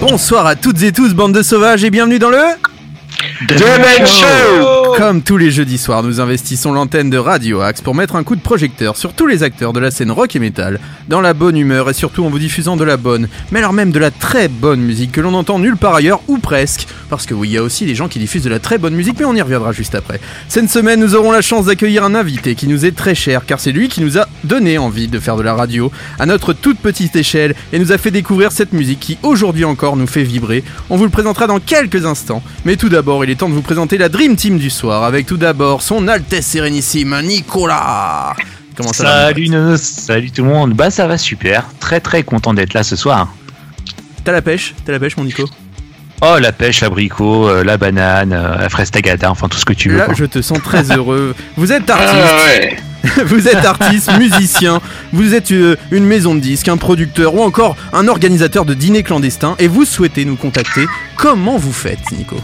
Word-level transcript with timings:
Bonsoir 0.00 0.46
à 0.46 0.56
toutes 0.56 0.82
et 0.82 0.92
tous, 0.92 1.14
bande 1.14 1.32
de 1.32 1.42
sauvages, 1.42 1.84
et 1.84 1.90
bienvenue 1.90 2.18
dans 2.18 2.30
le... 2.30 2.71
Demen 3.48 4.06
Show 4.06 4.81
Comme 4.96 5.22
tous 5.22 5.38
les 5.38 5.50
jeudis 5.50 5.78
soirs, 5.78 6.02
nous 6.02 6.20
investissons 6.20 6.72
l'antenne 6.72 7.08
de 7.08 7.16
Radio 7.16 7.60
Axe 7.60 7.80
pour 7.80 7.94
mettre 7.94 8.16
un 8.16 8.24
coup 8.24 8.36
de 8.36 8.40
projecteur 8.40 8.96
sur 8.96 9.14
tous 9.14 9.26
les 9.26 9.42
acteurs 9.42 9.72
de 9.72 9.80
la 9.80 9.90
scène 9.90 10.10
rock 10.10 10.36
et 10.36 10.38
metal, 10.38 10.80
dans 11.08 11.20
la 11.20 11.32
bonne 11.32 11.56
humeur 11.56 11.88
et 11.88 11.94
surtout 11.94 12.24
en 12.24 12.28
vous 12.28 12.38
diffusant 12.38 12.76
de 12.76 12.84
la 12.84 12.96
bonne, 12.96 13.28
mais 13.50 13.60
alors 13.60 13.72
même 13.72 13.90
de 13.90 13.98
la 13.98 14.10
très 14.10 14.48
bonne 14.48 14.80
musique 14.80 15.12
que 15.12 15.20
l'on 15.20 15.34
entend 15.34 15.58
nulle 15.58 15.76
part 15.76 15.94
ailleurs, 15.94 16.20
ou 16.28 16.38
presque. 16.38 16.86
Parce 17.08 17.26
que 17.26 17.34
oui, 17.34 17.48
il 17.48 17.52
y 17.54 17.58
a 17.58 17.62
aussi 17.62 17.86
des 17.86 17.94
gens 17.94 18.08
qui 18.08 18.18
diffusent 18.18 18.44
de 18.44 18.50
la 18.50 18.58
très 18.58 18.78
bonne 18.78 18.94
musique, 18.94 19.16
mais 19.18 19.24
on 19.24 19.34
y 19.34 19.42
reviendra 19.42 19.72
juste 19.72 19.94
après. 19.94 20.20
Cette 20.48 20.70
semaine, 20.70 21.00
nous 21.00 21.14
aurons 21.14 21.32
la 21.32 21.42
chance 21.42 21.66
d'accueillir 21.66 22.04
un 22.04 22.14
invité 22.14 22.54
qui 22.54 22.68
nous 22.68 22.84
est 22.84 22.96
très 22.96 23.14
cher, 23.14 23.46
car 23.46 23.60
c'est 23.60 23.72
lui 23.72 23.88
qui 23.88 24.02
nous 24.02 24.18
a 24.18 24.26
donné 24.44 24.78
envie 24.78 25.08
de 25.08 25.18
faire 25.18 25.36
de 25.36 25.42
la 25.42 25.54
radio 25.54 25.90
à 26.18 26.26
notre 26.26 26.52
toute 26.52 26.78
petite 26.78 27.16
échelle 27.16 27.54
et 27.72 27.78
nous 27.78 27.92
a 27.92 27.98
fait 27.98 28.10
découvrir 28.10 28.52
cette 28.52 28.72
musique 28.72 29.00
qui 29.00 29.18
aujourd'hui 29.22 29.64
encore 29.64 29.96
nous 29.96 30.06
fait 30.06 30.22
vibrer. 30.22 30.64
On 30.90 30.96
vous 30.96 31.04
le 31.04 31.10
présentera 31.10 31.46
dans 31.46 31.60
quelques 31.60 32.04
instants, 32.04 32.42
mais 32.64 32.76
tout 32.76 32.88
d'abord, 32.88 33.24
il 33.24 33.30
est 33.30 33.36
temps 33.36 33.48
de 33.48 33.54
vous 33.54 33.62
présenter 33.62 33.98
la 33.98 34.08
Dream 34.08 34.36
Team 34.36 34.58
du 34.58 34.70
soir, 34.70 34.81
avec 34.90 35.26
tout 35.26 35.36
d'abord 35.36 35.82
son 35.82 36.08
Altesse 36.08 36.46
Sérénissime 36.46 37.20
Nicolas. 37.22 38.34
Comment 38.76 38.92
ça 38.92 39.04
va 39.04 39.26
Salut 39.28 39.48
salut 39.76 40.30
tout 40.30 40.42
le 40.42 40.48
monde. 40.48 40.72
Bah 40.72 40.90
ça 40.90 41.06
va 41.06 41.18
super, 41.18 41.66
très 41.78 42.00
très 42.00 42.22
content 42.24 42.52
d'être 42.54 42.74
là 42.74 42.82
ce 42.82 42.96
soir. 42.96 43.32
T'as 44.24 44.32
la 44.32 44.42
pêche? 44.42 44.74
T'as 44.84 44.92
la 44.92 44.98
pêche, 44.98 45.16
mon 45.16 45.24
Nico? 45.24 45.44
Oh 46.20 46.38
la 46.40 46.52
pêche, 46.52 46.80
l'abricot, 46.80 47.48
euh, 47.48 47.64
la 47.64 47.76
banane, 47.76 48.32
euh, 48.32 48.56
la 48.56 48.68
fraise 48.68 48.90
tagada, 48.90 49.30
enfin 49.30 49.48
tout 49.48 49.58
ce 49.58 49.64
que 49.64 49.72
tu 49.72 49.90
veux. 49.90 49.98
Là, 49.98 50.04
quoi. 50.06 50.14
je 50.14 50.24
te 50.24 50.40
sens 50.40 50.60
très 50.62 50.90
heureux. 50.90 51.34
Vous 51.56 51.72
êtes 51.72 51.90
Ah 51.90 51.94
artiste, 51.94 52.34
ouais 52.46 52.76
vous 53.26 53.48
êtes 53.48 53.64
artiste, 53.64 54.16
musicien, 54.16 54.80
vous 55.12 55.34
êtes 55.34 55.50
euh, 55.50 55.76
une 55.90 56.04
maison 56.04 56.36
de 56.36 56.40
disques, 56.40 56.68
un 56.68 56.76
producteur 56.76 57.34
ou 57.34 57.42
encore 57.42 57.76
un 57.92 58.06
organisateur 58.06 58.64
de 58.64 58.74
dîners 58.74 59.02
clandestins 59.02 59.56
et 59.58 59.66
vous 59.66 59.84
souhaitez 59.84 60.24
nous 60.24 60.36
contacter. 60.36 60.86
Comment 61.16 61.56
vous 61.58 61.72
faites, 61.72 62.12
Nico? 62.12 62.36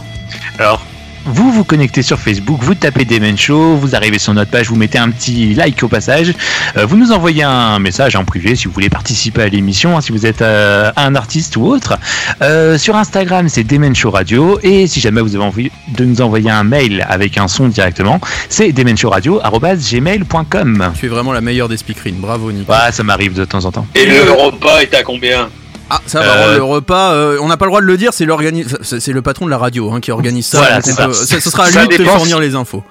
Alors, 0.57 0.85
vous 1.31 1.51
vous 1.51 1.63
connectez 1.63 2.01
sur 2.01 2.19
Facebook, 2.19 2.59
vous 2.61 2.75
tapez 2.75 3.05
Demen 3.05 3.37
Show, 3.37 3.75
vous 3.75 3.95
arrivez 3.95 4.19
sur 4.19 4.33
notre 4.33 4.51
page, 4.51 4.67
vous 4.67 4.75
mettez 4.75 4.97
un 4.97 5.09
petit 5.11 5.53
like 5.53 5.81
au 5.83 5.87
passage, 5.87 6.33
euh, 6.77 6.85
vous 6.85 6.97
nous 6.97 7.11
envoyez 7.11 7.43
un 7.43 7.79
message 7.79 8.15
en 8.15 8.25
privé 8.25 8.55
si 8.55 8.67
vous 8.67 8.73
voulez 8.73 8.89
participer 8.89 9.43
à 9.43 9.47
l'émission, 9.47 9.95
hein, 9.95 10.01
si 10.01 10.11
vous 10.11 10.25
êtes 10.25 10.41
euh, 10.41 10.91
un 10.95 11.13
artiste 11.15 11.55
ou 11.57 11.65
autre. 11.65 11.97
Euh, 12.41 12.77
sur 12.77 12.95
Instagram, 12.95 13.49
c'est 13.49 13.63
Demen 13.63 13.95
Show 13.95 14.11
Radio, 14.11 14.59
et 14.63 14.87
si 14.87 14.99
jamais 14.99 15.21
vous 15.21 15.35
avez 15.35 15.45
envie 15.45 15.71
de 15.89 16.05
nous 16.05 16.21
envoyer 16.21 16.49
un 16.49 16.63
mail 16.63 17.05
avec 17.07 17.37
un 17.37 17.47
son 17.47 17.67
directement, 17.67 18.19
c'est 18.49 18.71
demenshowradio.gmail.com. 18.71 20.93
Tu 20.99 21.05
es 21.05 21.09
vraiment 21.09 21.33
la 21.33 21.41
meilleure 21.41 21.69
des 21.69 21.77
speakerines. 21.77 22.19
Bravo, 22.19 22.51
Nico. 22.51 22.71
Ouais, 22.71 22.91
ça 22.91 23.03
m'arrive 23.03 23.33
de 23.33 23.45
temps 23.45 23.65
en 23.65 23.71
temps. 23.71 23.85
Et 23.95 24.05
le 24.05 24.31
repas 24.31 24.81
est 24.81 24.95
à 24.95 25.03
combien? 25.03 25.49
Ah, 25.89 26.01
ça 26.05 26.19
va, 26.21 26.25
Euh, 26.25 26.57
le 26.57 26.63
repas, 26.63 27.13
euh, 27.13 27.37
on 27.41 27.47
n'a 27.47 27.57
pas 27.57 27.65
le 27.65 27.69
droit 27.71 27.81
de 27.81 27.85
le 27.85 27.97
dire, 27.97 28.11
c'est 28.13 28.25
l'organi- 28.25 28.65
c'est 28.81 29.11
le 29.11 29.21
patron 29.21 29.45
de 29.45 29.51
la 29.51 29.57
radio 29.57 29.91
hein, 29.91 29.99
qui 29.99 30.11
organise 30.11 30.45
ça. 30.47 30.59
Voilà, 30.59 30.75
donc 30.75 30.85
c'est 30.85 30.91
on 30.91 30.95
ça. 30.95 31.05
peut- 31.07 31.13
ça- 31.13 31.39
Ce 31.41 31.49
sera 31.49 31.63
à 31.65 31.69
lui 31.71 31.87
de 31.87 31.97
te 31.97 32.03
fournir 32.03 32.39
les 32.39 32.55
infos. 32.55 32.83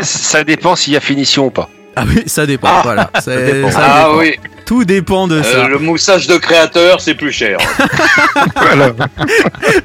Ça 0.00 0.44
dépend 0.44 0.74
s'il 0.76 0.92
y 0.94 0.96
a 0.96 1.00
finition 1.00 1.46
ou 1.46 1.50
pas. 1.50 1.68
Ah 1.96 2.04
oui, 2.06 2.22
ça 2.26 2.46
dépend. 2.46 2.68
Ah, 2.70 2.80
voilà, 2.84 3.10
C'est- 3.20 3.52
dépend. 3.52 3.70
ça 3.70 3.78
Ah 3.82 3.98
dépend. 4.04 4.18
oui, 4.18 4.34
Tout 4.64 4.84
dépend 4.84 5.26
de 5.28 5.36
euh, 5.40 5.42
ça. 5.42 5.68
le 5.68 5.78
moussage 5.78 6.26
de 6.28 6.36
créateur 6.36 7.00
c'est 7.00 7.14
plus 7.14 7.32
cher. 7.32 7.58
Voilà. 8.56 8.92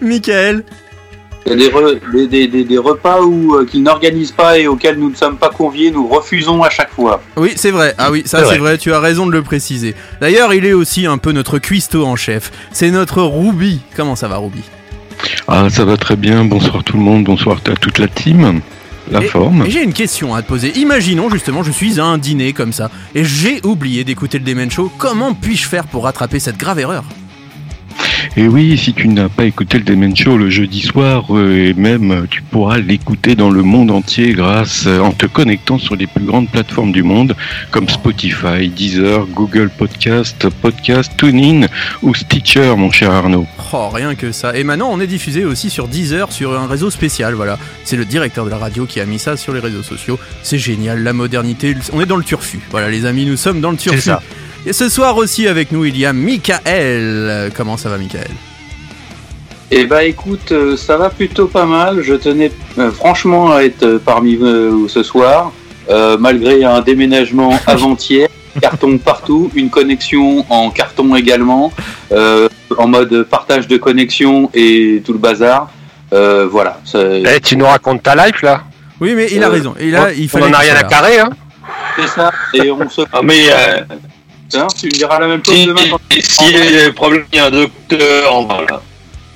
Michael, 0.02 0.64
Il 1.46 1.52
y 1.52 1.54
a 1.54 1.56
des, 1.58 1.70
re- 1.70 2.00
des, 2.12 2.28
des, 2.28 2.48
des- 2.48 2.64
des 2.64 2.78
repas 2.78 3.22
où, 3.22 3.56
euh, 3.56 3.66
qu'ils 3.66 3.84
n'organisent 3.84 4.32
pas 4.32 4.58
et 4.58 4.68
auxquels 4.68 4.98
nous 4.98 5.12
ne 5.12 5.16
sommes 5.16 5.38
pas 5.38 5.50
conviés, 5.50 5.92
nous 5.92 6.08
refusons 6.08 6.64
à 6.64 6.70
chaque 6.72 6.92
fois. 6.92 7.22
oui, 7.38 7.52
c'est 7.56 7.70
vrai. 7.72 7.94
Ah 8.00 8.10
oui, 8.12 8.24
ça 8.26 8.40
C'est 8.40 8.46
vrai. 8.46 8.58
vrai. 8.58 8.78
Tu 8.80 8.92
as 8.94 9.00
raison 9.00 9.28
de 9.28 9.32
le 9.32 9.44
préciser. 9.44 9.94
D'ailleurs, 10.22 10.54
il 10.56 10.66
est 10.66 10.74
aussi 10.74 11.06
un 11.06 11.18
peu 11.20 11.32
notre 11.32 11.60
cuistot 11.60 12.04
en 12.06 12.16
chef. 12.16 12.52
C'est 12.72 12.90
notre 12.90 13.22
Ruby. 13.22 13.80
Comment 13.96 14.16
ça 14.16 14.28
va, 14.28 14.38
Ruby 14.38 14.62
Ah, 15.48 15.68
ça 15.70 15.86
va 15.86 15.98
très 15.98 16.16
bien. 16.16 16.46
Bonsoir 16.46 16.84
tout 16.84 16.98
le 16.98 17.04
monde. 17.04 17.24
Bonsoir 17.26 17.58
à 17.68 17.76
toute 17.76 18.00
la 18.00 18.08
team. 18.08 18.62
La 19.12 19.22
Et- 19.22 19.28
forme. 19.28 19.68
Et 19.68 19.70
j'ai 19.70 19.84
une 19.84 19.94
question 19.94 20.34
à 20.34 20.42
te 20.42 20.48
poser. 20.48 20.72
Imaginons 20.80 21.30
justement, 21.30 21.62
je 21.62 21.72
suis 21.72 22.00
à 22.00 22.06
un 22.06 22.18
dîner 22.18 22.54
comme 22.54 22.74
ça 22.74 22.90
et 23.14 23.24
j'ai 23.24 23.62
oublié 23.64 24.04
d'écouter 24.04 24.40
le 24.40 24.44
Demen 24.46 24.72
Show. 24.72 24.92
Comment 24.98 25.36
puis-je 25.36 25.68
faire 25.68 25.86
pour 25.86 26.06
rattraper 26.06 26.40
cette 26.40 26.58
grave 26.58 26.80
erreur? 26.80 27.04
Et 28.38 28.48
oui, 28.48 28.78
si 28.78 28.94
tu 28.94 29.08
n'as 29.08 29.30
pas 29.30 29.46
écouté 29.46 29.78
le 29.78 29.86
Demen 29.86 30.16
Show 30.16 30.38
le 30.38 30.50
jeudi 30.50 30.82
soir, 30.82 31.26
euh, 31.30 31.70
et 31.70 31.74
même 31.74 32.12
euh, 32.12 32.26
tu 32.30 32.42
pourras 32.42 32.80
l'écouter 32.80 33.36
dans 33.36 33.50
le 33.50 33.64
monde 33.64 33.92
entier 33.92 34.34
grâce 34.34 34.84
euh, 34.88 35.00
en 35.00 35.12
te 35.12 35.26
connectant 35.26 35.78
sur 35.78 35.96
les 35.96 36.06
plus 36.06 36.26
grandes 36.26 36.50
plateformes 36.50 36.92
du 36.92 37.02
monde 37.02 37.36
comme 37.72 37.88
Spotify, 37.88 38.68
Deezer, 38.68 39.26
Google 39.28 39.70
Podcast, 39.70 40.50
Podcast, 40.62 41.14
TuneIn 41.16 41.68
ou 42.02 42.14
Stitcher, 42.14 42.74
mon 42.78 42.92
cher 42.92 43.12
Arnaud. 43.12 43.48
Oh, 43.72 43.90
rien 43.90 44.16
que 44.16 44.32
ça. 44.32 44.56
Et 44.58 44.66
maintenant, 44.66 44.90
on 44.92 45.00
est 45.00 45.08
diffusé 45.08 45.46
aussi 45.46 45.70
sur 45.70 45.88
Deezer, 45.88 46.32
sur 46.32 46.60
un 46.60 46.68
réseau 46.68 46.90
spécial. 46.90 47.36
Voilà, 47.36 47.58
c'est 47.86 47.98
le 47.98 48.06
directeur 48.06 48.44
de 48.44 48.50
la 48.50 48.58
radio 48.58 48.86
qui 48.86 49.00
a 49.00 49.06
mis 49.06 49.20
ça 49.20 49.38
sur 49.38 49.54
les 49.54 49.60
réseaux 49.62 49.84
sociaux. 49.84 50.20
C'est 50.44 50.60
génial, 50.60 51.04
la 51.04 51.14
modernité. 51.14 51.76
On 51.94 52.02
est 52.02 52.06
dans 52.06 52.18
le 52.18 52.24
turfu. 52.24 52.60
Voilà, 52.72 52.90
les 52.90 53.06
amis, 53.06 53.26
nous 53.26 53.38
sommes 53.38 53.62
dans 53.62 53.72
le 53.72 53.78
turfu. 53.78 54.00
C'est 54.00 54.10
ça. 54.10 54.22
Et 54.66 54.74
ce 54.74 54.90
soir 54.90 55.18
aussi 55.18 55.48
avec 55.48 55.72
nous, 55.72 55.86
il 55.86 55.98
y 55.98 56.06
a 56.06 56.14
Michael. 56.14 57.52
Comment 57.56 57.78
ça 57.78 57.90
va, 57.90 57.98
Michael? 57.98 58.28
Eh 59.72 59.86
bah 59.86 60.04
écoute, 60.04 60.52
euh, 60.52 60.78
ça 60.78 60.96
va 60.98 61.10
plutôt 61.10 61.48
pas 61.48 61.66
mal. 61.66 62.02
Je 62.02 62.14
tenais 62.14 62.52
euh, 62.78 62.92
franchement 62.92 63.52
à 63.52 63.62
être 63.64 63.84
euh, 63.84 64.00
parmi 64.04 64.36
vous 64.36 64.88
ce 64.88 65.02
soir, 65.04 65.52
euh, 65.90 66.18
malgré 66.20 66.64
un 66.64 66.82
déménagement 66.82 67.60
avant-hier, 67.68 68.28
carton 68.62 68.98
partout, 69.00 69.52
une 69.56 69.70
connexion 69.72 70.46
en 70.50 70.70
carton 70.70 71.16
également, 71.16 71.72
euh, 72.12 72.48
en 72.78 72.88
mode 72.88 73.24
partage 73.24 73.68
de 73.68 73.78
connexion 73.78 74.50
et 74.54 75.02
tout 75.04 75.14
le 75.14 75.20
bazar. 75.20 75.70
Euh, 76.14 76.48
voilà. 76.50 76.80
ça- 76.86 77.00
Eh, 77.04 77.40
tu 77.42 77.58
nous 77.58 77.66
racontes 77.66 78.04
ta 78.04 78.16
life 78.16 78.42
là? 78.44 78.64
Oui, 79.02 79.14
mais 79.16 79.28
il 79.32 79.44
a 79.44 79.50
raison. 79.50 79.74
Et 79.80 79.90
là, 79.92 80.12
il 80.14 80.26
On 80.26 80.28
fallait 80.28 80.46
en 80.46 80.54
a 80.54 80.60
rien 80.60 80.76
à 80.76 80.84
carrer, 80.84 81.20
hein? 81.20 81.30
C'est 81.98 82.08
ça. 82.08 82.32
Et 82.54 82.70
on 82.72 82.88
se. 82.88 83.02
Ah, 83.12 83.22
mais 83.24 83.48
tu 84.50 84.86
me 84.88 84.92
diras 84.92 85.20
la 85.20 85.28
même 85.28 85.44
chose 85.46 85.56
si, 85.56 85.66
demain. 85.66 85.82
quand- 85.90 86.00
si 86.20 86.46
il 86.50 86.52
y 86.74 86.78
a 86.78 86.86
des 86.88 86.92
problèmes, 86.94 87.26
il 87.32 87.36
y 87.38 87.40
a 87.40 87.46
un 87.48 87.52
docteur. 87.52 88.44
Voilà. 88.46 88.82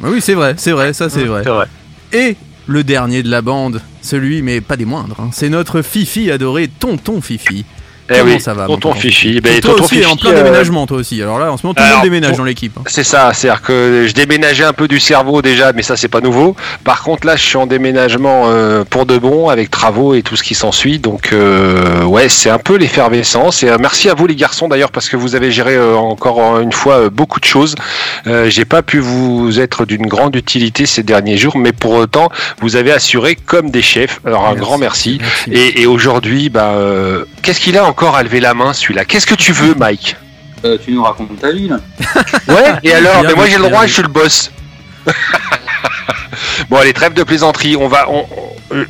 Ah 0.03 0.07
Oui, 0.09 0.21
c'est 0.21 0.33
vrai, 0.33 0.55
c'est 0.57 0.71
vrai, 0.71 0.93
ça 0.93 1.09
c'est 1.09 1.25
vrai. 1.25 1.41
C'est 1.43 1.49
vrai. 1.49 1.65
Et 2.13 2.35
le 2.67 2.83
dernier 2.83 3.23
de 3.23 3.29
la 3.29 3.41
bande, 3.41 3.81
celui, 4.01 4.41
mais 4.41 4.61
pas 4.61 4.77
des 4.77 4.85
moindres, 4.85 5.17
hein, 5.19 5.29
c'est 5.33 5.49
notre 5.49 5.81
Fifi 5.81 6.31
adoré, 6.31 6.67
Tonton 6.67 7.21
Fifi. 7.21 7.65
Eh 8.09 8.21
oui, 8.21 8.39
ça 8.39 8.53
va, 8.53 8.65
tonton 8.65 8.89
tonton 8.89 8.99
Fifi. 8.99 9.39
Ben, 9.41 9.59
toi 9.59 9.71
tonton 9.71 9.83
aussi, 9.85 9.95
Fifi, 9.97 10.07
en 10.07 10.15
plein 10.15 10.31
euh, 10.31 10.43
déménagement, 10.43 10.87
toi 10.87 10.97
aussi. 10.97 11.21
Alors 11.21 11.39
là, 11.39 11.51
en 11.51 11.57
ce 11.57 11.65
moment, 11.65 11.73
tout 11.73 11.83
le 11.83 11.89
monde 11.89 12.03
déménage 12.03 12.29
pour- 12.31 12.37
dans 12.39 12.43
l'équipe. 12.45 12.73
hein. 12.77 12.83
C'est 12.87 13.03
ça, 13.03 13.31
c'est-à-dire 13.33 13.61
que 13.61 14.05
je 14.07 14.13
déménageais 14.13 14.63
un 14.63 14.73
peu 14.73 14.87
du 14.87 14.99
cerveau 14.99 15.41
déjà, 15.41 15.73
mais 15.73 15.81
ça 15.83 15.95
c'est 15.97 16.07
pas 16.07 16.21
nouveau. 16.21 16.55
Par 16.83 17.03
contre 17.03 17.27
là, 17.27 17.35
je 17.35 17.43
suis 17.43 17.57
en 17.57 17.67
déménagement 17.67 18.43
euh, 18.47 18.83
pour 18.89 19.05
de 19.05 19.17
bon, 19.17 19.49
avec 19.49 19.69
travaux 19.69 20.13
et 20.15 20.21
tout 20.23 20.35
ce 20.35 20.43
qui 20.43 20.55
s'ensuit. 20.55 20.99
Donc 20.99 21.33
euh, 21.33 22.03
ouais, 22.03 22.29
c'est 22.29 22.49
un 22.49 22.57
peu 22.59 22.75
l'effervescence. 22.77 23.63
Et 23.63 23.69
euh, 23.69 23.77
merci 23.79 24.09
à 24.09 24.13
vous 24.13 24.27
les 24.27 24.35
garçons 24.35 24.67
d'ailleurs 24.67 24.91
parce 24.91 25.09
que 25.09 25.17
vous 25.17 25.35
avez 25.35 25.51
géré 25.51 25.75
euh, 25.75 25.95
encore 25.95 26.59
une 26.59 26.71
fois 26.71 26.95
euh, 26.95 27.09
beaucoup 27.09 27.39
de 27.39 27.45
choses. 27.45 27.75
Euh, 28.27 28.49
J'ai 28.49 28.65
pas 28.65 28.81
pu 28.81 28.99
vous 28.99 29.59
être 29.59 29.85
d'une 29.85 30.07
grande 30.07 30.35
utilité 30.35 30.85
ces 30.85 31.03
derniers 31.03 31.37
jours, 31.37 31.57
mais 31.57 31.71
pour 31.71 31.93
autant, 31.93 32.29
vous 32.61 32.75
avez 32.75 32.91
assuré 32.91 33.35
comme 33.35 33.69
des 33.69 33.81
chefs. 33.81 34.19
Alors 34.25 34.45
un 34.45 34.49
Merci, 34.53 34.59
grand 34.59 34.77
merci. 34.77 35.17
merci. 35.21 35.51
Et, 35.51 35.81
et 35.81 35.85
aujourd'hui, 35.85 36.49
bah, 36.49 36.71
euh, 36.75 37.25
qu'est-ce 37.43 37.59
qu'il 37.59 37.77
a 37.77 37.85
encore 37.85 37.98
à 38.07 38.23
lever 38.23 38.39
la 38.39 38.53
main 38.53 38.73
celui-là 38.73 39.05
Qu'est-ce 39.05 39.27
que 39.27 39.35
tu 39.35 39.51
veux, 39.51 39.75
Mike 39.75 40.15
Euh, 40.65 40.77
tu 40.83 40.91
nous 40.91 41.03
racontes 41.03 41.39
ta 41.39 41.51
vie 41.51 41.67
là. 41.69 41.77
Ouais, 42.47 42.73
et 42.83 42.93
alors 42.93 43.23
Mais 43.23 43.33
moi 43.33 43.45
j'ai 43.47 43.57
le 43.57 43.63
droit, 43.69 43.85
je 43.85 43.93
suis 43.93 44.01
le 44.01 44.07
boss. 44.09 44.51
bon, 46.69 46.77
allez, 46.77 46.93
trêve 46.93 47.13
de 47.13 47.23
plaisanterie. 47.23 47.75
On 47.75 47.87
va. 47.87 48.09
on- 48.09 48.25
on- 48.71 48.75
euh, 48.75 48.85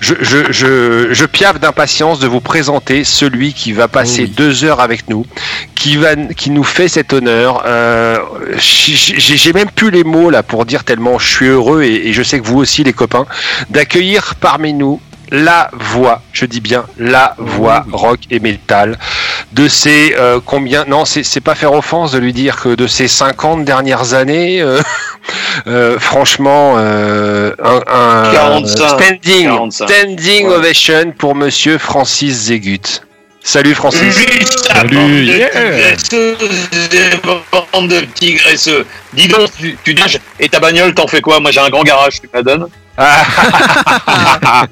je, 0.00 0.14
je, 0.20 0.52
je, 0.52 1.08
je 1.14 1.24
piaffe 1.24 1.58
d'impatience 1.58 2.18
de 2.18 2.26
vous 2.26 2.40
présenter 2.42 3.04
celui 3.04 3.54
qui 3.54 3.72
va 3.72 3.88
passer 3.88 4.24
Oh 4.24 4.28
oui. 4.28 4.34
deux 4.36 4.64
heures 4.64 4.80
avec 4.80 5.08
nous, 5.08 5.24
qui, 5.74 5.96
va, 5.96 6.14
qui 6.16 6.50
nous 6.50 6.64
fait 6.64 6.88
cet 6.88 7.14
honneur. 7.14 7.62
Euh, 7.64 8.18
j'ai 8.58 9.52
même 9.54 9.70
plus 9.70 9.90
les 9.90 10.04
mots 10.04 10.28
là 10.28 10.42
pour 10.42 10.66
dire 10.66 10.84
tellement 10.84 11.18
je 11.18 11.26
suis 11.26 11.46
heureux 11.46 11.82
et, 11.84 12.08
et 12.08 12.12
je 12.12 12.22
sais 12.22 12.38
que 12.38 12.46
vous 12.46 12.58
aussi, 12.58 12.84
les 12.84 12.92
copains, 12.92 13.24
d'accueillir 13.70 14.34
parmi 14.34 14.74
nous 14.74 15.00
la 15.30 15.70
voix, 15.72 16.22
je 16.32 16.46
dis 16.46 16.60
bien 16.60 16.84
la 16.98 17.34
voix 17.38 17.84
rock 17.92 18.20
et 18.30 18.40
metal 18.40 18.98
de 19.52 19.68
ces 19.68 20.14
euh, 20.18 20.40
combien 20.44 20.84
non 20.86 21.04
c'est 21.04 21.40
pas 21.40 21.54
faire 21.54 21.72
offense 21.72 22.12
de 22.12 22.18
lui 22.18 22.32
dire 22.32 22.60
que 22.60 22.74
de 22.74 22.86
ces 22.86 23.08
50 23.08 23.64
dernières 23.64 24.14
années 24.14 24.60
euh, 24.60 24.80
euh, 25.66 25.98
franchement 25.98 26.74
euh, 26.76 27.52
un, 27.62 27.80
un 27.86 28.32
45. 28.32 28.88
standing 28.88 29.46
45. 29.46 29.88
standing 29.88 30.46
Ouais. 30.48 30.54
ovation 30.54 31.12
pour 31.16 31.34
monsieur 31.34 31.78
Francis 31.78 32.46
Zegut. 32.46 33.00
Salut 33.46 33.74
Francis. 33.74 34.16
Salut, 34.72 35.24
yeah. 35.26 35.48
De 36.10 38.00
petits 38.06 38.34
graisseux. 38.34 38.86
Dis 39.12 39.28
donc, 39.28 39.50
tu, 39.58 39.76
tu 39.84 39.94
nages 39.94 40.18
et 40.40 40.48
ta 40.48 40.60
bagnole, 40.60 40.94
t'en 40.94 41.06
fais 41.06 41.20
quoi? 41.20 41.40
Moi, 41.40 41.50
j'ai 41.50 41.60
un 41.60 41.68
grand 41.68 41.82
garage, 41.82 42.20
tu 42.22 42.26
me 42.32 42.38
la 42.38 42.42
donnes? 42.42 42.66
Ah, 42.96 43.22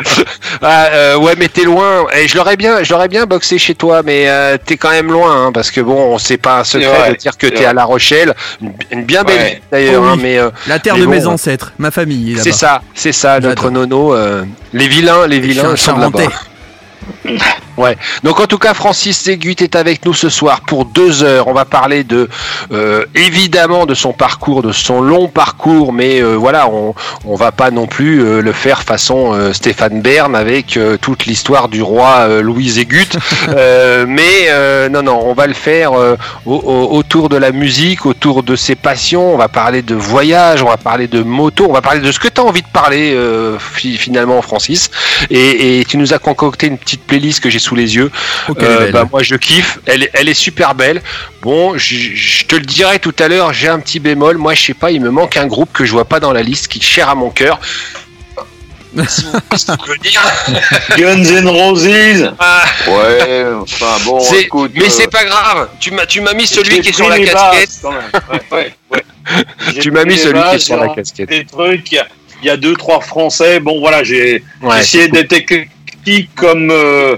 Ah, 0.63 0.85
euh, 0.93 1.17
ouais, 1.19 1.35
mais 1.37 1.49
t'es 1.49 1.65
loin. 1.65 2.07
Et 2.17 2.29
je 2.29 2.37
l'aurais 2.37 2.57
bien, 2.57 2.83
je 2.83 2.93
l'aurais 2.93 3.09
bien 3.09 3.27
boxé 3.27 3.59
chez 3.59 3.75
toi, 3.75 4.03
mais 4.03 4.29
euh, 4.29 4.57
t'es 4.65 4.77
quand 4.79 4.91
même 4.91 5.11
loin, 5.13 5.47
hein, 5.49 5.53
parce 5.53 5.71
que 5.71 5.81
bon, 5.83 6.17
c'est 6.19 6.39
pas 6.39 6.61
un 6.61 6.65
secret 6.65 7.11
de 7.13 7.17
dire 7.17 7.37
que 7.37 7.49
t'es 7.49 7.65
à 7.67 7.73
La 7.75 7.85
Rochelle, 7.85 8.35
une, 8.91 9.05
bien 9.05 9.25
belle 9.25 9.37
Ouais. 9.39 9.63
d'ailleurs, 9.71 10.03
Oh 10.03 10.07
oui. 10.07 10.13
hein, 10.13 10.19
mais 10.23 10.39
euh, 10.39 10.51
La 10.69 10.79
terre 10.79 10.95
Mais 10.95 11.01
de 11.01 11.07
bon, 11.07 11.11
mes 11.13 11.27
ancêtres, 11.27 11.73
ma 11.79 11.91
famille 11.91 12.37
c'est 12.41 12.53
ça, 12.53 12.81
c'est 12.95 13.13
ça, 13.13 13.39
notre 13.41 13.69
nono. 13.71 14.15
euh, 14.15 14.45
les 14.73 14.89
vilains, 14.89 15.27
les 15.27 15.41
vilains 15.41 15.77
sont 15.77 15.99
là-bas. 15.99 16.21
Ouais. 17.79 17.97
Donc 18.23 18.41
en 18.41 18.47
tout 18.47 18.59
cas, 18.59 18.75
Francis 18.75 19.19
Ségut 19.19 19.57
est 19.61 19.77
avec 19.77 20.05
nous 20.05 20.13
ce 20.13 20.29
soir 20.29 20.61
pour 20.63 20.85
deux 20.85 21.23
heures. 21.23 21.49
On 21.49 21.53
va 21.55 21.65
parler 21.65 22.05
de 22.05 22.29
euh, 22.73 23.05
évidemment 23.15 23.87
de 23.87 23.95
son 23.95 24.13
parcours, 24.13 24.63
de 24.63 24.73
son 24.73 25.01
long 25.01 25.29
parcours, 25.29 25.93
mais 25.93 26.21
euh, 26.21 26.35
voilà, 26.35 26.69
on 26.69 26.95
on 27.25 27.35
va 27.37 27.51
pas 27.53 27.71
non 27.71 27.87
plus 27.87 28.21
euh, 28.23 28.41
le 28.43 28.53
faire 28.53 28.83
façon 28.83 29.53
Stéphane 29.53 30.01
Bern 30.03 30.35
avec 30.37 30.79
toute 31.01 31.27
l'histoire 31.27 31.69
du 31.69 31.81
roi 31.83 32.29
Louis 32.43 32.71
Ségut. 32.71 33.09
Mais 34.07 34.89
non 34.91 35.03
non, 35.03 35.21
on 35.25 35.33
va 35.35 35.47
le 35.47 35.55
faire 35.55 35.93
au- 35.93 36.17
au- 36.47 36.89
autour 36.97 37.29
de 37.29 37.37
la 37.37 37.53
musique, 37.53 38.05
autour 38.07 38.43
de 38.43 38.57
ses 38.57 38.75
passions. 38.75 39.33
On 39.35 39.37
va 39.39 39.49
parler 39.49 39.83
de 39.83 39.95
voyage, 39.95 40.63
on 40.63 40.69
va 40.69 40.77
parler 40.77 41.07
de 41.09 41.23
moto, 41.23 41.67
on 41.69 41.73
va 41.73 41.81
parler 41.83 42.01
de 42.01 42.13
ce 42.13 42.19
que 42.19 42.29
tu 42.29 42.41
as 42.41 42.45
envie 42.45 42.63
de 42.63 42.67
parler 42.73 43.17
fi- 43.59 43.97
finalement, 43.97 44.43
Francis. 44.43 44.91
Et, 45.31 45.81
et 45.81 45.85
tu 45.85 45.97
nous 45.97 46.13
as 46.13 46.19
concocté 46.19 46.67
une 46.67 46.79
petite 46.79 47.03
playlist 47.13 47.41
que 47.41 47.51
j'ai 47.51 47.59
sous 47.59 47.75
les 47.75 47.95
yeux. 47.97 48.11
Euh, 48.63 48.91
bah, 48.91 49.07
moi 49.11 49.23
je 49.23 49.35
kiffe, 49.37 49.79
elle, 49.87 50.05
est- 50.05 50.11
elle 50.15 50.29
est 50.31 50.35
super 50.35 50.75
belle. 50.75 51.03
Bon, 51.43 51.77
je, 51.77 52.45
te 52.45 52.55
le 52.57 52.63
dirai 52.63 52.99
tout 53.01 53.15
à 53.19 53.29
l'heure, 53.29 53.53
j'ai 53.53 53.69
un 53.69 53.81
petit 53.81 54.01
bémol. 54.01 54.39
Moi 54.39 54.55
je 54.55 54.63
sais 54.63 54.75
pas, 54.75 54.91
il 54.91 55.01
me 55.03 55.11
manque 55.11 55.37
un 55.37 55.47
groupe 55.47 55.73
que 55.75 55.85
je 55.85 55.93
vois 55.93 56.07
pas 56.07 56.21
dans 56.21 56.33
la 56.33 56.43
liste 56.43 56.69
qui 56.69 56.79
est 56.79 56.83
cher 56.83 57.09
à 57.11 57.15
mon 57.15 57.29
cœur. 57.31 57.61
Si 59.07 59.25
vous 59.87 59.97
dire? 60.03 60.21
Guns 60.99 61.25
N' 61.25 61.49
Roses 61.49 62.31
Ah, 62.39 62.63
Ouais, 62.87 63.45
enfin 63.63 63.97
bon, 64.05 64.19
écoute. 64.35 64.73
mais 64.75 64.85
euh, 64.85 64.91
c'est 64.91 65.11
pas 65.11 65.25
grave, 65.25 65.69
tu 65.81 65.93
m'as 65.93 66.05
tu 66.05 66.21
m'as 66.21 66.35
mis 66.35 66.47
celui 66.47 66.81
qui 66.83 66.91
est 66.91 66.93
sur 66.93 67.09
la 67.09 67.19
casquette. 67.19 67.35
bases, 67.71 67.79
quand 67.83 67.93
même. 67.93 68.11
Ouais, 68.31 68.41
ouais, 68.59 68.75
ouais. 68.93 69.05
J'ai 69.75 69.81
Tu 69.81 69.91
m'as 69.93 70.05
mis 70.05 70.19
celui 70.19 70.43
qui 70.51 70.57
est 70.57 70.59
sur 70.59 70.77
la 70.77 70.89
j'ai 70.89 70.95
casquette. 70.97 71.29
Des 71.31 71.45
trucs, 71.47 71.91
il 71.91 71.95
y 71.95 71.99
a- 72.01 72.07
il 72.43 72.47
y, 72.49 72.51
a 72.51 72.57
deux, 72.59 72.75
trois 72.75 73.01
Français. 73.01 73.61
Bon, 73.61 73.79
voilà, 73.81 74.03
j'ai 74.05 74.43
Ouais, 74.61 74.75
j'ai 74.77 74.81
essayé 74.81 75.09
d'être 75.09 75.33
comme, 76.35 76.71
euh, 76.71 77.17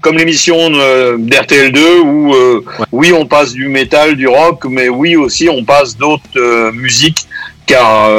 comme 0.00 0.18
l'émission 0.18 0.56
euh, 0.74 1.16
d'RTL2 1.18 2.00
où, 2.04 2.34
euh, 2.34 2.64
oui, 2.92 3.12
on 3.12 3.26
passe 3.26 3.52
du 3.52 3.68
métal, 3.68 4.16
du 4.16 4.28
rock, 4.28 4.64
mais 4.68 4.88
oui 4.88 5.16
aussi, 5.16 5.48
on 5.48 5.64
passe 5.64 5.96
d'autres 5.96 6.70
musiques 6.72 7.26
car 7.66 8.10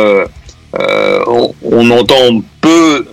on, 1.27 1.53
on 1.63 1.91
entend 1.91 2.41
peu 2.61 3.05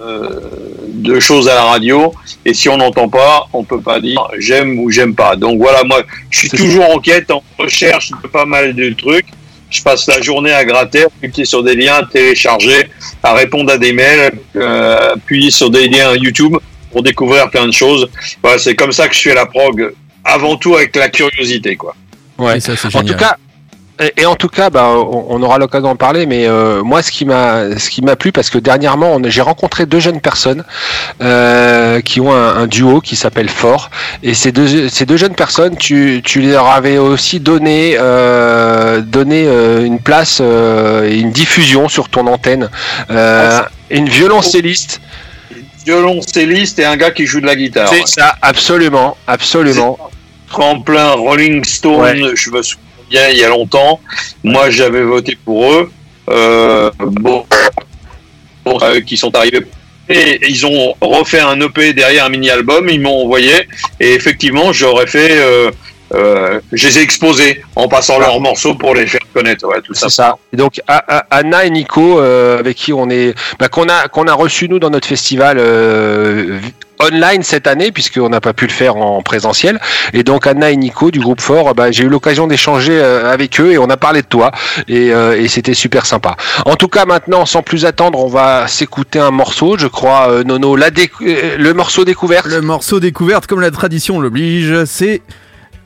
de 0.87 1.21
choses 1.21 1.49
à 1.49 1.55
la 1.55 1.65
radio 1.65 2.13
et 2.45 2.55
si 2.55 2.69
on 2.69 2.79
n'entend 2.79 3.09
pas, 3.09 3.47
on 3.53 3.65
peut 3.65 3.81
pas 3.81 4.01
dire 4.01 4.27
j'aime 4.39 4.79
ou 4.79 4.91
j'aime 4.91 5.15
pas. 5.15 5.37
Donc 5.37 5.59
voilà, 5.59 5.85
moi, 5.85 6.03
je 6.31 6.39
suis 6.39 6.49
toujours 6.49 6.89
en 6.89 6.99
quête, 6.99 7.31
en 7.31 7.43
recherche 7.59 8.11
de 8.11 8.29
pas 8.29 8.47
mal 8.47 8.75
de 8.75 8.91
trucs. 8.91 9.27
Je 9.73 9.83
passe 9.83 10.07
la 10.07 10.21
journée 10.21 10.53
à 10.53 10.65
gratter, 10.67 11.05
à 11.05 11.09
cliquer 11.21 11.47
sur 11.47 11.63
des 11.63 11.75
liens, 11.75 11.95
à 11.95 12.05
télécharger, 12.05 12.91
à 13.23 13.33
répondre 13.33 13.73
à 13.73 13.79
des 13.79 13.95
mails, 13.95 14.33
euh, 14.55 15.15
appuyer 15.15 15.51
sur 15.51 15.71
des 15.71 15.89
liens 15.89 16.15
YouTube 16.15 16.57
pour 16.93 17.03
découvrir 17.03 17.51
plein 17.51 17.67
de 17.67 17.73
choses. 17.73 18.09
Voilà, 18.43 18.59
c'est 18.59 18.77
comme 18.77 18.93
ça 18.93 19.09
que 19.09 19.15
je 19.15 19.21
fais 19.21 19.35
la 19.35 19.47
prog, 19.47 19.93
avant 20.25 20.57
tout 20.57 20.77
avec 20.77 20.95
la 20.95 21.09
curiosité, 21.09 21.77
quoi. 21.77 21.97
Ouais. 22.39 22.59
Et 22.59 22.61
ça, 22.61 22.75
c'est 22.77 22.95
En 22.95 23.03
tout 23.03 23.15
cas, 23.15 23.37
et, 24.17 24.27
en 24.27 24.35
tout 24.37 24.49
cas, 24.49 24.71
bah, 24.71 24.89
on, 24.89 25.43
aura 25.43 25.59
l'occasion 25.59 25.89
d'en 25.89 25.97
parler. 25.97 26.27
Mais 26.27 26.47
euh, 26.47 26.83
moi, 26.83 27.03
ce 27.03 27.11
qui 27.13 27.25
m'a, 27.25 27.79
ce 27.79 27.91
qui 27.91 28.03
m'a 28.03 28.17
plu, 28.17 28.33
parce 28.33 28.51
que 28.51 28.59
dernièrement, 28.59 29.15
on- 29.15 29.23
j'ai 29.25 29.43
rencontré 29.43 29.87
deux 29.87 30.01
jeunes 30.01 30.21
personnes 30.21 30.65
euh, 31.23 32.01
qui 32.01 32.21
ont 32.21 32.33
un, 32.33 32.57
un 32.57 32.67
duo 32.67 33.01
qui 33.01 33.17
s'appelle 33.17 33.49
Fort. 33.49 33.91
Et 34.23 34.35
ces 34.35 34.51
deux, 34.51 34.89
ces 34.89 35.07
deux 35.07 35.17
jeunes 35.17 35.35
personnes, 35.35 35.77
tu, 35.77 36.23
tu 36.25 36.41
leur 36.41 36.67
avais 36.67 36.99
aussi 36.99 37.39
donné, 37.39 37.97
euh, 37.99 39.01
donné 39.03 39.45
euh, 39.47 39.85
une 39.85 40.01
place 40.01 40.39
euh, 40.41 41.09
et 41.09 41.19
une 41.19 41.31
diffusion 41.31 41.89
sur 41.89 42.09
ton 42.09 42.27
antenne. 42.27 42.71
Euh, 43.11 43.61
une 43.91 44.09
violoncelliste. 44.09 45.01
Violoncelliste 45.85 46.79
et 46.79 46.85
un 46.85 46.97
gars 46.97 47.11
qui 47.11 47.27
joue 47.27 47.41
de 47.41 47.47
la 47.47 47.57
guitare. 47.57 47.89
C'est 47.93 48.07
ça, 48.07 48.37
absolument, 48.43 49.17
absolument. 49.27 49.99
Tremplin 50.49 51.13
Rolling 51.13 51.65
Stone, 51.65 52.01
Ouais. 52.23 52.33
je 52.35 52.51
me 52.51 52.63
souviens 52.63 53.29
il 53.31 53.39
y 53.39 53.45
a 53.45 53.49
longtemps. 53.49 54.01
Moi, 54.45 54.71
j'avais 54.71 55.03
voté 55.03 55.37
pour 55.45 55.73
eux. 55.73 55.93
Euh, 56.31 56.91
bon, 56.99 57.45
bon, 58.65 58.79
euh, 58.83 59.01
qui 59.01 59.17
sont 59.17 59.35
arrivés. 59.35 59.67
Et 60.09 60.39
ils 60.49 60.67
ont 60.67 60.95
refait 61.01 61.41
un 61.41 61.59
EP 61.61 61.93
derrière 61.95 62.27
un 62.27 62.29
mini-album, 62.29 62.89
ils 62.89 63.01
m'ont 63.01 63.23
envoyé. 63.23 63.53
Et 64.01 64.13
effectivement, 64.15 64.73
j'aurais 64.73 65.07
fait. 65.07 65.31
Euh, 65.33 65.71
euh, 66.15 66.61
je 66.73 66.87
les 66.87 66.99
ai 66.99 67.03
exposés 67.03 67.63
en 67.77 67.89
passant 67.89 68.19
leurs 68.19 68.41
morceaux 68.41 68.75
pour 68.75 68.95
les 68.95 69.07
faire 69.07 69.21
connaître. 69.33 69.67
Ouais, 69.67 69.81
tout 69.83 69.95
ça. 69.95 70.09
C'est 70.09 70.17
ça. 70.17 70.37
Et 70.53 70.57
donc 70.57 70.81
Anna 71.31 71.65
et 71.65 71.71
Nico, 71.71 72.21
euh, 72.21 72.59
avec 72.59 72.77
qui 72.77 72.93
on 72.93 73.09
est, 73.11 73.35
bah, 73.59 73.69
qu'on 73.69 73.89
a 73.89 74.09
qu'on 74.09 74.27
a 74.27 74.35
reçu 74.35 74.69
nous 74.69 74.79
dans 74.79 74.91
notre 74.91 75.09
festival 75.09 75.57
euh, 75.59 76.59
online 77.03 77.43
cette 77.43 77.67
année, 77.67 77.93
puisqu'on 77.93 78.29
n'a 78.29 78.41
pas 78.41 78.53
pu 78.53 78.67
le 78.67 78.73
faire 78.73 78.97
en 78.97 79.23
présentiel. 79.23 79.81
Et 80.13 80.23
donc 80.23 80.47
Anna 80.47 80.71
et 80.71 80.77
Nico 80.77 81.11
du 81.11 81.21
groupe 81.21 81.41
Fort, 81.41 81.75
bah, 81.75 81.91
j'ai 81.91 82.05
eu 82.05 82.09
l'occasion 82.09 82.47
d'échanger 82.47 82.99
euh, 82.99 83.33
avec 83.33 83.61
eux 83.61 83.73
et 83.73 83.79
on 83.79 83.91
a 83.91 83.97
parlé 83.97 84.23
de 84.23 84.27
toi 84.27 84.51
et, 84.89 85.13
euh, 85.13 85.41
et 85.41 85.49
c'était 85.49 85.75
super 85.75 86.07
sympa. 86.07 86.37
En 86.67 86.77
tout 86.77 86.89
cas, 86.89 87.05
maintenant, 87.05 87.47
sans 87.47 87.63
plus 87.63 87.85
attendre, 87.85 88.23
on 88.25 88.29
va 88.29 88.69
s'écouter 88.69 89.19
un 89.19 89.31
morceau. 89.31 89.77
Je 89.79 89.87
crois, 89.87 90.29
euh, 90.31 90.45
Nono, 90.45 90.77
la 90.77 90.87
euh, 90.87 91.57
le 91.59 91.75
morceau 91.75 92.05
découverte. 92.05 92.47
Le 92.47 92.61
morceau 92.61 93.01
découverte, 93.01 93.47
comme 93.47 93.61
la 93.61 93.71
tradition 93.71 94.21
l'oblige, 94.21 94.85
c'est 94.85 95.23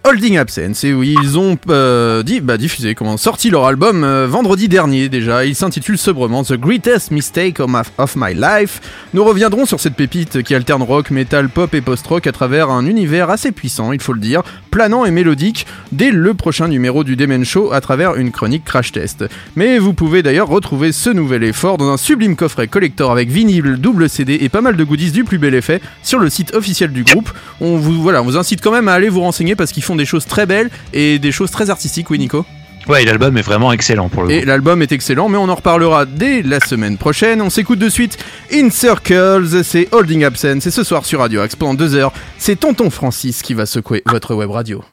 Holding 0.09 0.39
Absence. 0.39 0.85
Et 0.85 0.93
oui, 0.93 1.17
ils 1.21 1.37
ont 1.37 1.59
euh, 1.69 2.23
dit, 2.23 2.39
bah, 2.39 2.59
diffusé, 2.59 2.95
comment, 2.95 3.17
sorti 3.17 3.51
leur 3.51 3.65
album 3.65 4.05
euh, 4.05 4.29
vendredi 4.29 4.69
dernier 4.69 5.09
déjà. 5.09 5.45
Il 5.45 5.57
s'intitule 5.57 5.99
sobrement 5.99 6.45
The 6.45 6.53
Greatest 6.53 7.11
Mistake 7.11 7.59
of 7.59 8.15
my, 8.15 8.33
Life. 8.33 8.81
Nous 9.15 9.25
reviendrons 9.25 9.67
sur 9.67 9.81
cette 9.81 9.97
pépite 9.97 10.45
qui 10.45 10.55
alterne 10.55 10.85
rock, 10.85 11.11
metal, 11.11 11.49
pop 11.49 11.75
et 11.75 11.81
post-rock 11.81 12.29
à 12.29 12.31
travers 12.31 12.71
un 12.71 12.87
univers 12.87 13.31
assez 13.31 13.51
puissant, 13.51 13.91
il 13.91 14.01
faut 14.01 14.13
le 14.13 14.21
dire, 14.21 14.45
planant 14.71 15.05
et 15.07 15.11
mélodique, 15.11 15.67
dès 15.91 16.13
le 16.13 16.35
prochain 16.35 16.69
numéro 16.69 17.03
du 17.03 17.17
Demen 17.17 17.45
Show 17.45 17.73
à 17.73 17.81
travers 17.81 18.15
une 18.15 18.31
chronique 18.31 18.65
crash 18.65 18.93
test. 18.93 19.25
Mais 19.57 19.79
vous 19.79 19.93
pouvez 19.93 20.23
d'ailleurs 20.23 20.49
retrouver 20.49 20.93
ce 20.93 21.11
nouvel 21.11 21.43
effort 21.43 21.79
dans 21.79 21.91
un 21.91 21.97
sublime 21.97 22.37
coffret 22.37 22.69
collector 22.69 23.11
avec 23.11 23.29
vinyle, 23.29 23.75
double 23.79 24.09
CD 24.09 24.39
et 24.41 24.49
pas 24.51 24.61
mal 24.61 24.77
de 24.77 24.85
goodies 24.85 25.11
du 25.11 25.25
plus 25.25 25.39
bel 25.39 25.55
effet 25.55 25.81
sur 26.05 26.21
le 26.21 26.31
site 26.31 26.55
officiel 26.55 26.93
du 26.93 27.03
groupe. 27.03 27.33
On 27.61 27.77
vous, 27.77 28.01
voilà, 28.01 28.23
on 28.23 28.25
vous 28.25 28.37
incite 28.37 28.61
quand 28.61 28.71
même 28.71 28.87
à 28.87 28.93
aller 28.93 29.09
vous 29.09 29.23
renseigner 29.23 29.57
parce 29.57 29.73
qu'ils 29.73 29.83
font 29.83 29.96
des 29.97 30.07
choses 30.07 30.27
très 30.27 30.47
belles 30.47 30.71
et 30.93 31.19
des 31.19 31.33
choses 31.33 31.51
très 31.51 31.71
artistiques, 31.71 32.11
oui 32.11 32.19
Nico 32.19 32.45
Ouais, 32.89 33.05
l'album 33.05 33.37
est 33.37 33.43
vraiment 33.43 33.73
excellent 33.73 34.09
pour 34.09 34.23
le 34.23 34.31
Et 34.31 34.45
l'album 34.45 34.81
est 34.81 34.93
excellent, 34.93 35.29
mais 35.29 35.39
on 35.39 35.49
en 35.49 35.55
reparlera 35.57 36.07
dès 36.07 36.43
la 36.43 36.61
semaine 36.61 36.99
prochaine. 36.99 37.43
On 37.43 37.51
s'écoute 37.51 37.81
de 37.81 37.89
suite 37.89 38.17
In 38.53 38.71
Circles, 38.71 39.65
c'est 39.65 39.89
Holding 39.93 40.23
Absence, 40.23 40.67
et 40.67 40.71
ce 40.71 40.85
soir 40.85 41.05
sur 41.05 41.19
Radio 41.19 41.41
Axe 41.41 41.57
pendant 41.57 41.75
deux 41.75 41.97
heures, 41.97 42.13
c'est 42.39 42.61
Tonton 42.61 42.91
Francis 42.91 43.43
qui 43.43 43.55
va 43.55 43.67
secouer 43.67 44.05
votre 44.07 44.37
web 44.37 44.51
radio. 44.51 44.85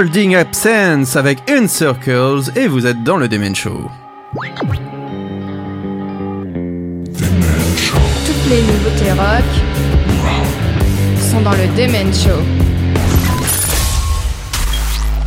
Holding 0.00 0.34
Absence 0.34 1.14
avec 1.14 1.40
In 1.50 1.68
Circles 1.68 2.50
et 2.56 2.68
vous 2.68 2.86
êtes 2.86 3.04
dans 3.04 3.18
le 3.18 3.28
Demen 3.28 3.54
Show. 3.54 3.90
Toutes 8.24 8.48
les 8.48 8.62
nouveautés 8.62 9.12
rock 9.12 9.44
sont 11.18 11.42
dans 11.42 11.50
le 11.50 11.66
Demen 11.76 12.10
Show. 12.14 12.42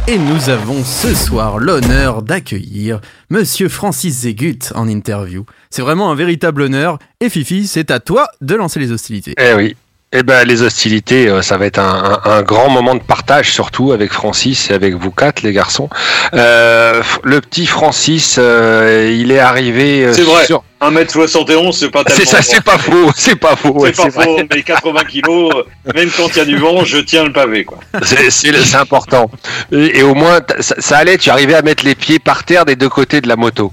Et 0.07 0.17
nous 0.17 0.49
avons 0.49 0.83
ce 0.83 1.13
soir 1.13 1.59
l'honneur 1.59 2.23
d'accueillir 2.23 2.99
Monsieur 3.29 3.69
Francis 3.69 4.21
Zégut 4.21 4.57
en 4.73 4.87
interview. 4.87 5.45
C'est 5.69 5.83
vraiment 5.83 6.09
un 6.09 6.15
véritable 6.15 6.63
honneur. 6.63 6.97
Et 7.19 7.29
Fifi, 7.29 7.67
c'est 7.67 7.91
à 7.91 7.99
toi 7.99 8.27
de 8.41 8.55
lancer 8.55 8.79
les 8.79 8.91
hostilités. 8.91 9.35
Eh 9.37 9.53
oui. 9.55 9.75
Eh 10.15 10.21
ben, 10.21 10.47
les 10.47 10.61
hostilités, 10.61 11.27
euh, 11.27 11.41
ça 11.41 11.57
va 11.57 11.65
être 11.65 11.79
un, 11.79 12.19
un- 12.23 12.31
un 12.37 12.41
grand 12.43 12.69
moment 12.69 12.93
de 12.93 13.01
partage, 13.01 13.51
surtout 13.51 13.91
avec 13.93 14.11
Francis 14.13 14.69
et 14.69 14.73
avec 14.75 14.93
vous 14.93 15.09
quatre, 15.09 15.41
les 15.41 15.53
garçons. 15.53 15.89
Euh, 16.35 17.01
le 17.23 17.41
petit 17.41 17.65
Francis, 17.65 18.35
euh, 18.37 19.11
il 19.11 19.31
est 19.31 19.39
arrivé. 19.39 20.13
C'est 20.13 20.21
vrai. 20.21 20.45
sur- 20.45 20.63
1m71, 20.81 21.71
c'est 21.71 21.89
pas 21.89 22.03
tellement. 22.03 22.19
C'est 22.23 22.29
ça, 22.29 22.41
c'est 22.43 22.61
pas 22.63 22.77
faux, 22.77 23.09
c'est 23.15 23.35
pas 23.37 23.55
faux. 23.55 23.69
ouais, 23.71 23.91
C'est 23.95 24.03
pas 24.03 24.11
c'est 24.11 24.15
vrai. 24.15 24.25
faux, 24.25 24.39
mais 24.53 24.61
80 24.61 25.03
kilos, 25.05 25.51
même 25.95 26.09
quand 26.15 26.27
il 26.27 26.37
y 26.37 26.41
a 26.41 26.45
du 26.45 26.57
vent, 26.57 26.83
je 26.85 26.97
tiens 26.99 27.23
le 27.23 27.31
pavé, 27.33 27.63
quoi. 27.63 27.79
C'est- 28.03 28.75
important. 28.75 29.31
Et, 29.71 29.99
et 29.99 30.03
au 30.03 30.13
moins, 30.13 30.41
ça 30.59 30.97
allait, 30.97 31.17
tu 31.17 31.29
arrivais 31.31 31.55
à 31.55 31.61
mettre 31.63 31.85
les 31.85 31.95
pieds 31.95 32.19
par 32.19 32.43
terre 32.43 32.65
des 32.65 32.75
deux 32.75 32.89
côtés 32.89 33.19
de 33.21 33.27
la 33.27 33.35
moto. 33.35 33.71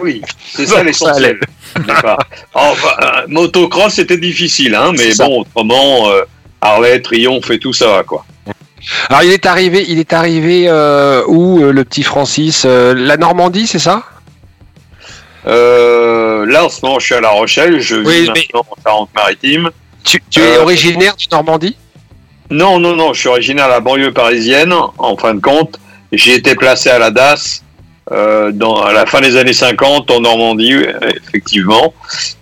Oui, 0.00 0.22
c'est 0.52 0.66
Ça 0.66 0.82
l'essentiel. 0.82 1.38
D'accord. 1.86 2.18
Enfin, 2.54 2.88
euh, 3.02 3.26
motocross, 3.28 3.94
c'était 3.94 4.16
difficile, 4.18 4.74
hein, 4.74 4.92
mais 4.96 5.14
bon, 5.16 5.40
autrement, 5.40 6.08
euh, 6.10 6.22
Harley, 6.60 7.00
Triomphe 7.00 7.50
et 7.50 7.58
tout 7.58 7.72
ça, 7.72 7.88
va, 7.88 8.02
quoi. 8.04 8.24
Alors, 9.08 9.22
il 9.22 9.32
est 9.32 9.46
arrivé, 9.46 9.84
il 9.88 9.98
est 9.98 10.12
arrivé 10.12 10.66
euh, 10.68 11.22
où 11.26 11.62
euh, 11.62 11.72
le 11.72 11.84
petit 11.84 12.02
Francis 12.02 12.64
Euh, 12.66 12.94
La 12.94 13.16
Normandie, 13.16 13.66
c'est 13.66 13.78
ça? 13.78 14.02
Euh, 15.46 16.46
là, 16.46 16.64
en 16.64 16.68
ce 16.68 16.80
moment, 16.84 16.98
je 16.98 17.06
suis 17.06 17.14
à 17.14 17.20
La 17.20 17.30
Rochelle, 17.30 17.80
je 17.80 17.96
vis 17.96 18.06
Oui, 18.06 18.30
mais- 18.34 18.40
maintenant 18.40 18.66
en 18.70 18.82
Charente-Maritime. 18.82 19.70
Tu, 20.04 20.22
tu 20.30 20.40
es 20.40 20.56
Euh, 20.58 20.62
originaire 20.62 21.14
de 21.16 21.22
Normandie? 21.34 21.76
Non, 22.50 22.78
non, 22.78 22.94
non, 22.94 23.12
je 23.14 23.20
suis 23.20 23.28
originaire 23.28 23.66
de 23.66 23.72
la 23.72 23.80
banlieue 23.80 24.12
parisienne, 24.12 24.72
en 24.98 25.16
fin 25.16 25.34
de 25.34 25.40
compte. 25.40 25.78
J'ai 26.12 26.34
été 26.34 26.54
placé 26.54 26.90
à 26.90 26.98
la 26.98 27.10
DAS 27.10 27.62
euh, 28.12 28.52
dans, 28.52 28.80
à 28.82 28.92
la 28.92 29.06
fin 29.06 29.20
des 29.20 29.36
années 29.36 29.52
50 29.52 30.10
en 30.10 30.20
Normandie, 30.20 30.74
effectivement. 31.26 31.94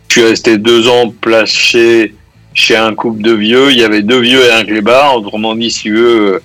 Je 0.09 0.21
suis 0.21 0.28
resté 0.28 0.59
deux 0.59 0.88
ans 0.88 1.12
placé 1.21 2.14
chez 2.54 2.76
un 2.76 2.95
couple 2.95 3.23
de 3.23 3.33
vieux. 3.33 3.71
Il 3.71 3.78
y 3.78 3.85
avait 3.85 4.02
deux 4.02 4.21
vieux 4.21 4.45
et 4.45 4.50
un 4.52 4.64
clébard, 4.64 5.16
autrement 5.16 5.54
dit, 5.54 5.71
si 5.71 5.88
euh, 5.90 6.38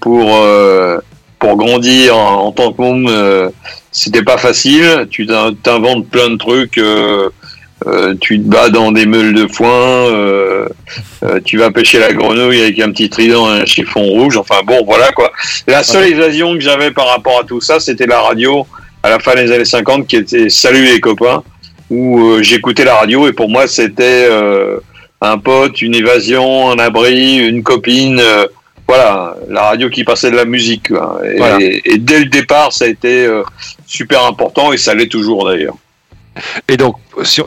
pour, 0.00 0.36
euh, 0.36 0.98
pour 1.38 1.56
grandir 1.56 2.16
en, 2.16 2.50
tant 2.52 2.72
que 2.72 2.80
môme, 2.80 3.06
euh, 3.08 3.50
c'était 3.92 4.22
pas 4.22 4.38
facile. 4.38 5.06
Tu 5.10 5.26
t'in- 5.26 5.52
t'inventes 5.62 6.08
plein 6.08 6.30
de 6.30 6.36
trucs. 6.36 6.78
euh, 6.78 7.28
euh, 7.86 8.14
tu 8.20 8.38
te 8.40 8.46
bats 8.48 8.68
dans 8.70 8.92
des 8.92 9.06
meules 9.06 9.32
de 9.34 9.46
foin. 9.46 9.68
euh, 9.68 10.66
euh, 11.24 11.40
tu 11.44 11.58
vas 11.58 11.70
pêcher 11.70 11.98
la 11.98 12.12
grenouille 12.12 12.60
avec 12.62 12.78
un 12.80 12.90
petit 12.90 13.08
trident 13.10 13.54
et 13.54 13.60
un 13.60 13.64
chiffon 13.66 14.02
rouge. 14.02 14.36
Enfin 14.36 14.60
bon, 14.64 14.84
voilà 14.84 15.10
quoi. 15.12 15.32
La 15.66 15.82
seule 15.82 16.08
évasion 16.08 16.54
que 16.54 16.60
j'avais 16.60 16.90
par 16.90 17.08
rapport 17.08 17.40
à 17.40 17.44
tout 17.44 17.60
ça, 17.60 17.80
c'était 17.80 18.06
la 18.06 18.20
radio 18.20 18.66
à 19.02 19.10
la 19.10 19.18
fin 19.18 19.34
des 19.34 19.50
années 19.50 19.64
50 19.64 20.06
qui 20.06 20.16
était 20.16 20.50
Salut 20.50 20.84
les 20.84 21.00
copains, 21.00 21.42
où 21.88 22.36
j'écoutais 22.42 22.84
la 22.84 22.96
radio 22.96 23.26
et 23.28 23.32
pour 23.32 23.48
moi 23.48 23.66
c'était 23.66 24.26
euh, 24.30 24.76
un 25.22 25.38
pote, 25.38 25.80
une 25.82 25.94
évasion, 25.94 26.70
un 26.70 26.78
abri, 26.78 27.36
une 27.38 27.62
copine. 27.62 28.20
euh, 28.20 28.46
voilà, 28.86 29.36
la 29.48 29.62
radio 29.62 29.88
qui 29.88 30.02
passait 30.02 30.32
de 30.32 30.36
la 30.36 30.44
musique. 30.44 30.88
quoi. 30.88 31.20
Et, 31.24 31.36
Voilà. 31.38 31.58
et 31.60 31.96
dès 31.98 32.18
le 32.18 32.24
départ, 32.24 32.72
ça 32.72 32.86
a 32.86 32.88
été 32.88 33.24
euh, 33.24 33.42
super 33.86 34.24
important 34.24 34.72
et 34.72 34.76
ça 34.78 34.94
l'est 34.94 35.06
toujours 35.06 35.46
d'ailleurs. 35.48 35.76
Et 36.68 36.76
donc, 36.76 36.96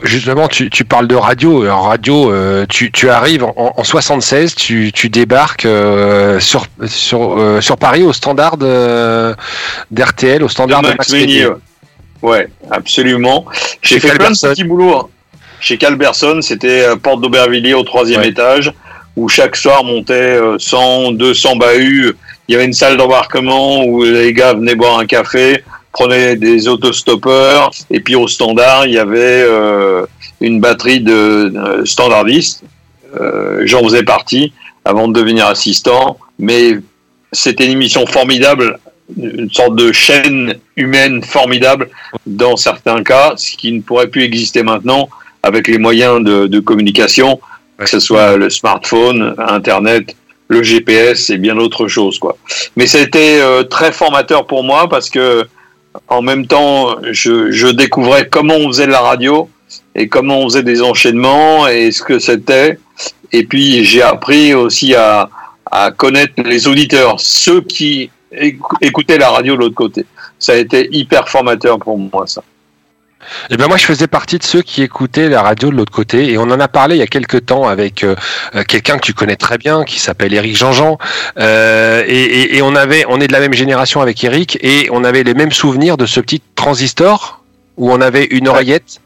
justement, 0.02 0.48
tu, 0.48 0.70
tu 0.70 0.84
parles 0.84 1.06
de 1.06 1.14
radio. 1.14 1.68
En 1.70 1.82
radio, 1.82 2.30
euh, 2.30 2.66
tu, 2.68 2.90
tu 2.92 3.08
arrives 3.10 3.44
en, 3.44 3.74
en 3.76 3.84
76, 3.84 4.54
tu, 4.54 4.92
tu 4.92 5.08
débarques 5.08 5.64
euh, 5.66 6.38
sur, 6.40 6.66
sur, 6.86 7.38
euh, 7.38 7.60
sur 7.60 7.76
Paris 7.76 8.02
au 8.02 8.12
standard 8.12 8.56
d'RTL, 9.90 10.42
au 10.42 10.48
standard 10.48 10.82
de, 10.82 10.88
De 10.88 10.92
Max 10.92 11.12
Meunier, 11.12 11.48
ouais. 12.22 12.48
Absolument. 12.70 13.44
J'ai 13.82 13.96
Chez 13.96 14.00
fait 14.00 14.08
plein 14.08 14.14
de 14.14 14.18
Calberson. 14.22 14.48
petits 14.50 14.64
boulots. 14.64 14.96
hein. 14.96 15.08
Chez 15.60 15.78
Calberson, 15.78 16.40
c'était 16.42 16.84
Porte 17.02 17.20
d'Aubervilliers 17.22 17.74
au 17.74 17.82
troisième 17.84 18.20
Ouais. 18.20 18.28
étage, 18.28 18.72
où 19.16 19.28
chaque 19.28 19.56
soir 19.56 19.82
montait 19.84 20.12
euh, 20.38 20.56
100, 20.58 21.12
200 21.12 21.56
bahuts. 21.56 22.14
Il 22.48 22.52
y 22.52 22.54
avait 22.56 22.66
une 22.66 22.74
salle 22.74 22.96
d'embarquement 22.98 23.84
où 23.84 24.04
les 24.04 24.32
gars 24.34 24.52
venaient 24.52 24.74
boire 24.74 24.98
un 24.98 25.06
café, 25.06 25.64
prenaient 25.94 26.36
des 26.36 26.68
autostoppeurs, 26.68 27.70
et 27.90 28.00
puis 28.00 28.16
au 28.16 28.28
standard, 28.28 28.86
il 28.86 28.92
y 28.92 28.98
avait 28.98 29.42
euh, 29.42 30.04
une 30.40 30.60
batterie 30.60 31.00
de, 31.00 31.52
de 31.54 31.84
standardistes. 31.84 32.64
Euh, 33.18 33.62
J'en 33.64 33.82
faisais 33.84 34.02
partie 34.02 34.52
avant 34.84 35.08
de 35.08 35.12
devenir 35.14 35.46
assistant, 35.46 36.18
mais 36.38 36.78
c'était 37.32 37.64
une 37.66 37.72
émission 37.72 38.06
formidable, 38.06 38.78
une 39.16 39.50
sorte 39.50 39.76
de 39.76 39.92
chaîne 39.92 40.54
humaine 40.76 41.22
formidable 41.22 41.88
dans 42.26 42.56
certains 42.56 43.02
cas, 43.04 43.34
ce 43.36 43.56
qui 43.56 43.72
ne 43.72 43.80
pourrait 43.80 44.08
plus 44.08 44.24
exister 44.24 44.64
maintenant 44.64 45.08
avec 45.44 45.68
les 45.68 45.78
moyens 45.78 46.22
de, 46.24 46.60
communication, 46.60 47.40
que 47.78 47.86
ce 47.86 48.00
soit 48.00 48.36
le 48.36 48.50
smartphone, 48.50 49.34
Internet, 49.38 50.16
le 50.48 50.62
GPS 50.62 51.30
et 51.30 51.38
bien 51.38 51.54
d'autres 51.54 51.86
choses. 51.86 52.18
Quoi. 52.18 52.36
Mais 52.76 52.84
été 52.84 53.40
euh, 53.40 53.62
très 53.62 53.92
formateur 53.92 54.46
pour 54.46 54.64
moi 54.64 54.88
parce 54.88 55.08
que 55.08 55.46
en 56.08 56.22
même 56.22 56.46
temps, 56.46 56.96
je, 57.10 57.70
découvrais 57.70 58.28
comment 58.28 58.54
on 58.54 58.68
faisait 58.68 58.86
la 58.86 59.00
radio 59.00 59.48
et 59.94 60.08
comment 60.08 60.40
on 60.40 60.48
faisait 60.48 60.62
des 60.62 60.82
enchaînements 60.82 61.68
et 61.68 61.92
ce 61.92 62.02
que 62.02 62.18
c'était. 62.18 62.78
Et 63.32 63.44
puis 63.44 63.84
j'ai 63.84 64.02
appris 64.02 64.54
aussi 64.54 64.94
à, 64.94 65.28
à 65.70 65.90
connaître 65.90 66.34
les 66.44 66.66
auditeurs, 66.68 67.18
ceux 67.18 67.60
qui 67.60 68.10
écou- 68.32 68.76
écoutaient 68.80 69.18
la 69.18 69.30
radio 69.30 69.54
de 69.54 69.60
l'autre 69.60 69.74
côté. 69.74 70.04
Ça 70.38 70.52
a 70.52 70.56
été 70.56 70.88
hyper 70.92 71.28
formateur 71.28 71.78
pour 71.78 71.98
moi, 71.98 72.26
ça. 72.26 72.42
Et 73.50 73.56
ben 73.56 73.68
moi, 73.68 73.76
je 73.76 73.84
faisais 73.84 74.06
partie 74.06 74.38
de 74.38 74.44
ceux 74.44 74.62
qui 74.62 74.82
écoutaient 74.82 75.28
la 75.28 75.42
radio 75.42 75.70
de 75.70 75.76
l'autre 75.76 75.92
côté, 75.92 76.30
et 76.32 76.38
on 76.38 76.42
en 76.42 76.60
a 76.60 76.68
parlé 76.68 76.96
il 76.96 76.98
y 76.98 77.02
a 77.02 77.06
quelques 77.06 77.46
temps 77.46 77.66
avec 77.68 78.04
euh, 78.04 78.14
euh, 78.54 78.62
quelqu'un 78.64 78.96
que 78.98 79.04
tu 79.06 79.14
connais 79.14 79.36
très 79.36 79.58
bien, 79.58 79.84
qui 79.84 79.98
s'appelle 79.98 80.32
Eric 80.34 80.56
Jean-Jean, 80.56 80.98
euh, 81.38 82.02
et, 82.06 82.22
et, 82.22 82.56
et 82.56 82.62
on 82.62 82.74
avait, 82.74 83.04
on 83.08 83.20
est 83.20 83.26
de 83.28 83.32
la 83.32 83.40
même 83.40 83.54
génération 83.54 84.00
avec 84.00 84.22
Eric, 84.24 84.58
et 84.62 84.88
on 84.92 85.04
avait 85.04 85.22
les 85.22 85.34
mêmes 85.34 85.52
souvenirs 85.52 85.96
de 85.96 86.06
ce 86.06 86.20
petit 86.20 86.42
transistor 86.54 87.40
où 87.76 87.90
on 87.92 88.00
avait 88.00 88.24
une 88.26 88.46
oreillette, 88.46 89.00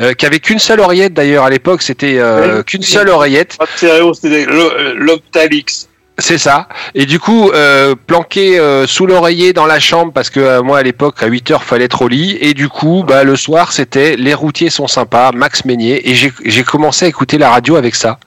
euh, 0.00 0.14
qui 0.14 0.24
avait 0.24 0.38
qu'une 0.40 0.58
seule 0.58 0.80
oreillette 0.80 1.12
d'ailleurs 1.12 1.44
à 1.44 1.50
l'époque, 1.50 1.82
c'était 1.82 2.18
qu'une 2.66 2.82
seule 2.82 3.08
oreillette. 3.10 3.56
Pas 3.58 3.66
de 3.66 3.70
stéréo, 3.76 4.14
c'était 4.14 4.46
l'o- 4.46 4.72
l'Optalix. 4.94 5.88
C'est 6.18 6.38
ça. 6.38 6.66
Et 6.94 7.04
du 7.04 7.20
coup, 7.20 7.50
euh, 7.50 7.94
planqué 8.06 8.58
euh, 8.58 8.86
sous 8.86 9.04
l'oreiller 9.06 9.52
dans 9.52 9.66
la 9.66 9.78
chambre, 9.78 10.12
parce 10.14 10.30
que 10.30 10.40
euh, 10.40 10.62
moi 10.62 10.78
à 10.78 10.82
l'époque 10.82 11.22
à 11.22 11.26
8 11.26 11.50
heures 11.50 11.62
fallait 11.62 11.84
être 11.84 12.00
au 12.00 12.08
lit. 12.08 12.38
Et 12.40 12.54
du 12.54 12.70
coup, 12.70 13.04
bah, 13.06 13.22
le 13.22 13.36
soir 13.36 13.72
c'était 13.72 14.16
Les 14.16 14.32
routiers 14.32 14.70
sont 14.70 14.86
sympas, 14.86 15.32
Max 15.32 15.66
Meignier. 15.66 16.08
Et 16.10 16.14
j'ai 16.14 16.64
commencé 16.64 17.04
à 17.04 17.08
écouter 17.08 17.36
la 17.36 17.50
radio 17.50 17.76
avec 17.76 17.94
ça. 17.94 18.18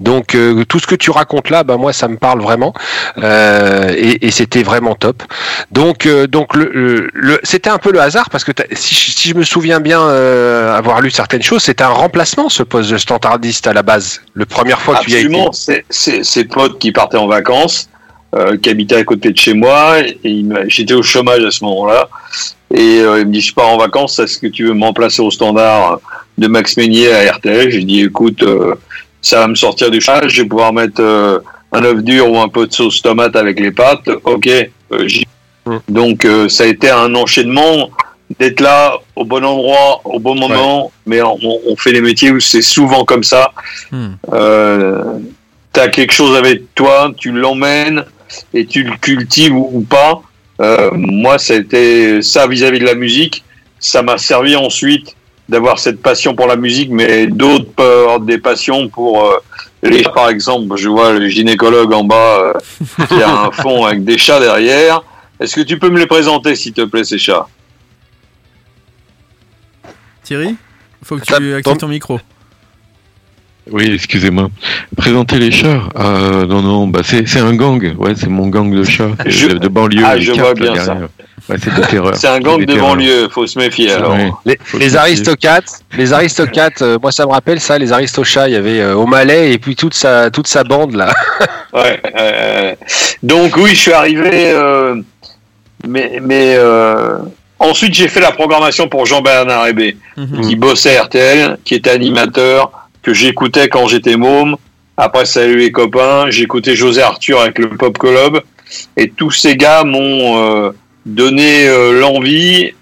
Donc 0.00 0.34
euh, 0.34 0.64
tout 0.64 0.80
ce 0.80 0.88
que 0.88 0.96
tu 0.96 1.12
racontes 1.12 1.48
là, 1.50 1.62
bah, 1.62 1.76
moi 1.76 1.92
ça 1.92 2.08
me 2.08 2.16
parle 2.16 2.40
vraiment. 2.42 2.74
Euh, 3.18 3.94
et 3.96 4.26
et 4.26 4.30
c'était 4.32 4.64
vraiment 4.64 4.96
top. 4.96 5.22
Donc, 5.70 6.06
euh, 6.06 6.26
donc 6.26 6.56
le, 6.56 6.70
le- 6.74 7.10
le- 7.12 7.40
c'était 7.44 7.70
un 7.70 7.78
peu 7.78 7.92
le 7.92 8.00
hasard, 8.00 8.30
parce 8.30 8.42
que 8.42 8.50
si, 8.72 8.94
je- 8.96 9.10
si 9.12 9.28
je 9.28 9.34
me 9.34 9.44
souviens 9.44 9.78
bien 9.78 10.00
avoir 10.74 11.00
lu 11.00 11.10
certaines 11.12 11.42
choses, 11.42 11.62
c'était 11.62 11.84
un 11.84 11.88
remplacement 11.88 12.48
ce 12.48 12.64
poste 12.64 12.90
de 12.90 12.98
standardiste 12.98 13.68
à 13.68 13.72
la 13.72 13.82
base. 13.84 14.22
Le 14.34 14.44
première 14.44 14.80
fois 14.80 14.96
que 14.96 15.04
tu 15.04 15.10
y 15.12 15.14
as 15.16 15.20
été. 15.20 15.26
Absolument, 15.26 15.52
c'est 16.22 16.44
potes 16.44 16.78
qui 16.80 16.90
partaient 16.90 17.16
en 17.16 17.27
vacances, 17.28 17.88
euh, 18.34 18.56
qui 18.56 18.70
habitaient 18.70 18.96
à 18.96 19.04
côté 19.04 19.30
de 19.30 19.38
chez 19.38 19.54
moi, 19.54 20.00
et 20.00 20.44
j'étais 20.66 20.94
au 20.94 21.02
chômage 21.02 21.44
à 21.44 21.50
ce 21.50 21.64
moment-là, 21.64 22.08
et 22.74 23.00
euh, 23.00 23.20
il 23.20 23.26
me 23.26 23.32
dit, 23.32 23.40
je 23.40 23.54
pars 23.54 23.68
en 23.68 23.78
vacances, 23.78 24.18
est-ce 24.18 24.38
que 24.38 24.46
tu 24.48 24.66
veux 24.66 24.74
me 24.74 24.84
remplacer 24.84 25.22
au 25.22 25.30
standard 25.30 26.00
de 26.36 26.46
Max 26.46 26.76
Meignier 26.76 27.12
à 27.12 27.32
RTL 27.32 27.70
J'ai 27.70 27.84
dit, 27.84 28.02
écoute, 28.02 28.42
euh, 28.42 28.74
ça 29.22 29.40
va 29.40 29.48
me 29.48 29.54
sortir 29.54 29.90
du 29.90 30.00
chômage, 30.00 30.32
je 30.32 30.42
vais 30.42 30.48
pouvoir 30.48 30.72
mettre 30.72 31.02
un 31.72 31.84
œuf 31.84 32.02
dur 32.02 32.30
ou 32.30 32.38
un 32.38 32.48
peu 32.48 32.66
de 32.66 32.72
sauce 32.72 33.02
tomate 33.02 33.36
avec 33.36 33.60
les 33.60 33.70
pâtes, 33.70 34.08
ok, 34.24 34.48
j'y 35.06 35.26
Mm. 35.68 35.78
donc 35.88 36.24
euh, 36.24 36.48
ça 36.48 36.64
a 36.64 36.66
été 36.66 36.88
un 36.88 37.14
enchaînement 37.14 37.90
d'être 38.38 38.60
là 38.60 38.94
au 39.16 39.24
bon 39.24 39.44
endroit, 39.44 40.00
au 40.04 40.18
bon 40.18 40.34
moment, 40.34 40.92
mais 41.06 41.22
on, 41.22 41.38
on 41.42 41.76
fait 41.76 41.92
des 41.92 42.02
métiers 42.02 42.30
où 42.30 42.40
c'est 42.40 42.62
souvent 42.62 43.04
comme 43.04 43.24
ça. 43.24 43.52
Euh, 44.32 45.18
tu 45.78 45.84
as 45.84 45.88
quelque 45.88 46.12
chose 46.12 46.36
avec 46.36 46.74
toi, 46.74 47.12
tu 47.16 47.30
l'emmènes 47.30 48.04
et 48.52 48.66
tu 48.66 48.82
le 48.82 48.96
cultives 48.96 49.54
ou, 49.54 49.70
ou 49.72 49.80
pas. 49.82 50.22
Euh, 50.60 50.90
moi, 50.92 51.38
ça 51.38 51.54
a 51.54 51.56
été 51.56 52.20
ça 52.20 52.48
vis-à-vis 52.48 52.80
de 52.80 52.84
la 52.84 52.96
musique. 52.96 53.44
Ça 53.78 54.02
m'a 54.02 54.18
servi 54.18 54.56
ensuite 54.56 55.14
d'avoir 55.48 55.78
cette 55.78 56.02
passion 56.02 56.34
pour 56.34 56.48
la 56.48 56.56
musique, 56.56 56.90
mais 56.90 57.28
d'autres 57.28 57.70
peuvent 57.70 58.00
avoir 58.00 58.20
des 58.20 58.38
passions 58.38 58.88
pour 58.88 59.24
euh, 59.24 59.36
les 59.84 60.02
chats, 60.02 60.10
par 60.10 60.28
exemple. 60.30 60.76
Je 60.76 60.88
vois 60.88 61.12
le 61.12 61.28
gynécologue 61.28 61.92
en 61.92 62.02
bas 62.02 62.40
euh, 62.40 63.06
qui 63.06 63.22
a 63.22 63.42
un 63.42 63.50
fond 63.52 63.86
avec 63.86 64.04
des 64.04 64.18
chats 64.18 64.40
derrière. 64.40 65.02
Est-ce 65.38 65.54
que 65.54 65.60
tu 65.60 65.78
peux 65.78 65.90
me 65.90 65.98
les 66.00 66.06
présenter, 66.06 66.56
s'il 66.56 66.72
te 66.72 66.82
plaît, 66.82 67.04
ces 67.04 67.18
chats? 67.18 67.46
Thierry 70.24 70.56
Faut 71.04 71.16
que 71.16 71.24
tu 71.24 71.54
actives 71.54 71.76
ton 71.76 71.86
micro. 71.86 72.18
Oui, 73.70 73.90
excusez-moi. 73.94 74.48
Présenter 74.96 75.38
les 75.38 75.50
chats 75.50 75.82
Ah 75.94 76.44
non, 76.48 76.62
non, 76.62 76.86
bah 76.86 77.00
c'est 77.04 77.38
un 77.40 77.54
gang. 77.54 77.94
Ouais, 77.98 78.12
c'est 78.16 78.28
mon 78.28 78.48
gang 78.48 78.70
de 78.74 78.82
chats 78.84 79.10
c'est 79.24 79.30
Je- 79.30 79.48
de, 79.48 79.58
de 79.58 79.68
banlieue. 79.68 80.02
Ah, 80.06 80.16
les 80.16 80.22
je 80.22 80.32
vois 80.32 80.54
bien 80.54 80.74
ça. 80.76 80.96
Ouais, 81.48 81.56
c'est 81.62 81.74
de 81.74 81.80
terreur. 81.90 82.14
C'est 82.16 82.28
un 82.28 82.40
gang 82.40 82.60
de 82.60 82.64
terreurs. 82.64 82.88
banlieue, 82.94 83.28
faut 83.30 83.46
se 83.46 83.58
méfier 83.58 83.90
alors. 83.92 84.12
Ouais. 84.14 84.30
Les, 84.44 84.58
Faut 84.62 84.78
les 84.78 84.96
aristocates, 86.12 86.82
euh, 86.82 86.98
moi 87.00 87.10
ça 87.12 87.26
me 87.26 87.32
rappelle 87.32 87.60
ça, 87.60 87.78
les 87.78 87.92
aristochats, 87.92 88.48
il 88.48 88.52
y 88.54 88.56
avait 88.56 88.80
euh, 88.80 88.94
O'Malley 88.94 89.52
et 89.52 89.58
puis 89.58 89.74
toute 89.76 89.94
sa 89.94 90.30
toute 90.30 90.46
sa 90.46 90.64
bande 90.64 90.94
là. 90.94 91.12
Ouais, 91.74 92.00
euh, 92.18 92.74
donc 93.22 93.56
oui, 93.58 93.70
je 93.70 93.76
suis 93.76 93.92
arrivé, 93.92 94.30
euh, 94.54 94.94
mais, 95.86 96.18
mais 96.22 96.54
euh, 96.56 97.18
ensuite 97.58 97.92
j'ai 97.92 98.08
fait 98.08 98.20
la 98.20 98.32
programmation 98.32 98.88
pour 98.88 99.04
Jean-Bernard 99.04 99.66
Hébé, 99.66 99.96
Mhm. 100.16 100.40
qui 100.40 100.56
bossait 100.56 100.96
à 100.96 101.02
RTL, 101.04 101.58
qui 101.64 101.74
était 101.74 101.90
animateur, 101.90 102.87
que 103.08 103.14
j'écoutais 103.14 103.70
quand 103.70 103.86
j'étais 103.88 104.16
môme. 104.16 104.56
Après, 104.98 105.24
salut 105.24 105.56
les 105.56 105.72
copains, 105.72 106.28
j'écoutais 106.28 106.76
José 106.76 107.00
Arthur 107.00 107.40
avec 107.40 107.58
le 107.58 107.70
Pop 107.70 107.96
Club, 107.96 108.42
et 108.98 109.08
tous 109.08 109.30
ces 109.30 109.56
gars 109.56 109.82
m'ont 109.82 110.36
euh, 110.36 110.72
donné 111.06 111.66
euh, 111.68 111.98
l'envie. 111.98 112.74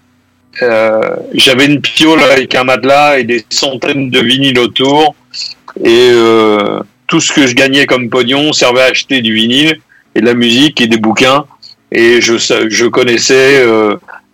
Euh, 0.62 1.00
J'avais 1.32 1.66
une 1.66 1.80
piole 1.80 2.20
avec 2.24 2.56
un 2.56 2.64
matelas 2.64 3.20
et 3.20 3.24
des 3.24 3.44
centaines 3.50 4.10
de 4.10 4.18
vinyles 4.18 4.58
autour, 4.58 5.14
et 5.84 6.10
tout 7.06 7.20
ce 7.20 7.32
que 7.32 7.46
je 7.46 7.54
gagnais 7.54 7.86
comme 7.86 8.08
pognon 8.10 8.52
servait 8.52 8.80
à 8.80 8.86
acheter 8.86 9.20
du 9.20 9.32
vinyle 9.32 9.78
et 10.16 10.20
de 10.22 10.26
la 10.26 10.34
musique 10.34 10.80
et 10.80 10.88
des 10.88 10.96
bouquins. 10.96 11.44
Et 11.92 12.20
je, 12.20 12.34
je 12.68 12.86
connaissais 12.86 13.64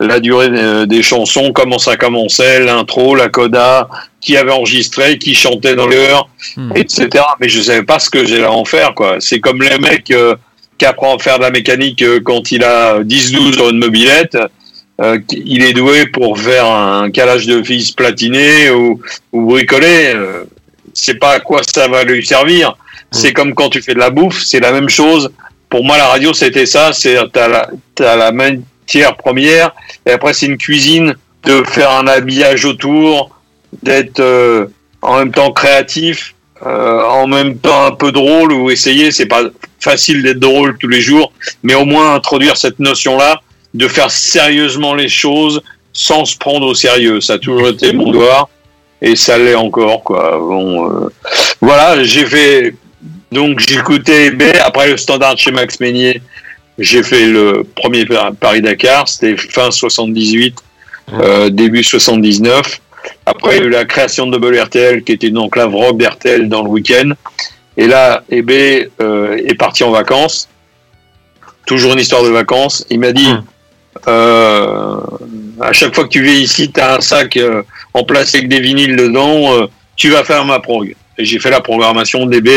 la 0.07 0.21
durée 0.21 0.49
euh, 0.53 0.87
des 0.87 1.03
chansons, 1.03 1.53
comment 1.53 1.79
ça 1.79 1.97
commençait, 1.97 2.61
l'intro, 2.61 3.15
la 3.15 3.29
coda, 3.29 3.89
qui 4.21 4.37
avait 4.37 4.53
enregistré, 4.53 5.19
qui 5.19 5.35
chantait 5.35 5.75
dans 5.75 5.87
l'heure, 5.87 6.29
Hmm. 6.57 6.73
etc. 6.75 7.09
Mais 7.41 7.49
je 7.49 7.61
savais 7.63 7.85
pas 7.85 7.99
ce 8.01 8.11
que 8.11 8.27
j'allais 8.27 8.45
en 8.47 8.65
faire. 8.65 8.95
quoi. 8.95 9.17
C'est 9.21 9.39
comme 9.41 9.63
les 9.63 9.79
mecs 9.79 10.11
euh, 10.11 10.35
qui 10.77 10.85
apprend 10.85 11.17
à 11.17 11.19
faire 11.19 11.39
de 11.39 11.45
la 11.45 11.51
mécanique 11.51 12.03
euh, 12.03 12.21
quand 12.23 12.51
il 12.51 12.65
a 12.65 12.99
10-12 13.01 13.53
sur 13.55 13.71
une 13.71 13.79
mobilette. 13.79 14.37
Euh, 15.01 15.19
il 15.31 15.63
est 15.65 15.73
doué 15.73 16.07
pour 16.07 16.39
faire 16.39 16.67
un 16.67 17.11
calage 17.11 17.47
de 17.47 17.63
fils 17.63 17.93
platiné 17.93 18.71
ou, 18.71 19.01
ou 19.33 19.47
bricoler. 19.47 20.15
C'est 20.93 21.15
pas 21.19 21.31
à 21.35 21.41
quoi 21.41 21.61
ça 21.63 21.89
va 21.89 22.05
lui 22.05 22.25
servir. 22.27 22.77
C'est 23.13 23.33
comme 23.33 23.55
quand 23.55 23.69
tu 23.71 23.81
fais 23.83 23.95
de 23.95 23.99
la 23.99 24.11
bouffe, 24.11 24.43
c'est 24.43 24.61
la 24.61 24.73
même 24.73 24.89
chose. 24.89 25.31
Pour 25.71 25.85
moi, 25.85 25.97
la 25.97 26.07
radio, 26.09 26.33
c'était 26.35 26.67
ça. 26.67 26.93
C'est 26.93 27.17
t'as 27.33 27.49
la, 27.49 27.69
t'as 27.95 28.17
la 28.17 28.33
main 28.33 28.57
tiers, 28.93 29.17
première. 29.17 29.73
Et 30.07 30.11
après, 30.11 30.35
c'est 30.35 30.47
une 30.47 30.59
cuisine 30.59 31.15
de 31.45 31.65
faire 31.65 31.91
un 31.91 32.07
habillage 32.07 32.67
autour, 32.67 33.31
d'être 33.83 34.21
euh, 34.21 34.67
en 35.01 35.19
même 35.19 35.33
temps 35.33 35.51
créatif, 35.51 36.35
euh, 36.65 37.03
en 37.03 37.27
même 37.27 37.57
temps 37.57 37.87
un 37.87 37.93
peu 37.93 38.13
drôle 38.13 38.53
ou 38.53 38.71
essayer. 38.71 39.11
C'est 39.11 39.27
pas 39.27 39.45
facile 39.81 40.23
d'être 40.23 40.39
drôle 40.39 40.77
tous 40.79 40.89
les 40.89 41.01
jours, 41.01 41.33
mais 41.63 41.75
au 41.75 41.87
moins 41.87 42.15
introduire 42.15 42.57
cette 42.57 42.79
notion-là 42.79 43.41
de 43.73 43.89
faire 43.89 44.11
sérieusement 44.11 44.95
les 44.95 45.09
choses 45.09 45.63
sans 45.95 46.27
se 46.27 46.37
prendre 46.37 46.67
au 46.67 46.75
sérieux. 46.75 47.21
Ça 47.21 47.35
a 47.35 47.39
toujours 47.39 47.69
été 47.69 47.93
mon 47.95 48.11
devoir 48.11 48.51
et 49.01 49.17
ça 49.17 49.39
l'est 49.39 49.55
encore 49.55 50.05
quoi. 50.05 50.39
Bon, 50.39 50.91
euh, 50.91 51.09
voilà, 51.63 52.05
j'ai 52.05 52.27
fait 52.27 52.75
donc 53.33 53.69
écouté 53.71 54.31
B 54.31 54.43
après 54.63 54.91
le 54.91 54.99
standard 54.99 55.39
chez 55.39 55.51
Max 55.51 55.81
Meignier. 55.81 56.21
J'ai 56.79 57.03
fait 57.03 57.27
le 57.27 57.65
premier 57.75 58.07
Paris 58.41 58.63
Dakar, 58.63 59.09
c'était 59.09 59.37
fin 59.37 59.71
78, 59.71 60.57
euh, 61.13 61.51
début 61.51 61.85
79. 61.85 62.81
Après, 63.27 63.57
il 63.57 63.61
y 63.61 63.65
a 63.65 63.67
eu 63.67 63.71
la 63.71 63.85
création 63.85 64.27
de 64.27 64.39
Double 64.39 64.59
RTL, 64.59 65.03
qui 65.03 65.13
était 65.13 65.31
donc 65.31 65.57
la 65.57 65.67
rock 65.67 65.99
d'RTL 65.99 66.49
dans 66.49 66.63
le 66.63 66.69
week-end. 66.69 67.11
Et 67.77 67.87
là, 67.87 68.25
EB 68.31 68.51
euh, 69.01 69.37
est 69.37 69.55
parti 69.55 69.85
en 69.85 69.91
vacances. 69.91 70.49
Toujours 71.67 71.93
une 71.93 72.01
histoire 72.01 72.23
de 72.23 72.29
vacances. 72.29 72.85
Il 72.91 73.01
m'a 73.01 73.13
dit, 73.13 73.33
euh, 74.09 75.01
à 75.61 75.73
chaque 75.73 75.95
fois 75.95 76.05
que 76.05 76.09
tu 76.09 76.23
viens 76.23 76.35
ici, 76.35 76.71
tu 76.73 76.81
as 76.81 76.97
un 76.97 77.01
sac 77.01 77.37
euh, 77.37 77.63
en 77.95 78.05
place 78.05 78.35
avec 78.35 78.49
des 78.49 78.61
vinyles 78.61 78.97
dedans, 78.97 79.55
euh, 79.55 79.67
tu 79.97 80.11
vas 80.11 80.25
faire 80.25 80.45
ma 80.45 80.61
prog. 80.61 80.95
Et 81.19 81.25
j'ai 81.25 81.39
fait 81.39 81.51
la 81.51 81.61
programmation 81.61 82.27
d'EB 82.27 82.49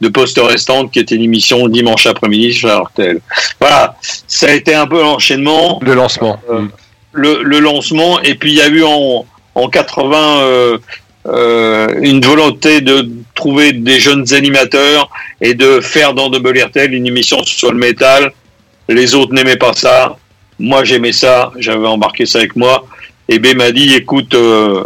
de 0.00 0.08
Poste 0.08 0.38
Restante, 0.38 0.90
qui 0.90 0.98
était 0.98 1.14
une 1.14 1.22
émission 1.22 1.68
dimanche 1.68 2.06
après-midi 2.06 2.52
sur 2.52 2.84
RTL. 2.84 3.20
Voilà, 3.60 3.96
ça 4.26 4.48
a 4.48 4.52
été 4.52 4.74
un 4.74 4.86
peu 4.86 5.00
l'enchaînement. 5.00 5.80
Le 5.82 5.94
lancement. 5.94 6.38
Euh, 6.50 6.62
le, 7.12 7.42
le 7.42 7.60
lancement, 7.60 8.20
et 8.20 8.34
puis 8.34 8.52
il 8.52 8.56
y 8.56 8.60
a 8.60 8.68
eu 8.68 8.82
en, 8.82 9.24
en 9.54 9.68
80 9.68 10.40
euh, 10.40 10.78
euh, 11.26 11.88
une 12.02 12.20
volonté 12.20 12.82
de 12.82 13.08
trouver 13.34 13.72
des 13.72 13.98
jeunes 13.98 14.34
animateurs 14.34 15.08
et 15.40 15.54
de 15.54 15.80
faire 15.80 16.12
dans 16.12 16.28
Double 16.28 16.58
RTL 16.58 16.92
une 16.92 17.06
émission 17.06 17.42
sur 17.44 17.72
le 17.72 17.78
métal. 17.78 18.32
Les 18.88 19.14
autres 19.14 19.32
n'aimaient 19.32 19.56
pas 19.56 19.72
ça. 19.72 20.16
Moi, 20.58 20.84
j'aimais 20.84 21.12
ça. 21.12 21.50
J'avais 21.56 21.86
embarqué 21.86 22.26
ça 22.26 22.38
avec 22.38 22.56
moi. 22.56 22.86
Et 23.28 23.38
B 23.38 23.54
m'a 23.56 23.72
dit, 23.72 23.94
écoute, 23.94 24.34
euh, 24.34 24.84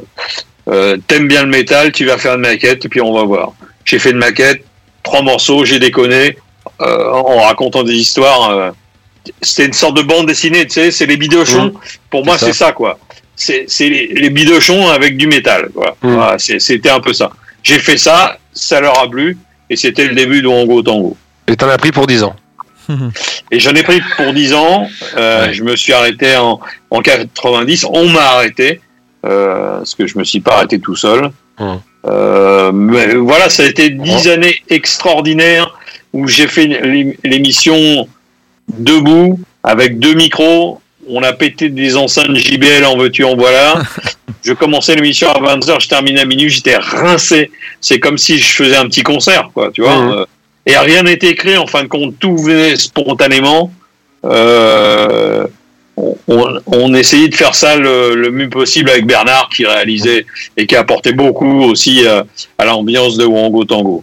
euh, 0.69 0.97
t'aimes 1.09 1.27
bien 1.27 1.43
le 1.43 1.49
métal, 1.49 1.91
tu 1.91 2.05
vas 2.05 2.19
faire 2.19 2.35
une 2.35 2.43
maquette 2.43 2.85
et 2.85 2.89
puis 2.89 3.01
on 3.01 3.13
va 3.13 3.25
voir. 3.25 3.53
J'ai 3.85 3.99
fait 3.99 4.11
une 4.11 4.19
maquette, 4.19 4.65
trois 5.09 5.23
morceaux, 5.23 5.65
j'ai 5.65 5.79
déconné 5.79 6.37
euh, 6.81 7.13
en 7.13 7.41
racontant 7.43 7.83
des 7.83 7.95
histoires. 7.95 8.51
euh, 8.51 8.71
C'était 9.43 9.67
une 9.67 9.73
sorte 9.73 9.97
de 9.97 10.03
bande 10.03 10.27
dessinée, 10.27 10.67
tu 10.67 10.75
sais, 10.75 10.91
c'est 10.91 11.07
les 11.07 11.17
bidochons. 11.17 11.73
Pour 12.11 12.25
moi, 12.25 12.37
C'est 12.39 12.53
ça. 12.53 12.73
quoi. 12.73 12.99
C'est 13.37 13.67
les, 13.81 14.07
les 14.09 14.31
bidochons 14.31 14.89
avec 14.89 15.17
du 15.17 15.27
métal. 15.27 15.69
Quoi. 15.75 15.97
Mm. 16.03 16.15
Voilà, 16.15 16.39
c'est- 16.39 16.59
C'était 16.61 16.91
un 16.91 17.01
peu 17.01 17.13
ça. 17.13 17.31
J'ai 17.63 17.79
fait 17.79 17.97
ça, 17.99 18.39
ça 18.53 18.81
leur 18.81 18.99
a 18.99 19.09
plu, 19.09 19.37
et 19.71 19.77
c'était 19.77 20.07
le 20.07 20.15
début 20.15 20.41
de 20.43 20.49
Wango 20.49 20.83
Tango. 20.83 21.17
Et 21.47 21.57
t'en 21.57 21.69
as 21.69 21.79
pris 21.79 21.93
pour 21.93 22.07
10 22.07 22.23
ans. 22.25 22.35
Et 23.51 23.61
j'en 23.61 23.73
ai 23.75 23.83
pris 23.83 24.01
pour 24.17 24.33
10 24.33 24.55
ans. 24.55 24.87
Euh, 25.17 25.47
Ouais. 25.47 25.53
Je 25.55 25.63
me 25.63 25.77
suis 25.77 25.93
arrêté 25.93 26.37
en, 26.37 26.59
en 26.91 27.01
90. 27.03 27.85
On 27.91 28.09
m'a 28.09 28.23
arrêté. 28.37 28.81
Euh, 29.27 29.79
parce 29.79 29.95
que 29.95 30.07
je 30.07 30.17
me 30.19 30.25
suis 30.25 30.41
pas 30.41 30.55
arrêté 30.57 30.79
tout 30.79 30.97
seul. 30.97 31.31
Hum. 31.59 31.81
Euh, 32.07 32.71
mais 32.73 33.15
voilà, 33.17 33.49
ça 33.51 33.65
a 33.65 33.67
été 33.67 33.91
10 33.91 34.29
années 34.29 34.57
extraordinaires 34.69 35.75
où 36.13 36.27
j'ai 36.29 36.47
fait 36.47 36.67
l'é- 36.67 37.19
l'émission 37.25 38.09
debout 38.79 39.39
avec 39.63 39.99
deux 39.99 40.15
micros. 40.15 40.81
On 41.09 41.23
a 41.23 41.33
pété 41.33 41.71
des 41.71 41.97
enceintes 41.97 42.35
JBL 42.37 42.85
en 42.85 42.97
veux-tu, 42.99 43.25
en 43.25 43.35
voilà. 43.37 43.83
je 44.45 44.53
commençais 44.53 44.95
l'émission 44.95 45.31
à 45.31 45.39
20h, 45.57 45.81
je 45.83 45.89
terminais 45.89 46.21
à 46.21 46.25
minuit, 46.25 46.51
j'étais 46.51 46.77
rincé. 46.77 47.51
C'est 47.81 47.99
comme 47.99 48.19
si 48.19 48.39
je 48.39 48.47
faisais 48.53 48.77
un 48.77 48.87
petit 48.87 49.03
concert, 49.03 49.51
quoi, 49.53 49.71
tu 49.73 49.83
vois. 49.83 50.13
Euh, 50.21 50.27
Et 50.67 50.77
rien 50.77 51.03
n'était 51.03 51.29
écrit, 51.31 51.57
en 51.57 51.67
fin 51.67 51.83
de 51.83 51.89
compte, 51.89 52.15
tout 52.19 52.37
venait 52.37 52.77
spontanément. 52.77 53.73
Euh, 54.25 55.47
on, 56.29 56.61
on- 56.67 56.95
essayait 56.95 57.29
de 57.29 57.35
faire 57.35 57.55
ça 57.55 57.77
le, 57.77 58.15
le 58.15 58.31
mieux 58.31 58.49
possible 58.49 58.91
avec 58.91 59.07
Bernard 59.07 59.49
qui 59.55 59.65
réalisait 59.67 60.27
et 60.57 60.67
qui 60.67 60.77
apportait 60.77 61.13
beaucoup 61.13 61.63
aussi 61.63 62.07
euh, 62.07 62.23
à 62.59 62.65
l'ambiance 62.65 63.17
de 63.17 63.25
Wango 63.25 63.65
Tango. 63.65 64.03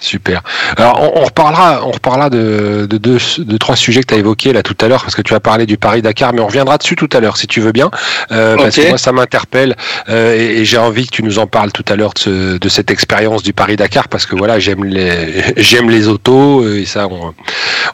Super. 0.00 0.42
Alors 0.76 1.00
on, 1.00 1.20
on 1.20 1.24
reparlera, 1.24 1.86
on 1.86 1.92
reparlera 1.92 2.28
de, 2.28 2.86
de, 2.90 2.98
deux- 2.98 3.18
de 3.38 3.56
trois 3.56 3.76
sujets 3.76 4.00
que 4.02 4.08
tu 4.08 4.14
as 4.14 4.18
évoqués 4.18 4.52
là 4.52 4.62
tout 4.62 4.76
à 4.80 4.88
l'heure 4.88 5.02
parce 5.02 5.14
que 5.14 5.22
tu 5.22 5.34
as 5.34 5.40
parlé 5.40 5.66
du 5.66 5.78
Paris 5.78 6.02
Dakar, 6.02 6.32
mais 6.34 6.40
on 6.40 6.46
reviendra 6.46 6.76
dessus 6.78 6.96
tout 6.96 7.08
à 7.12 7.20
l'heure 7.20 7.36
si 7.36 7.46
tu 7.46 7.60
veux 7.60 7.72
bien, 7.72 7.90
euh, 8.32 8.56
parce 8.56 8.76
Ok. 8.76 8.84
que 8.84 8.88
moi 8.90 8.98
ça 8.98 9.12
m'interpelle 9.12 9.76
euh, 10.08 10.34
et, 10.36 10.58
et 10.60 10.64
j'ai 10.64 10.78
envie 10.78 11.06
que 11.06 11.12
tu 11.12 11.22
nous 11.22 11.38
en 11.38 11.46
parles 11.46 11.70
tout 11.72 11.84
à 11.88 11.96
l'heure 11.96 12.12
de, 12.12 12.18
ce- 12.18 12.58
de 12.58 12.68
cette 12.68 12.90
expérience 12.90 13.42
du 13.44 13.52
Paris 13.52 13.76
Dakar 13.76 14.08
parce 14.08 14.26
que 14.26 14.34
voilà 14.34 14.58
j'aime 14.58 14.84
les 14.84 15.42
j'aime 15.56 15.88
les 15.88 16.08
autos 16.08 16.64
euh, 16.64 16.80
et 16.80 16.86
ça 16.86 17.06
on, 17.08 17.32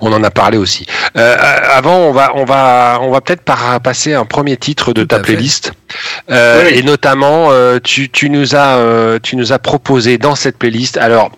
on 0.00 0.12
en 0.12 0.24
a 0.24 0.30
parlé 0.30 0.56
aussi. 0.56 0.86
Euh, 1.16 1.36
avant 1.72 1.96
on 1.98 2.12
va 2.12 2.32
on 2.34 2.44
va 2.46 2.98
on 3.02 3.10
va 3.12 3.20
peut-être 3.20 3.42
par- 3.42 3.78
passer 3.82 4.14
un 4.14 4.24
premier 4.24 4.56
titre 4.56 4.92
de 4.94 5.02
Tout 5.02 5.08
ta 5.08 5.18
playlist 5.20 5.72
Euh, 6.30 6.64
Oui. 6.66 6.78
et 6.78 6.82
notamment 6.82 7.48
euh, 7.50 7.78
tu, 7.82 8.08
tu 8.08 8.30
nous 8.30 8.54
as 8.56 8.76
euh, 8.78 9.18
tu 9.22 9.36
nous 9.36 9.52
as 9.52 9.58
proposé 9.58 10.18
dans 10.18 10.34
cette 10.34 10.56
playlist 10.56 10.96
alors 10.96 11.30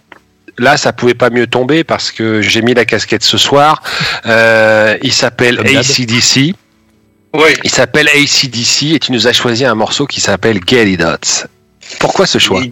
là, 0.58 0.76
ça 0.76 0.92
pouvait 0.92 1.14
pas 1.14 1.30
mieux 1.30 1.46
tomber 1.46 1.84
parce 1.84 2.10
que 2.12 2.40
j'ai 2.42 2.62
mis 2.62 2.74
la 2.74 2.84
casquette 2.84 3.22
ce 3.24 3.38
soir. 3.38 3.82
Euh, 4.26 4.96
il 5.02 5.12
s'appelle. 5.12 5.60
ACDC. 5.60 6.54
Oui. 7.34 7.50
Il 7.64 7.70
s'appelle 7.70 8.08
ACDC 8.08 8.92
et 8.94 8.98
tu 8.98 9.12
nous 9.12 9.26
as 9.26 9.32
choisi 9.32 9.64
un 9.64 9.74
morceau 9.74 10.06
qui 10.06 10.20
s'appelle 10.20 10.60
Get 10.66 10.90
It 10.90 11.02
Out. 11.02 11.46
Pourquoi 11.98 12.26
ce 12.26 12.38
choix? 12.38 12.62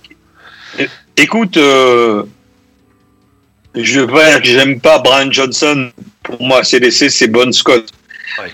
Écoute, 1.16 1.56
euh, 1.56 2.24
je 3.74 4.00
veux 4.00 4.06
pas 4.06 4.30
dire 4.30 4.40
que 4.42 4.48
j'aime 4.48 4.80
pas 4.80 4.98
Brian 4.98 5.30
Johnson. 5.30 5.90
Pour 6.22 6.42
moi, 6.42 6.62
CDC, 6.64 7.08
c'est 7.10 7.28
Bon 7.28 7.52
Scott. 7.52 7.90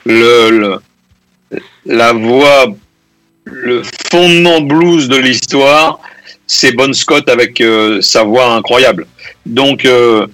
Le- 0.04 0.78
la 1.84 2.12
voix, 2.12 2.66
le 3.44 3.82
fondement 4.10 4.60
blues 4.60 5.08
de 5.08 5.16
l'histoire, 5.16 6.00
c'est 6.46 6.72
Bon 6.72 6.92
Scott 6.92 7.28
avec 7.28 7.60
euh, 7.60 8.00
sa 8.00 8.22
voix 8.24 8.52
incroyable. 8.54 9.06
Donc, 9.44 9.84
euh, 9.84 10.26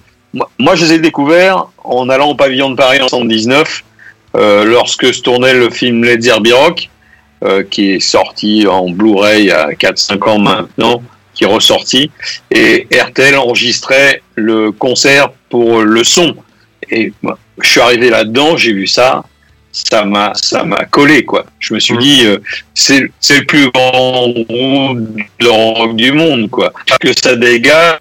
moi, 0.57 0.75
je 0.75 0.85
les 0.85 0.93
ai 0.93 0.99
découverts 0.99 1.65
en 1.83 2.09
allant 2.09 2.29
au 2.29 2.35
pavillon 2.35 2.71
de 2.71 2.75
Paris 2.75 3.01
en 3.01 3.07
79, 3.07 3.83
euh, 4.35 4.65
lorsque 4.65 5.13
se 5.13 5.21
tournait 5.21 5.53
le 5.53 5.69
film 5.69 6.03
Led 6.03 6.21
Zeppelin 6.21 6.73
euh, 7.43 7.63
qui 7.69 7.91
est 7.91 7.99
sorti 7.99 8.65
en 8.67 8.89
Blu-ray 8.89 9.51
a 9.51 9.71
4-5 9.71 10.29
ans 10.29 10.39
maintenant 10.39 11.03
qui 11.33 11.43
est 11.43 11.47
ressorti. 11.47 12.09
Et 12.51 12.87
RTL 12.91 13.35
enregistrait 13.35 14.21
le 14.35 14.71
concert 14.71 15.29
pour 15.49 15.81
le 15.81 16.03
son. 16.03 16.35
Et 16.89 17.11
moi, 17.21 17.37
je 17.59 17.69
suis 17.69 17.81
arrivé 17.81 18.09
là-dedans 18.09 18.55
j'ai 18.57 18.73
vu 18.73 18.87
ça 18.87 19.23
ça 19.73 20.05
m'a 20.05 20.31
ça 20.35 20.63
m'a 20.63 20.85
collé 20.85 21.25
quoi 21.25 21.45
je 21.59 21.73
me 21.73 21.79
suis 21.79 21.95
Mhm. 21.95 21.99
dit 21.99 22.21
euh, 22.25 22.37
c'est 22.75 23.09
c'est 23.19 23.39
le 23.39 23.45
plus 23.45 23.69
grand 23.71 24.29
groupe 24.29 24.99
de 25.39 25.47
rock 25.47 25.95
du 25.95 26.11
monde 26.11 26.49
quoi 26.49 26.71
que 27.01 27.09
ça 27.19 27.35
dégage 27.35 27.97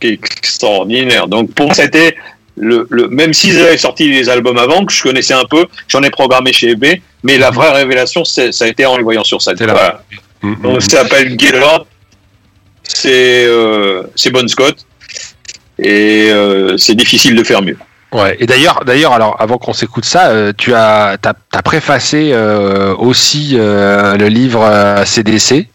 c'est 0.00 0.08
extraordinaire 0.12 1.28
donc 1.28 1.52
pour 1.54 1.66
moi 1.66 1.74
c'était 1.74 2.16
le, 2.56 2.86
le 2.90 3.08
même 3.08 3.32
s'ils 3.34 3.58
avaient 3.60 3.76
sorti 3.76 4.08
les 4.10 4.28
albums 4.28 4.58
avant 4.58 4.84
que 4.84 4.92
je 4.92 5.02
connaissais 5.02 5.34
un 5.34 5.44
peu 5.44 5.66
j'en 5.88 6.02
ai 6.02 6.10
programmé 6.10 6.52
chez 6.52 6.70
EB 6.70 7.00
mais 7.22 7.36
la 7.38 7.50
vraie 7.50 7.70
révélation 7.72 8.24
c'est- 8.24 8.50
ça 8.52 8.64
a 8.64 8.68
été 8.68 8.86
en 8.86 8.96
les 8.96 9.02
voyant 9.02 9.24
sur 9.24 9.42
scène. 9.42 9.56
Voilà. 9.58 10.02
Mhm. 10.42 10.56
Donc 10.62 10.82
ça 10.82 10.88
s'appelle 11.02 11.36
Up. 11.54 11.82
C'est 12.84 13.44
euh, 13.46 14.04
c'est 14.16 14.30
Bon 14.30 14.46
Scott. 14.48 14.76
Et 15.78 16.28
euh, 16.30 16.76
c'est 16.78 16.94
difficile 16.94 17.34
de 17.36 17.44
faire 17.44 17.60
mieux. 17.62 17.76
Ouais. 18.12 18.36
Et 18.40 18.46
d'ailleurs, 18.46 18.84
d'ailleurs, 18.86 19.12
alors 19.12 19.36
avant 19.38 19.58
qu'on 19.58 19.72
s'écoute 19.72 20.04
ça, 20.04 20.28
euh, 20.28 20.52
tu 20.56 20.74
as, 20.74 21.18
t'as, 21.20 21.34
t'as 21.50 21.62
préfacé 21.62 22.30
euh, 22.32 22.94
aussi 22.96 23.52
euh, 23.54 24.16
le 24.16 24.28
livre 24.28 24.62
euh, 24.62 25.04
CDC. 25.04 25.68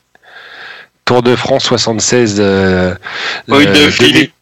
Tour 1.05 1.21
de 1.21 1.35
France 1.35 1.65
76 1.65 2.37
euh, 2.39 2.95
Oui, 3.49 3.65
euh, 3.67 3.73
de 3.73 3.91
Philippe 3.91 4.33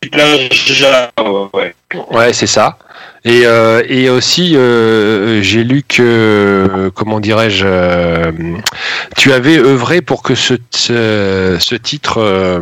ouais. 1.54 1.76
Ouais, 2.12 2.34
c'est 2.34 2.48
ça. 2.48 2.78
Et, 3.26 3.46
euh, 3.46 3.84
et 3.88 4.10
aussi, 4.10 4.56
euh, 4.56 5.42
j'ai 5.42 5.64
lu 5.64 5.84
que, 5.88 6.92
comment 6.96 7.20
dirais-je, 7.20 7.66
euh, 7.68 8.32
tu 9.18 9.34
avais 9.34 9.58
œuvré 9.58 10.02
pour 10.02 10.22
que 10.22 10.36
ce, 10.36 10.54
ce, 10.72 11.76
titre 11.76 12.20
euh, 12.20 12.62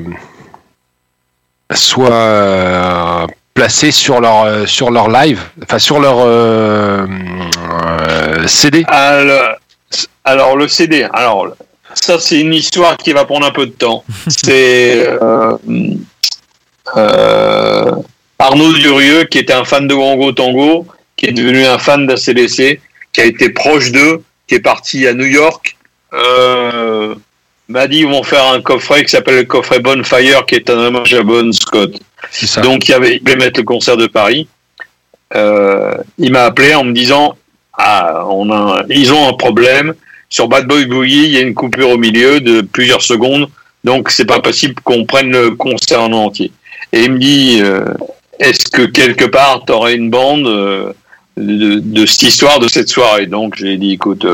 soit 1.74 3.28
euh, 3.60 3.64
placé 3.64 3.92
sur 3.92 4.22
leur, 4.22 4.44
euh, 4.44 4.66
sur 4.66 4.92
leur 4.92 5.10
live, 5.10 5.42
enfin 5.64 5.80
sur 5.80 6.00
leur 6.00 6.20
euh, 6.20 7.06
euh, 7.08 8.48
CD. 8.48 8.84
Alors, 8.88 9.56
alors, 10.24 10.56
le 10.58 10.68
CD, 10.68 11.08
alors 11.14 11.48
ça 11.94 12.20
c'est 12.20 12.40
une 12.40 12.54
histoire 12.54 12.98
qui 12.98 13.14
va 13.14 13.26
prendre 13.26 13.46
un 13.46 13.52
peu 13.52 13.66
de 13.66 13.72
temps. 13.72 14.04
C'est 14.28 15.08
Arnaud 18.42 18.74
Durieux 18.74 19.26
qui 19.26 19.40
était 19.40 19.54
un 19.54 19.66
fan 19.66 19.88
de 19.88 19.94
Wango 19.94 20.32
Tango, 20.32 20.88
qui 21.18 21.28
est 21.28 21.32
devenu 21.32 21.66
un 21.66 21.78
fan 21.78 22.08
d'ACDC 22.08 22.80
qui 23.12 23.22
a 23.22 23.26
été 23.26 23.50
proche 23.50 23.92
d'eux, 23.92 24.24
qui 24.48 24.56
est 24.56 24.60
parti 24.60 25.08
à 25.08 25.14
New 25.14 25.26
York, 25.26 25.76
euh, 26.14 27.16
m'a 27.68 27.88
dit 27.88 28.00
ils 28.00 28.08
vont 28.08 28.24
faire 28.24 28.46
un 28.46 28.62
coffret 28.62 29.04
qui 29.04 29.10
s'appelle 29.10 29.36
le 29.36 29.44
coffret 29.44 29.80
Bonfire, 29.80 30.46
qui 30.46 30.56
est 30.56 30.70
un 30.70 30.78
hommage 30.78 31.14
à 31.14 31.24
Bon 31.24 31.52
Scott. 31.52 32.00
Donc 32.64 32.88
il 32.88 32.92
y 32.92 32.94
avait, 32.94 33.22
il 33.26 33.38
mettre 33.38 33.60
le 33.60 33.66
concert 33.66 33.98
de 33.98 34.08
Paris. 34.08 34.48
Euh, 35.36 35.96
il 36.18 36.32
m'a 36.32 36.44
appelé 36.44 36.74
en 36.74 36.84
me 36.84 36.94
disant 36.94 37.36
ah 37.74 38.26
ils 38.90 39.14
ont 39.14 39.30
un 39.30 39.34
problème 39.34 39.94
sur 40.28 40.48
Bad 40.48 40.68
Boy 40.68 40.86
Boogie, 40.86 41.26
il 41.26 41.32
y 41.32 41.38
a 41.38 41.42
une 41.42 41.54
coupure 41.54 41.90
au 41.90 41.98
milieu 41.98 42.40
de 42.40 42.62
plusieurs 42.62 43.02
secondes, 43.02 43.48
donc 43.84 44.12
c'est 44.12 44.26
pas 44.26 44.40
possible 44.40 44.76
qu'on 44.84 45.06
prenne 45.06 45.32
le 45.32 45.52
concert 45.52 46.02
en 46.02 46.12
entier. 46.14 46.52
Et 46.92 47.04
il 47.04 47.14
me 47.14 47.20
dit 47.20 47.60
euh, 47.62 47.86
est-ce 48.40 48.70
que 48.72 48.84
quelque 48.84 49.26
part 49.26 49.64
tu 49.66 49.72
aurais 49.72 49.96
une 49.96 50.10
bande 50.10 50.48
euh, 50.48 50.94
de, 51.38 51.80
de 51.80 52.06
cette 52.06 52.24
histoire 52.24 52.60
de 52.60 52.68
cette 52.68 52.90
soirée? 52.90 53.28
Donc 53.28 53.56
j'ai 53.56 53.78
dit 53.78 53.94
écoute, 53.94 54.26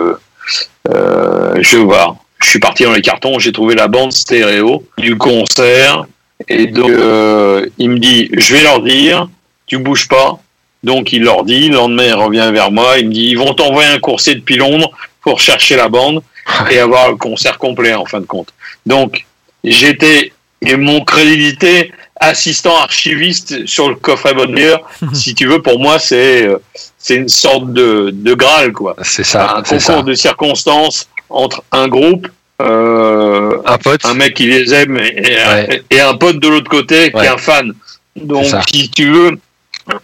je 0.89 1.77
vais 1.77 1.83
voir. 1.83 2.15
Je 2.41 2.49
suis 2.51 2.59
parti 2.59 2.83
dans 2.83 2.93
les 2.93 3.01
cartons, 3.01 3.39
j'ai 3.39 3.51
trouvé 3.51 3.75
la 3.75 3.87
bande 3.87 4.11
stéréo 4.11 4.83
du 4.97 5.17
concert. 5.17 6.05
Et 6.47 6.67
donc, 6.67 6.89
euh, 6.89 7.65
il 7.77 7.89
me 7.89 7.99
dit, 7.99 8.29
je 8.33 8.55
vais 8.55 8.63
leur 8.63 8.81
dire, 8.81 9.29
tu 9.67 9.77
bouges 9.77 10.07
pas. 10.07 10.39
Donc, 10.83 11.13
il 11.13 11.23
leur 11.23 11.43
dit, 11.43 11.69
le 11.69 11.75
lendemain, 11.75 12.05
il 12.05 12.13
revient 12.13 12.49
vers 12.53 12.71
moi, 12.71 12.99
il 12.99 13.07
me 13.07 13.13
dit, 13.13 13.29
ils 13.29 13.37
vont 13.37 13.53
t'envoyer 13.53 13.89
un 13.89 13.99
coursier 13.99 14.35
depuis 14.35 14.57
Londres 14.57 14.91
pour 15.21 15.39
chercher 15.39 15.75
la 15.75 15.89
bande 15.89 16.21
et 16.69 16.77
avoir 16.77 17.09
le 17.09 17.15
concert 17.15 17.57
complet, 17.57 17.93
en 17.93 18.05
fin 18.05 18.19
de 18.19 18.25
compte. 18.25 18.49
Donc, 18.85 19.25
j'étais, 19.63 20.33
ils 20.61 20.77
m'ont 20.77 21.03
crédité 21.03 21.91
assistant 22.17 22.77
archiviste 22.77 23.65
sur 23.65 23.89
le 23.89 23.95
coffret 23.95 24.33
Bonheur. 24.33 24.81
si 25.13 25.33
tu 25.35 25.47
veux, 25.47 25.61
pour 25.61 25.79
moi, 25.79 25.99
c'est, 25.99 26.47
euh, 26.47 26.61
c'est 26.97 27.15
une 27.15 27.29
sorte 27.29 27.73
de, 27.73 28.11
de 28.13 28.33
Graal, 28.33 28.71
quoi. 28.71 28.95
C'est 29.01 29.23
ça. 29.23 29.57
un 29.57 29.63
concours 29.63 29.81
ça. 29.81 30.01
de 30.01 30.13
circonstances 30.13 31.09
entre 31.29 31.63
un 31.71 31.87
groupe, 31.87 32.27
euh, 32.61 33.57
Un 33.65 33.77
pote. 33.77 34.05
un 34.05 34.13
mec 34.13 34.33
qui 34.35 34.47
les 34.47 34.73
aime 34.73 34.97
et, 34.97 35.35
Ouais. 35.35 35.83
et 35.89 35.99
un 35.99 36.15
pote 36.15 36.39
de 36.39 36.47
l'autre 36.47 36.69
côté 36.69 37.11
qui 37.11 37.17
est 37.19 37.27
un 37.27 37.37
fan. 37.37 37.73
Donc, 38.15 38.45
si 38.71 38.89
tu 38.89 39.11
veux, 39.11 39.31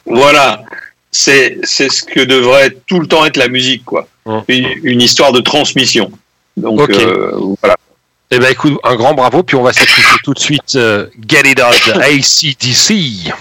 voilà, 0.06 0.64
c'est 1.12 1.58
c'est 1.64 1.90
ce 1.90 2.04
que 2.04 2.20
devrait 2.22 2.76
tout 2.88 3.00
le 3.00 3.08
temps 3.08 3.26
être 3.26 3.38
la 3.38 3.48
musique, 3.48 3.86
quoi. 3.86 4.08
Une, 4.48 4.68
une 4.84 5.02
histoire 5.02 5.32
de 5.32 5.40
transmission. 5.40 6.12
Donc, 6.58 6.90
euh, 6.90 7.32
voilà. 7.62 7.76
Eh 8.34 8.40
ben 8.40 8.50
écoute, 8.52 8.78
un 8.84 8.96
grand 8.96 9.14
bravo, 9.14 9.44
puis 9.44 9.56
on 9.58 9.64
va 9.64 9.74
s'écouter 9.74 10.02
tout 10.24 10.34
de 10.34 10.40
suite 10.40 10.76
euh, 10.76 11.08
Get 11.28 11.50
It 11.52 11.60
Out 11.62 11.96
ACDC. 12.02 13.34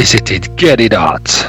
Et 0.00 0.04
c'était 0.04 0.40
Get 0.56 0.76
It 0.82 0.94
Out. 0.96 1.46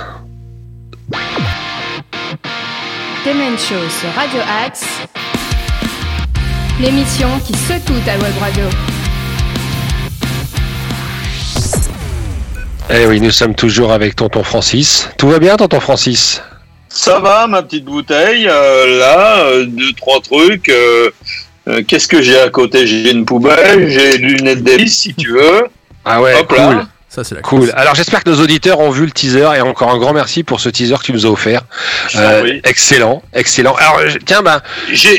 Demen 3.25 3.57
Show 3.57 3.75
sur 3.89 4.09
Radio 4.13 4.41
Axe. 4.65 4.83
L'émission 6.81 7.29
qui 7.47 7.53
secoue 7.53 7.99
ta 8.05 8.13
web 8.17 8.33
radio. 8.41 8.65
Eh 12.93 13.05
oui, 13.05 13.21
nous 13.21 13.31
sommes 13.31 13.55
toujours 13.55 13.93
avec 13.93 14.17
Tonton 14.17 14.43
Francis. 14.43 15.09
Tout 15.17 15.29
va 15.29 15.39
bien, 15.39 15.55
Tonton 15.55 15.79
Francis? 15.79 16.41
Ça 16.89 17.19
va, 17.19 17.47
ma 17.47 17.63
petite 17.63 17.85
bouteille. 17.85 18.47
euh, 18.49 18.99
là, 18.99 19.37
euh, 19.45 19.65
deux, 19.65 19.93
trois 19.93 20.19
trucs. 20.19 20.67
euh, 20.67 21.09
euh, 21.69 21.83
Qu'est-ce 21.87 22.09
que 22.09 22.21
j'ai 22.21 22.37
à 22.37 22.49
côté? 22.49 22.85
J'ai 22.85 23.11
une 23.11 23.23
poubelle, 23.23 23.87
j'ai 23.89 24.17
des 24.17 24.25
lunettes 24.27 24.63
d'hélice, 24.63 24.97
si 24.99 25.13
tu 25.13 25.31
veux. 25.31 25.67
Ah 26.03 26.21
ouais, 26.21 26.35
Hop 26.37 26.47
cool. 26.49 26.57
là. 26.57 26.87
Ça, 27.13 27.25
c'est 27.25 27.35
la 27.35 27.41
Cool. 27.41 27.65
classe. 27.67 27.73
Alors 27.77 27.93
j'espère 27.93 28.23
que 28.23 28.29
nos 28.29 28.39
auditeurs 28.41 28.79
ont 28.79 28.89
vu 28.89 29.03
le 29.03 29.11
teaser 29.11 29.49
et 29.57 29.59
encore 29.61 29.91
un 29.91 29.97
grand 29.97 30.13
merci 30.13 30.43
pour 30.43 30.61
ce 30.61 30.69
teaser 30.69 30.95
que 30.97 31.03
tu 31.03 31.11
nous 31.11 31.25
as 31.25 31.29
offert. 31.29 31.63
Euh, 32.15 32.59
excellent, 32.63 33.21
excellent. 33.33 33.75
Alors 33.75 33.99
tiens, 34.25 34.41
ben, 34.41 34.61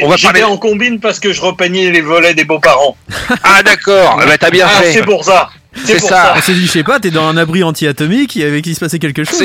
on 0.02 0.08
va 0.08 0.16
parler- 0.16 0.42
en 0.42 0.56
combine 0.56 1.00
parce 1.00 1.20
que 1.20 1.32
je 1.34 1.42
repeignais 1.42 1.90
les 1.90 2.00
volets 2.00 2.32
des 2.32 2.44
beaux-parents. 2.44 2.96
ah 3.44 3.62
d'accord, 3.62 4.16
ben, 4.26 4.38
t'as 4.40 4.48
bien 4.50 4.66
Ah, 4.70 4.80
fait. 4.80 4.92
c'est 4.94 5.04
pour 5.04 5.22
ça. 5.22 5.50
C'est 5.84 5.98
pour 6.00 6.08
ça. 6.08 6.32
On 6.36 6.40
s'est 6.40 6.54
dit, 6.54 6.66
je 6.66 6.70
sais 6.72 6.82
pas, 6.82 6.98
t'es 6.98 7.10
dans 7.10 7.26
un 7.28 7.36
abri 7.36 7.62
anti-atomique 7.62 8.38
avec 8.38 8.64
qui 8.64 8.74
se 8.74 8.80
passait 8.80 8.98
quelque 8.98 9.24
chose 9.24 9.42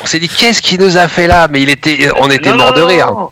on 0.00 0.06
s'est 0.06 0.20
dit 0.20 0.28
qu'est-ce 0.28 0.62
qu'il 0.62 0.80
nous 0.80 0.96
a 0.96 1.08
fait 1.08 1.26
là? 1.26 1.48
Mais 1.50 1.62
il 1.62 1.70
était, 1.70 2.10
on 2.16 2.30
était 2.30 2.50
Non, 2.50 2.56
mort 2.58 2.70
non, 2.72 2.76
de 2.78 2.82
rire. 2.82 3.10
Non, 3.12 3.30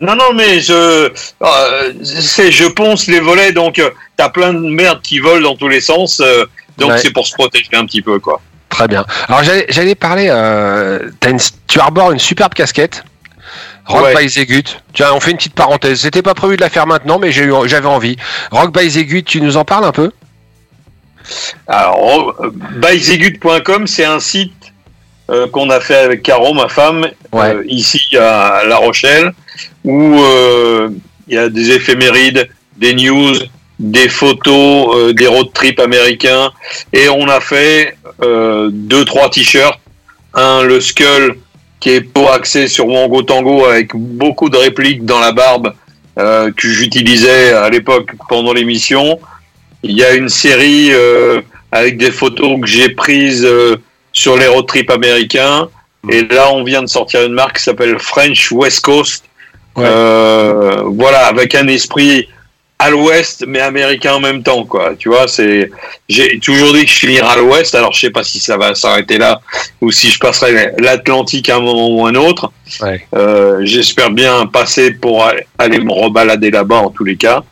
non, 0.00 0.14
non, 0.16 0.32
mais 0.34 0.60
je, 0.60 0.72
euh, 0.72 1.92
c'est, 2.02 2.52
je 2.52 2.66
ponce 2.68 3.06
les 3.06 3.20
volets, 3.20 3.52
donc 3.52 3.78
euh, 3.78 3.90
t'as 4.16 4.28
plein 4.30 4.52
de 4.54 4.60
merde 4.60 5.00
qui 5.02 5.18
volent 5.18 5.42
dans 5.50 5.56
tous 5.56 5.68
les 5.68 5.80
sens, 5.80 6.20
euh, 6.20 6.44
donc 6.78 6.90
Ouais. 6.92 6.98
c'est 6.98 7.12
pour 7.12 7.26
se 7.26 7.34
protéger 7.34 7.68
un 7.74 7.84
petit 7.84 8.02
peu, 8.02 8.18
quoi. 8.18 8.40
Très 8.70 8.86
bien. 8.88 9.04
Alors 9.28 9.42
j'allais, 9.42 9.94
parler. 9.94 10.28
Euh, 10.30 11.10
une, 11.26 11.38
tu 11.66 11.80
arbores 11.80 12.12
une 12.12 12.18
superbe 12.18 12.54
casquette. 12.54 13.04
Rock 13.86 14.04
Ouais. 14.04 14.14
by 14.24 14.28
Zegut. 14.28 14.64
Tiens, 14.92 15.08
on 15.14 15.20
fait 15.20 15.30
une 15.30 15.38
petite 15.38 15.54
parenthèse. 15.54 16.00
C'était 16.00 16.20
pas 16.22 16.34
prévu 16.34 16.56
de 16.56 16.60
la 16.60 16.68
faire 16.68 16.86
maintenant, 16.86 17.18
mais 17.18 17.32
j'avais 17.32 17.86
envie. 17.86 18.16
Rock 18.50 18.76
by 18.78 18.88
Zegut, 18.90 19.22
tu 19.24 19.40
nous 19.40 19.56
en 19.56 19.64
parles 19.64 19.84
un 19.86 19.92
peu? 19.92 20.10
Alors, 21.66 22.34
euh, 22.40 22.50
byzegut.com, 22.76 23.86
c'est 23.86 24.04
un 24.04 24.20
site 24.20 24.52
euh, 25.30 25.46
qu'on 25.48 25.68
a 25.70 25.80
fait 25.80 25.96
avec 25.96 26.22
Caro, 26.22 26.54
ma 26.54 26.68
femme, 26.68 27.06
Ouais. 27.32 27.54
euh, 27.54 27.64
ici 27.66 28.00
à 28.16 28.62
La 28.66 28.76
Rochelle, 28.76 29.32
où 29.84 30.18
euh, 30.20 30.88
il 31.26 31.34
y 31.34 31.38
a 31.38 31.48
des 31.50 31.70
éphémérides, 31.72 32.48
des 32.76 32.94
news, 32.94 33.34
des 33.78 34.08
photos, 34.08 34.96
euh, 34.96 35.12
des 35.12 35.26
road 35.26 35.52
trips 35.52 35.80
américains, 35.80 36.50
et 36.92 37.08
on 37.08 37.28
a 37.28 37.40
fait 37.40 37.96
euh, 38.22 38.70
deux, 38.72 39.04
trois 39.04 39.30
t-shirts. 39.30 39.78
Un, 40.34 40.62
le 40.62 40.80
Skull, 40.80 41.38
qui 41.80 41.90
est 41.90 42.00
pour 42.00 42.32
axé 42.32 42.68
sur 42.68 42.86
Wango 42.88 43.22
Tango, 43.22 43.64
avec 43.64 43.94
beaucoup 43.94 44.48
de 44.48 44.56
répliques 44.56 45.04
dans 45.04 45.20
la 45.20 45.32
barbe 45.32 45.74
euh, 46.18 46.50
que 46.56 46.68
j'utilisais 46.68 47.52
à 47.52 47.70
l'époque 47.70 48.10
pendant 48.28 48.52
l'émission. 48.52 49.18
Il 49.82 49.96
y 49.96 50.02
a 50.02 50.14
une 50.14 50.28
série 50.28 50.88
euh, 50.92 51.40
avec 51.70 51.96
des 51.98 52.10
photos 52.10 52.60
que 52.60 52.66
j'ai 52.66 52.88
prises 52.88 53.44
euh, 53.44 53.76
sur 54.12 54.36
les 54.36 54.48
road 54.48 54.66
trips 54.66 54.90
américains. 54.90 55.68
Et 56.10 56.22
là, 56.22 56.52
on 56.52 56.64
vient 56.64 56.82
de 56.82 56.88
sortir 56.88 57.22
une 57.22 57.34
marque 57.34 57.58
qui 57.58 57.62
s'appelle 57.62 57.98
French 57.98 58.50
West 58.50 58.80
Coast. 58.80 59.24
Ouais. 59.76 59.84
Euh, 59.86 60.82
voilà, 60.86 61.26
avec 61.26 61.54
un 61.54 61.68
esprit 61.68 62.28
à 62.80 62.90
l'ouest, 62.90 63.44
mais 63.46 63.60
américain 63.60 64.14
en 64.14 64.20
même 64.20 64.42
temps, 64.42 64.64
quoi. 64.64 64.92
Tu 64.98 65.08
vois, 65.08 65.26
c'est. 65.26 65.70
J'ai 66.08 66.38
toujours 66.38 66.72
dit 66.72 66.84
que 66.84 66.90
je 66.90 66.98
finirais 66.98 67.26
à 67.26 67.36
l'ouest. 67.36 67.74
Alors, 67.74 67.92
je 67.92 68.00
sais 68.00 68.10
pas 68.10 68.22
si 68.22 68.38
ça 68.38 68.56
va 68.56 68.74
s'arrêter 68.74 69.18
là 69.18 69.40
ou 69.80 69.90
si 69.90 70.08
je 70.10 70.18
passerai 70.18 70.72
l'Atlantique 70.78 71.48
à 71.48 71.56
un 71.56 71.60
moment 71.60 71.88
ou 71.90 72.06
un 72.06 72.14
autre. 72.14 72.52
Ouais. 72.80 73.04
Euh, 73.16 73.58
J'espère 73.64 74.10
bien 74.10 74.46
passer 74.46 74.92
pour 74.92 75.24
aller- 75.58 75.80
me 75.80 75.92
rebalader 75.92 76.50
là-bas 76.50 76.76
en 76.76 76.90
tous 76.90 77.04
les 77.04 77.16
cas. 77.16 77.42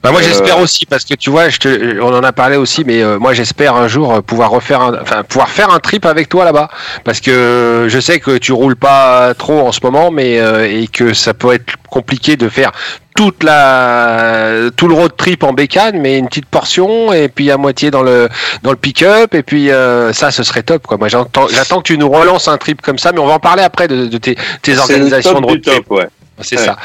Bah 0.00 0.12
moi 0.12 0.20
Euh, 0.20 0.24
j'espère 0.24 0.60
aussi 0.60 0.86
parce 0.86 1.04
que 1.04 1.14
tu 1.14 1.28
vois, 1.28 1.48
je 1.48 1.58
te, 1.58 2.00
on 2.00 2.14
en 2.14 2.22
a 2.22 2.30
parlé 2.32 2.56
aussi, 2.56 2.84
mais 2.86 3.02
euh, 3.02 3.18
moi 3.18 3.34
j'espère 3.34 3.74
un 3.74 3.88
jour 3.88 4.22
pouvoir 4.22 4.50
refaire, 4.50 4.80
un, 4.80 4.96
enfin 5.02 5.24
pouvoir 5.24 5.48
faire 5.48 5.70
un 5.72 5.80
trip 5.80 6.06
avec 6.06 6.28
toi 6.28 6.44
là-bas, 6.44 6.68
parce 7.02 7.20
que 7.20 7.86
je 7.88 7.98
sais 7.98 8.20
que 8.20 8.38
tu 8.38 8.52
roules 8.52 8.76
pas 8.76 9.34
trop 9.34 9.58
en 9.66 9.72
ce 9.72 9.80
moment, 9.82 10.12
mais 10.12 10.38
euh, 10.38 10.70
et 10.70 10.86
que 10.86 11.14
ça 11.14 11.34
peut 11.34 11.52
être 11.52 11.74
compliqué 11.90 12.36
de 12.36 12.48
faire 12.48 12.70
toute 13.18 13.42
la 13.42 14.70
tout 14.76 14.86
le 14.86 14.94
road 14.94 15.10
trip 15.16 15.42
en 15.42 15.52
bécane, 15.52 15.98
mais 16.00 16.18
une 16.18 16.28
petite 16.28 16.46
portion 16.46 17.12
et 17.12 17.28
puis 17.28 17.50
à 17.50 17.56
moitié 17.56 17.90
dans 17.90 18.04
le 18.04 18.28
dans 18.62 18.70
le 18.70 18.76
pick-up 18.76 19.34
et 19.34 19.42
puis 19.42 19.72
euh, 19.72 20.12
ça 20.12 20.30
ce 20.30 20.44
serait 20.44 20.62
top 20.62 20.86
quoi. 20.86 20.98
Moi 20.98 21.08
j'entends, 21.08 21.48
j'attends 21.48 21.78
que 21.78 21.88
tu 21.88 21.98
nous 21.98 22.08
relances 22.08 22.46
un 22.46 22.58
trip 22.58 22.80
comme 22.80 22.96
ça, 22.96 23.10
mais 23.10 23.18
on 23.18 23.26
va 23.26 23.32
en 23.32 23.38
parler 23.40 23.64
après 23.64 23.88
de, 23.88 24.06
de 24.06 24.18
tes, 24.18 24.36
tes 24.36 24.40
C'est 24.62 24.74
le 24.74 24.78
organisations 24.82 25.32
top 25.32 25.40
de 25.42 25.46
du 25.46 25.52
road 25.52 25.62
trip. 25.62 25.74
top, 25.88 25.90
ouais. 25.98 26.06
C'est 26.40 26.58
Ouais. 26.58 26.64
ça. 26.64 26.76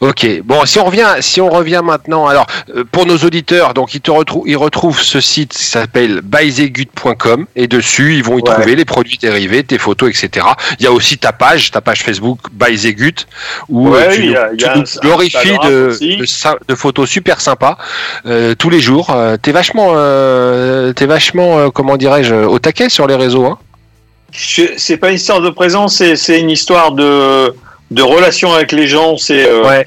Ok. 0.00 0.26
Bon, 0.44 0.64
si 0.64 0.78
on 0.78 0.84
revient, 0.84 1.06
si 1.20 1.40
on 1.40 1.48
revient 1.50 1.80
maintenant, 1.84 2.26
alors 2.26 2.46
euh, 2.74 2.84
pour 2.90 3.06
nos 3.06 3.16
auditeurs, 3.18 3.74
donc 3.74 3.94
ils 3.94 4.00
te 4.00 4.10
retrouvent, 4.10 4.44
ils 4.48 4.56
retrouvent 4.56 5.00
ce 5.00 5.20
site 5.20 5.52
qui 5.52 5.64
s'appelle 5.64 6.20
byzegut.com 6.22 7.46
et 7.56 7.66
dessus 7.66 8.14
ils 8.16 8.24
vont 8.24 8.38
y 8.38 8.42
Ouais. 8.42 8.54
trouver 8.54 8.74
les 8.76 8.84
produits 8.84 9.18
dérivés, 9.18 9.64
tes 9.64 9.78
photos, 9.78 10.10
etc. 10.10 10.46
Il 10.78 10.84
y 10.84 10.86
a 10.86 10.92
aussi 10.92 11.18
ta 11.18 11.32
page, 11.32 11.70
ta 11.70 11.80
page 11.80 12.02
Facebook 12.02 12.38
byzegut 12.52 13.26
où 13.68 13.90
Ouais, 13.90 14.06
euh, 14.08 14.14
tu, 14.14 14.26
y 14.30 14.36
a- 14.36 14.50
y 14.58 14.64
a 14.64 14.76
nous 14.76 14.84
glorifies 15.00 15.58
de, 15.64 15.96
photos 16.74 17.08
super 17.08 17.40
sympas 17.40 17.76
euh, 18.26 18.54
tous 18.54 18.70
les 18.70 18.80
jours. 18.80 19.10
Euh, 19.10 19.36
t'es 19.40 19.52
vachement, 19.52 19.92
t'es 20.94 21.06
vachement, 21.06 21.70
comment 21.70 21.96
dirais-je, 21.96 22.34
au 22.34 22.58
taquet 22.58 22.88
sur 22.88 23.06
les 23.06 23.14
réseaux. 23.14 23.44
Hein? 23.46 23.58
C'est 24.34 24.96
pas 24.96 25.10
une 25.10 25.16
histoire 25.16 25.40
de 25.42 25.50
présence, 25.50 26.02
c'est 26.14 26.40
une 26.40 26.48
histoire 26.50 26.92
de, 26.92 27.54
de 27.92 28.02
relation 28.02 28.52
avec 28.52 28.72
les 28.72 28.86
gens. 28.86 29.16
C'est 29.16 29.46
euh, 29.48 29.62
Ouais. 29.68 29.86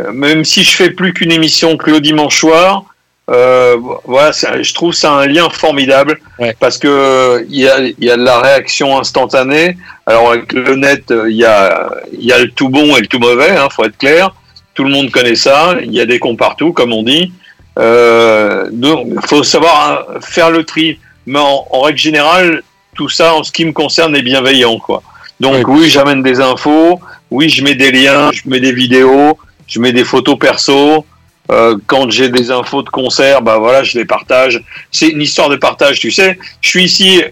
euh, 0.00 0.12
même 0.12 0.44
si 0.44 0.62
je 0.64 0.70
fais 0.70 0.90
plus 0.90 1.12
qu'une 1.12 1.32
émission 1.32 1.76
que 1.76 1.90
le 1.90 2.00
dimanche 2.00 2.38
soir. 2.38 2.84
Euh, 3.30 3.78
voilà, 4.04 4.32
je 4.60 4.74
trouve 4.74 4.92
ça 4.92 5.12
un 5.12 5.26
lien 5.26 5.48
formidable 5.48 6.20
Ouais. 6.38 6.54
parce 6.60 6.76
que 6.76 7.46
il 7.48 7.58
y 7.58 7.66
a, 7.66 7.80
y 7.80 8.10
a 8.10 8.16
de 8.18 8.22
la 8.22 8.38
réaction 8.40 8.98
instantanée. 8.98 9.78
Alors 10.04 10.32
avec 10.32 10.52
le 10.52 10.74
net, 10.76 11.04
il 11.28 11.36
y 11.36 11.44
a, 11.46 11.90
y 12.18 12.32
a 12.32 12.38
le 12.38 12.50
tout 12.50 12.68
bon 12.68 12.94
et 12.96 13.00
le 13.00 13.06
tout 13.06 13.18
mauvais, 13.18 13.52
hein, 13.56 13.68
faut 13.74 13.84
être 13.84 13.96
clair. 13.96 14.34
Tout 14.74 14.84
le 14.84 14.90
monde 14.90 15.10
connaît 15.10 15.36
ça. 15.36 15.74
Il 15.82 15.94
y 15.94 16.00
a 16.02 16.06
des 16.06 16.18
cons 16.18 16.36
partout, 16.36 16.72
comme 16.74 16.92
on 16.92 17.02
dit. 17.02 17.32
Euh, 17.78 18.68
donc, 18.70 19.06
faut 19.26 19.42
savoir 19.42 20.06
hein, 20.10 20.18
faire 20.20 20.50
le 20.50 20.64
tri. 20.64 20.98
Mais 21.26 21.38
en, 21.38 21.66
en 21.70 21.80
règle 21.80 21.98
générale, 21.98 22.62
tout 22.94 23.08
ça, 23.08 23.34
en 23.34 23.42
ce 23.42 23.50
qui 23.52 23.64
me 23.64 23.72
concerne, 23.72 24.14
est 24.16 24.22
bienveillant, 24.22 24.78
quoi. 24.78 25.02
Donc 25.40 25.66
oui, 25.66 25.88
j'amène 25.88 26.22
des 26.22 26.40
infos. 26.40 27.00
Oui, 27.36 27.48
je 27.48 27.62
mets 27.64 27.74
des 27.74 27.90
liens, 27.90 28.30
je 28.32 28.42
mets 28.46 28.60
des 28.60 28.72
vidéos, 28.72 29.38
je 29.66 29.80
mets 29.80 29.92
des 29.92 30.04
photos 30.04 30.38
perso. 30.38 31.04
Euh, 31.50 31.76
quand 31.86 32.10
j'ai 32.10 32.28
des 32.30 32.50
infos 32.50 32.82
de 32.82 32.88
concert, 32.88 33.42
bah 33.42 33.58
voilà, 33.58 33.82
je 33.82 33.98
les 33.98 34.04
partage. 34.06 34.62
C'est 34.90 35.08
une 35.08 35.20
histoire 35.20 35.48
de 35.50 35.56
partage, 35.56 35.98
tu 36.00 36.10
sais. 36.10 36.38
Je 36.62 36.68
suis 36.68 36.84
ici 36.84 37.22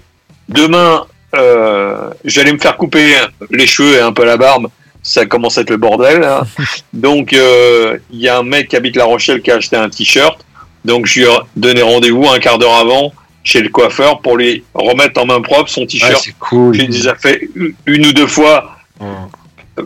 demain. 0.48 1.06
Euh, 1.34 2.10
J'allais 2.24 2.52
me 2.52 2.58
faire 2.58 2.76
couper 2.76 3.14
les 3.50 3.66
cheveux 3.66 3.94
et 3.96 4.00
un 4.00 4.12
peu 4.12 4.24
la 4.24 4.36
barbe. 4.36 4.66
Ça 5.04 5.24
commence 5.26 5.56
à 5.56 5.62
être 5.62 5.70
le 5.70 5.78
bordel. 5.78 6.22
hein. 6.24 6.42
Donc 6.92 7.32
euh, 7.32 7.96
il 8.10 8.20
y 8.20 8.28
a 8.28 8.38
un 8.38 8.42
mec 8.42 8.68
qui 8.68 8.76
habite 8.76 8.96
La 8.96 9.04
Rochelle 9.04 9.40
qui 9.40 9.50
a 9.50 9.56
acheté 9.56 9.76
un 9.76 9.88
t-shirt. 9.88 10.44
Donc 10.84 11.06
je 11.06 11.20
lui 11.20 11.26
ai 11.26 11.32
donné 11.56 11.80
rendez-vous 11.82 12.26
un 12.28 12.38
quart 12.38 12.58
d'heure 12.58 12.74
avant 12.74 13.12
chez 13.44 13.60
le 13.62 13.68
coiffeur 13.70 14.20
pour 14.20 14.36
lui 14.36 14.62
remettre 14.74 15.20
en 15.20 15.26
main 15.26 15.40
propre 15.40 15.70
son 15.70 15.86
t-shirt. 15.86 16.20
c'est 16.22 16.34
cool. 16.38 16.74
J'ai 16.74 16.86
déjà 16.88 17.14
fait 17.14 17.48
une- 17.56 17.74
une 17.86 18.06
ou 18.06 18.12
deux 18.12 18.26
fois. 18.28 18.76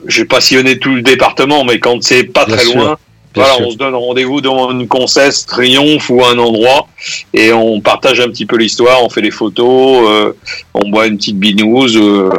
J'ai 0.06 0.24
pas 0.24 0.40
sillonné 0.40 0.78
tout 0.78 0.94
le 0.94 1.02
département, 1.02 1.64
mais 1.64 1.78
quand 1.78 2.02
c'est 2.02 2.24
pas 2.24 2.44
Bien 2.44 2.56
très 2.56 2.64
sûr, 2.64 2.76
loin, 2.76 2.98
voilà, 3.34 3.54
sûr. 3.54 3.66
on 3.66 3.70
se 3.70 3.76
donne 3.76 3.94
rendez-vous 3.94 4.40
dans 4.40 4.70
une 4.72 4.88
concesse, 4.88 5.46
triomphe 5.46 6.10
ou 6.10 6.24
un 6.24 6.38
endroit, 6.38 6.88
et 7.32 7.52
on 7.52 7.80
partage 7.80 8.18
un 8.20 8.28
petit 8.28 8.46
peu 8.46 8.56
l'histoire, 8.56 9.04
on 9.04 9.10
fait 9.10 9.22
des 9.22 9.30
photos, 9.30 10.08
euh, 10.08 10.32
on 10.74 10.88
boit 10.88 11.06
une 11.06 11.18
petite 11.18 11.38
binouze, 11.38 11.96
euh, 11.96 12.30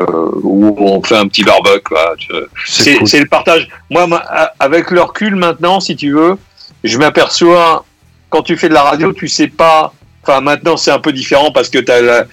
ou 0.44 0.76
on 0.78 1.02
fait 1.04 1.16
un 1.16 1.28
petit 1.28 1.44
barbecue. 1.44 1.94
C'est 2.66 2.98
cool. 2.98 3.08
le 3.20 3.26
partage. 3.28 3.70
Moi, 3.90 4.08
avec 4.60 4.92
le 4.92 5.02
recul 5.02 5.36
maintenant, 5.36 5.80
si 5.80 5.96
tu 5.96 6.12
veux, 6.12 6.38
je 6.84 6.98
m'aperçois, 6.98 7.86
quand 8.30 8.42
tu 8.42 8.58
fais 8.58 8.70
de 8.70 8.74
la 8.74 8.84
radio, 8.84 9.14
tu 9.14 9.28
sais 9.28 9.48
pas. 9.48 9.94
Enfin, 10.24 10.42
maintenant, 10.42 10.76
c'est 10.76 10.92
un 10.92 11.00
peu 11.00 11.14
différent 11.14 11.52
parce 11.52 11.70
que 11.70 11.78
tu 11.80 11.92
as 11.92 12.02
la. 12.02 12.26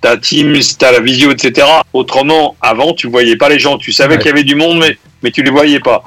T'as 0.00 0.16
Teams, 0.16 0.56
t'as 0.78 0.92
la 0.92 1.00
visio, 1.00 1.30
etc. 1.30 1.66
Autrement, 1.92 2.56
avant, 2.62 2.94
tu 2.94 3.06
voyais 3.08 3.36
pas 3.36 3.48
les 3.48 3.58
gens. 3.58 3.76
Tu 3.78 3.92
savais 3.92 4.14
Ouais. 4.14 4.18
qu'il 4.18 4.28
y 4.28 4.32
avait 4.32 4.44
du 4.44 4.54
monde, 4.54 4.78
mais, 4.78 4.96
mais 5.22 5.30
tu 5.30 5.42
les 5.42 5.50
voyais 5.50 5.80
pas. 5.80 6.04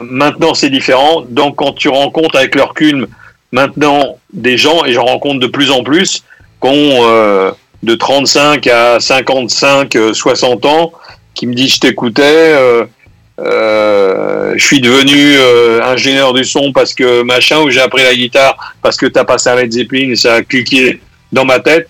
Maintenant, 0.00 0.54
c'est 0.54 0.70
différent. 0.70 1.22
Donc, 1.28 1.56
quand 1.56 1.72
tu 1.72 1.88
rencontres 1.88 2.36
avec 2.36 2.54
le 2.54 2.62
recul, 2.62 3.08
maintenant, 3.52 4.18
des 4.32 4.56
gens, 4.56 4.84
et 4.84 4.92
j'en 4.92 5.04
rencontre 5.04 5.40
de 5.40 5.46
plus 5.46 5.70
en 5.70 5.82
plus, 5.82 6.24
qui 6.62 6.68
ont 6.68 6.98
euh, 7.02 7.50
de 7.82 7.94
35 7.94 8.66
à 8.68 9.00
55, 9.00 9.94
euh, 9.96 10.12
60 10.14 10.64
ans, 10.64 10.92
qui 11.34 11.46
me 11.46 11.54
disent, 11.54 11.74
je 11.74 11.80
t'écoutais, 11.80 12.22
euh, 12.24 12.84
euh, 13.40 14.54
je 14.56 14.64
suis 14.64 14.80
devenu 14.80 15.34
euh, 15.36 15.82
ingénieur 15.84 16.32
du 16.32 16.44
son 16.44 16.72
parce 16.72 16.94
que 16.94 17.22
machin, 17.22 17.60
ou 17.60 17.70
j'ai 17.70 17.80
appris 17.80 18.02
la 18.02 18.14
guitare 18.14 18.74
parce 18.80 18.96
que 18.96 19.06
t'as 19.06 19.24
passé 19.24 19.48
un 19.50 19.56
Led 19.56 19.72
Zeppelin 19.72 20.10
et 20.10 20.16
ça 20.16 20.34
a 20.34 20.42
cliqué 20.42 21.00
dans 21.32 21.44
ma 21.44 21.58
tête. 21.60 21.88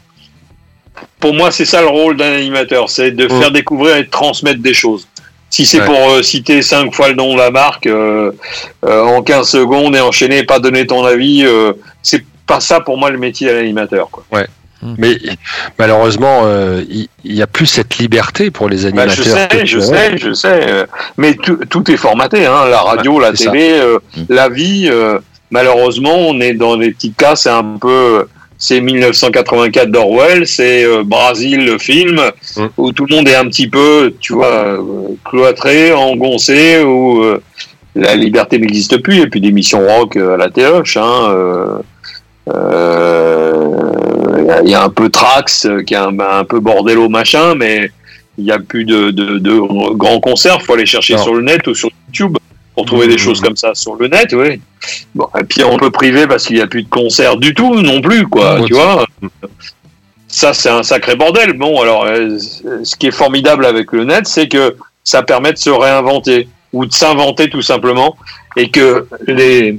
Pour 1.21 1.35
moi, 1.35 1.51
c'est 1.51 1.65
ça 1.65 1.81
le 1.81 1.89
rôle 1.89 2.17
d'un 2.17 2.33
animateur, 2.33 2.89
c'est 2.91 3.11
de 3.11 3.29
faire 3.29 3.51
découvrir 3.51 3.97
et 3.97 4.05
de 4.05 4.11
transmettre 4.11 4.61
des 4.61 4.75
choses. 4.75 5.07
Si 5.51 5.67
c'est 5.67 5.81
Ouais. 5.81 5.87
pour 5.87 6.11
euh, 6.11 6.23
citer 6.23 6.63
cinq 6.63 6.93
fois 6.93 7.09
le 7.09 7.15
nom 7.15 7.33
de 7.35 7.39
la 7.39 7.51
marque 7.51 7.87
euh, 7.87 8.33
euh, 8.85 9.03
en 9.03 9.23
15 9.23 9.49
secondes 9.49 9.95
et 9.95 10.01
enchaîner 10.01 10.39
et 10.39 10.43
pas 10.45 10.59
donner 10.59 10.87
ton 10.87 11.05
avis, 11.05 11.45
euh, 11.45 11.73
c'est 12.03 12.25
pas 12.47 12.59
ça 12.61 12.81
pour 12.81 12.99
moi 12.99 13.11
le 13.11 13.19
métier 13.19 13.49
d'un 13.53 13.59
animateur. 13.61 14.09
Quoi. 14.11 14.25
Mais 14.99 15.17
malheureusement, 15.79 16.43
il 16.91 17.09
il 17.25 17.35
y, 17.35 17.41
a 17.43 17.47
plus 17.47 17.65
cette 17.67 17.97
liberté 17.97 18.51
pour 18.51 18.69
les 18.69 18.83
Bah, 18.91 19.03
animateurs. 19.03 19.15
je 19.15 19.23
sais, 19.23 19.67
je 19.67 19.79
sais, 19.79 20.19
je 20.19 20.33
sais. 20.35 20.87
Mais 21.17 21.35
tout, 21.35 21.57
tout 21.71 21.91
est 21.91 21.97
formaté, 21.97 22.45
hein, 22.45 22.67
la 22.69 22.81
radio, 22.83 23.19
la 23.19 23.33
télé, 23.33 23.71
euh, 23.81 23.99
la 24.29 24.51
vie. 24.51 24.89
euh, 24.91 25.19
malheureusement, 25.51 26.15
on 26.29 26.39
est 26.41 26.53
dans 26.53 26.77
des 26.77 26.91
petits 26.91 27.13
cas, 27.13 27.35
c'est 27.37 27.49
un 27.49 27.79
peu. 27.81 28.27
C'est 28.57 28.81
1984 28.81 29.91
d'Orwell, 29.91 30.47
c'est 30.47 30.85
euh, 30.85 31.03
Brasil 31.05 31.65
le 31.67 31.79
film, 31.79 32.21
Mm. 32.57 32.67
où 32.77 32.93
tout 32.93 33.05
le 33.09 33.17
monde 33.17 33.29
est 33.29 33.35
un 33.35 33.47
petit 33.47 33.69
peu, 33.69 34.15
tu 34.21 34.33
vois, 34.35 34.47
euh, 34.55 34.79
cloîtré, 35.25 35.93
engoncé, 35.93 36.83
où 36.83 37.23
euh, 37.23 37.43
la 37.97 38.15
liberté 38.15 38.59
n'existe 38.59 38.99
plus, 38.99 39.21
et 39.23 39.27
puis 39.27 39.41
des 39.41 39.51
missions 39.53 39.85
rock 39.87 40.17
euh, 40.17 40.35
à 40.35 40.37
la 40.37 40.51
téloche. 40.51 40.97
Hein, 40.97 41.81
Il 44.65 44.71
y 44.71 44.75
a- 44.75 44.83
un 44.85 44.89
peu 44.91 45.09
Trax, 45.09 45.67
qui 45.87 45.95
est 45.95 45.99
un, 45.99 46.19
un 46.19 46.45
peu 46.45 46.61
bordello 46.61 47.09
machin, 47.09 47.55
mais 47.55 47.91
il 48.39 48.45
n'y 48.45 48.51
a 48.53 48.59
plus 48.59 48.85
de, 48.85 49.11
de, 49.11 49.39
de 49.39 49.59
grands 49.95 50.21
concerts. 50.21 50.59
Il 50.61 50.65
faut 50.65 50.75
aller 50.75 50.87
chercher 50.87 51.15
Non. 51.15 51.23
sur 51.23 51.35
le 51.35 51.43
net 51.43 51.67
ou 51.67 51.75
sur 51.75 51.89
YouTube 52.09 52.37
pour 52.75 52.87
trouver 52.87 53.07
des 53.07 53.19
choses 53.19 53.41
comme 53.41 53.57
ça 53.57 53.75
sur 53.75 53.95
le 53.97 54.09
net, 54.09 54.33
oui. 54.33 54.61
Bon, 55.15 55.29
et 55.39 55.45
puis 55.45 55.63
on 55.65 55.77
peut 55.77 55.91
priver 55.91 56.27
parce 56.27 56.47
qu'il 56.47 56.57
n'y 56.57 56.63
a 56.63 56.67
plus 56.67 56.83
de 56.83 56.89
concerts 56.89 57.37
du 57.37 57.55
tout 57.55 57.81
non 57.81 58.01
plus, 58.01 58.27
quoi. 58.27 58.61
Tu 58.67 58.75
vois 58.75 59.07
Ça, 60.29 60.53
c'est 60.53 60.71
un 60.71 60.83
sacré 60.83 61.15
bordel. 61.15 61.53
Bon, 61.53 61.81
alors, 61.81 62.05
euh, 62.05 62.37
ce 62.83 62.97
qui 62.97 63.07
est 63.07 63.13
formidable 63.13 63.65
avec 63.65 63.93
le 63.93 64.05
net, 64.05 64.27
c'est 64.27 64.49
que 64.49 64.77
ça 65.05 65.23
permet 65.23 65.53
de 65.53 65.59
se 65.59 65.71
réinventer. 65.71 66.49
ou 66.73 66.87
de 66.87 66.93
s'inventer 66.93 67.49
tout 67.49 67.63
simplement, 67.63 68.17
et 68.57 68.69
que 68.69 69.07
les, 69.29 69.79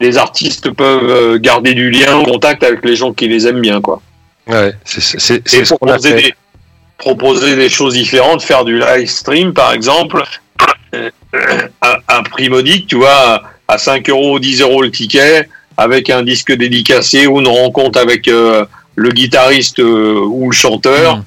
les 0.00 0.18
artistes 0.18 0.70
peuvent 0.70 1.08
euh, 1.08 1.38
garder 1.38 1.74
du 1.74 1.90
lien, 1.90 2.16
en 2.16 2.24
contact 2.24 2.64
avec 2.64 2.84
les 2.84 2.96
gens 2.96 3.12
qui 3.12 3.28
les 3.28 3.46
aiment 3.46 3.60
bien, 3.60 3.80
quoi. 3.80 4.02
Ouais, 4.48 4.72
c'est 4.84 5.00
ce 5.00 5.74
qu'on 5.74 5.86
a 5.86 5.92
proposer 5.92 6.08
fait. 6.10 6.22
des, 6.22 6.34
proposer 6.98 7.56
des 7.56 7.68
choses 7.68 7.94
différentes, 7.94 8.42
faire 8.42 8.64
du 8.64 8.78
live 8.78 9.08
stream 9.08 9.52
par 9.52 9.72
exemple, 9.72 10.24
à, 11.80 11.98
à 12.08 12.22
prix 12.22 12.48
modique, 12.48 12.86
tu 12.86 12.96
vois, 12.96 13.42
à 13.68 13.78
5 13.78 14.08
euros, 14.10 14.38
10 14.38 14.60
euros 14.60 14.82
le 14.82 14.90
ticket, 14.90 15.48
avec 15.76 16.10
un 16.10 16.22
disque 16.22 16.52
dédicacé 16.52 17.26
ou 17.26 17.40
une 17.40 17.48
rencontre 17.48 17.98
avec 17.98 18.28
euh, 18.28 18.64
le 18.96 19.10
guitariste 19.10 19.80
euh, 19.80 20.20
ou 20.24 20.50
le 20.50 20.54
chanteur, 20.56 21.22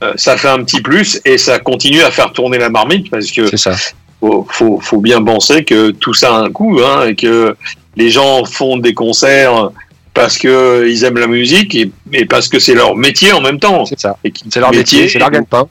Mm. 0.00 0.04
euh, 0.04 0.12
ça 0.16 0.36
fait 0.36 0.48
un 0.48 0.62
petit 0.62 0.82
plus 0.82 1.20
et 1.24 1.38
ça 1.38 1.58
continue 1.58 2.02
à 2.02 2.10
faire 2.10 2.32
tourner 2.32 2.58
la 2.58 2.68
marmite 2.68 3.10
parce 3.10 3.30
que 3.30 3.56
ça. 3.56 3.74
faut, 4.20 4.46
faut, 4.50 4.78
faut 4.80 5.00
bien 5.00 5.22
penser 5.22 5.64
que 5.64 5.90
tout 5.90 6.12
ça 6.12 6.36
a 6.36 6.38
un 6.40 6.50
coût 6.50 6.80
hein, 6.84 7.06
et 7.08 7.14
que 7.14 7.56
les 7.96 8.10
gens 8.10 8.44
font 8.44 8.76
des 8.76 8.92
concerts 8.92 9.70
parce 10.12 10.36
que 10.36 10.86
ils 10.86 11.04
aiment 11.04 11.18
la 11.18 11.26
musique 11.26 11.74
et, 11.74 11.90
et 12.12 12.26
parce 12.26 12.48
que 12.48 12.58
c'est 12.58 12.74
leur 12.74 12.94
métier 12.94 13.32
en 13.32 13.40
même 13.40 13.58
temps. 13.58 13.84
C'est 13.86 13.98
ça. 14.00 14.18
C'est 14.50 14.60
leur 14.60 14.70
métier, 14.70 15.08
c'est 15.08 15.18
leur 15.18 15.30
gagne-pain. 15.30 15.66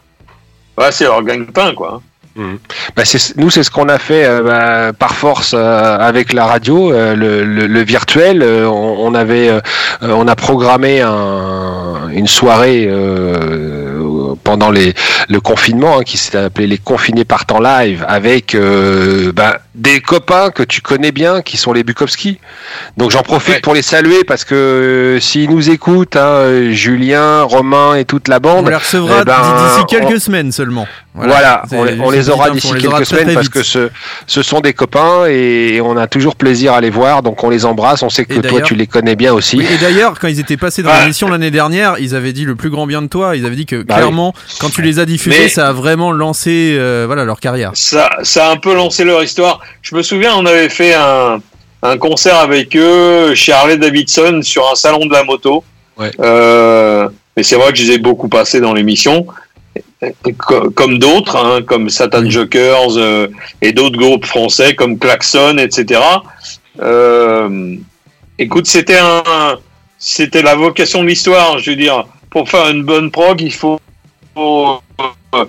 Ouais, 0.78 0.92
c'est 0.92 1.06
leur 1.06 1.24
gagne-pain, 1.24 1.74
quoi. 1.76 2.02
Bah, 2.96 3.06
c'est- 3.06 3.38
nous, 3.38 3.50
c'est 3.50 3.64
ce 3.64 3.72
qu'on 3.72 3.88
a 3.88 3.98
fait 3.98 4.26
euh, 4.26 4.42
bah, 4.44 4.94
par 4.94 5.16
force 5.16 5.54
euh, 5.58 5.98
avec 5.98 6.34
la 6.34 6.46
radio, 6.46 6.92
euh, 6.92 7.16
le, 7.16 7.46
le- 7.46 7.68
le 7.68 7.82
virtuel. 7.84 8.42
euh, 8.42 8.68
on, 8.68 8.98
on 9.08 9.14
avait, 9.16 9.48
euh, 9.50 9.62
euh, 10.04 10.12
on 10.16 10.28
a 10.28 10.36
programmé 10.36 11.00
un- 11.02 12.10
une 12.12 12.28
soirée 12.28 12.88
pendant 14.56 14.72
les, 14.72 14.94
le 15.28 15.42
confinement 15.42 16.00
hein, 16.00 16.04
qui 16.04 16.18
s'est 16.18 16.38
appelé 16.38 16.66
les 16.66 16.78
confinés 16.78 17.26
partent 17.26 17.52
en 17.52 17.60
live 17.60 18.06
avec 18.08 18.56
euh, 18.56 19.34
bah, 19.34 19.60
des 19.76 20.00
copains 20.00 20.50
que 20.50 20.64
tu 20.64 20.80
connais 20.80 21.12
bien 21.12 21.42
qui 21.42 21.58
sont 21.58 21.74
les 21.74 21.84
Bukowski. 21.84 22.40
Donc 22.96 23.12
j'en 23.12 23.22
profite 23.22 23.56
Ouais. 23.56 23.60
pour 23.60 23.74
les 23.74 23.82
saluer 23.82 24.24
parce 24.24 24.46
que 24.46 24.56
euh, 24.56 25.20
s'ils 25.20 25.50
nous 25.50 25.70
écoutent, 25.70 26.16
hein, 26.16 26.72
Julien, 26.72 27.42
Romain 27.44 27.96
et 27.96 28.06
toute 28.06 28.30
la 28.30 28.38
On 28.38 28.40
bande. 28.40 28.70
les 28.70 28.76
recevra 28.76 29.18
eh 29.22 29.26
ben, 29.26 29.34
d'ici 29.36 29.80
on- 29.82 29.84
quelques 29.84 30.22
semaines 30.22 30.52
seulement. 30.54 30.88
Voilà, 31.18 31.64
on, 31.72 31.84
les- 31.86 31.98
on 32.00 32.30
aura 32.34 32.50
d'ici 32.50 32.68
on 32.68 32.72
aura 32.72 32.80
quelques 32.80 32.92
très, 32.94 33.06
semaines 33.06 33.26
très 33.26 33.34
parce 33.36 33.46
vite. 33.46 33.54
que 33.54 33.64
ce, 33.64 33.90
ce 34.28 34.42
sont 34.44 34.60
des 34.60 34.74
copains 34.74 35.26
et 35.28 35.80
on 35.82 35.96
a 35.96 36.08
toujours 36.08 36.36
plaisir 36.36 36.74
à 36.74 36.82
les 36.82 36.90
voir, 36.90 37.24
donc 37.24 37.42
on 37.44 37.50
les 37.50 37.64
embrasse. 37.66 38.04
On 38.04 38.10
sait 38.10 38.26
que 38.26 38.40
toi 38.40 38.62
tu 38.62 38.76
les 38.76 38.88
connais 38.88 39.16
bien 39.16 39.34
aussi. 39.34 39.58
Oui, 39.58 39.66
et 39.74 39.78
d'ailleurs, 39.78 40.20
quand 40.20 40.28
ils 40.28 40.40
étaient 40.42 40.58
passés 40.58 40.82
dans 40.84 40.94
l'émission 41.00 41.30
l'année 41.30 41.52
dernière, 41.52 41.96
ils 42.00 42.16
avaient 42.16 42.34
dit 42.34 42.44
le 42.46 42.56
plus 42.56 42.70
grand 42.70 42.86
bien 42.88 43.02
de 43.02 43.08
toi. 43.08 43.36
Ils 43.38 43.46
avaient 43.46 43.56
dit 43.56 43.66
que 43.66 43.82
Bah 43.84 43.96
clairement, 43.96 44.34
quand 44.60 44.70
tu 44.70 44.82
les 44.82 45.00
as 45.00 45.06
diffusés, 45.06 45.40
Mais- 45.44 45.50
ça 45.50 45.68
a 45.70 45.72
vraiment 45.72 46.12
lancé 46.12 46.76
euh, 46.78 47.04
voilà 47.06 47.24
leur 47.26 47.40
carrière. 47.40 47.72
Ça, 47.74 48.10
ça 48.24 48.48
a 48.48 48.52
un 48.52 48.58
peu 48.58 48.74
lancé 48.76 49.04
leur 49.04 49.24
histoire. 49.24 49.60
Je 49.82 49.96
me 49.96 50.02
souviens, 50.02 50.36
on 50.36 50.46
avait 50.46 50.70
fait 50.70 50.94
un, 50.94 51.40
un 51.84 51.98
concert 51.98 52.38
avec 52.38 52.76
eux 52.76 53.34
chez 53.36 53.52
Harley 53.52 53.78
Davidson 53.78 54.42
sur 54.44 54.70
un 54.72 54.76
salon 54.76 55.06
de 55.06 55.14
la 55.14 55.24
moto. 55.24 55.64
Ouais. 55.98 56.12
Euh, 56.20 57.08
et 57.38 57.44
c'est 57.44 57.56
vrai 57.56 57.72
que 57.72 57.78
je 57.78 57.84
les 57.84 57.92
ai 57.94 57.98
beaucoup 57.98 58.28
passés 58.30 58.60
dans 58.60 58.74
l'émission. 58.74 59.26
Comme 60.76 61.00
d'autres, 61.00 61.36
hein, 61.38 61.62
comme 61.66 61.90
Satan 61.90 62.30
Jokers 62.30 62.98
euh, 62.98 63.28
et 63.62 63.72
d'autres 63.72 63.98
groupes 63.98 64.26
français 64.26 64.76
comme 64.76 65.00
Klaxon, 65.00 65.58
etc. 65.58 66.00
Euh, 66.82 67.76
écoute, 68.38 68.68
c'était 68.68 68.98
un, 69.00 69.58
c'était 69.98 70.42
la 70.42 70.56
vocation 70.56 71.02
de 71.04 71.08
l'histoire. 71.08 71.60
Je 71.60 71.72
veux 71.72 71.76
dire, 71.76 72.06
pour 72.30 72.50
faire 72.50 72.70
une 72.70 72.84
bonne 72.84 73.10
prog, 73.12 73.42
il 73.42 73.54
faut, 73.54 73.80
faut, 74.36 74.82
euh, 75.34 75.46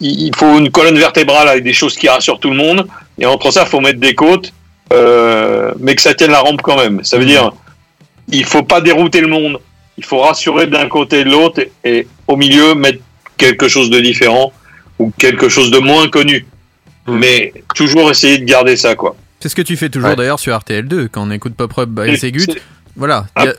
il 0.00 0.34
faut 0.34 0.58
une 0.58 0.70
colonne 0.70 0.98
vertébrale 0.98 1.48
avec 1.48 1.62
des 1.64 1.72
choses 1.72 1.94
qui 1.96 2.08
rassurent 2.08 2.40
tout 2.40 2.50
le 2.50 2.56
monde. 2.56 2.86
Et 3.18 3.26
entre 3.26 3.50
ça, 3.52 3.62
il 3.64 3.68
faut 3.68 3.80
mettre 3.80 4.00
des 4.00 4.14
côtes, 4.14 4.52
euh, 4.92 5.72
mais 5.78 5.94
que 5.94 6.02
ça 6.02 6.14
tienne 6.14 6.30
la 6.32 6.40
rampe 6.40 6.62
quand 6.62 6.76
même. 6.76 7.04
Ça 7.04 7.18
veut 7.18 7.24
dire, 7.26 7.52
il 8.28 8.44
faut 8.44 8.62
pas 8.62 8.80
dérouter 8.80 9.20
le 9.20 9.28
monde. 9.28 9.60
Il 9.98 10.04
faut 10.04 10.18
rassurer 10.20 10.66
d'un 10.66 10.88
côté 10.88 11.20
et 11.20 11.24
de 11.24 11.30
l'autre, 11.30 11.60
et, 11.60 11.70
et 11.98 12.06
au 12.26 12.36
milieu 12.36 12.74
mettre 12.74 12.98
quelque 13.36 13.68
chose 13.68 13.90
de 13.90 14.00
différent 14.00 14.52
ou 14.98 15.12
quelque 15.18 15.48
chose 15.48 15.70
de 15.70 15.78
moins 15.78 16.08
connu. 16.08 16.46
Mm. 17.06 17.16
Mais 17.18 17.52
toujours 17.74 18.10
essayer 18.10 18.38
de 18.38 18.44
garder 18.44 18.76
ça, 18.76 18.94
quoi. 18.94 19.14
C'est 19.40 19.48
ce 19.48 19.56
que 19.56 19.62
tu 19.62 19.76
fais 19.76 19.88
toujours 19.88 20.10
Ouais. 20.10 20.16
d'ailleurs 20.16 20.38
sur 20.38 20.56
RTL2 20.56 21.08
quand 21.08 21.26
on 21.26 21.30
écoute 21.32 21.54
Pop 21.56 21.76
Up 21.76 21.88
by 21.88 22.16
Segut. 22.16 22.46
Voilà, 22.96 23.26
y 23.38 23.48
a 23.48 23.54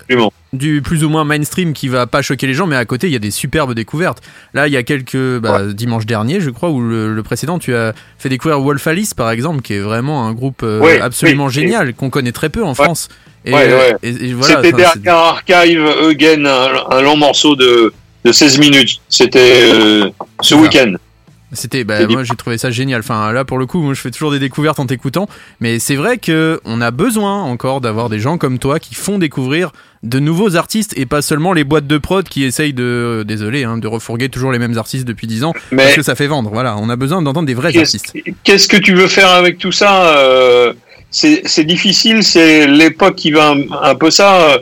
du 0.53 0.81
plus 0.84 1.03
ou 1.03 1.09
moins 1.09 1.23
mainstream 1.23 1.73
qui 1.73 1.88
va 1.88 2.05
pas 2.05 2.21
choquer 2.21 2.45
les 2.45 2.53
gens, 2.53 2.67
mais 2.67 2.75
à 2.75 2.86
côté 2.86 3.07
il 3.07 3.13
y 3.13 3.15
a 3.15 3.19
des 3.19 3.31
superbes 3.31 3.73
découvertes. 3.73 4.21
Là, 4.53 4.67
il 4.67 4.73
y 4.73 4.77
a 4.77 4.84
quelques 4.84 5.39
bah, 5.39 5.63
dimanche 5.73 6.05
dernier, 6.05 6.39
je 6.39 6.51
crois, 6.51 6.69
ou 6.69 6.81
le, 6.81 7.13
le 7.15 7.23
précédent, 7.23 7.57
tu 7.57 7.73
as 7.75 7.93
fait 8.19 8.29
découvrir 8.29 8.59
Wolf 8.61 8.86
Alice 8.86 9.13
par 9.15 9.31
exemple, 9.31 9.61
qui 9.63 9.73
est 9.73 9.79
vraiment 9.79 10.27
un 10.27 10.34
groupe 10.34 10.61
euh, 10.63 10.79
Ouais, 10.79 11.01
absolument 11.01 11.45
oui, 11.47 11.51
génial 11.53 11.93
qu'on 11.95 12.11
connaît 12.11 12.31
très 12.31 12.49
peu 12.49 12.63
en 12.63 12.75
France. 12.75 13.09
Et, 13.45 13.53
Ouais, 13.53 13.67
ouais. 13.73 13.95
et- 14.03 14.09
et 14.29 14.34
voilà, 14.34 14.55
C'était 14.61 14.71
dernier 14.71 15.09
archive 15.09 15.81
Eugen, 16.03 16.45
un, 16.45 16.95
un 16.95 17.01
long 17.01 17.17
morceau 17.17 17.55
de, 17.55 17.91
de 18.23 18.31
16 18.31 18.59
minutes. 18.59 19.01
C'était 19.09 19.63
euh, 19.73 20.09
ce 20.41 20.53
week-end. 20.55 20.93
C'était, 21.54 21.84
bah, 21.84 22.06
moi 22.08 22.24
j'ai 22.24 22.36
trouvé 22.36 22.58
ça 22.58 22.72
génial. 22.72 22.99
Enfin 22.99 23.32
là 23.32 23.45
pour 23.45 23.58
le 23.58 23.66
coup, 23.66 23.80
moi 23.82 23.93
je 23.93 24.01
fais 24.01 24.12
toujours 24.12 24.32
des 24.32 24.39
découvertes 24.39 24.80
en 24.80 24.86
t'écoutant, 24.86 25.28
mais 25.60 25.80
c'est 25.80 25.95
vrai 25.95 26.18
que 26.18 26.60
on 26.66 26.82
a 26.82 26.91
besoin 26.91 27.41
encore 27.43 27.80
d'avoir 27.82 28.10
des 28.10 28.20
gens 28.20 28.38
comme 28.38 28.60
toi 28.60 28.80
qui 28.80 28.95
font 28.95 29.20
découvrir 29.20 29.72
de 30.04 30.20
nouveaux 30.20 30.56
artistes 30.58 30.93
et 30.97 31.06
pas 31.06 31.22
seulement 31.22 31.54
les 31.54 31.64
boîtes 31.64 31.88
de 31.88 31.97
prod 31.97 32.28
qui 32.28 32.43
essayent 32.43 32.74
de, 32.74 32.84
euh, 32.84 33.24
désolé, 33.24 33.64
hein, 33.64 33.78
de 33.78 33.88
refourguer 33.88 34.28
toujours 34.28 34.51
les 34.51 34.60
mêmes 34.60 34.78
artistes 34.78 35.06
depuis 35.06 35.28
10 35.28 35.45
ans 35.45 35.54
parce 35.54 35.64
Mais 35.72 35.93
que 35.95 36.01
ça 36.01 36.16
fait 36.16 36.28
vendre. 36.28 36.49
Voilà, 36.51 36.76
on 36.78 36.89
a 36.89 36.95
besoin 36.95 37.22
d'entendre 37.22 37.47
des 37.47 37.54
vrais 37.54 37.76
artistes. 37.78 38.14
qu'est-ce 38.43 38.68
que 38.68 38.78
tu 38.78 38.93
veux 38.93 39.08
faire 39.08 39.30
avec 39.30 39.58
tout 39.58 39.72
ça 39.72 40.18
euh, 40.18 40.74
C'est 41.10 41.43
c'est 41.45 41.64
difficile, 41.64 42.24
c'est 42.24 42.68
l'époque 42.68 43.16
qui 43.16 43.32
va 43.32 43.51
un, 43.51 43.62
un 43.82 43.95
peu 43.95 44.12
ça. 44.12 44.60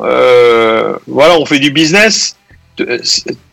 euh, 0.00 0.94
voilà, 1.06 1.38
on 1.38 1.44
fait 1.44 1.58
du 1.58 1.70
business. 1.70 2.36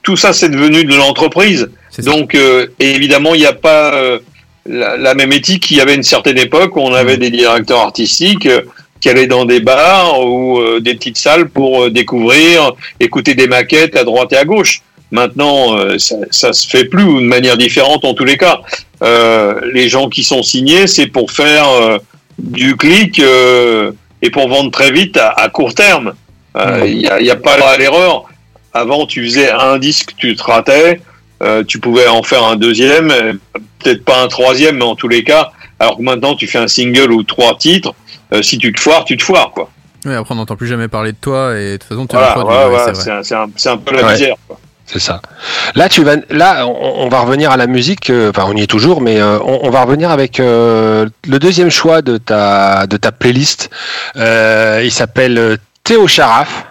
Tout 0.04 0.16
ça, 0.16 0.34
c'est 0.34 0.50
devenu 0.50 0.84
de 0.84 0.96
l'entreprise. 0.96 1.70
Donc, 2.00 2.36
euh, 2.36 2.68
évidemment, 2.80 3.34
il 3.34 3.42
n'y 3.42 3.46
a 3.46 3.54
pas 3.54 3.94
euh, 3.94 4.20
la, 4.66 4.98
la 4.98 5.14
même 5.14 5.32
éthique 5.32 5.64
qu'il 5.64 5.78
y 5.78 5.82
avait 5.82 5.96
une 5.96 6.04
certaine 6.04 6.38
époque 6.38 6.76
où 6.76 6.82
on 6.82 6.94
avait 6.94 7.18
des 7.18 7.32
directeurs 7.32 7.80
artistiques 7.80 8.46
euh, 8.46 8.62
qui 9.00 9.10
allaient 9.10 9.28
dans 9.28 9.46
des 9.46 9.60
bars 9.60 10.20
ou 10.26 10.60
euh, 10.60 10.80
des 10.80 10.96
petites 10.96 11.18
salles 11.18 11.50
pour 11.50 11.84
euh, 11.84 11.90
découvrir, 11.90 12.74
écouter 13.00 13.34
des 13.36 13.48
maquettes 13.48 13.96
à 13.96 14.04
droite 14.04 14.34
et 14.34 14.38
à 14.38 14.46
gauche. 14.46 14.82
Maintenant, 15.12 15.78
euh, 15.78 15.98
ça, 15.98 16.16
ça 16.32 16.54
se 16.54 16.68
fait 16.68 16.86
plus 16.86 17.04
ou 17.04 17.20
de 17.20 17.26
manière 17.26 17.58
différente 17.58 18.04
en 18.06 18.14
tous 18.14 18.26
les 18.26 18.38
cas. 18.38 18.62
Euh, 19.04 19.60
les 19.74 19.88
gens 19.90 20.10
qui 20.10 20.24
sont 20.24 20.44
signés, 20.44 20.88
c'est 20.88 21.08
pour 21.08 21.32
faire 21.32 21.70
euh, 21.70 21.98
du 22.40 22.76
clic 22.76 23.20
euh, 23.20 23.92
et 24.22 24.30
pour 24.30 24.50
vendre 24.50 24.72
très 24.72 24.92
vite 24.92 25.18
à, 25.18 25.30
à 25.30 25.50
court 25.50 25.74
terme. 25.74 26.14
Euh, 26.58 26.84
Il 26.86 26.98
n'y 26.98 27.30
a, 27.30 27.34
a 27.34 27.36
pas 27.36 27.54
à 27.54 27.78
l'erreur. 27.78 28.26
Avant, 28.76 29.06
tu 29.08 29.24
faisais 29.26 29.50
un 29.52 29.80
disque, 29.80 30.12
tu 30.18 30.36
te 30.36 30.44
ratais, 30.44 31.02
euh, 31.42 31.64
tu 31.64 31.80
pouvais 31.80 32.08
en 32.08 32.22
faire 32.24 32.44
un 32.44 32.58
deuxième, 32.58 33.10
euh, 33.10 33.34
peut-être 33.80 34.04
pas 34.06 34.22
un 34.22 34.28
troisième, 34.28 34.78
mais 34.78 34.84
en 34.84 34.96
tous 34.96 35.08
les 35.08 35.24
cas. 35.24 35.52
Alors 35.80 35.98
que 35.98 36.02
maintenant, 36.04 36.36
tu 36.36 36.46
fais 36.46 36.58
un 36.60 36.68
single 36.68 37.12
ou 37.12 37.24
trois 37.24 37.56
titres. 37.58 37.94
euh, 38.34 38.42
si 38.42 38.58
tu 38.58 38.72
te 38.74 38.80
foires, 38.80 39.06
tu 39.06 39.16
te 39.18 39.24
foires, 39.24 39.52
quoi. 39.52 39.70
Ouais, 40.06 40.16
après 40.16 40.34
on 40.34 40.38
n'entend 40.38 40.56
plus 40.56 40.68
jamais 40.68 40.88
parler 40.88 41.14
de 41.14 41.18
toi 41.20 41.58
et 41.58 41.72
de 41.74 41.78
toute 41.78 41.90
façon 41.90 42.06
tu 42.06 42.16
Voilà, 42.16 42.30
es 42.30 42.32
un 42.32 42.36
ouais, 42.38 42.44
produit, 42.44 42.76
ouais, 42.76 42.86
ouais, 42.86 43.24
c'est 43.58 43.70
un, 43.70 43.78
peu 43.78 43.96
la 43.96 44.04
Ouais. 44.06 44.12
misère. 44.14 44.36
quoi. 44.48 44.60
C'est 44.86 45.00
ça. 45.00 45.20
Là, 45.74 45.90
tu 45.90 46.04
vas, 46.04 46.16
là, 46.30 46.68
on, 46.68 47.06
on 47.06 47.10
va 47.10 47.22
revenir 47.22 47.50
à 47.50 47.58
la 47.58 47.66
musique. 47.66 48.12
Enfin, 48.30 48.46
on 48.48 48.56
y 48.56 48.62
est 48.62 48.68
toujours, 48.68 49.02
mais 49.02 49.20
euh, 49.20 49.40
on, 49.40 49.62
on 49.64 49.70
va 49.72 49.84
revenir 49.84 50.12
avec 50.12 50.40
euh, 50.40 51.08
le 51.28 51.40
deuxième 51.40 51.72
choix 51.72 52.04
de 52.04 52.18
ta 52.18 52.86
de 52.86 52.98
ta 52.98 53.12
playlist. 53.12 53.72
Euh, 54.16 54.82
il 54.84 54.92
s'appelle 54.92 55.58
Théo 55.84 56.08
Charaf 56.08 56.66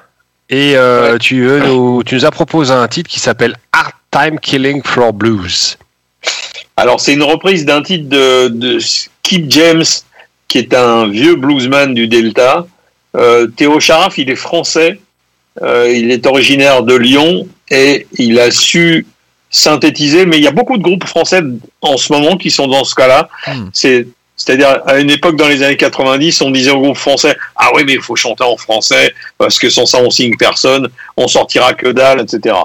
et 0.51 0.76
euh, 0.76 1.16
tu, 1.18 1.45
veux 1.45 1.61
nous, 1.61 2.03
tu 2.03 2.16
nous 2.16 2.24
as 2.24 2.30
proposé 2.30 2.72
un 2.72 2.86
titre 2.88 3.09
qui 3.09 3.20
s'appelle 3.20 3.57
Hard 3.72 3.92
Time 4.11 4.38
Killing 4.38 4.82
Floor 4.82 5.12
Blues. 5.12 5.78
Alors, 6.76 7.01
c'est 7.01 7.14
une 7.14 7.22
reprise 7.22 7.64
d'un 7.64 7.82
titre 7.82 8.09
de, 8.09 8.49
de 8.49 8.78
Skip 8.78 9.51
James, 9.51 9.84
qui 10.49 10.59
est 10.59 10.74
un 10.74 11.09
vieux 11.09 11.36
bluesman 11.36 11.95
du 11.95 12.09
Delta. 12.09 12.66
Euh, 13.16 13.47
Théo 13.47 13.80
Charaf, 13.80 14.18
il 14.18 14.30
est 14.30 14.36
français. 14.36 15.01
Euh, 15.62 15.90
il 15.95 16.11
est 16.11 16.26
originaire 16.26 16.82
de 16.82 16.95
Lyon 16.95 17.47
et 17.70 18.09
il 18.18 18.40
a 18.40 18.51
su 18.51 19.07
synthétiser. 19.51 20.26
Mais 20.26 20.38
il 20.38 20.42
y 20.42 20.49
a 20.49 20.53
beaucoup 20.53 20.76
de 20.76 20.82
groupes 20.82 21.07
français 21.07 21.42
en 21.80 21.97
ce 21.97 22.12
moment 22.12 22.36
qui 22.36 22.51
sont 22.51 22.66
dans 22.66 22.84
ce 22.84 22.95
cas-là. 22.97 23.28
Hmm. 23.47 23.68
C'est 23.72 24.09
c'est-à-dire, 24.37 24.80
à 24.87 24.99
une 24.99 25.11
époque 25.11 25.37
dans 25.37 25.49
les 25.49 25.62
années 25.62 25.76
90, 25.76 26.43
on 26.43 26.51
disait 26.51 26.70
au 26.70 26.80
groupe 26.80 26.97
français 26.97 27.37
Ah 27.57 27.70
oui, 27.74 27.85
mais 27.87 27.95
il 27.95 28.03
faut 28.03 28.16
chanter 28.16 28.45
en 28.45 28.57
français, 28.57 29.14
parce 29.39 29.59
que 29.59 29.70
sans 29.70 29.87
ça, 29.87 29.99
on 29.99 30.11
signe 30.11 30.37
personne, 30.37 30.89
on 31.16 31.28
sortira 31.28 31.74
que 31.74 31.89
dalle, 31.89 32.20
etc. 32.20 32.57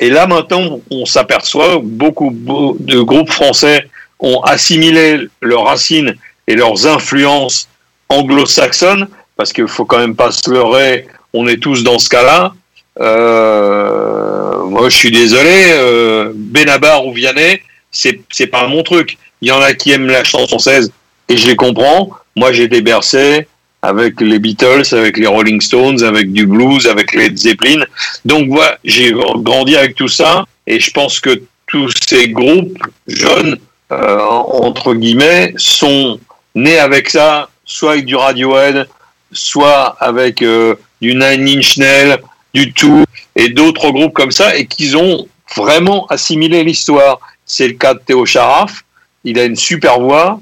Et 0.00 0.10
là, 0.10 0.26
maintenant, 0.26 0.80
on 0.90 1.04
s'aperçoit 1.04 1.80
beaucoup 1.82 2.30
de 2.32 3.00
groupes 3.00 3.30
français 3.30 3.88
ont 4.20 4.40
assimilé 4.40 5.28
leurs 5.42 5.64
racines 5.64 6.16
et 6.46 6.54
leurs 6.54 6.86
influences 6.86 7.68
anglo-saxonnes, 8.08 9.08
parce 9.36 9.52
qu'il 9.52 9.68
faut 9.68 9.84
quand 9.84 9.98
même 9.98 10.16
pas 10.16 10.30
se 10.30 10.50
leurrer, 10.50 11.06
on 11.32 11.46
est 11.46 11.58
tous 11.58 11.84
dans 11.84 11.98
ce 11.98 12.08
cas-là. 12.08 12.54
Euh, 13.00 14.64
moi, 14.64 14.88
je 14.88 14.96
suis 14.96 15.10
désolé, 15.10 15.66
euh, 15.72 16.32
Benabar 16.34 17.06
ou 17.06 17.12
Vianney, 17.12 17.62
c'est 17.90 18.46
pas 18.50 18.66
mon 18.66 18.82
truc. 18.82 19.18
Il 19.40 19.48
y 19.48 19.52
en 19.52 19.60
a 19.60 19.72
qui 19.74 19.92
aiment 19.92 20.06
la 20.06 20.24
chanson 20.24 20.46
française 20.48 20.92
et 21.28 21.36
je 21.36 21.46
les 21.46 21.56
comprends. 21.56 22.10
Moi, 22.36 22.52
j'ai 22.52 22.64
été 22.64 22.80
bercé 22.80 23.46
avec 23.82 24.20
les 24.20 24.38
Beatles, 24.38 24.82
avec 24.92 25.16
les 25.16 25.26
Rolling 25.26 25.60
Stones, 25.60 26.02
avec 26.02 26.32
du 26.32 26.46
blues, 26.46 26.86
avec 26.86 27.12
les 27.14 27.34
Zeppelin. 27.36 27.84
Donc 28.24 28.48
voilà, 28.48 28.78
j'ai 28.84 29.12
grandi 29.36 29.76
avec 29.76 29.94
tout 29.94 30.08
ça 30.08 30.44
et 30.66 30.80
je 30.80 30.90
pense 30.90 31.20
que 31.20 31.42
tous 31.66 31.92
ces 32.08 32.28
groupes 32.30 32.78
jeunes, 33.06 33.58
euh, 33.92 34.18
entre 34.20 34.94
guillemets, 34.94 35.54
sont 35.56 36.18
nés 36.54 36.78
avec 36.78 37.10
ça, 37.10 37.48
soit 37.64 37.92
avec 37.92 38.04
du 38.06 38.16
Radiohead, 38.16 38.88
soit 39.32 39.96
avec 40.00 40.42
euh, 40.42 40.74
du 41.00 41.14
Nine 41.14 41.48
Inch 41.48 41.76
Nails, 41.76 42.18
du 42.54 42.72
Tool 42.72 43.04
et 43.36 43.50
d'autres 43.50 43.90
groupes 43.90 44.14
comme 44.14 44.32
ça, 44.32 44.56
et 44.56 44.66
qu'ils 44.66 44.96
ont 44.96 45.28
vraiment 45.56 46.06
assimilé 46.06 46.64
l'histoire. 46.64 47.20
C'est 47.46 47.68
le 47.68 47.74
cas 47.74 47.94
de 47.94 48.00
Théo 48.00 48.26
Charaf. 48.26 48.82
Il 49.24 49.38
a 49.38 49.44
une 49.44 49.56
super 49.56 50.00
voix 50.00 50.40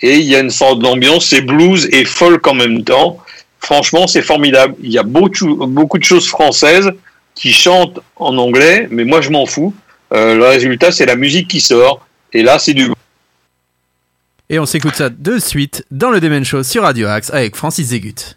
et 0.00 0.16
il 0.16 0.24
y 0.24 0.36
a 0.36 0.40
une 0.40 0.50
sorte 0.50 0.80
d'ambiance. 0.80 1.26
C'est 1.26 1.40
blues 1.40 1.88
et 1.92 2.04
folk 2.04 2.46
en 2.46 2.54
même 2.54 2.84
temps. 2.84 3.18
Franchement, 3.60 4.06
c'est 4.06 4.22
formidable. 4.22 4.74
Il 4.82 4.90
y 4.90 4.98
a 4.98 5.02
beaucoup, 5.02 5.98
de 5.98 6.04
choses 6.04 6.28
françaises 6.28 6.90
qui 7.34 7.52
chantent 7.52 8.00
en 8.16 8.36
anglais, 8.38 8.88
mais 8.90 9.04
moi 9.04 9.20
je 9.20 9.30
m'en 9.30 9.46
fous. 9.46 9.74
Euh, 10.12 10.36
le 10.36 10.44
résultat, 10.46 10.92
c'est 10.92 11.06
la 11.06 11.16
musique 11.16 11.48
qui 11.48 11.60
sort. 11.60 12.06
Et 12.32 12.42
là, 12.42 12.58
c'est 12.58 12.74
du 12.74 12.90
Et 14.48 14.58
on 14.58 14.66
s'écoute 14.66 14.94
ça 14.94 15.10
de 15.10 15.38
suite 15.38 15.84
dans 15.90 16.10
le 16.10 16.20
Demen 16.20 16.44
Show 16.44 16.62
sur 16.62 16.82
Radio 16.82 17.08
Axe 17.08 17.30
avec 17.30 17.56
Francis 17.56 17.88
Zégut. 17.88 18.36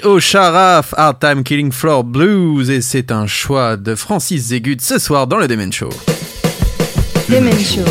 Théo 0.00 0.20
Charaf, 0.20 0.94
Hard 0.96 1.18
Time 1.18 1.44
Killing 1.44 1.70
Floor 1.70 2.02
Blues, 2.02 2.70
et 2.70 2.80
c'est 2.80 3.12
un 3.12 3.26
choix 3.26 3.76
de 3.76 3.94
Francis 3.94 4.44
Zégut 4.44 4.78
ce 4.80 4.98
soir 4.98 5.26
dans 5.26 5.36
le 5.36 5.46
Demen 5.46 5.70
Show. 5.70 5.90
Demen 7.28 7.52
Show. 7.58 7.84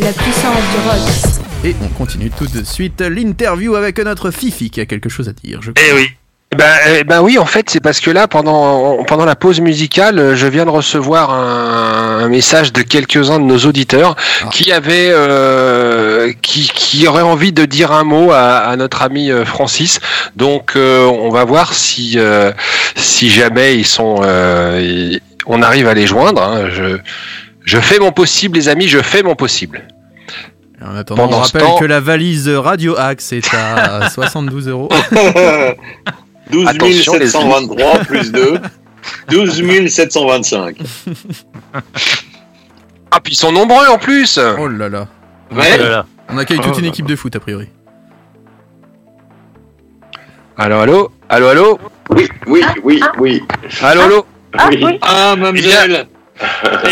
La 0.00 0.10
puissance 0.12 0.62
du 0.72 0.88
rock. 0.88 1.44
Et 1.64 1.76
on 1.82 1.88
continue 1.88 2.30
tout 2.30 2.46
de 2.46 2.64
suite 2.64 3.02
l'interview 3.02 3.74
avec 3.74 3.98
notre 3.98 4.30
Fifi 4.30 4.70
qui 4.70 4.80
a 4.80 4.86
quelque 4.86 5.10
chose 5.10 5.28
à 5.28 5.34
dire. 5.34 5.60
Je 5.60 5.70
Eh 5.76 5.92
oui. 5.92 6.08
Eh 6.54 6.56
Ben, 6.56 6.72
eh 7.00 7.02
ben 7.04 7.20
oui, 7.20 7.36
en 7.36 7.46
fait, 7.46 7.68
c'est 7.68 7.80
parce 7.80 7.98
que 7.98 8.12
là, 8.12 8.28
pendant, 8.28 9.02
pendant 9.04 9.24
la 9.24 9.34
pause 9.34 9.60
musicale, 9.60 10.20
euh, 10.20 10.36
je 10.36 10.46
viens 10.46 10.64
de 10.64 10.70
recevoir 10.70 11.30
un, 11.32 12.20
un 12.24 12.28
message 12.28 12.72
de 12.72 12.82
quelques-uns 12.82 13.40
de 13.40 13.44
nos 13.44 13.58
auditeurs 13.58 14.14
Ah. 14.44 14.48
qui 14.52 14.70
avaient, 14.70 15.10
euh, 15.10 16.32
qui, 16.42 16.70
qui 16.72 17.08
auraient 17.08 17.22
envie 17.22 17.52
de 17.52 17.64
dire 17.64 17.90
un 17.90 18.04
mot 18.04 18.30
à, 18.30 18.58
à 18.58 18.76
notre 18.76 19.02
ami 19.02 19.32
euh, 19.32 19.44
Francis. 19.44 19.98
Donc, 20.36 20.76
euh, 20.76 21.04
on 21.06 21.30
va 21.30 21.44
voir 21.44 21.74
si, 21.74 22.14
euh, 22.18 22.52
si 22.94 23.30
jamais 23.30 23.74
ils 23.76 23.86
sont, 23.86 24.20
euh, 24.22 24.80
ils- 24.80 25.20
on 25.46 25.60
arrive 25.60 25.88
à 25.88 25.94
les 25.94 26.06
joindre. 26.06 26.40
hein. 26.40 26.68
Je, 26.72 26.98
je 27.64 27.78
fais 27.80 27.98
mon 27.98 28.12
possible, 28.12 28.56
les 28.56 28.68
amis, 28.68 28.86
je 28.86 29.00
fais 29.00 29.24
mon 29.24 29.34
possible. 29.34 29.82
En 30.86 30.96
attendant, 30.96 31.24
Pendant 31.28 31.40
on 31.40 31.44
ce 31.44 31.52
rappelle 31.52 31.68
temps- 31.68 31.78
que 31.78 31.84
la 31.86 31.98
valise 32.00 32.48
Radio 32.48 32.94
Axe 32.98 33.32
est 33.32 33.54
à 33.54 34.10
72 34.14 34.68
euros. 34.68 34.88
12 36.54 36.68
Attention, 36.68 37.14
les 37.14 37.26
723 37.26 37.98
plus 38.00 38.30
2. 38.32 38.60
12 39.28 39.88
725. 39.90 40.76
Ah, 43.10 43.20
puis 43.20 43.32
ils 43.32 43.36
sont 43.36 43.52
nombreux 43.52 43.86
en 43.88 43.98
plus. 43.98 44.38
Oh 44.58 44.68
là 44.68 44.88
là. 44.88 45.06
Ouais. 45.52 45.78
On 46.30 46.38
accueille 46.38 46.58
toute 46.58 46.72
Oh 46.74 46.78
une 46.78 46.84
là 46.84 46.88
équipe 46.90 47.06
de 47.06 47.16
foot 47.16 47.34
a 47.36 47.40
priori. 47.40 47.68
Allô, 50.56 50.78
allô, 50.78 51.10
allô, 51.28 51.48
allô, 51.48 51.78
Oui, 52.10 52.28
oui, 52.46 52.62
oui, 52.84 53.00
oui. 53.18 53.42
allô, 53.82 54.02
allô? 54.02 54.26
Ah 54.56 54.66
Oui. 54.70 54.78
oui, 54.84 54.98
Ah, 55.02 55.34
mademoiselle. 55.36 56.06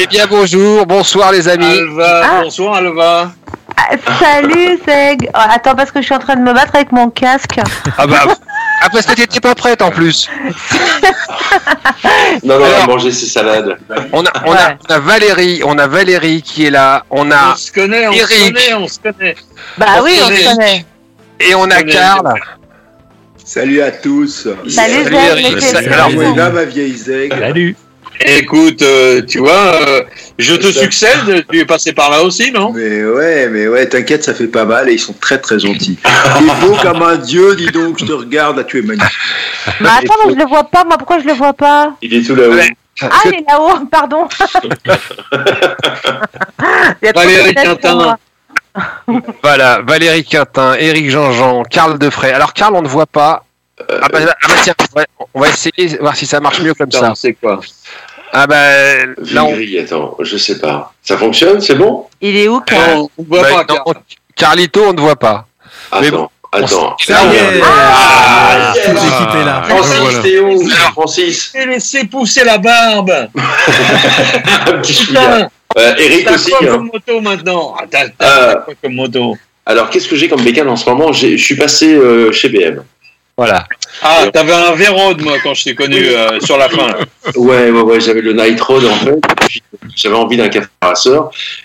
Eh 0.01 0.07
bien, 0.09 0.27
bonjour, 0.29 0.85
bonsoir 0.87 1.31
les 1.33 1.49
amis. 1.49 1.65
Alva, 1.79 2.23
Ah. 2.25 2.41
bonsoir 2.43 2.75
Alva. 2.75 3.33
Ah, 3.77 3.97
salut 4.19 4.79
Zeg. 4.87 5.29
Oh, 5.35 5.39
attends 5.39 5.75
parce 5.77 5.91
que 5.93 6.01
je 6.01 6.07
suis 6.07 6.15
en 6.15 6.19
train 6.19 6.37
de 6.37 6.43
me 6.43 6.53
battre 6.53 6.75
avec 6.75 6.91
mon 6.93 7.09
casque. 7.11 7.59
Ah 7.97 8.07
bah, 8.07 8.25
ah 8.85 8.89
parce 8.93 9.07
que 9.07 9.14
t'étais 9.14 9.41
pas 9.41 9.55
prête 9.55 9.80
en 9.83 9.91
plus. 9.91 10.28
Non, 12.43 12.59
non, 12.59 12.64
on 12.64 12.80
va 12.80 12.87
manger 12.87 13.12
ses 13.12 13.26
salades. 13.26 13.76
On 14.12 14.24
a, 14.24 14.30
on, 14.45 14.53
a, 14.53 14.74
on 14.89 14.93
a 14.93 14.99
Valérie, 14.99 15.62
on 15.64 15.78
a 15.78 15.87
Valérie 15.87 16.43
qui 16.43 16.64
est 16.66 16.70
là, 16.70 17.05
on 17.11 17.28
On 17.28 17.30
a 17.30 17.55
se 17.57 17.70
connaît, 17.72 18.09
on 18.09 18.12
Eric. 18.12 18.30
se 18.30 18.47
connaît, 18.53 18.74
on 18.74 18.89
se 18.89 18.99
connaît. 18.99 19.37
Bah 19.78 19.87
On 19.99 20.03
oui, 20.05 20.16
se 20.16 20.22
on 20.24 20.28
se 20.28 20.55
connaît. 20.57 20.85
et 21.41 21.55
on 21.55 21.64
a 21.70 21.80
On 21.80 21.85
Karl. 21.87 22.35
Salut 23.45 23.80
à 23.83 23.91
tous. 23.91 24.49
Salut 24.68 25.05
Salut, 25.05 25.61
Salut. 25.61 26.35
là, 26.35 26.51
ma 26.51 26.64
vieille 26.64 26.97
Zeg. 26.97 27.33
Salut. 27.39 27.76
Écoute, 28.21 28.83
euh, 28.83 29.23
tu 29.27 29.39
vois, 29.39 29.75
euh, 29.89 30.03
je 30.39 30.55
te 30.55 30.71
Ça- 30.71 30.81
succède, 30.81 31.45
tu 31.51 31.59
es 31.59 31.65
passé 31.65 31.93
par 31.93 32.11
là 32.11 32.23
aussi, 32.23 32.53
non? 32.53 32.73
Mais 32.73 33.05
ouais, 33.05 33.49
mais 33.49 33.67
ouais, 33.67 33.89
t'inquiète, 33.89 34.23
ça 34.23 34.33
fait 34.35 34.47
pas 34.47 34.65
mal 34.65 34.89
et 34.89 34.93
ils 34.95 34.99
sont 34.99 35.15
très 35.15 35.39
très 35.39 35.59
gentils. 35.59 35.97
T'es 36.03 36.11
beau 36.67 36.77
comme 36.83 37.03
un 37.03 37.17
dieu, 37.17 37.57
dis 37.57 37.67
donc, 37.67 37.99
je 37.99 38.05
te 38.05 38.13
regarde, 38.13 38.59
là 38.59 38.65
tu 38.65 38.79
es 38.79 38.83
magnifique. 38.83 39.11
Bah 39.81 39.91
attends, 40.01 40.15
mais 40.27 40.33
je 40.35 40.39
le 40.39 40.47
vois 40.47 40.65
pas. 40.65 40.85
Moi, 40.85 40.97
pourquoi 40.99 41.19
je 41.19 41.27
le 41.27 41.33
vois 41.33 41.53
pas? 41.53 41.95
Il 42.03 42.15
est 42.15 42.23
tout 42.27 42.35
là-haut. 42.37 42.53
Ouais. 42.55 42.69
Ah, 43.01 43.09
il 43.27 43.35
est 43.35 43.45
là-haut. 43.49 43.85
Pardon. 43.91 44.29
Il 47.03 47.07
y 47.07 47.09
a 47.09 47.13
Valérie 47.13 47.55
Quintin. 47.55 47.95
moi. 47.95 48.19
Voilà, 49.43 49.81
Valérie 49.87 50.25
Quintin, 50.25 50.75
Éric 50.75 51.11
Jean-Jean, 51.11 51.63
Karl 51.65 51.99
Defray. 51.99 52.33
Alors 52.33 52.53
Karl, 52.55 52.75
on 52.75 52.83
ne 52.83 52.89
voit 52.89 53.07
pas. 53.07 53.45
Ah 53.81 54.09
bah, 54.12 54.18
ah 54.29 54.47
bah 54.49 54.55
tiens, 54.62 54.75
ouais, 54.97 55.07
on 55.35 55.41
va 55.41 55.49
essayer, 55.49 55.97
voir 56.01 56.14
si 56.14 56.27
ça 56.27 56.41
marche 56.41 56.61
mieux 56.61 56.75
comme 56.75 56.91
ça. 56.91 56.99
Putain, 57.01 57.14
c'est 57.14 57.33
quoi 57.35 57.61
Ah 58.33 58.47
bah 58.47 59.07
là, 59.33 59.45
on, 59.45 59.57
attends, 59.83 60.16
je 60.20 60.37
sais 60.37 60.59
pas. 60.59 60.93
Ça 61.03 61.16
fonctionne, 61.16 61.61
c'est 61.61 61.75
bon 61.75 62.07
Il 62.20 62.37
est 62.37 62.49
où, 62.49 62.61
Karl 62.61 62.95
Non, 62.97 63.11
on 63.18 63.23
voit 63.25 63.43
bah, 63.43 63.64
pas, 63.66 63.75
non. 63.75 63.95
Carlito, 64.37 64.85
on 64.89 64.93
ne 64.93 65.01
voit 65.01 65.16
pas. 65.16 65.47
Mais 66.01 66.09
Attends, 66.09 66.31
attends. 66.53 66.97
Là, 67.09 67.16
Ça 67.16 67.23
y 67.23 67.27
on- 67.27 67.33
est 67.33 67.61
Ah, 67.64 68.73
l'équipe 68.77 69.41
est 69.41 69.45
là. 69.45 69.62
Francis, 69.68 69.99
Voilà. 70.01 70.18
t'es 70.23 70.39
où 70.39 70.68
Francis, 70.93 71.53
J'ai 71.55 71.66
laissé 71.66 72.05
pousser 72.05 72.45
la 72.45 72.59
barbe. 72.59 73.11
un 73.35 74.73
petit. 74.79 75.07
Putain, 75.07 75.49
Euh, 75.79 75.95
Eric 75.97 76.27
t'as 76.27 76.35
aussi. 76.35 76.51
quoi 76.51 76.59
hein. 76.62 76.66
comme 76.73 76.91
moto 76.93 77.20
maintenant 77.23 77.75
Ah, 77.81 77.85
T'as 77.91 78.05
Euh. 78.23 78.55
quoi 78.57 78.75
comme 78.83 78.95
moto 78.95 79.37
Alors, 79.64 79.89
qu'est-ce 79.89 80.07
que 80.07 80.16
j'ai 80.16 80.29
comme 80.29 80.43
bécane 80.43 80.68
en 80.68 80.77
ce 80.77 80.89
moment? 80.89 81.12
Je 81.12 81.37
suis 81.37 81.57
passé 81.57 81.95
euh, 81.95 82.31
chez 82.33 82.49
BM. 82.51 82.83
Voilà. 83.37 83.66
Ah, 84.03 84.26
t'avais 84.33 84.53
un 84.53 84.72
Vérode, 84.72 85.22
moi, 85.22 85.35
quand 85.43 85.55
je 85.55 85.64
t'ai 85.64 85.74
connu 85.74 85.97
euh, 86.09 86.39
sur 86.41 86.59
la 86.59 86.68
fin. 86.68 86.89
là. 86.89 86.99
Ouais, 87.37 87.70
ouais, 87.70 87.80
ouais, 87.80 88.01
j'avais 88.01 88.20
le 88.20 88.33
Night 88.35 88.61
Road 88.61 88.85
en 88.85 88.95
fait. 88.97 89.18
J'avais 89.97 90.14
envie 90.16 90.37
d'un 90.37 90.49
café 90.49 90.68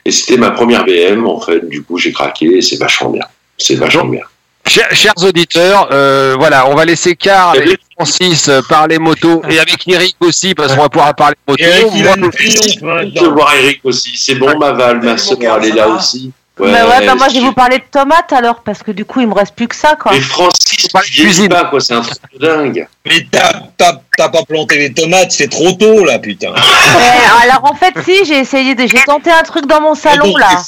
et 0.05 0.11
c'était 0.11 0.37
ma 0.37 0.51
première 0.51 0.85
BM 0.85 1.25
en 1.27 1.39
fait. 1.41 1.67
Du 1.67 1.83
coup, 1.83 1.97
j'ai 1.97 2.11
craqué 2.13 2.45
et 2.57 2.61
c'est 2.61 2.77
vachement 2.77 3.09
bien. 3.09 3.25
C'est 3.57 3.75
vachement 3.75 4.05
bien. 4.05 4.21
Chers, 4.65 4.93
chers 4.93 5.13
auditeurs, 5.23 5.87
euh, 5.91 6.35
voilà, 6.37 6.67
on 6.69 6.75
va 6.75 6.83
laisser 6.83 7.15
Karl 7.15 7.57
et 7.57 7.77
Francis 7.95 8.49
euh, 8.49 8.61
parler 8.67 8.99
moto 8.99 9.41
et 9.49 9.59
avec 9.59 9.87
Eric 9.87 10.15
aussi 10.19 10.53
parce 10.55 10.73
qu'on 10.75 10.81
va 10.81 10.89
pouvoir 10.89 11.15
parler 11.15 11.35
moto. 11.47 11.63
Eric, 11.63 11.85
il 11.95 12.07
a 12.07 12.15
Moi, 12.17 12.27
une 12.27 12.31
triomphe 12.31 12.65
Je 12.79 12.85
maintenant. 12.85 13.21
veux 13.23 13.29
voir 13.29 13.55
Eric 13.55 13.79
aussi. 13.85 14.11
C'est 14.17 14.35
bon, 14.35 14.57
ma 14.59 14.71
Val, 14.73 15.01
ma 15.01 15.17
soeur, 15.17 15.37
elle 15.61 15.69
est 15.69 15.73
là 15.75 15.87
aussi. 15.87 16.31
Ouais, 16.59 16.71
Bah 16.71 16.87
ouais, 16.87 17.05
bah 17.05 17.15
moi 17.15 17.27
je 17.29 17.35
vais 17.35 17.39
vous 17.41 17.53
parler 17.53 17.77
de 17.77 17.83
tomates 17.91 18.33
alors 18.33 18.61
parce 18.63 18.81
que 18.81 18.91
du 18.91 19.05
coup 19.05 19.21
il 19.21 19.27
me 19.27 19.33
reste 19.33 19.53
plus 19.55 19.67
que 19.67 19.75
ça 19.75 19.95
quoi. 19.95 20.11
Mais 20.11 20.21
Francis, 20.21 20.87
vieillis 21.11 21.23
cuisine. 21.23 21.49
pas 21.49 21.65
quoi, 21.65 21.79
c'est 21.79 21.93
un 21.93 22.01
truc 22.01 22.17
de 22.33 22.39
dingue. 22.47 22.87
Mais 23.05 23.27
t'as 23.31 23.51
t'as- 23.77 24.01
t'as 24.17 24.29
pas 24.29 24.43
planté 24.43 24.77
les 24.79 24.91
tomates, 24.93 25.31
c'est 25.31 25.49
trop 25.49 25.71
tôt, 25.73 26.03
là, 26.03 26.17
putain. 26.19 26.53
Eh, 26.97 27.43
alors 27.43 27.63
en 27.71 27.75
fait 27.75 27.93
si 28.03 28.25
j'ai 28.25 28.39
essayé 28.39 28.73
de 28.73 28.87
j'ai 28.87 29.03
tenté 29.05 29.29
un 29.29 29.43
truc 29.43 29.67
dans 29.67 29.81
mon 29.81 29.93
salon 29.93 30.35
là. 30.37 30.63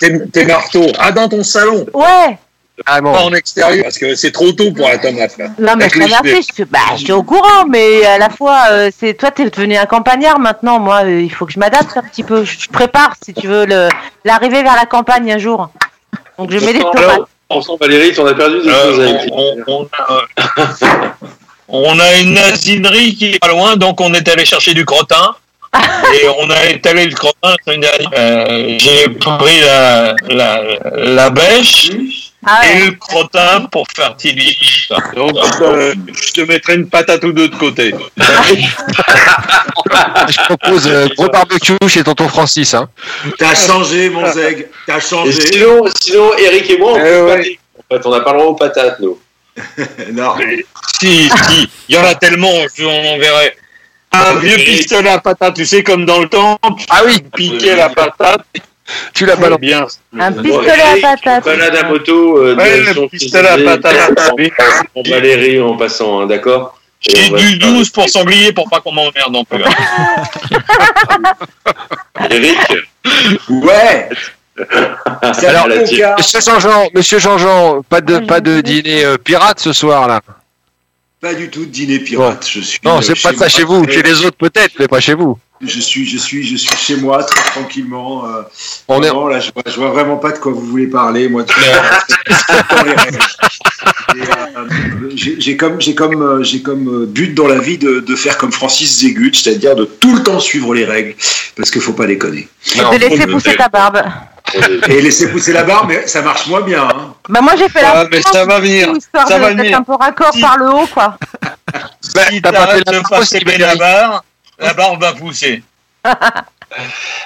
Tes 0.00 0.26
tes 0.28 0.44
marteaux. 0.46 0.86
Ah, 0.98 1.12
dans 1.12 1.28
ton 1.28 1.42
salon, 1.42 1.84
Ouais. 1.92 2.38
Vraiment. 2.86 3.12
pas 3.12 3.22
en 3.24 3.32
extérieur, 3.32 3.84
parce 3.84 3.98
que 3.98 4.14
c'est 4.16 4.32
trop 4.32 4.50
tôt 4.52 4.72
pour 4.72 4.88
la 4.88 4.98
tomate, 4.98 5.38
là. 5.38 5.46
Non 5.58 5.74
mais 5.76 5.88
cheveux. 5.88 6.06
je 6.08 6.42
suis, 6.54 6.64
bah, 6.64 6.78
je 6.96 7.04
suis 7.04 7.12
au 7.12 7.22
courant, 7.22 7.66
mais 7.68 8.04
à 8.04 8.18
la 8.18 8.28
fois, 8.30 8.62
euh, 8.72 8.90
c'est 8.98 9.14
toi 9.14 9.30
t'es 9.30 9.48
devenu 9.48 9.76
un 9.76 9.86
campagnard 9.86 10.40
maintenant, 10.40 10.80
moi 10.80 11.04
euh, 11.04 11.20
il 11.20 11.32
faut 11.32 11.46
que 11.46 11.52
je 11.52 11.58
m'adapte 11.60 11.96
un 11.96 12.02
petit 12.02 12.24
peu, 12.24 12.44
je, 12.44 12.58
je 12.58 12.68
prépare 12.68 13.14
si 13.24 13.32
tu 13.32 13.46
veux 13.46 13.64
l'arrivée 14.24 14.62
vers 14.64 14.74
la 14.74 14.86
campagne 14.86 15.32
un 15.32 15.38
jour. 15.38 15.70
Donc 16.38 16.50
je 16.50 16.58
mets 16.58 16.72
des 16.72 16.80
tomates. 16.80 17.20
Alors, 17.50 17.76
Valérie, 17.80 18.12
perdu 18.12 18.62
des 18.62 18.68
Euh, 18.68 18.90
choses 18.90 19.00
avec 19.00 19.30
on, 19.32 19.54
on- 19.68 19.80
on 19.82 19.88
a, 19.96 20.24
on 21.68 21.98
a 22.00 22.14
une 22.20 22.34
nazinerie 22.34 23.14
qui 23.14 23.34
est 23.34 23.38
pas 23.38 23.48
loin, 23.48 23.76
donc 23.76 24.00
on 24.00 24.12
est 24.14 24.28
allé 24.28 24.44
chercher 24.44 24.74
du 24.74 24.84
crottin. 24.84 25.34
Et 26.14 26.28
on 26.40 26.48
a 26.50 26.66
étalé 26.66 27.06
le 27.06 27.14
crottin 27.14 27.50
la 27.50 27.56
semaine 27.64 27.80
dernière. 27.80 28.10
Euh, 28.16 28.76
J'ai 28.78 29.08
pris 29.08 29.60
la, 29.60 30.14
la, 30.28 30.62
la 30.94 31.30
bêche 31.30 31.90
Ah 32.46 32.60
et 32.66 32.74
ouais. 32.74 32.84
le 32.86 32.92
crottin 32.92 33.66
pour 33.70 33.86
fertiliser 33.94 34.56
ça. 34.88 34.96
Donc, 35.14 35.36
euh, 35.62 35.94
je 36.26 36.32
te 36.32 36.40
mettrai 36.42 36.74
une 36.74 36.88
patate 36.88 37.24
ou 37.24 37.32
deux 37.32 37.48
de 37.48 37.56
côté. 37.56 37.94
Je 40.28 40.44
propose 40.46 40.86
euh, 40.86 41.08
gros 41.16 41.28
barbecue 41.28 41.74
chez 41.88 42.02
tonton 42.04 42.28
Francis. 42.28 42.74
Hein. 42.74 42.88
T'as 43.38 43.54
changé, 43.54 44.10
mon 44.10 44.30
Zeg. 44.32 44.68
T'as 44.86 44.98
Et 44.98 45.00
changé. 45.00 45.32
sinon, 45.32 45.82
sinon, 46.00 46.30
Eric 46.38 46.70
et 46.70 46.78
moi, 46.78 46.92
on 46.92 46.96
Eh 46.98 47.00
peut 47.02 47.26
pas 47.26 47.34
ouais. 47.36 47.42
dire. 47.42 47.58
En 47.78 47.94
fait, 47.94 48.06
on 48.06 48.10
n'a 48.10 48.20
pas 48.20 48.32
le 48.32 48.38
droit 48.38 48.50
aux 48.50 48.54
patates, 48.54 49.00
nous. 49.00 49.18
Non. 50.12 50.34
Si, 51.00 51.28
si, 51.48 51.68
il 51.88 51.94
y 51.94 51.98
en 51.98 52.04
a 52.04 52.14
tellement, 52.14 52.52
je 52.76 52.84
en 52.84 53.14
enverrai. 53.14 53.56
Un 54.12 54.34
vieux 54.36 54.56
pistolet 54.56 55.10
à 55.10 55.18
patate, 55.18 55.54
tu 55.54 55.66
sais, 55.66 55.82
comme 55.82 56.06
dans 56.06 56.20
le 56.20 56.28
temps, 56.28 56.58
Ah 56.88 57.02
oui, 57.04 57.18
piquer 57.34 57.74
la 57.74 57.88
patate, 57.88 58.42
tu 59.14 59.26
l'as 59.26 59.34
c'est 59.34 59.40
balancé. 59.40 59.60
bien. 59.60 59.86
Un 60.18 60.32
pistolet 60.32 60.70
à 60.72 60.96
patate. 61.00 61.44
Balade 61.44 61.76
à 61.76 61.88
moto, 61.88 62.38
euh, 62.38 62.56
Ouais, 62.56 62.80
le 62.80 63.08
pistolet 63.08 63.48
à 63.48 63.58
patate. 63.58 64.10
en- 64.30 65.00
En 65.00 65.02
Valérie 65.08 65.60
en 65.60 65.76
passant, 65.76 66.20
hein, 66.20 66.26
d'accord 66.26 66.78
J'ai 67.00 67.30
on 67.32 67.36
du 67.36 67.54
se 67.54 67.58
faire- 67.58 67.68
12 67.72 67.90
pour 67.90 68.08
sanglier 68.08 68.52
pour 68.52 68.68
pas 68.70 68.80
qu'on 68.80 68.92
m'emmerde 68.92 69.32
non 69.32 69.44
plus. 69.44 69.62
Eric, 72.30 72.58
Ouais. 73.48 74.08
Alors, 75.46 75.68
la. 75.68 75.76
Monsieur 76.16 76.40
Jean-Jean, 76.40 76.88
Monsieur 76.94 77.18
Jean-Jean, 77.18 77.82
pas 77.82 78.00
de 78.00 78.18
pas 78.20 78.40
de 78.40 78.60
dîner 78.60 79.04
euh, 79.04 79.16
pirate 79.18 79.60
ce 79.60 79.72
soir 79.72 80.06
là. 80.08 80.20
Pas 81.24 81.32
du 81.32 81.48
tout 81.48 81.64
de 81.64 81.70
dîner 81.70 82.00
pirate. 82.00 82.46
Je 82.46 82.60
suis. 82.60 82.78
Non, 82.84 82.98
euh, 82.98 83.00
c'est 83.00 83.14
pas 83.14 83.30
chez 83.30 83.36
ça 83.36 83.44
moi, 83.44 83.48
chez 83.48 83.64
vous, 83.64 83.88
chez 83.88 84.02
les 84.02 84.26
autres 84.26 84.36
peut-être, 84.36 84.74
mais 84.78 84.86
pas 84.86 85.00
chez 85.00 85.14
vous. 85.14 85.38
Je 85.62 85.80
suis, 85.80 86.04
je 86.06 86.18
suis, 86.18 86.46
je 86.46 86.56
suis 86.56 86.76
chez 86.76 86.96
moi 86.96 87.24
très 87.24 87.40
tranquillement. 87.52 88.26
euh, 88.26 88.42
On 88.88 89.02
est 89.02 89.06
là, 89.06 89.40
je 89.40 89.50
vois, 89.50 89.62
je 89.66 89.76
vois 89.80 89.88
vraiment 89.88 90.18
pas 90.18 90.32
de 90.32 90.38
quoi 90.38 90.52
vous 90.52 90.60
voulez 90.60 90.86
parler, 90.86 91.30
moi. 91.30 91.46
euh, 94.16 94.68
J'ai 95.14 95.40
j'ai 95.40 95.56
comme, 95.56 95.80
j'ai 95.80 95.94
comme, 95.94 96.20
euh, 96.20 96.42
j'ai 96.42 96.60
comme 96.60 96.88
euh, 96.88 97.06
but 97.06 97.32
dans 97.32 97.48
la 97.48 97.58
vie 97.58 97.78
de, 97.78 98.00
de 98.00 98.16
faire 98.16 98.36
comme 98.36 98.52
Francis 98.52 98.98
Zégut, 98.98 99.32
c'est-à-dire 99.32 99.76
de 99.76 99.86
tout 99.86 100.14
le 100.14 100.22
temps 100.22 100.40
suivre 100.40 100.74
les 100.74 100.84
règles, 100.84 101.14
parce 101.56 101.70
qu'il 101.70 101.80
faut 101.80 101.94
pas 101.94 102.06
déconner. 102.06 102.48
Et 102.74 102.80
de 102.80 102.98
laisser 102.98 103.26
pousser 103.26 103.56
ta 103.56 103.70
barbe. 103.70 104.02
Et 104.90 105.00
laisser 105.00 105.30
pousser 105.30 105.54
la 105.54 105.62
barbe, 105.62 105.88
mais 105.88 106.06
ça 106.06 106.20
marche 106.20 106.46
moins 106.48 106.60
bien. 106.60 106.86
Hein. 106.86 107.13
Bah 107.28 107.40
moi 107.40 107.54
j'ai 107.56 107.68
fait 107.68 107.80
la 107.82 108.00
Ah, 108.00 108.04
mais 108.10 108.20
ça 108.20 108.44
va 108.44 108.60
venir. 108.60 108.90
histoire 108.94 109.26
Ça 109.26 109.36
de- 109.38 109.40
va 109.42 109.50
venir. 109.54 109.78
un 109.78 109.82
peu 109.82 109.94
raccord 109.94 110.32
Si. 110.32 110.40
par 110.40 110.58
le 110.58 110.68
haut 110.70 110.86
quoi. 110.86 111.16
Si 112.02 112.40
t'as 112.42 112.52
pas 112.52 112.66
fait 112.66 112.82
la 112.86 113.00
Valérie. 113.02 113.58
la 113.58 113.74
barre, 113.76 114.24
la 114.58 114.74
barbe 114.74 115.00
va 115.00 115.12
pousser. 115.14 115.62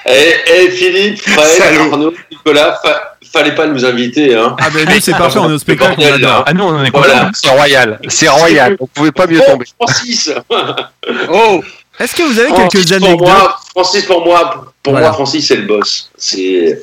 Et, 0.05 0.35
et 0.65 0.71
Philippe, 0.71 1.21
Fred. 1.21 1.91
Arnaud, 1.91 2.13
Nicolas, 2.31 2.79
fa- 2.83 3.15
fallait 3.33 3.53
pas 3.55 3.67
nous 3.67 3.83
inviter. 3.85 4.35
Hein. 4.35 4.55
Ah 4.59 4.69
ben 4.69 4.87
nous 4.87 4.99
c'est 5.01 5.11
parfait, 5.11 5.39
on 5.39 5.49
est 5.49 5.53
au 5.53 5.57
spectacle, 5.59 5.95
on 5.97 6.05
adore. 6.13 6.19
là. 6.19 6.43
Ah 6.47 6.53
nous, 6.53 6.63
on 6.63 6.79
en 6.79 6.83
est 6.83 6.89
Voilà. 6.91 7.19
content. 7.19 7.31
C'est 7.33 7.49
royal. 7.49 7.99
C'est 8.07 8.27
royal. 8.29 8.77
Vous 8.79 8.87
pouvez 8.87 9.11
pas 9.11 9.27
mieux 9.27 9.39
Bon, 9.39 9.45
tomber. 9.51 9.65
Francis, 9.79 10.31
Oh, 11.31 11.61
Est-ce 11.99 12.15
que 12.15 12.23
vous 12.23 12.39
avez 12.39 12.49
Francis, 12.49 12.85
quelques 12.85 12.99
pour 13.01 13.07
anecdotes 13.09 13.27
moi, 13.27 13.59
Francis 13.71 14.05
pour 14.05 14.25
moi, 14.25 14.65
pour 14.81 14.93
Voilà. 14.93 15.07
moi, 15.07 15.13
Francis 15.13 15.45
c'est 15.47 15.57
le 15.57 15.63
boss. 15.63 16.09
C'est 16.17 16.79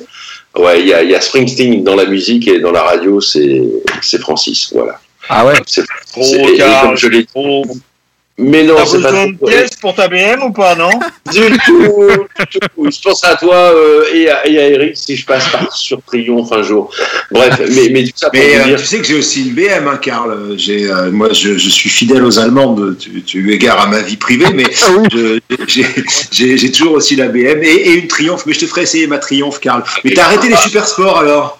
ouais, 0.59 0.79
il 0.81 0.87
y 0.87 0.93
a, 0.93 1.03
il 1.03 1.09
y 1.09 1.15
a 1.15 1.21
Springsteen 1.21 1.83
dans 1.83 1.95
la 1.95 2.05
musique 2.05 2.47
et 2.47 2.59
dans 2.59 2.71
la 2.71 2.83
radio, 2.83 3.19
c'est 3.21 3.61
c'est 4.01 4.19
Francis, 4.19 4.71
voilà. 4.73 4.99
Ah 5.29 5.45
ouais. 5.45 5.53
C'est 5.65 5.83
trop 6.11 6.23
c'est- 6.23 6.53
et 6.53 6.57
car- 6.57 6.83
comme 6.83 6.95
je 6.97 7.07
l'ai 7.07 7.25
trop. 7.25 7.65
Mais 8.39 8.63
non, 8.63 8.75
T'as 8.75 8.85
c'est 8.85 9.01
pas 9.01 9.09
besoin 9.11 9.27
de 9.29 9.35
trop- 9.37 9.47
pièces 9.47 9.75
pour 9.81 9.95
ta 9.95 10.07
BM 10.07 10.43
ou 10.43 10.51
pas, 10.51 10.75
non 10.75 10.91
Du 11.33 11.57
tout, 11.65 11.79
du 11.81 12.59
tout. 12.59 12.91
Je 12.91 13.01
pense 13.01 13.23
à 13.23 13.35
toi 13.35 13.55
euh, 13.55 14.03
et, 14.13 14.29
à, 14.29 14.47
et 14.47 14.59
à 14.59 14.69
Eric 14.69 14.95
si 14.95 15.15
je 15.15 15.25
passe 15.25 15.47
par 15.49 15.75
sur 15.75 15.99
Triomphe 16.03 16.51
un 16.51 16.61
jour. 16.61 16.91
Bref, 17.31 17.59
mais, 17.67 17.89
mais 17.91 18.03
tout 18.03 18.11
ça 18.15 18.29
pour 18.29 18.39
Mais 18.39 18.53
vous 18.53 18.61
euh, 18.61 18.65
dire. 18.65 18.79
tu 18.79 18.85
sais 18.85 18.99
que 18.99 19.05
j'ai 19.07 19.15
aussi 19.15 19.47
une 19.47 19.55
BM, 19.55 19.87
hein, 19.87 19.97
Karl. 19.99 20.53
J'ai, 20.55 20.85
euh, 20.87 21.09
moi, 21.09 21.33
je, 21.33 21.57
je 21.57 21.69
suis 21.69 21.89
fidèle 21.89 22.23
aux 22.23 22.37
Allemandes. 22.37 22.95
Tu, 22.99 23.23
tu 23.23 23.51
égard 23.53 23.81
à 23.81 23.87
ma 23.87 24.01
vie 24.01 24.17
privée, 24.17 24.45
mais 24.53 24.65
je- 25.11 25.39
j'ai, 26.31 26.71
toujours 26.71 26.93
aussi 26.93 27.15
la 27.15 27.29
BM 27.29 27.63
et, 27.63 27.67
et 27.67 27.93
une 27.95 28.07
Triomphe. 28.07 28.45
Mais 28.45 28.53
je 28.53 28.59
te 28.59 28.65
ferai 28.67 28.83
essayer 28.83 29.07
ma 29.07 29.17
Triomphe, 29.17 29.59
Karl. 29.59 29.83
Mais 30.03 30.11
t'as 30.13 30.25
arrêté 30.25 30.47
les 30.47 30.57
super 30.57 30.87
sports 30.87 31.17
alors? 31.19 31.59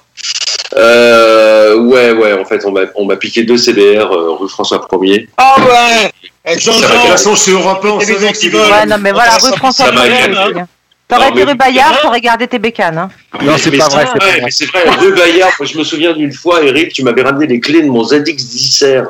Euh, 0.76 1.76
ouais, 1.78 2.12
ouais, 2.12 2.34
en 2.34 2.46
fait, 2.46 2.66
on 2.66 2.72
m'a 2.72 2.82
on 2.96 3.06
m'a 3.06 3.16
piqué 3.16 3.44
deux 3.44 3.58
CBR 3.58 4.12
euh, 4.12 4.32
rue 4.38 4.50
François 4.50 4.80
1er. 4.80 5.28
Ah 5.38 5.56
ouais 5.60 6.12
Eh, 6.46 6.60
Ça 6.60 6.72
De 6.72 6.78
va, 6.78 6.82
toute 6.82 6.88
Jean-Jean, 6.92 7.08
façon, 7.12 7.36
je 7.36 7.40
suis 7.42 7.52
européen, 7.54 7.92
on 7.92 8.00
Et 8.00 8.06
les 8.06 8.14
savait 8.14 8.26
que 8.32 8.38
antivols. 8.38 8.62
c'était- 8.62 8.74
Ouais 8.74 8.86
non 8.86 8.98
mais 9.00 9.12
voilà, 9.12 9.32
ça, 9.32 9.46
rue 9.48 9.52
ça, 9.52 9.58
François 9.58 9.86
ça 9.88 9.92
va, 9.92 10.08
Ier, 10.08 10.14
hein. 10.36 10.46
aussi. 10.52 10.60
T'aurais 11.10 11.30
Non, 11.30 11.36
été 11.38 11.44
rue 11.46 11.56
Bayard, 11.56 12.02
t'aurais 12.02 12.20
gardé 12.20 12.48
tes 12.48 12.60
bécanes. 12.60 12.98
Hein. 12.98 13.10
Non, 13.42 13.54
c'est 13.58 13.72
pas 13.78 13.88
vrai. 13.88 14.06
c'est 14.06 14.24
ouais, 14.26 14.32
vrai. 14.32 14.42
mais 14.44 14.52
c'est 14.52 14.66
vrai, 14.66 14.84
deux 15.00 15.12
Bayards. 15.14 15.54
Moi, 15.58 15.68
je 15.72 15.78
me 15.78 15.84
souviens 15.86 16.12
d'une 16.14 16.34
fois, 16.34 16.62
Eric, 16.64 16.92
tu 16.92 17.02
m'avais 17.04 17.22
ramené 17.22 17.48
les 17.48 17.62
clés 17.62 17.82
de 17.82 17.88
mon 17.88 18.04
ZX10R. 18.04 19.06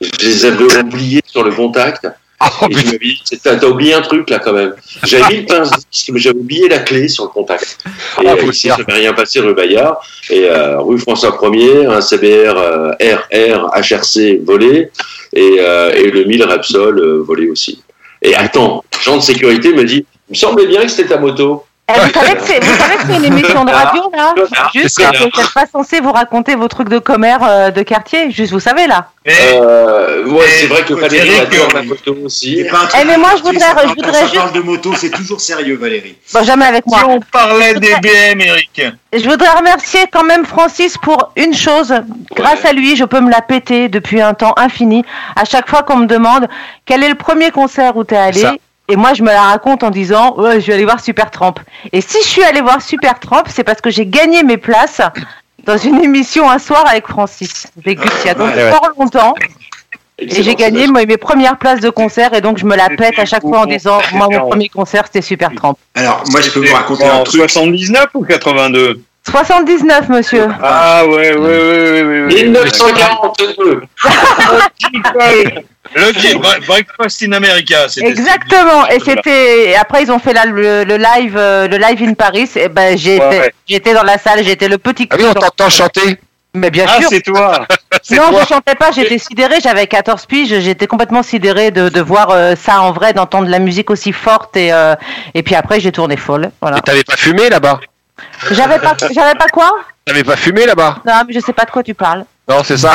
Je 0.00 0.08
les 0.26 0.44
avais 0.46 0.76
oubliées 0.78 1.22
sur 1.26 1.42
le 1.42 1.50
contact. 1.52 2.06
Oh, 2.42 2.66
et 2.70 2.74
je 2.74 2.96
dit, 2.96 3.20
c'est- 3.24 3.42
t'as 3.42 3.56
t'as 3.56 3.66
oublié 3.66 3.92
un 3.94 4.00
truc 4.00 4.30
là 4.30 4.38
quand 4.38 4.52
même. 4.54 4.74
J'avais 5.04 5.34
mis 5.34 5.40
le 5.42 5.46
pince-disque, 5.46 6.10
mais 6.12 6.20
j'avais 6.20 6.38
oublié 6.38 6.68
la 6.68 6.78
clé 6.78 7.06
sur 7.08 7.24
le 7.24 7.30
contact. 7.30 7.78
Et 8.22 8.26
Ah, 8.28 8.34
le 8.34 8.48
ici, 8.48 8.68
ça 8.68 8.78
m'est 8.86 8.94
rien 8.94 9.12
passé 9.12 9.40
rue 9.40 9.54
Bayard. 9.54 10.00
Et 10.30 10.44
euh, 10.48 10.80
rue 10.80 10.98
François 10.98 11.32
1er, 11.32 11.86
un 11.86 12.00
CBR 12.00 12.56
euh, 12.56 12.92
RR 12.98 13.70
HRC 13.74 14.40
volé 14.42 14.90
et, 15.34 15.56
euh, 15.60 15.92
et 15.94 16.10
le 16.10 16.24
1000 16.24 16.42
Repsol 16.44 17.20
volé 17.20 17.48
aussi. 17.50 17.82
Et 18.22 18.34
attends, 18.34 18.84
agent 18.98 19.16
de 19.18 19.22
sécurité 19.22 19.72
me 19.74 19.84
dit, 19.84 20.06
il 20.28 20.32
me 20.32 20.34
semblait 20.36 20.66
bien 20.66 20.82
que 20.82 20.88
c'était 20.88 21.08
ta 21.10 21.18
moto. 21.18 21.64
Eh, 21.96 22.00
vous, 22.00 22.12
savez 22.12 22.34
que 22.34 22.42
c'est, 22.44 22.60
vous 22.64 22.74
savez 22.78 22.96
que 22.96 23.02
c'est 23.08 23.16
une 23.16 23.24
émission 23.24 23.64
de 23.64 23.70
radio 23.72 24.10
là 24.16 24.34
Juste 24.74 25.00
vous 25.00 25.24
n'êtes 25.24 25.52
pas 25.54 25.66
censé 25.66 26.00
vous 26.00 26.12
raconter 26.12 26.54
vos 26.54 26.68
trucs 26.68 26.88
de 26.88 26.98
commère 26.98 27.38
euh, 27.42 27.70
de 27.70 27.82
quartier, 27.82 28.30
juste 28.30 28.52
vous 28.52 28.60
savez 28.60 28.86
là. 28.86 29.08
mais 29.26 29.32
Euh, 29.54 30.24
ouais, 30.26 30.46
c'est 30.48 30.66
vrai 30.66 30.82
que 30.82 30.94
Valérie 30.94 31.40
adore 31.40 31.68
ma 31.74 31.82
moto 31.82 32.16
aussi. 32.24 32.56
C'est 32.58 32.70
pas 32.70 32.78
un 32.82 32.86
truc 32.86 33.00
Eh, 33.02 33.06
mais 33.06 33.16
moi, 33.16 33.30
je 33.36 33.42
voudrais- 33.42 33.58
je 33.82 33.88
voudrais 33.88 34.22
juste- 34.22 34.34
parle 34.36 34.52
de 34.52 34.60
moto, 34.60 34.92
c'est 34.96 35.10
toujours 35.10 35.40
sérieux, 35.40 35.76
Valérie. 35.76 36.16
Bon, 36.32 36.44
jamais 36.44 36.66
avec 36.66 36.84
si 36.86 36.90
moi. 36.94 37.04
on 37.08 37.20
parlait 37.32 37.74
des 37.74 37.94
BM, 38.02 38.40
Eric. 38.40 38.82
Je 39.12 39.28
voudrais 39.28 39.50
remercier 39.50 40.02
quand 40.12 40.24
même 40.24 40.44
Francis 40.44 40.96
pour 40.98 41.32
une 41.36 41.54
chose. 41.54 41.92
Grâce 42.34 42.64
à 42.64 42.72
lui, 42.72 42.96
je 42.96 43.04
peux 43.04 43.20
me 43.20 43.30
la 43.30 43.40
péter 43.42 43.88
depuis 43.88 44.20
un 44.20 44.34
temps 44.34 44.54
infini. 44.56 45.04
À 45.36 45.44
chaque 45.44 45.68
fois 45.68 45.82
qu'on 45.82 45.96
me 45.96 46.06
demande 46.06 46.46
quel 46.86 47.02
est 47.02 47.08
le 47.08 47.14
premier 47.16 47.50
concert 47.50 47.96
où 47.96 48.04
t'es 48.04 48.16
allé, 48.16 48.40
Ça. 48.40 48.54
Et 48.90 48.96
moi 48.96 49.14
je 49.14 49.22
me 49.22 49.28
la 49.28 49.42
raconte 49.42 49.82
en 49.82 49.90
disant 49.90 50.36
je 50.38 50.66
vais 50.66 50.74
aller 50.74 50.84
voir 50.84 51.00
Supertramp. 51.00 51.54
Et 51.92 52.00
si 52.00 52.18
je 52.22 52.28
suis 52.28 52.42
allé 52.42 52.60
voir 52.60 52.82
Supertramp, 52.82 53.44
c'est 53.48 53.64
parce 53.64 53.80
que 53.80 53.90
j'ai 53.90 54.06
gagné 54.06 54.42
mes 54.42 54.56
places 54.56 55.00
dans 55.64 55.76
une 55.76 56.02
émission 56.02 56.50
un 56.50 56.58
soir 56.58 56.84
avec 56.88 57.06
Francis 57.06 57.66
Végus 57.76 58.10
il 58.24 58.26
y 58.28 58.30
a 58.30 58.34
donc 58.34 58.48
Ouais, 58.54 58.64
ouais. 58.64 58.70
fort 58.70 58.90
longtemps. 58.98 59.34
Et 60.18 60.42
j'ai 60.42 60.54
gagné 60.54 60.86
moi, 60.86 61.06
mes 61.06 61.16
premières 61.16 61.56
places 61.56 61.80
de 61.80 61.88
concert 61.88 62.34
et 62.34 62.42
donc 62.42 62.58
je 62.58 62.66
me 62.66 62.76
la 62.76 62.90
pète 62.90 63.18
à 63.18 63.24
chaque 63.24 63.42
fois 63.42 63.60
en 63.60 63.66
disant 63.66 64.00
moi 64.12 64.28
mon 64.30 64.48
premier 64.50 64.68
concert 64.68 65.04
c'était 65.06 65.22
Supertramp. 65.22 65.76
Alors, 65.94 66.22
moi, 66.30 66.40
je 66.42 66.50
peux 66.50 66.60
vous 66.66 66.74
raconter 66.74 67.06
un 67.06 67.16
En 67.16 67.22
truc. 67.24 67.40
79 67.48 68.06
ou 68.14 68.24
82 68.24 69.02
79 69.28 70.08
monsieur. 70.08 70.48
Ah 70.62 71.04
ouais, 71.06 71.34
ouais, 71.34 71.36
ouais, 71.36 71.38
ouais, 71.38 72.02
ouais, 72.02 72.22
ouais. 72.22 72.44
1942. 72.44 73.82
Le 75.94 76.66
Breakfast 76.66 77.22
in 77.24 77.32
America, 77.32 77.88
c'était 77.88 78.08
Exactement. 78.08 78.86
Et 78.88 79.00
c'était 79.00 79.74
après 79.78 80.02
ils 80.04 80.12
ont 80.12 80.18
fait 80.18 80.32
là 80.32 80.46
le, 80.46 80.84
le 80.84 80.96
live 80.96 81.36
euh, 81.36 81.66
le 81.68 81.76
live 81.78 82.02
in 82.02 82.14
Paris. 82.14 82.48
Et 82.56 82.68
ben 82.68 82.96
Ouais, 82.96 83.18
ouais. 83.18 83.54
j'étais 83.68 83.92
dans 83.94 84.02
la 84.04 84.16
salle, 84.18 84.44
j'étais 84.44 84.68
le 84.68 84.78
petit. 84.78 85.08
Ah 85.10 85.16
oui, 85.18 85.24
on 85.28 85.34
t'entend 85.34 85.68
chanter. 85.68 86.18
Mais 86.54 86.70
bien 86.70 86.84
Ah, 86.88 87.00
sûr. 87.00 87.08
c'est 87.10 87.20
toi. 87.20 87.66
c'est 88.02 88.16
Non, 88.16 88.30
toi. 88.30 88.40
je 88.42 88.48
chantais 88.48 88.74
pas, 88.74 88.90
j'étais 88.90 89.18
sidérée, 89.18 89.58
j'avais 89.62 89.86
14 89.86 90.26
piges, 90.26 90.58
j'étais 90.60 90.88
complètement 90.88 91.22
sidérée 91.22 91.70
de, 91.70 91.88
de 91.88 92.00
voir 92.00 92.30
euh, 92.30 92.54
ça 92.56 92.80
en 92.80 92.90
vrai, 92.92 93.12
d'entendre 93.12 93.48
la 93.48 93.60
musique 93.60 93.88
aussi 93.90 94.12
forte 94.12 94.56
et 94.56 94.72
euh, 94.72 94.94
et 95.34 95.42
puis 95.44 95.54
après 95.54 95.78
j'ai 95.80 95.92
tourné 95.92 96.16
folle. 96.16 96.50
Voilà. 96.60 96.78
Et 96.78 96.80
t'avais 96.82 97.04
pas 97.04 97.16
fumé 97.16 97.48
là-bas? 97.50 97.80
J'avais 98.50 98.78
pas 98.78 98.96
j'avais 99.12 99.34
pas 99.34 99.46
quoi? 99.48 99.70
T'avais 100.04 100.24
pas 100.24 100.36
fumé 100.36 100.66
là-bas? 100.66 100.98
Non, 101.06 101.22
mais 101.26 101.34
je 101.34 101.40
sais 101.40 101.52
pas 101.52 101.64
de 101.64 101.70
quoi 101.70 101.82
tu 101.82 101.94
parles. 101.94 102.24
Non, 102.48 102.62
c'est 102.64 102.76
ça. 102.78 102.94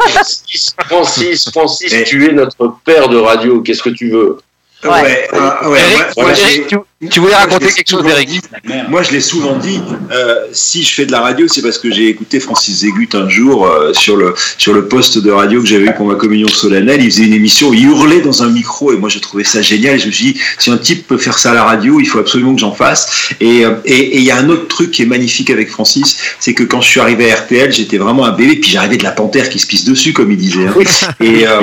Francis, 0.00 0.74
Francis, 0.86 1.50
Francis, 1.50 1.94
tu 2.06 2.28
es 2.28 2.32
notre 2.32 2.76
père 2.84 3.08
de 3.08 3.18
radio. 3.18 3.60
Qu'est-ce 3.62 3.82
que 3.82 3.90
tu 3.90 4.10
veux? 4.10 4.38
Ouais. 4.84 5.28
euh, 5.32 5.68
ouais, 5.70 5.80
Eric, 5.80 5.98
moi- 6.16 6.24
moi, 6.24 6.30
Eric, 6.32 6.46
j'ai- 6.46 6.66
tu, 6.66 6.76
tu 7.10 7.20
voulais 7.20 7.34
raconter 7.34 7.66
quelque 7.72 7.90
chose, 7.90 8.04
Eric. 8.06 8.40
Moi, 8.88 9.02
je 9.02 9.12
l'ai 9.12 9.20
souvent 9.20 9.56
dit. 9.58 9.80
euh, 10.12 10.36
si 10.52 10.82
je 10.82 10.94
fais 10.94 11.06
de 11.06 11.12
la 11.12 11.20
radio, 11.20 11.46
c'est 11.48 11.62
parce 11.62 11.78
que 11.78 11.90
j'ai 11.90 12.08
écouté 12.08 12.40
Francis 12.40 12.78
Zégut 12.80 13.08
un 13.14 13.28
jour 13.28 13.66
euh, 13.66 13.92
sur 13.92 14.16
le 14.16 14.34
sur 14.58 14.72
le 14.72 14.86
poste 14.88 15.18
de 15.18 15.30
radio 15.30 15.60
que 15.60 15.66
j'avais 15.66 15.86
eu 15.86 15.94
pour 15.94 16.06
ma 16.06 16.14
communion 16.14 16.48
solennelle. 16.48 17.02
Il 17.02 17.10
faisait 17.10 17.24
une 17.24 17.32
émission, 17.34 17.72
il 17.72 17.84
hurlait 17.84 18.20
dans 18.20 18.42
un 18.42 18.48
micro 18.48 18.92
et 18.92 18.96
moi, 18.96 19.08
je 19.08 19.18
trouvais 19.18 19.44
ça 19.44 19.62
génial. 19.62 19.96
Et 19.96 19.98
je 19.98 20.06
me 20.06 20.12
suis 20.12 20.32
dit, 20.32 20.40
si 20.58 20.70
un 20.70 20.76
type 20.78 21.06
peut 21.06 21.18
faire 21.18 21.38
ça 21.38 21.50
à 21.52 21.54
la 21.54 21.64
radio, 21.64 22.00
il 22.00 22.06
faut 22.06 22.18
absolument 22.18 22.54
que 22.54 22.60
j'en 22.60 22.72
fasse. 22.74 23.30
Et 23.40 23.64
euh, 23.64 23.74
et 23.84 23.94
et 23.98 24.18
il 24.18 24.24
y 24.24 24.30
a 24.30 24.36
un 24.36 24.48
autre 24.48 24.68
truc 24.68 24.90
qui 24.90 25.02
est 25.02 25.06
magnifique 25.06 25.50
avec 25.50 25.70
Francis, 25.70 26.18
c'est 26.40 26.54
que 26.54 26.62
quand 26.64 26.80
je 26.80 26.88
suis 26.88 27.00
arrivé 27.00 27.30
à 27.32 27.36
RTL, 27.36 27.72
j'étais 27.72 27.98
vraiment 27.98 28.24
un 28.24 28.32
bébé. 28.32 28.56
Puis 28.56 28.70
j'arrivais 28.70 28.96
de 28.96 29.02
la 29.04 29.12
panthère 29.12 29.48
qui 29.48 29.58
se 29.58 29.66
pisse 29.66 29.84
dessus, 29.84 30.12
comme 30.12 30.30
il 30.30 30.36
disait. 30.38 30.66
hein. 30.66 30.74
Et, 31.20 31.46
euh, 31.46 31.60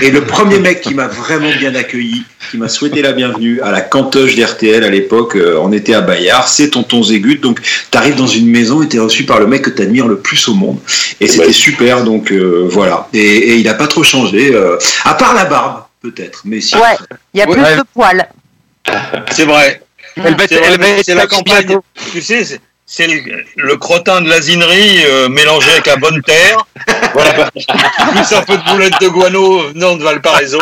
et 0.00 0.10
le 0.10 0.24
premier 0.24 0.58
mec 0.58 0.80
qui 0.82 0.94
m'a 0.94 1.08
vraiment 1.08 1.50
bien 1.58 1.74
accueilli, 1.74 2.22
qui 2.50 2.56
m'a 2.58 2.68
souhaité 2.68 3.02
la 3.02 3.12
bienvenue 3.12 3.60
à 3.62 3.70
la 3.72 3.80
cantoche 3.80 4.36
d'RTL 4.36 4.77
à 4.84 4.90
l'époque, 4.90 5.36
euh, 5.36 5.58
on 5.60 5.72
était 5.72 5.94
à 5.94 6.00
Bayard, 6.00 6.48
c'est 6.48 6.70
Tonton 6.70 7.02
Zégut. 7.02 7.38
Donc 7.38 7.60
tu 7.62 7.98
arrives 7.98 8.14
dans 8.16 8.26
une 8.26 8.48
maison 8.48 8.82
et 8.82 8.88
tu 8.88 8.96
es 8.96 9.00
reçu 9.00 9.24
par 9.24 9.38
le 9.40 9.46
mec 9.46 9.62
que 9.62 9.70
tu 9.70 9.82
admires 9.82 10.08
le 10.08 10.18
plus 10.18 10.48
au 10.48 10.54
monde. 10.54 10.78
Et 11.20 11.26
c'était 11.28 11.46
Ouais. 11.46 11.52
super, 11.52 12.04
donc 12.04 12.30
euh, 12.32 12.66
voilà. 12.70 13.08
Et, 13.12 13.18
et 13.20 13.56
il 13.56 13.64
n'a 13.64 13.74
pas 13.74 13.86
trop 13.86 14.02
changé, 14.02 14.52
euh, 14.54 14.76
à 15.04 15.14
part 15.14 15.34
la 15.34 15.44
barbe, 15.44 15.82
peut-être. 16.02 16.42
Mais 16.44 16.60
si. 16.60 16.74
Ouais, 16.76 16.96
il 17.34 17.40
y 17.40 17.42
a 17.42 17.46
plus 17.46 17.60
Ouais. 17.60 17.76
de 17.76 17.82
poils. 17.94 18.28
C'est 19.30 19.44
vrai. 19.44 19.82
Elle 20.16 20.32
être- 20.40 21.04
C'est 21.04 21.14
la 21.14 21.26
campagne. 21.26 21.78
Tu 22.12 22.20
sais, 22.22 22.44
c'est- 22.44 22.60
c'est 22.90 23.06
le, 23.06 23.20
le 23.56 23.76
crottin 23.76 24.22
de 24.22 24.30
l'asinerie 24.30 25.02
euh, 25.06 25.28
mélangé 25.28 25.70
avec 25.72 25.86
la 25.86 25.96
bonne 25.96 26.22
terre. 26.22 26.66
Voilà. 27.12 27.50
Plus 27.52 28.32
un 28.34 28.42
peu 28.42 28.56
de 28.56 28.64
boulettes 28.72 29.00
de 29.00 29.08
guano 29.08 29.68
venant 29.74 29.96
de 29.96 30.02
Valparaiso. 30.02 30.58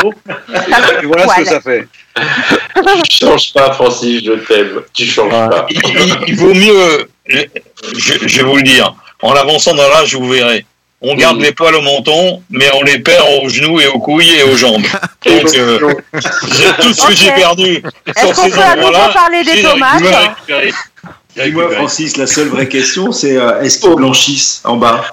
Et 1.02 1.06
voilà 1.06 1.28
ce 1.28 1.36
que 1.40 1.44
ça 1.48 1.60
fait. 1.60 1.86
Tu 3.08 3.24
changes 3.26 3.52
pas, 3.52 3.72
Francis, 3.72 4.24
je 4.24 4.32
t'aime. 4.32 4.82
Tu 4.92 5.06
changes 5.06 5.30
pas. 5.30 5.66
Il, 5.70 5.80
il- 5.84 6.16
il 6.28 6.36
vaut 6.36 6.54
mieux, 6.54 7.08
je, 7.26 7.38
je 8.26 8.36
vais 8.36 8.42
vous 8.42 8.56
le 8.56 8.62
dire, 8.62 8.94
en 9.22 9.32
avançant 9.32 9.74
dans 9.74 9.88
l'âge, 9.88 10.14
vous 10.14 10.28
verrez. 10.28 10.64
On 11.02 11.14
garde 11.14 11.40
les 11.40 11.52
poils 11.52 11.74
au 11.74 11.82
menton, 11.82 12.42
mais 12.50 12.70
on 12.74 12.82
les 12.82 12.98
perd 12.98 13.24
aux 13.42 13.48
genoux 13.50 13.78
et 13.80 13.86
aux 13.86 13.98
couilles 13.98 14.32
et 14.38 14.42
aux 14.44 14.56
jambes. 14.56 14.82
Donc, 15.26 15.54
euh, 15.54 15.78
j'ai- 16.14 16.82
tout 16.82 16.92
ce 16.94 17.06
que 17.06 17.14
j'ai 17.14 17.30
perdu 17.32 17.82
Est-ce 18.06 18.26
sur 18.26 18.34
qu'on 18.34 18.42
ces 18.44 18.50
peut 18.50 18.60
à 18.60 18.76
nouveau 18.76 18.92
parler 19.12 19.44
des 19.44 19.62
tomates 19.62 20.02
récupéré. 20.48 20.72
Francis, 21.74 22.16
la 22.16 22.26
seule 22.26 22.48
vraie 22.48 22.68
question, 22.68 23.12
c'est 23.12 23.36
euh, 23.36 23.60
est-ce 23.60 23.78
qu'ils 23.78 23.94
blanchissent 23.94 24.62
en 24.64 24.76
bas? 24.76 25.04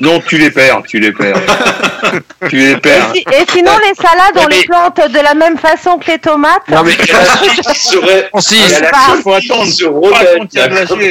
Non, 0.00 0.20
tu 0.20 0.38
les 0.38 0.50
perds, 0.50 0.82
tu 0.86 0.98
les 0.98 1.12
perds. 1.12 1.36
tu 2.48 2.56
les 2.56 2.70
Et, 2.72 2.76
perds. 2.76 3.12
si- 3.14 3.20
et 3.32 3.44
sinon, 3.50 3.72
les 3.88 3.94
salades, 3.94 4.36
on 4.36 4.46
Mais- 4.48 4.56
les 4.58 4.64
plante 4.64 5.00
de 5.10 5.18
la 5.20 5.34
même 5.34 5.58
façon 5.58 5.98
que 5.98 6.10
les 6.10 6.18
tomates 6.18 6.68
Non, 6.68 6.82
mais 6.82 6.92
serait. 7.74 8.28
Francis, 8.30 8.64
Il 8.78 8.82
la 8.82 8.90
faut 9.22 9.32
attendre. 9.32 9.66
se 9.66 9.84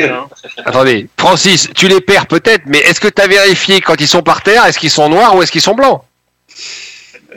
hein. 0.10 0.28
attendez, 0.66 1.08
Francis, 1.20 1.70
tu 1.76 1.88
les 1.88 2.02
perds 2.02 2.28
peut-être, 2.28 2.64
mais 2.66 2.80
est-ce 2.80 3.00
que 3.00 3.08
tu 3.08 3.22
as 3.22 3.28
vérifié 3.28 3.82
quand 3.82 4.00
ils 4.00 4.08
sont 4.08 4.22
par 4.24 4.42
terre, 4.42 4.66
est-ce 4.66 4.80
qu'ils 4.80 4.92
sont 4.92 5.10
noirs 5.10 5.36
ou 5.36 5.42
est-ce 5.44 5.52
qu'ils 5.52 5.62
sont 5.62 5.76
blancs? 5.76 6.02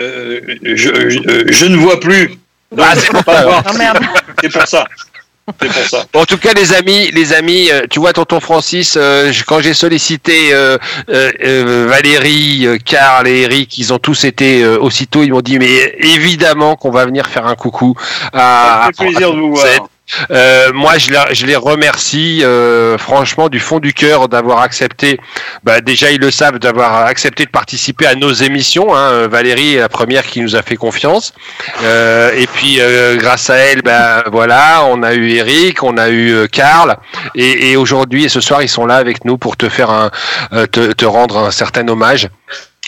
Euh, 0.00 0.40
je, 0.62 0.74
je- 1.08 1.44
je 1.52 1.66
ne 1.66 1.76
vois 1.76 1.98
plus. 2.00 2.28
Donc, 2.72 2.86
Ah, 2.86 3.72
merde. 3.78 3.98
C'est 4.42 4.52
pour 4.52 4.66
ça. 4.66 4.84
C'est 5.60 5.68
pour 5.68 5.82
ça. 5.82 6.04
En 6.14 6.24
tout 6.24 6.38
cas, 6.38 6.52
les 6.54 6.72
amis, 6.74 7.10
les 7.12 7.32
amis, 7.32 7.70
euh, 7.70 7.82
tu 7.88 8.00
vois, 8.00 8.12
tonton 8.12 8.40
Francis, 8.40 8.96
euh, 8.96 9.32
quand 9.46 9.60
j'ai 9.60 9.74
sollicité 9.74 10.52
euh, 10.52 10.76
Valérie, 11.88 12.66
euh, 12.66 12.78
Karl 12.84 13.28
et 13.28 13.42
Eric, 13.42 13.78
ils 13.78 13.92
ont 13.92 13.98
tous 13.98 14.24
été 14.24 14.62
euh, 14.62 14.78
aussitôt, 14.78 15.22
ils 15.22 15.32
m'ont 15.32 15.40
dit, 15.40 15.58
mais 15.58 15.94
évidemment 15.98 16.74
qu'on 16.74 16.90
va 16.90 17.06
venir 17.06 17.26
faire 17.26 17.46
un 17.46 17.54
coucou 17.54 17.94
à. 18.32 18.82
Ça 18.82 18.88
me 18.88 18.92
fait 18.92 19.12
plaisir 19.12 19.32
de 19.32 19.40
vous 19.40 19.54
voir. 19.54 19.66
Euh, 20.30 20.72
moi, 20.72 20.98
je, 20.98 21.10
la- 21.10 21.32
je 21.32 21.46
les 21.46 21.56
remercie 21.56 22.42
euh, 22.44 22.96
franchement 22.96 23.48
du 23.48 23.58
fond 23.60 23.80
du 23.80 23.92
cœur 23.92 24.28
d'avoir 24.28 24.60
accepté. 24.60 25.18
Bah, 25.64 25.80
déjà, 25.80 26.10
ils 26.10 26.20
le 26.20 26.30
savent 26.30 26.58
d'avoir 26.58 27.06
accepté 27.06 27.44
de 27.44 27.50
participer 27.50 28.06
à 28.06 28.14
nos 28.14 28.32
émissions. 28.32 28.94
Hein. 28.94 29.26
Valérie 29.26 29.74
est 29.74 29.80
la 29.80 29.88
première 29.88 30.24
qui 30.26 30.40
nous 30.40 30.54
a 30.56 30.62
fait 30.62 30.76
confiance. 30.76 31.34
Euh, 31.82 32.30
et 32.36 32.46
puis, 32.46 32.76
euh, 32.80 33.16
grâce 33.16 33.50
à 33.50 33.56
elle, 33.56 33.82
bah, 33.82 34.24
voilà, 34.30 34.84
on 34.86 35.02
a 35.02 35.14
eu 35.14 35.30
Eric, 35.32 35.82
on 35.82 35.96
a 35.98 36.08
eu 36.08 36.32
euh, 36.34 36.46
Karl, 36.46 36.96
et, 37.34 37.70
et 37.72 37.76
aujourd'hui 37.76 38.24
et 38.24 38.28
ce 38.28 38.40
soir, 38.40 38.62
ils 38.62 38.68
sont 38.68 38.86
là 38.86 38.96
avec 38.96 39.24
nous 39.24 39.38
pour 39.38 39.56
te 39.56 39.68
faire 39.68 39.90
un, 39.90 40.10
euh, 40.52 40.66
te, 40.66 40.92
te 40.92 41.04
rendre 41.04 41.38
un 41.38 41.50
certain 41.50 41.86
hommage. 41.88 42.28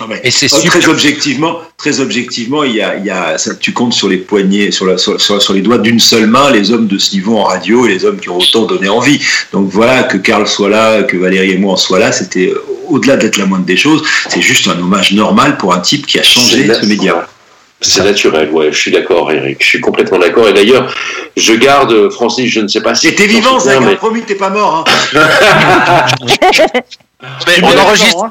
Ah 0.00 0.06
ouais. 0.06 0.20
Et 0.22 0.30
c'est 0.30 0.46
Oh, 0.52 0.56
super. 0.56 0.80
Très 0.80 0.88
objectivement, 0.88 1.60
très 1.76 2.00
objectivement, 2.00 2.62
il 2.62 2.76
y 2.76 2.80
a, 2.82 2.96
il 2.96 3.04
y 3.04 3.10
a 3.10 3.36
ça, 3.36 3.54
tu 3.56 3.72
comptes 3.72 3.92
sur 3.94 4.08
les 4.08 4.18
poignets, 4.18 4.70
sur, 4.70 4.86
la, 4.86 4.96
sur, 4.96 5.20
sur- 5.20 5.42
sur 5.42 5.54
les 5.54 5.60
doigts 5.60 5.78
d'une 5.78 5.98
seule 6.00 6.26
main, 6.26 6.50
les 6.50 6.70
hommes 6.70 6.86
de 6.86 6.98
ce 6.98 7.14
niveau 7.14 7.36
en 7.38 7.44
radio 7.44 7.84
et 7.86 7.88
les 7.90 8.04
hommes 8.04 8.20
qui 8.20 8.28
ont 8.28 8.38
autant 8.38 8.64
donné 8.66 8.88
envie. 8.88 9.20
Donc 9.52 9.68
voilà, 9.70 10.04
que 10.04 10.16
Karl 10.16 10.46
soit 10.46 10.68
là, 10.68 11.02
que 11.02 11.16
Valérie 11.16 11.50
et 11.52 11.58
moi 11.58 11.72
en 11.72 11.76
soient 11.76 11.98
là, 11.98 12.12
c'était 12.12 12.48
euh, 12.50 12.62
au-delà 12.88 13.16
d'être 13.16 13.36
la 13.38 13.46
moindre 13.46 13.64
des 13.66 13.76
choses, 13.76 14.02
c'est 14.28 14.40
juste 14.40 14.68
un 14.68 14.78
hommage 14.78 15.12
normal 15.12 15.56
pour 15.58 15.74
un 15.74 15.80
type 15.80 16.06
qui 16.06 16.18
a 16.18 16.22
changé 16.22 16.66
ce 16.72 16.86
média. 16.86 17.26
C'est 17.80 18.02
naturel, 18.02 18.50
ouais, 18.50 18.72
je 18.72 18.76
suis 18.78 18.90
d'accord, 18.90 19.30
Eric. 19.30 19.58
Je 19.62 19.66
suis 19.68 19.80
complètement 19.80 20.18
d'accord. 20.18 20.48
Et 20.48 20.52
d'ailleurs, 20.52 20.92
je 21.36 21.52
garde, 21.52 22.10
Francis, 22.10 22.50
je 22.50 22.58
ne 22.60 22.66
sais 22.66 22.80
pas 22.80 22.96
si. 22.96 23.14
T'es 23.14 23.26
vivant, 23.28 23.60
Zach, 23.60 23.76
hein, 23.76 23.84
mais 23.86 23.94
promis, 23.94 24.22
t'es 24.22 24.34
pas 24.34 24.50
mort. 24.50 24.84
Hein. 25.14 25.20
Mais 27.46 27.62
on 27.62 27.78
enregistre, 27.78 28.24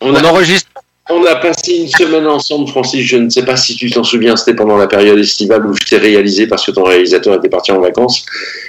on, 0.00 0.10
on 0.12 0.14
a, 0.14 0.22
enregistre. 0.24 0.68
On 1.08 1.24
a 1.24 1.36
passé 1.36 1.74
une 1.74 1.88
semaine 1.88 2.26
ensemble, 2.26 2.68
Francis. 2.68 3.04
Je 3.06 3.16
ne 3.16 3.30
sais 3.30 3.44
pas 3.44 3.56
si 3.56 3.76
tu 3.76 3.90
t'en 3.90 4.04
souviens, 4.04 4.36
c'était 4.36 4.54
pendant 4.54 4.76
la 4.76 4.86
période 4.86 5.18
estivale 5.18 5.66
où 5.66 5.74
je 5.74 5.86
t'ai 5.86 5.98
réalisé 5.98 6.46
parce 6.46 6.66
que 6.66 6.72
ton 6.72 6.84
réalisateur 6.84 7.34
était 7.34 7.48
parti 7.48 7.72
en 7.72 7.80
vacances. 7.80 8.26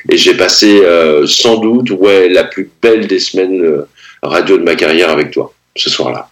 Et 0.09 0.17
j'ai 0.17 0.35
passé 0.35 0.81
euh, 0.83 1.25
sans 1.25 1.57
doute, 1.57 1.89
ouais, 1.91 2.29
la 2.29 2.43
plus 2.43 2.69
belle 2.81 3.07
des 3.07 3.19
semaines 3.19 3.61
euh, 3.61 3.87
radio 4.21 4.57
de 4.57 4.63
ma 4.63 4.75
carrière 4.75 5.09
avec 5.09 5.31
toi, 5.31 5.51
ce 5.75 5.89
soir-là. 5.89 6.29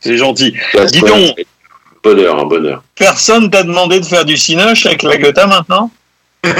C'est 0.00 0.16
gentil. 0.16 0.54
Dis 0.92 1.00
donc. 1.00 1.34
Bonheur, 2.02 2.38
un 2.38 2.46
bonheur. 2.46 2.82
Personne 2.94 3.50
t'a 3.50 3.62
demandé 3.62 4.00
de 4.00 4.06
faire 4.06 4.24
du 4.24 4.36
cinoche 4.38 4.86
avec 4.86 5.02
la 5.02 5.46
maintenant? 5.46 5.90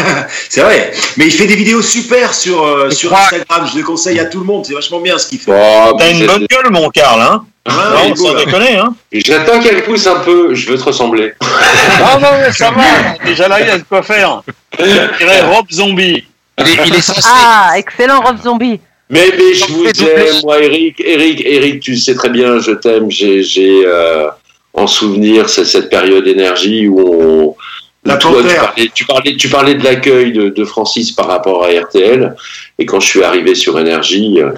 C'est 0.51 0.61
vrai. 0.61 0.93
Mais 1.16 1.27
il 1.27 1.33
fait 1.33 1.47
des 1.47 1.57
vidéos 1.57 1.81
super 1.81 2.35
sur, 2.35 2.62
euh, 2.62 2.91
sur 2.91 3.14
Instagram. 3.14 3.66
Je 3.73 3.79
le 3.79 3.85
conseille 3.85 4.21
à 4.21 4.27
tout 4.27 4.41
le 4.41 4.45
monde. 4.45 4.66
C'est 4.66 4.75
vachement 4.75 5.01
bien 5.01 5.16
ce 5.16 5.27
qu'il 5.29 5.39
fait. 5.39 5.51
Oh, 5.55 5.97
T'as 5.99 6.11
une 6.11 6.27
bonne 6.27 6.47
gueule, 6.47 6.71
mon 6.71 6.91
Karl, 6.91 7.23
hein? 7.23 7.47
Non, 7.71 8.14
sans 8.16 8.35
là. 8.35 8.45
déconner, 8.45 8.77
hein 8.77 8.95
J'attends 9.12 9.61
qu'elle 9.61 9.83
pousse 9.85 10.07
un 10.07 10.21
peu, 10.21 10.55
je 10.55 10.71
veux 10.71 10.79
te 10.79 10.85
ressembler. 10.85 11.33
Ah 11.41 12.18
non, 12.21 12.29
mais 12.41 12.53
ça 12.53 12.71
va 12.71 13.25
Déjà 13.25 13.49
là, 13.49 13.61
il 13.61 13.66
y 13.66 13.71
a 13.71 13.79
de 13.79 13.85
quoi 13.85 14.03
faire. 14.03 14.43
Je 14.79 14.85
dirais 15.18 15.43
Rob 15.43 15.66
Zombie. 15.71 16.25
Il 16.59 16.68
est, 16.68 16.79
il 16.87 16.95
est 16.95 17.01
censé. 17.01 17.21
Ah, 17.25 17.73
excellent 17.77 18.21
Rob 18.21 18.37
Zombie. 18.43 18.81
Mais, 19.09 19.27
mais 19.37 19.55
je 19.55 19.64
vous 19.66 19.87
aime, 19.87 20.41
moi, 20.45 20.62
Eric, 20.62 21.03
Eric, 21.05 21.43
Eric, 21.45 21.81
tu 21.81 21.97
sais 21.97 22.14
très 22.14 22.29
bien, 22.29 22.61
je 22.61 22.71
t'aime. 22.71 23.11
J'ai, 23.11 23.43
j'ai 23.43 23.83
euh, 23.85 24.29
en 24.73 24.87
souvenir 24.87 25.49
c'est 25.49 25.64
cette 25.64 25.91
période 25.91 26.27
énergie 26.27 26.87
où 26.87 27.01
on. 27.01 27.57
La 28.05 28.16
toi, 28.16 28.32
tu 28.42 28.55
parlais, 28.55 28.90
tu 28.94 29.05
parlais, 29.05 29.36
tu 29.36 29.48
parlais 29.51 29.74
de 29.74 29.84
l'accueil 29.84 30.32
de, 30.32 30.48
de 30.48 30.64
Francis 30.64 31.12
par 31.12 31.26
rapport 31.26 31.64
à 31.64 31.68
RTL. 31.68 32.34
Et 32.78 32.86
quand 32.86 32.98
je 32.98 33.07
suis 33.07 33.22
arrivé 33.22 33.55
sur 33.55 33.78
Énergie, 33.78 34.40
euh, 34.40 34.53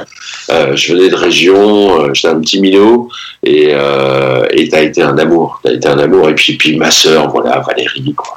euh, 0.50 0.76
je 0.76 0.94
venais 0.94 1.08
de 1.08 1.16
région, 1.16 2.04
euh, 2.04 2.14
j'étais 2.14 2.28
un 2.28 2.40
petit 2.40 2.60
minot, 2.60 3.08
et 3.42 3.70
euh, 3.72 4.46
et 4.50 4.62
été 4.62 5.02
un 5.02 5.18
amour, 5.18 5.60
t'as 5.64 5.72
été 5.72 5.88
un 5.88 5.98
amour. 5.98 6.28
Et 6.28 6.36
puis 6.36 6.56
puis 6.56 6.76
ma 6.76 6.92
sœur, 6.92 7.30
voilà, 7.30 7.58
Valérie, 7.60 8.14
quoi. 8.14 8.36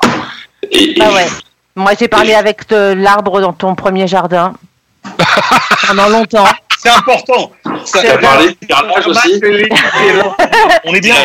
Et, 0.71 0.97
et 0.97 1.01
Ah 1.01 1.13
ouais. 1.13 1.27
Moi, 1.75 1.91
j'ai 1.99 2.07
parlé 2.07 2.33
avec 2.33 2.61
l'arbre 2.71 3.41
dans 3.41 3.53
ton 3.53 3.75
premier 3.75 4.07
jardin. 4.07 4.53
Pendant 5.87 6.07
longtemps. 6.07 6.47
C'est 6.85 6.91
important. 6.91 7.51
Ça- 7.85 8.01
T'as 8.01 8.17
parlé 8.17 8.47
de 8.61 8.67
carrelage 8.67 9.07
aussi 9.07 9.41
On 10.85 10.93
est 10.93 10.99
bien. 11.01 11.15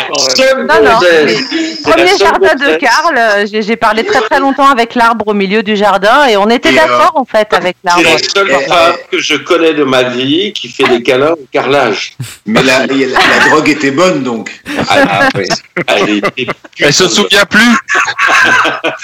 Non, 0.59 0.83
non. 0.83 0.99
C'est 1.01 1.83
Premier 1.83 2.17
jardin 2.19 2.55
de. 2.55 2.77
Karl, 2.77 3.17
euh, 3.17 3.47
j'ai 3.51 3.77
parlé 3.77 4.05
très 4.05 4.21
très 4.21 4.39
longtemps 4.41 4.69
avec 4.69 4.95
l'arbre 4.95 5.29
au 5.29 5.35
milieu 5.35 5.63
du 5.63 5.77
jardin 5.77 6.27
et 6.27 6.37
on 6.37 6.49
était 6.51 6.71
Et, 6.71 6.77
d'accord 6.77 7.13
en 7.15 7.25
fait 7.25 7.53
avec 7.53 7.77
C'est 7.85 7.89
l'arbre. 8.03 8.03
la 8.05 8.19
seule 8.19 8.51
femme 8.69 8.95
que 9.11 9.19
je 9.21 9.35
connais 9.37 9.73
de 9.75 9.85
ma 9.85 10.03
vie 10.05 10.53
qui 10.53 10.69
fait 10.69 10.85
des 10.89 11.03
câlins 11.03 11.33
au 11.33 11.47
carrelage. 11.53 12.15
Mais 12.47 12.63
la, 12.63 12.87
la, 12.87 12.95
la 12.97 13.49
drogue 13.51 13.69
était 13.69 13.91
bonne 13.91 14.23
donc. 14.23 14.51
Ah, 14.89 15.29
oui. 15.35 15.45
Elle 15.87 16.11
était 16.17 16.47
Elle 16.83 16.93
se 16.95 17.09
souvient 17.09 17.45
plus. 17.45 17.77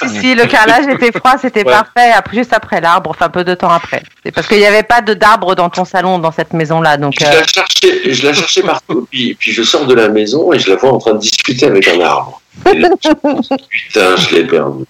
Si, 0.09 0.21
si, 0.21 0.35
le 0.35 0.47
carrelage 0.47 0.87
était 0.89 1.13
froid, 1.19 1.35
c'était 1.41 1.65
Ouais. 1.67 1.73
parfait, 1.73 2.13
après, 2.15 2.37
juste 2.37 2.53
après 2.53 2.81
l'arbre, 2.81 3.11
enfin 3.11 3.29
peu 3.29 3.43
de 3.45 3.55
temps 3.55 3.71
après. 3.71 4.03
C'est 4.25 4.31
parce 4.33 4.47
qu'il 4.47 4.59
n'y 4.59 4.67
avait 4.67 4.83
pas 4.83 5.01
d'arbre 5.01 5.55
dans 5.55 5.69
ton 5.69 5.85
salon, 5.85 6.19
dans 6.19 6.33
cette 6.33 6.46
maison-là. 6.53 6.97
Donc, 6.97 7.15
Je 7.21 7.25
euh, 7.27 7.31
la 7.31 7.47
cherchais, 7.47 8.13
je 8.15 8.27
la 8.27 8.33
cherchais 8.33 8.63
partout. 8.63 9.07
Puis, 9.11 9.35
puis 9.35 9.53
je 9.53 9.63
sors 9.63 9.87
de 9.87 9.95
la 9.95 10.09
maison 10.09 10.53
et 10.53 10.59
je 10.59 10.71
la 10.71 10.77
vois 10.77 10.93
en 10.93 10.99
train 10.99 11.15
de 11.15 11.19
discuter 11.19 11.67
avec 11.67 11.89
un 11.89 12.01
arbre. 12.01 12.41
Là, 12.65 12.89
Putain, 13.71 14.17
je 14.17 14.35
l'ai 14.35 14.45
perdu. 14.47 14.85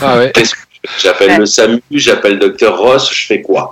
Ah 0.00 0.18
ouais. 0.18 0.32
Qu'est-ce 0.34 0.54
que 0.54 0.60
J'appelle 0.98 1.28
Ouais. 1.32 1.38
le 1.38 1.46
SAMU, 1.46 1.82
j'appelle 1.90 2.38
Docteur 2.38 2.78
Ross, 2.78 3.12
je 3.12 3.26
fais 3.26 3.42
quoi? 3.42 3.70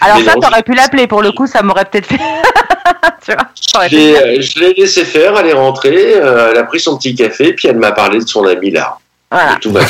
Alors 0.00 0.16
mais 0.18 0.24
ça, 0.24 0.32
t'aurais 0.34 0.62
pu 0.62 0.72
l'appeler 0.74 1.06
pour 1.06 1.20
le 1.20 1.30
coup, 1.32 1.46
ça 1.46 1.62
m'aurait 1.62 1.84
peut-être 1.84 2.06
fait. 2.06 2.16
tu 3.24 3.32
vois, 3.32 3.84
euh, 3.92 4.40
je 4.40 4.58
l'ai 4.58 4.72
laissé 4.72 5.04
faire, 5.04 5.38
elle 5.38 5.48
est 5.48 5.52
rentrée, 5.52 6.14
euh, 6.16 6.50
elle 6.50 6.58
a 6.58 6.64
pris 6.64 6.80
son 6.80 6.96
petit 6.96 7.14
café, 7.14 7.52
puis 7.52 7.68
elle 7.68 7.76
m'a 7.76 7.92
parlé 7.92 8.18
de 8.18 8.26
son 8.26 8.46
ami 8.46 8.70
là. 8.70 8.96
Voilà. 9.30 9.56
Et 9.56 9.60
tout 9.60 9.72
va. 9.72 9.82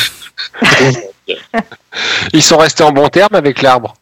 Ils 2.33 2.43
sont 2.43 2.57
restés 2.57 2.83
en 2.83 2.91
bon 2.91 3.09
terme 3.09 3.37
avec 3.37 3.63
l'arbre? 3.63 3.95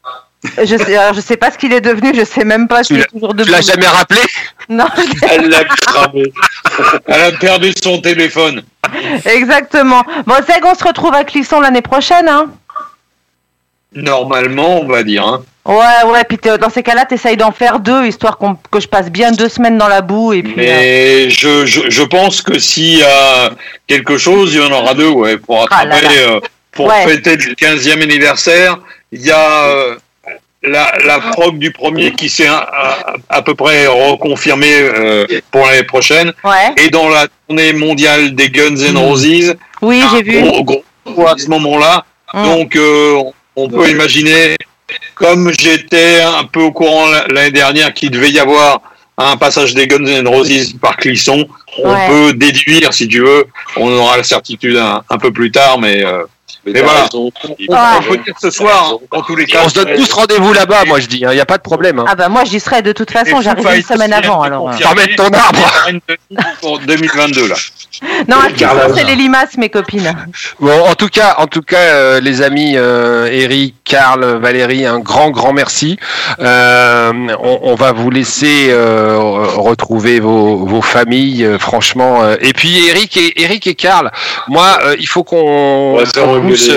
Je 0.56 0.76
sais, 0.76 0.96
alors, 0.96 1.12
je 1.14 1.20
sais 1.20 1.36
pas 1.36 1.50
ce 1.50 1.58
qu'il 1.58 1.72
est 1.72 1.82
devenu, 1.82 2.12
je 2.14 2.24
sais 2.24 2.44
même 2.44 2.66
pas 2.66 2.78
Tu 2.80 2.86
s'il 2.94 2.96
est 2.96 3.00
l'as- 3.00 3.06
toujours 3.06 3.36
Tu 3.36 3.44
l'as 3.50 3.60
jamais 3.60 3.86
rappelé 3.86 4.20
Non, 4.70 4.86
Elle 5.30 5.48
l'a 5.50 5.64
cramé. 5.64 6.32
Elle 7.06 7.20
a 7.20 7.32
perdu 7.32 7.72
son 7.82 8.00
téléphone. 8.00 8.62
exactement. 9.26 10.02
Bon, 10.26 10.34
c'est 10.46 10.60
qu'on 10.60 10.74
se 10.74 10.84
retrouve 10.84 11.14
à 11.14 11.24
Clisson 11.24 11.60
l'année 11.60 11.82
prochaine, 11.82 12.28
hein. 12.28 12.50
Normalement, 13.94 14.80
on 14.80 14.86
va 14.86 15.02
dire. 15.02 15.26
Hein. 15.26 15.42
Ouais, 15.66 16.10
ouais, 16.10 16.24
puis 16.24 16.38
dans 16.58 16.70
ces 16.70 16.82
cas-là, 16.82 17.04
t'essayes 17.04 17.36
d'en 17.36 17.50
faire 17.52 17.80
deux, 17.80 18.06
histoire 18.06 18.38
qu'on- 18.38 18.56
que 18.70 18.80
je 18.80 18.88
passe 18.88 19.10
bien 19.10 19.32
deux 19.32 19.48
semaines 19.48 19.76
dans 19.76 19.88
la 19.88 20.00
boue, 20.00 20.32
et 20.32 20.42
puis... 20.42 20.52
euh, 20.52 20.56
Mais 20.56 21.30
je, 21.30 21.66
je, 21.66 21.90
je 21.90 22.02
pense 22.02 22.40
que 22.40 22.58
s'il 22.58 22.98
y 22.98 23.02
a 23.02 23.50
quelque 23.86 24.16
chose, 24.16 24.54
il 24.54 24.60
y 24.60 24.64
en 24.64 24.70
aura 24.72 24.94
deux, 24.94 25.08
ouais, 25.08 25.36
pour 25.36 25.66
Ah 25.70 25.84
là 25.84 25.96
attraper, 25.96 26.14
là. 26.16 26.22
euh, 26.22 26.40
pour 26.72 26.86
Ouais. 26.86 27.04
fêter 27.06 27.36
le 27.36 27.54
15e 27.54 28.00
anniversaire. 28.00 28.78
Il 29.12 29.20
y 29.22 29.30
a 29.32 29.64
euh, 29.64 29.96
la, 30.62 30.92
la 31.04 31.18
prog 31.20 31.58
du 31.58 31.72
premier 31.72 32.12
qui 32.12 32.28
s'est 32.28 32.46
à, 32.46 33.14
à- 33.28 33.42
peu 33.42 33.54
près 33.54 33.86
reconfirmée 33.86 34.72
euh, 34.74 35.26
pour 35.50 35.66
l'année 35.66 35.84
prochaine. 35.84 36.32
Ouais, 36.44 36.74
Et 36.84 36.90
dans 36.90 37.08
la 37.08 37.26
tournée 37.48 37.72
mondiale 37.72 38.34
des 38.34 38.50
Guns 38.50 38.76
N' 38.76 38.96
Roses, 38.98 39.54
Hmm. 39.82 39.86
oui, 39.86 40.02
j'ai 40.12 40.22
vu. 40.22 40.42
gros, 40.42 40.84
gros 41.06 41.26
à 41.26 41.38
ce 41.38 41.46
moment-là. 41.48 42.04
Mm. 42.34 42.42
Donc, 42.44 42.76
euh, 42.76 43.18
on 43.56 43.68
peut 43.68 43.88
imaginer, 43.88 44.56
comme 45.14 45.50
j'étais 45.58 46.20
un 46.20 46.44
peu 46.44 46.60
au 46.60 46.70
courant 46.72 47.06
l'année 47.30 47.50
dernière 47.50 47.92
qu'il 47.94 48.10
devait 48.10 48.30
y 48.30 48.38
avoir 48.38 48.82
un 49.16 49.36
passage 49.38 49.74
des 49.74 49.86
Guns 49.86 50.04
N' 50.06 50.28
Roses 50.28 50.74
par 50.80 50.96
Clisson, 50.98 51.46
on 51.82 51.90
Ouais. 51.90 52.08
peut 52.08 52.32
déduire, 52.34 52.92
si 52.92 53.08
tu 53.08 53.20
veux, 53.20 53.46
on 53.76 53.90
aura 53.90 54.18
la 54.18 54.22
certitude 54.22 54.76
un, 54.76 55.02
un 55.08 55.18
peu 55.18 55.32
plus 55.32 55.50
tard, 55.50 55.78
mais, 55.78 56.04
euh, 56.04 56.24
Mais 56.66 56.72
Mais 56.72 56.80
t'as 56.80 56.86
voilà. 56.86 57.02
raison. 57.04 57.30
on, 57.68 57.74
on 57.74 58.02
peut 58.02 58.16
dire 58.18 58.34
ce 58.40 58.50
soir, 58.50 58.92
hein, 58.94 58.98
en 59.10 59.22
tous 59.22 59.36
les 59.36 59.46
cas. 59.46 59.60
On 59.64 59.68
se 59.68 59.74
donne 59.74 59.94
tous 59.94 60.12
rendez-vous 60.12 60.52
là-bas, 60.52 60.84
moi 60.86 61.00
je 61.00 61.06
dis. 61.06 61.18
Il 61.20 61.28
n'y 61.28 61.40
a 61.40 61.46
pas 61.46 61.56
de 61.56 61.62
problème. 61.62 61.98
hein. 62.00 62.04
Ah 62.08 62.14
bah 62.14 62.28
moi, 62.28 62.44
j'y 62.44 62.60
serai 62.60 62.82
de 62.82 62.92
toute 62.92 63.10
façon, 63.10 63.40
j'arrive 63.40 63.66
une 63.74 63.82
semaine 63.82 64.12
avant, 64.12 64.42
alors... 64.42 64.68
Emmène 64.68 65.14
ton 65.16 65.28
arbre. 65.28 65.88
Pour 66.60 66.78
2022, 66.80 67.48
là. 67.48 67.54
Non, 68.28 68.36
c'est 68.94 69.04
les 69.04 69.14
limaces, 69.16 69.56
mes 69.58 69.68
copines. 69.68 70.14
Bon, 70.58 70.84
en 70.86 70.94
tout 70.94 71.08
cas, 71.08 71.34
en 71.38 71.46
tout 71.46 71.60
cas, 71.62 71.76
euh, 71.78 72.20
les 72.20 72.40
amis 72.42 72.72
euh, 72.76 73.26
Eric, 73.30 73.74
Karl, 73.84 74.24
Valérie, 74.40 74.86
un 74.86 75.00
grand, 75.00 75.30
grand 75.30 75.52
merci. 75.52 75.98
Euh, 76.38 77.12
on, 77.42 77.60
on 77.62 77.74
va 77.74 77.92
vous 77.92 78.10
laisser 78.10 78.68
euh, 78.70 79.18
retrouver 79.18 80.20
vos, 80.20 80.64
vos 80.64 80.82
familles, 80.82 81.44
euh, 81.44 81.58
franchement. 81.58 82.22
Et 82.40 82.52
puis 82.52 82.86
Eric 82.88 83.16
et 83.16 83.42
Eric 83.42 83.66
et 83.66 83.74
Karl, 83.74 84.10
moi, 84.48 84.78
euh, 84.84 84.96
il 84.98 85.06
faut 85.08 85.24
qu'on 85.24 85.98
On 85.98 86.49
pousse. 86.50 86.70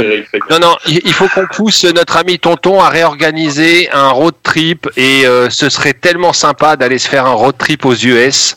Non, 0.49 0.59
non, 0.59 0.76
il 0.86 1.13
faut 1.13 1.28
qu'on 1.28 1.45
pousse 1.47 1.84
notre 1.86 2.17
ami 2.17 2.39
Tonton 2.39 2.82
à 2.82 2.89
réorganiser 2.89 3.89
un 3.91 4.09
road 4.09 4.36
trip 4.43 4.89
et 4.97 5.26
euh, 5.26 5.49
ce 5.49 5.69
serait 5.69 5.93
tellement 5.93 6.34
sympa 6.34 6.76
d'aller 6.76 6.99
se 6.99 7.07
faire 7.07 7.26
un 7.26 7.34
road 7.34 7.55
trip 7.57 7.86
aux 7.86 7.95
US. 7.95 8.55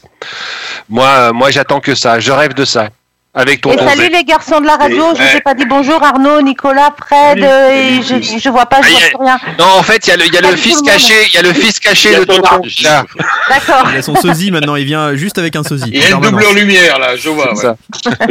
Moi, 0.88 1.06
euh, 1.06 1.32
moi, 1.32 1.50
j'attends 1.50 1.80
que 1.80 1.94
ça. 1.94 2.20
Je 2.20 2.32
rêve 2.32 2.54
de 2.54 2.64
ça. 2.64 2.88
avec 3.34 3.60
ton 3.60 3.70
Et 3.72 3.76
salut 3.76 4.08
les 4.10 4.24
garçons 4.24 4.60
de 4.62 4.66
la 4.66 4.76
radio, 4.76 5.04
je 5.14 5.22
vous 5.22 5.36
ai 5.36 5.40
pas 5.42 5.52
dit 5.52 5.66
bonjour 5.66 6.02
Arnaud, 6.02 6.40
Nicolas, 6.40 6.90
Fred, 6.96 7.42
euh, 7.44 7.68
et 7.70 8.02
je, 8.02 8.38
je 8.38 8.48
vois 8.48 8.64
pas, 8.64 8.80
je 8.80 8.88
Ah, 8.88 8.90
vois 8.90 9.00
y 9.00 9.04
a- 9.04 9.08
plus 9.08 9.24
rien. 9.24 9.38
Non, 9.58 9.66
en 9.78 9.82
fait, 9.82 10.06
il 10.06 10.10
y 10.10 10.12
a 10.14 10.16
le, 10.16 10.24
il 10.26 10.32
y 10.32 10.38
a 10.38 10.40
le 10.40 10.46
Salut 10.48 10.58
fils 10.62 10.80
caché, 10.80 11.14
il 11.28 11.34
y 11.34 11.36
a 11.36 11.42
le 11.42 11.52
fils 11.52 11.78
caché 11.78 12.16
de 12.16 12.24
tonton. 12.24 12.62
D'accord. 12.82 13.88
Il 13.92 13.98
a 13.98 14.02
son 14.02 14.14
sosie 14.16 14.50
maintenant, 14.50 14.76
il 14.76 14.86
vient 14.86 15.14
juste 15.14 15.36
avec 15.36 15.54
un 15.54 15.62
sosie. 15.64 15.90
Il 15.92 16.00
y 16.00 16.04
a 16.06 16.10
une 16.16 16.20
double 16.22 16.46
lumière 16.54 16.98
là, 16.98 17.14
je 17.16 17.28
vois. 17.28 17.50
C'est 17.54 17.66
ouais. 17.66 17.76
ça. 18.18 18.26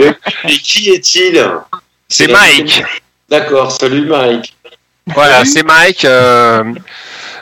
Et, 0.47 0.51
et 0.53 0.57
qui 0.57 0.89
est-il? 0.89 1.47
C'est 2.07 2.27
Mike. 2.27 2.83
D'accord, 3.29 3.71
salut 3.71 4.05
Mike. 4.05 4.55
Voilà, 5.07 5.45
c'est 5.45 5.63
Mike. 5.63 6.05
euh, 6.05 6.63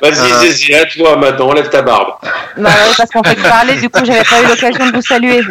Vas-y, 0.01 0.19
Euh. 0.31 0.39
Zézé, 0.41 0.75
à 0.75 0.85
toi 0.85 1.15
maintenant, 1.15 1.49
enlève 1.49 1.69
ta 1.69 1.81
barbe. 1.81 2.15
Bah 2.57 2.69
ouais, 2.69 2.93
parce 2.97 3.09
qu'on 3.09 3.23
fait 3.23 3.35
que 3.35 3.41
parler, 3.41 3.75
du 3.75 3.89
coup, 3.89 4.03
j'avais 4.03 4.23
pas 4.23 4.41
eu 4.41 4.47
l'occasion 4.47 4.85
de 4.89 4.95
vous 4.95 5.01
saluer. 5.01 5.41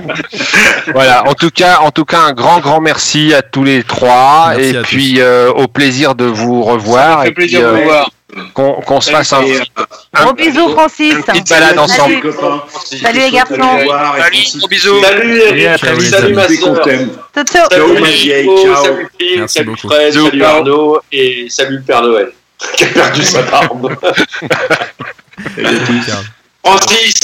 Voilà, 0.93 1.27
en 1.27 1.33
tout 1.35 1.49
cas, 1.51 1.79
en 1.81 1.91
tout 1.91 2.05
cas, 2.05 2.19
un 2.19 2.33
grand, 2.33 2.61
grand 2.61 2.81
merci 2.81 3.33
à 3.33 3.41
tous 3.41 3.65
les 3.65 3.83
trois, 3.83 4.53
Merci 4.57 4.77
et 4.77 4.83
puis 4.83 5.21
euh, 5.21 5.51
au 5.53 5.69
plaisir 5.69 6.15
de 6.15 6.27
vous 6.27 6.63
revoir, 6.63 7.19
Ça 7.19 7.23
fait 7.23 7.29
et 7.29 7.33
puis, 7.33 7.47
plaisir 7.47 7.61
de 7.61 7.67
euh, 7.67 7.73
vous 7.79 7.83
voir. 7.85 8.11
Qu'on 8.55 8.75
qu'on 8.81 9.01
se 9.01 9.11
fasse 9.11 9.33
un, 9.33 9.45
euh, 9.45 9.61
un- 10.15 10.25
Gros 10.25 10.33
bisous, 10.35 10.69
Francis. 10.71 11.13
une 11.15 11.23
petite 11.23 11.49
balade 11.51 11.79
ensemble. 11.79 12.21
Salut 13.03 13.19
les 13.21 13.31
garçons. 13.31 13.55
Salut, 13.57 14.45
gros 14.59 14.69
bisous. 14.69 15.03
Salut 15.03 16.09
salut 16.09 16.35
ma 16.35 16.49
soeur. 16.49 16.85
Ciao, 16.85 17.67
Salut 17.71 18.01
ma 18.01 18.09
vieille, 18.09 18.49
Nico, 18.49 18.63
ciao. 18.63 18.85
salut 18.85 19.09
Philippe, 19.19 19.39
Merci 19.41 19.55
salut 19.55 19.67
beaucoup. 19.71 19.89
Fred, 19.89 20.13
salut 20.13 20.45
Arnaud 20.45 21.01
et 21.13 21.47
salut 21.51 21.77
le 21.77 21.83
Père 21.83 22.03
Noël 22.03 22.33
qui 22.77 22.85
a 22.85 22.87
perdu 22.89 23.23
sa 23.25 23.43
barbe. 23.43 23.95
Francis. 26.65 27.15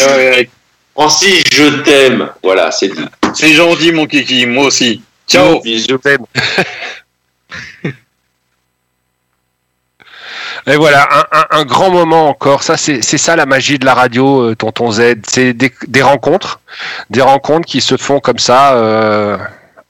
Francis, 0.95 1.43
je 1.53 1.83
t'aime. 1.83 2.29
Voilà, 2.43 2.71
c'est 2.71 2.89
dit. 2.89 3.05
C'est 3.35 3.53
gentil 3.53 3.93
mon 3.93 4.07
kiki, 4.07 4.47
moi 4.47 4.65
aussi. 4.67 5.01
Ciao. 5.29 5.61
Bisous. 5.61 5.99
Et 10.69 10.77
voilà, 10.77 11.09
un, 11.51 11.65
grand 11.65 11.91
moment 11.91 12.29
encore. 12.29 12.63
Ça, 12.63 12.77
c'est 12.77 13.01
ça 13.03 13.37
la 13.37 13.47
magie 13.47 13.79
de 13.79 13.87
la 13.87 13.95
radio, 13.95 14.51
euh, 14.51 14.55
Tonton 14.55 14.91
Z. 14.91 15.15
C'est 15.27 15.55
des, 15.55 15.73
des 15.87 16.03
rencontres, 16.03 16.61
des 17.09 17.23
rencontres 17.23 17.67
qui 17.67 17.81
se 17.81 17.97
font 17.97 18.21
comme 18.21 18.39
ça 18.39 18.75
euh, 18.75 19.39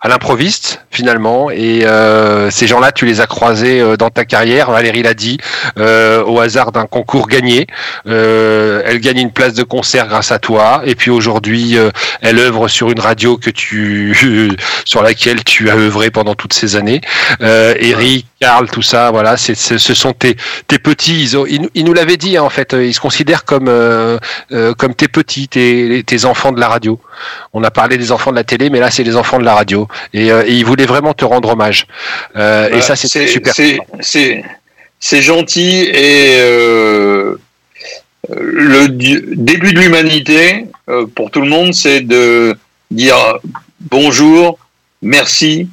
à 0.01 0.09
l'improviste 0.09 0.85
finalement. 0.91 1.51
Et 1.51 1.85
euh, 1.85 2.51
ces 2.51 2.67
gens-là, 2.69 2.93
tu 2.93 3.05
les 3.05 3.21
as 3.21 3.27
croisés 3.27 3.81
euh, 3.81 3.97
dans 3.97 4.11
ta 4.11 4.25
carrière. 4.25 4.71
Valérie 4.71 5.03
l'a 5.03 5.15
dit, 5.15 5.39
euh, 5.77 6.23
au 6.25 6.39
hasard 6.41 6.71
d'un 6.71 6.87
concours 6.87 7.27
gagné. 7.27 7.67
Euh, 8.07 8.81
elle 8.85 9.01
gagne 9.01 9.19
une 9.19 9.33
place 9.33 9.55
de 9.55 9.65
concert 9.65 10.07
grâce 10.07 10.31
à 10.31 10.39
toi. 10.39 10.83
Et 10.87 10.95
puis 10.95 11.11
aujourd'hui, 11.11 11.77
euh, 11.77 11.91
elle 12.21 12.39
œuvre 12.39 12.69
sur 12.69 12.91
une 12.91 13.01
radio 13.01 13.37
que 13.39 13.51
tu, 13.51 14.17
sur 14.85 15.03
laquelle 15.03 15.43
tu 15.43 15.69
as 15.69 15.75
œuvré 15.77 16.11
pendant 16.13 16.35
toutes 16.37 16.53
ces 16.55 16.77
années. 16.77 17.01
Euh, 17.41 17.75
Eric, 17.81 18.27
Karl, 18.41 18.71
tout 18.71 18.83
ça, 18.83 19.11
voilà, 19.11 19.37
c'est, 19.37 19.57
ce 19.57 19.95
sont 19.95 20.13
tes, 20.13 20.37
tes 20.69 20.79
petits. 20.79 21.21
Ils, 21.21 21.37
ont- 21.37 21.47
ils 21.47 21.61
nous- 21.63 21.71
ils 21.75 21.85
nous 21.85 21.93
l'avaient 21.95 22.17
dit 22.17 22.37
hein, 22.37 22.45
en 22.45 22.51
fait. 22.51 22.73
Ils 22.73 22.95
se 22.95 23.01
considèrent 23.01 23.45
comme 23.45 23.69
comme 24.77 24.95
tes 24.95 25.09
petits, 25.09 25.49
tes, 25.49 26.05
tes 26.07 26.25
enfants 26.25 26.53
de 26.53 26.61
la 26.61 26.69
radio. 26.69 27.01
On 27.53 27.65
a 27.65 27.71
parlé 27.73 27.99
des 27.99 28.13
enfants 28.13 28.31
de 28.31 28.37
la 28.37 28.45
télé, 28.45 28.71
mais 28.71 28.79
là 28.79 28.91
c'est 28.93 29.03
les 29.03 29.17
enfants 29.17 29.41
de 29.41 29.45
la 29.45 29.55
radio. 29.55 29.88
Et, 30.13 30.31
euh, 30.31 30.45
et 30.47 30.53
ils 30.53 30.65
voulaient 30.65 30.87
vraiment 30.87 31.15
te 31.15 31.25
rendre 31.25 31.51
hommage. 31.51 31.87
Euh, 32.37 32.69
et 32.69 32.73
Bah, 32.73 32.81
ça 32.81 32.97
c'est 32.97 33.27
super. 33.27 33.55
C'est 35.01 35.23
gentil 35.23 35.83
et 35.93 36.37
euh, 36.41 37.37
le 38.31 38.89
début 38.89 39.73
de 39.73 39.81
l'humanité 39.81 40.67
euh, 40.89 41.07
pour 41.07 41.31
tout 41.31 41.41
le 41.41 41.49
monde, 41.49 41.73
c'est 41.73 42.01
de 42.01 42.57
dire 42.91 43.17
bonjour, 43.81 44.59
merci, 45.03 45.69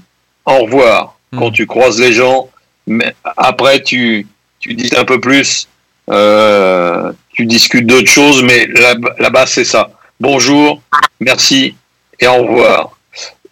au 0.45 0.59
revoir 0.65 1.17
quand 1.37 1.51
tu 1.51 1.65
croises 1.65 1.99
les 1.99 2.13
gens. 2.13 2.49
Mais 2.87 3.15
après, 3.37 3.81
tu 3.81 4.27
tu 4.59 4.73
dis 4.75 4.91
un 4.95 5.05
peu 5.05 5.19
plus, 5.19 5.67
euh, 6.11 7.11
tu 7.33 7.45
discutes 7.45 7.87
d'autres 7.87 8.09
choses, 8.11 8.43
mais 8.43 8.67
là- 8.67 8.95
là-bas 9.19 9.45
c'est 9.47 9.65
ça. 9.65 9.89
Bonjour, 10.19 10.81
merci 11.19 11.75
et 12.19 12.27
au 12.27 12.43
revoir. 12.43 12.94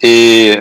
Et 0.04 0.60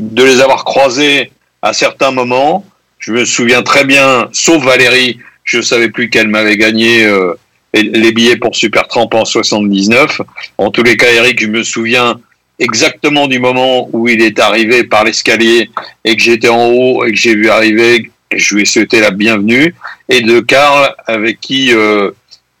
de 0.00 0.24
les 0.24 0.40
avoir 0.40 0.64
croisés 0.64 1.30
à 1.62 1.72
certains 1.72 2.10
moments. 2.10 2.66
Je 2.98 3.12
me 3.12 3.24
souviens 3.24 3.62
très 3.62 3.84
bien, 3.84 4.28
sauf 4.32 4.62
Valérie, 4.64 5.18
je 5.44 5.58
ne 5.58 5.62
savais 5.62 5.88
plus 5.88 6.10
qu'elle 6.10 6.28
m'avait 6.28 6.56
gagné 6.56 7.04
euh, 7.04 7.34
les 7.74 8.12
billets 8.12 8.36
pour 8.36 8.54
Super 8.54 8.86
Tramp 8.86 9.08
en 9.12 9.24
79. 9.24 10.20
En 10.58 10.70
tous 10.70 10.82
les 10.82 10.96
cas, 10.96 11.10
Eric, 11.10 11.40
je 11.40 11.48
me 11.48 11.62
souviens 11.62 12.20
exactement 12.58 13.26
du 13.26 13.38
moment 13.40 13.88
où 13.92 14.08
il 14.08 14.20
est 14.20 14.38
arrivé 14.38 14.84
par 14.84 15.04
l'escalier 15.04 15.70
et 16.04 16.16
que 16.16 16.22
j'étais 16.22 16.48
en 16.48 16.68
haut 16.68 17.04
et 17.04 17.12
que 17.12 17.18
j'ai 17.18 17.34
vu 17.34 17.48
arriver. 17.48 18.10
Et 18.30 18.38
je 18.38 18.54
lui 18.54 18.62
ai 18.62 18.64
souhaité 18.64 19.00
la 19.00 19.10
bienvenue. 19.10 19.74
Et 20.08 20.20
de 20.20 20.40
Karl, 20.40 20.94
avec 21.06 21.40
qui 21.40 21.72
euh, 21.74 22.10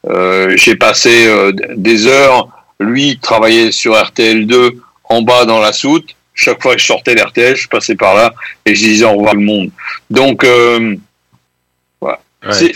euh, 0.08 0.56
j'ai 0.56 0.74
passé 0.74 1.28
des 1.76 2.06
heures. 2.06 2.48
Lui 2.80 3.10
il 3.10 3.18
travaillait 3.18 3.70
sur 3.70 3.94
RTL2 3.94 4.76
en 5.12 5.22
bas 5.22 5.44
dans 5.44 5.58
la 5.60 5.72
soute 5.72 6.14
chaque 6.34 6.62
fois 6.62 6.74
que 6.74 6.80
je 6.80 6.86
sortais 6.86 7.14
l'RTL, 7.14 7.54
je 7.56 7.68
passais 7.68 7.94
par 7.94 8.14
là 8.14 8.32
et 8.64 8.74
je 8.74 8.82
disais 8.82 9.04
au 9.04 9.12
revoir 9.12 9.34
le 9.34 9.40
monde. 9.40 9.70
Donc, 10.10 10.44
euh, 10.44 10.96
voilà. 12.00 12.20
Ouais, 12.44 12.52
C'est- 12.52 12.72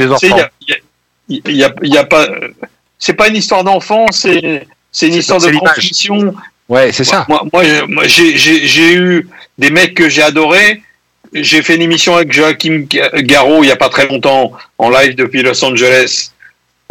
il 1.29 1.57
y 1.57 1.65
a- 1.65 1.75
y 1.83 1.97
a, 1.99 2.05
pas, 2.05 2.29
c'est 2.99 3.15
pas 3.15 3.29
une 3.29 3.37
histoire 3.37 3.65
d'enfant, 3.65 4.07
c'est 4.11 4.67
c'est 4.93 5.09
une 5.09 5.15
histoire 5.15 5.41
de 5.41 5.51
transmission. 5.59 6.35
Ouais, 6.69 6.93
c'est 6.93 7.05
ça. 7.05 7.25
Moi, 7.29 7.43
moi, 7.53 7.63
moi, 7.89 8.05
j'ai- 8.07 8.37
j'ai 8.37 8.67
j'ai 8.67 8.95
eu 8.95 9.29
des 9.59 9.71
mecs 9.71 9.95
que 9.95 10.09
j'ai 10.09 10.23
adorés. 10.23 10.83
J'ai 11.33 11.63
fait 11.63 11.75
une 11.75 11.83
émission 11.83 12.15
avec 12.17 12.33
Joachim 12.33 12.87
Garraud 13.15 13.63
il 13.65 13.69
y 13.69 13.73
a 13.73 13.77
pas 13.77 13.89
très 13.89 14.07
longtemps 14.07 14.53
en 14.79 14.89
live 14.91 15.15
depuis 15.17 15.43
Los 15.43 15.63
Angeles 15.65 16.31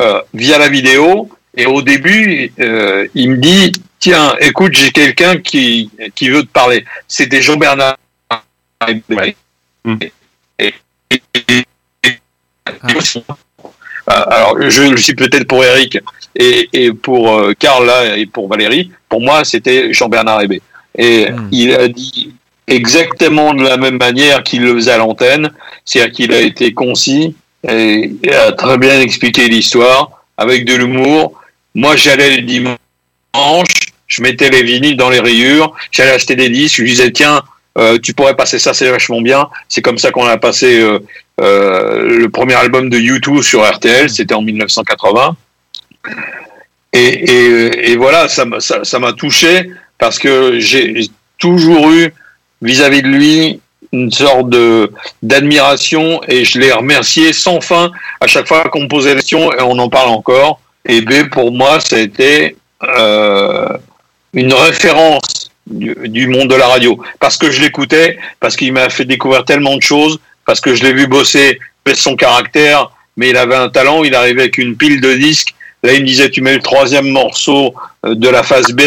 euh, 0.01 0.21
via 0.33 0.57
la 0.57 0.67
vidéo. 0.69 1.29
Et 1.57 1.65
au 1.65 1.81
début, 1.81 2.51
euh, 2.59 3.07
il 3.15 3.31
me 3.31 3.37
dit 3.37 3.71
tiens, 4.05 4.35
écoute, 4.39 4.73
j'ai 4.79 4.91
quelqu'un 4.91 5.37
qui 5.37 5.89
qui 6.13 6.29
veut 6.29 6.43
te 6.43 6.53
parler. 6.61 6.85
C'était 7.07 7.41
Jean 7.41 7.57
Bernard. 7.57 7.97
Et- 10.59 10.73
et- 11.09 11.21
et- 11.33 11.65
euh, 14.07 14.23
alors, 14.29 14.53
je 14.69 14.83
le 14.83 14.97
suis 14.97 15.15
peut-être 15.15 15.47
pour 15.47 15.63
Eric 15.63 15.97
et, 16.35 16.69
et 16.73 16.91
pour 16.93 17.31
euh, 17.33 17.53
Karl 17.57 17.85
là, 17.85 18.15
et 18.17 18.27
pour 18.27 18.47
Valérie. 18.47 18.91
Pour 19.09 19.21
moi, 19.21 19.43
c'était 19.43 19.91
Jean-Bernard 19.93 20.41
Hébé. 20.43 20.61
Et 20.97 21.31
Hmm. 21.31 21.49
il 21.51 21.73
a 21.73 21.87
dit 21.87 22.33
exactement 22.67 23.53
de 23.55 23.63
la 23.63 23.77
même 23.77 23.97
manière 23.97 24.43
qu'il 24.43 24.61
le 24.61 24.75
faisait 24.75 24.91
à 24.91 24.97
l'antenne, 24.97 25.51
c'est-à-dire 25.83 26.13
qu'il 26.13 26.31
a 26.33 26.41
été 26.41 26.73
concis 26.73 27.35
et 27.67 28.11
a 28.31 28.51
très 28.51 28.77
bien 28.77 28.99
expliqué 29.01 29.47
l'histoire 29.47 30.01
avec 30.37 30.65
de 30.65 30.75
l'humour. 30.75 31.33
Moi, 31.73 31.95
j'allais 31.95 32.37
le 32.37 32.41
dimanche, 32.43 33.75
je 34.15 34.21
mettais 34.21 34.49
les 34.49 34.63
vinyles 34.63 34.95
dans 34.95 35.09
les 35.09 35.19
rayures, 35.19 35.73
j'allais 35.91 36.11
acheter 36.11 36.35
des 36.35 36.49
disques, 36.49 36.77
je 36.77 36.83
disais 36.83 37.11
tiens, 37.11 37.41
euh, 37.77 37.99
tu 38.01 38.13
pourrais 38.13 38.35
passer 38.35 38.59
ça, 38.59 38.73
c'est 38.73 38.89
vachement 38.89 39.21
bien. 39.21 39.49
C'est 39.67 39.81
comme 39.81 39.97
ça 39.97 40.11
qu'on 40.11 40.25
a 40.25 40.37
passé 40.37 40.79
euh, 40.79 40.99
euh, 41.41 42.17
le 42.17 42.29
premier 42.29 42.53
album 42.53 42.89
de 42.89 42.97
U2 42.97 43.41
sur 43.41 43.69
RTL, 43.69 44.09
c'était 44.09 44.33
en 44.33 44.41
1980. 44.41 45.35
Et, 46.93 47.91
et, 47.91 47.97
voilà, 47.97 48.29
ça 48.29 48.45
m'a 48.45 49.13
touché 49.13 49.69
parce 49.97 50.17
que 50.17 50.59
j'ai 50.59 51.09
toujours 51.37 51.91
eu 51.91 52.13
vis-à-vis 52.61 53.01
de 53.01 53.09
lui 53.09 53.59
une 53.91 54.11
sorte 54.11 54.49
d'admiration 55.21 56.21
et 56.29 56.45
je 56.45 56.57
l'ai 56.57 56.71
remercié 56.71 57.33
sans 57.33 57.59
fin 57.59 57.91
à 58.21 58.27
chaque 58.27 58.47
fois 58.47 58.63
qu'on 58.69 58.83
me 58.83 58.87
posait 58.87 59.09
des 59.09 59.15
questions 59.17 59.51
et 59.51 59.61
on 59.61 59.77
en 59.77 59.89
parle 59.89 60.07
encore. 60.07 60.61
Et 60.85 61.01
B 61.01 61.27
pour 61.29 61.51
moi, 61.51 61.81
ça 61.81 61.97
a 61.97 61.99
été 61.99 62.55
une 64.35 64.53
référence 64.53 65.49
du, 65.65 65.95
du 66.05 66.27
monde 66.27 66.49
de 66.49 66.55
la 66.55 66.67
radio 66.67 67.01
parce 67.19 67.37
que 67.37 67.49
je 67.51 67.61
l'écoutais, 67.61 68.19
parce 68.39 68.55
qu'il 68.55 68.71
m'a 68.73 68.89
fait 68.89 69.05
découvrir 69.05 69.43
tellement 69.45 69.75
de 69.77 69.81
choses, 69.81 70.19
parce 70.45 70.61
que 70.61 70.75
je 70.75 70.83
l'ai 70.83 70.93
vu 70.93 71.07
bosser, 71.07 71.59
son 71.93 72.15
caractère, 72.15 72.91
mais 73.17 73.29
il 73.29 73.37
avait 73.37 73.55
un 73.55 73.69
talent, 73.69 74.03
il 74.03 74.13
arrivait 74.15 74.41
avec 74.43 74.57
une 74.57 74.75
pile 74.75 75.01
de 75.01 75.13
disques. 75.13 75.55
Là, 75.83 75.93
il 75.93 76.01
me 76.01 76.05
disait, 76.07 76.29
tu 76.31 76.41
mets 76.41 76.55
le 76.55 76.61
troisième 76.61 77.07
morceau 77.09 77.73
euh, 78.05 78.15
de 78.15 78.27
la 78.27 78.41
phase 78.43 78.71
B, 78.71 78.81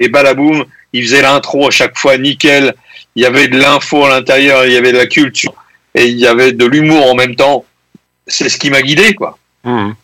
et 0.00 0.08
balaboum, 0.08 0.64
il 0.92 1.02
faisait 1.04 1.22
l'intro 1.22 1.68
à 1.68 1.70
chaque 1.70 1.98
fois 1.98 2.16
nickel. 2.16 2.74
Il 3.16 3.22
y 3.22 3.26
avait 3.26 3.48
de 3.48 3.58
l'info 3.58 4.04
à 4.04 4.08
l'intérieur, 4.08 4.64
il 4.66 4.72
y 4.72 4.76
avait 4.76 4.92
de 4.92 4.98
la 4.98 5.06
culture, 5.06 5.54
et 5.94 6.06
il 6.06 6.16
y 6.18 6.26
avait 6.26 6.52
de 6.52 6.64
l'humour 6.64 7.10
en 7.10 7.14
même 7.14 7.34
temps. 7.36 7.64
C'est 8.26 8.48
ce 8.48 8.56
qui 8.58 8.70
m'a 8.70 8.82
guidé, 8.82 9.14
quoi. 9.14 9.36
Mhm. 9.64 9.94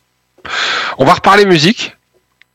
On 0.98 1.05
va 1.05 1.14
reparler 1.14 1.44
musique. 1.46 1.92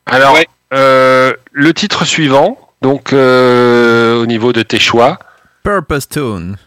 Alors, 0.06 0.34
Ouais. 0.34 0.48
euh, 0.74 1.34
le 1.56 1.74
titre 1.74 2.04
suivant, 2.04 2.60
donc 2.82 3.14
euh, 3.14 4.22
au 4.22 4.26
niveau 4.26 4.52
de 4.52 4.62
tes 4.62 4.78
choix. 4.78 5.18
Purple 5.64 6.02
Stone. 6.02 6.58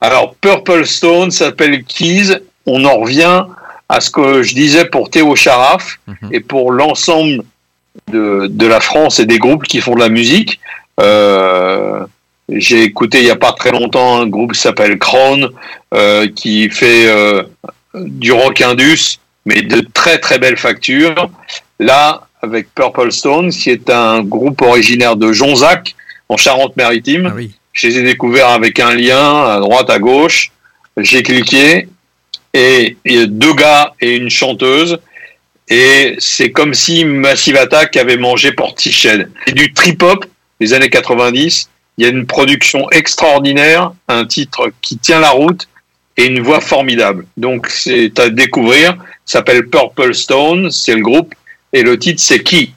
Alors, 0.00 0.34
Purple 0.36 0.86
Stone 0.86 1.30
s'appelle 1.30 1.84
Keys. 1.84 2.38
On 2.64 2.86
en 2.86 2.96
revient 2.96 3.44
à 3.90 4.00
ce 4.00 4.10
que 4.10 4.42
je 4.42 4.54
disais 4.54 4.86
pour 4.86 5.10
Théo 5.10 5.36
Charaf 5.36 5.98
mhm. 6.06 6.30
et 6.32 6.40
pour 6.40 6.72
l'ensemble 6.72 7.44
de, 8.10 8.46
de, 8.48 8.66
la 8.66 8.80
France 8.80 9.20
et 9.20 9.26
des 9.26 9.38
groupes 9.38 9.64
qui 9.64 9.82
font 9.82 9.94
de 9.94 10.00
la 10.00 10.08
musique. 10.08 10.58
Euh, 10.98 12.06
j'ai 12.48 12.82
écouté 12.82 13.18
il 13.18 13.24
n'y 13.24 13.30
a 13.30 13.36
pas 13.36 13.52
très 13.52 13.72
longtemps 13.72 14.22
un 14.22 14.26
groupe 14.26 14.54
qui 14.54 14.60
s'appelle 14.60 14.98
Crown 14.98 15.50
euh, 15.92 16.28
qui 16.34 16.70
fait 16.70 17.06
du 17.94 18.32
rock 18.32 18.62
indus, 18.62 19.20
mais 19.44 19.60
de 19.60 19.86
très 19.92 20.18
très 20.18 20.38
belles 20.38 20.56
factures. 20.56 21.28
Là, 21.78 22.22
avec 22.42 22.74
Purple 22.74 23.12
Stone, 23.12 23.50
qui 23.50 23.70
est 23.70 23.88
un 23.88 24.22
groupe 24.22 24.62
originaire 24.62 25.16
de 25.16 25.32
Jonzac, 25.32 25.94
en 26.28 26.36
Charente-Maritime. 26.36 27.32
Ah 27.34 27.40
Je 27.72 27.86
les 27.86 27.98
ai 27.98 28.02
découverts 28.02 28.48
avec 28.48 28.80
un 28.80 28.94
lien 28.94 29.44
à 29.44 29.60
droite, 29.60 29.88
à 29.90 29.98
gauche. 29.98 30.50
J'ai 30.96 31.22
cliqué 31.22 31.88
et 32.52 32.96
il 33.04 33.14
y 33.14 33.18
a 33.22 33.26
deux 33.26 33.54
gars 33.54 33.94
et 34.00 34.16
une 34.16 34.28
chanteuse. 34.28 34.98
Et 35.68 36.16
c'est 36.18 36.50
comme 36.50 36.74
si 36.74 37.04
Massive 37.04 37.56
Attack 37.56 37.96
avait 37.96 38.16
mangé 38.16 38.52
Portiched. 38.52 39.30
C'est 39.46 39.54
du 39.54 39.72
trip-hop 39.72 40.26
des 40.60 40.74
années 40.74 40.90
90. 40.90 41.70
Il 41.96 42.04
y 42.04 42.06
a 42.06 42.10
une 42.10 42.26
production 42.26 42.90
extraordinaire, 42.90 43.92
un 44.08 44.26
titre 44.26 44.70
qui 44.80 44.98
tient 44.98 45.20
la 45.20 45.30
route 45.30 45.68
et 46.16 46.26
une 46.26 46.40
voix 46.40 46.60
formidable. 46.60 47.26
Donc 47.36 47.68
c'est 47.68 48.18
à 48.18 48.28
découvrir. 48.28 48.96
S'appelle 49.24 49.68
Purple 49.68 50.14
Stone, 50.14 50.70
c'est 50.70 50.94
le 50.94 51.02
groupe. 51.02 51.34
Et 51.72 51.82
le 51.82 51.98
titre, 51.98 52.22
c'est 52.22 52.42
Qui? 52.42 52.74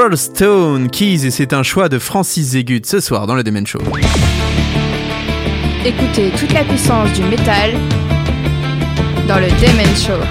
Purple 0.00 0.16
Stone 0.16 0.88
Keys 0.88 1.26
et 1.26 1.30
c'est 1.30 1.52
un 1.52 1.62
choix 1.62 1.90
de 1.90 1.98
Francis 1.98 2.52
Zégut 2.52 2.80
ce 2.86 3.00
soir 3.00 3.26
dans 3.26 3.34
le 3.34 3.44
Demen 3.44 3.66
Show. 3.66 3.80
Écoutez 5.84 6.30
toute 6.38 6.52
la 6.54 6.64
puissance 6.64 7.12
du 7.12 7.22
métal 7.24 7.72
dans 9.28 9.38
le 9.38 9.48
Demen 9.60 9.94
Show. 9.94 10.24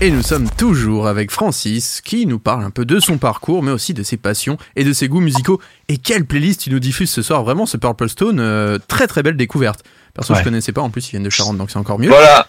Et 0.00 0.10
nous 0.10 0.22
sommes 0.22 0.48
toujours 0.48 1.06
avec 1.06 1.30
Francis 1.30 2.00
qui 2.00 2.24
nous 2.24 2.38
parle 2.38 2.64
un 2.64 2.70
peu 2.70 2.86
de 2.86 2.98
son 2.98 3.18
parcours 3.18 3.62
mais 3.62 3.72
aussi 3.72 3.92
de 3.92 4.02
ses 4.02 4.16
passions 4.16 4.56
et 4.74 4.84
de 4.84 4.92
ses 4.94 5.08
goûts 5.08 5.20
musicaux. 5.20 5.60
Et 5.88 5.98
quelle 5.98 6.24
playlist 6.24 6.62
tu 6.62 6.70
nous 6.70 6.80
diffuses 6.80 7.10
ce 7.10 7.20
soir 7.20 7.44
Vraiment 7.44 7.66
ce 7.66 7.76
Purple 7.76 8.08
Stone, 8.08 8.40
euh, 8.40 8.78
très 8.88 9.06
très 9.06 9.22
belle 9.22 9.36
découverte. 9.36 9.84
Personne 10.14 10.32
que 10.32 10.38
ouais. 10.38 10.44
je 10.44 10.48
connaissais 10.48 10.72
pas, 10.72 10.80
en 10.80 10.88
plus 10.88 11.08
ils 11.08 11.10
viennent 11.10 11.24
de 11.24 11.30
Charente 11.30 11.58
donc 11.58 11.70
c'est 11.70 11.78
encore 11.78 11.98
mieux. 11.98 12.08
Voilà 12.08 12.48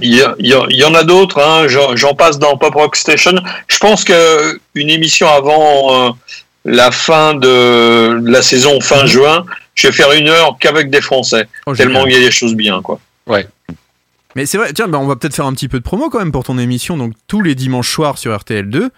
il 0.00 0.14
y, 0.14 0.22
a- 0.22 0.34
il 0.38 0.46
y 0.46 0.54
a- 0.54 0.66
il 0.70 0.76
y 0.76 0.84
en 0.84 0.94
a 0.94 1.04
d'autres, 1.04 1.40
hein, 1.40 1.66
j'en 1.94 2.14
passe 2.14 2.38
dans 2.38 2.56
Pop 2.56 2.74
Rock 2.74 2.96
Station. 2.96 3.34
Je 3.68 3.78
pense 3.78 4.04
que 4.04 4.60
une 4.74 4.90
émission 4.90 5.28
avant 5.28 6.08
euh, 6.08 6.10
la 6.64 6.90
fin 6.90 7.34
de, 7.34 8.18
de 8.20 8.30
la 8.30 8.42
saison 8.42 8.80
fin 8.80 9.06
juin, 9.06 9.44
je 9.74 9.86
vais 9.88 9.92
faire 9.92 10.12
une 10.12 10.28
heure 10.28 10.56
qu'avec 10.60 10.90
des 10.90 11.00
Français. 11.00 11.48
Oh, 11.66 11.74
tellement 11.74 12.06
il 12.06 12.12
y 12.12 12.16
a 12.16 12.20
des 12.20 12.30
choses 12.30 12.54
bien, 12.54 12.80
quoi. 12.82 12.98
Mais 14.34 14.46
c'est 14.46 14.56
vrai, 14.56 14.72
tiens, 14.72 14.88
bah, 14.88 14.98
on 14.98 15.06
va 15.06 15.16
peut-être 15.16 15.34
faire 15.34 15.44
un 15.46 15.52
petit 15.52 15.68
peu 15.68 15.78
de 15.78 15.84
promo 15.84 16.08
quand 16.08 16.18
même 16.18 16.32
pour 16.32 16.44
ton 16.44 16.56
émission. 16.58 16.96
Donc 16.96 17.12
tous 17.26 17.42
les 17.42 17.54
dimanches 17.54 17.90
soirs 17.90 18.16
sur 18.16 18.32
RTL2, 18.34 18.88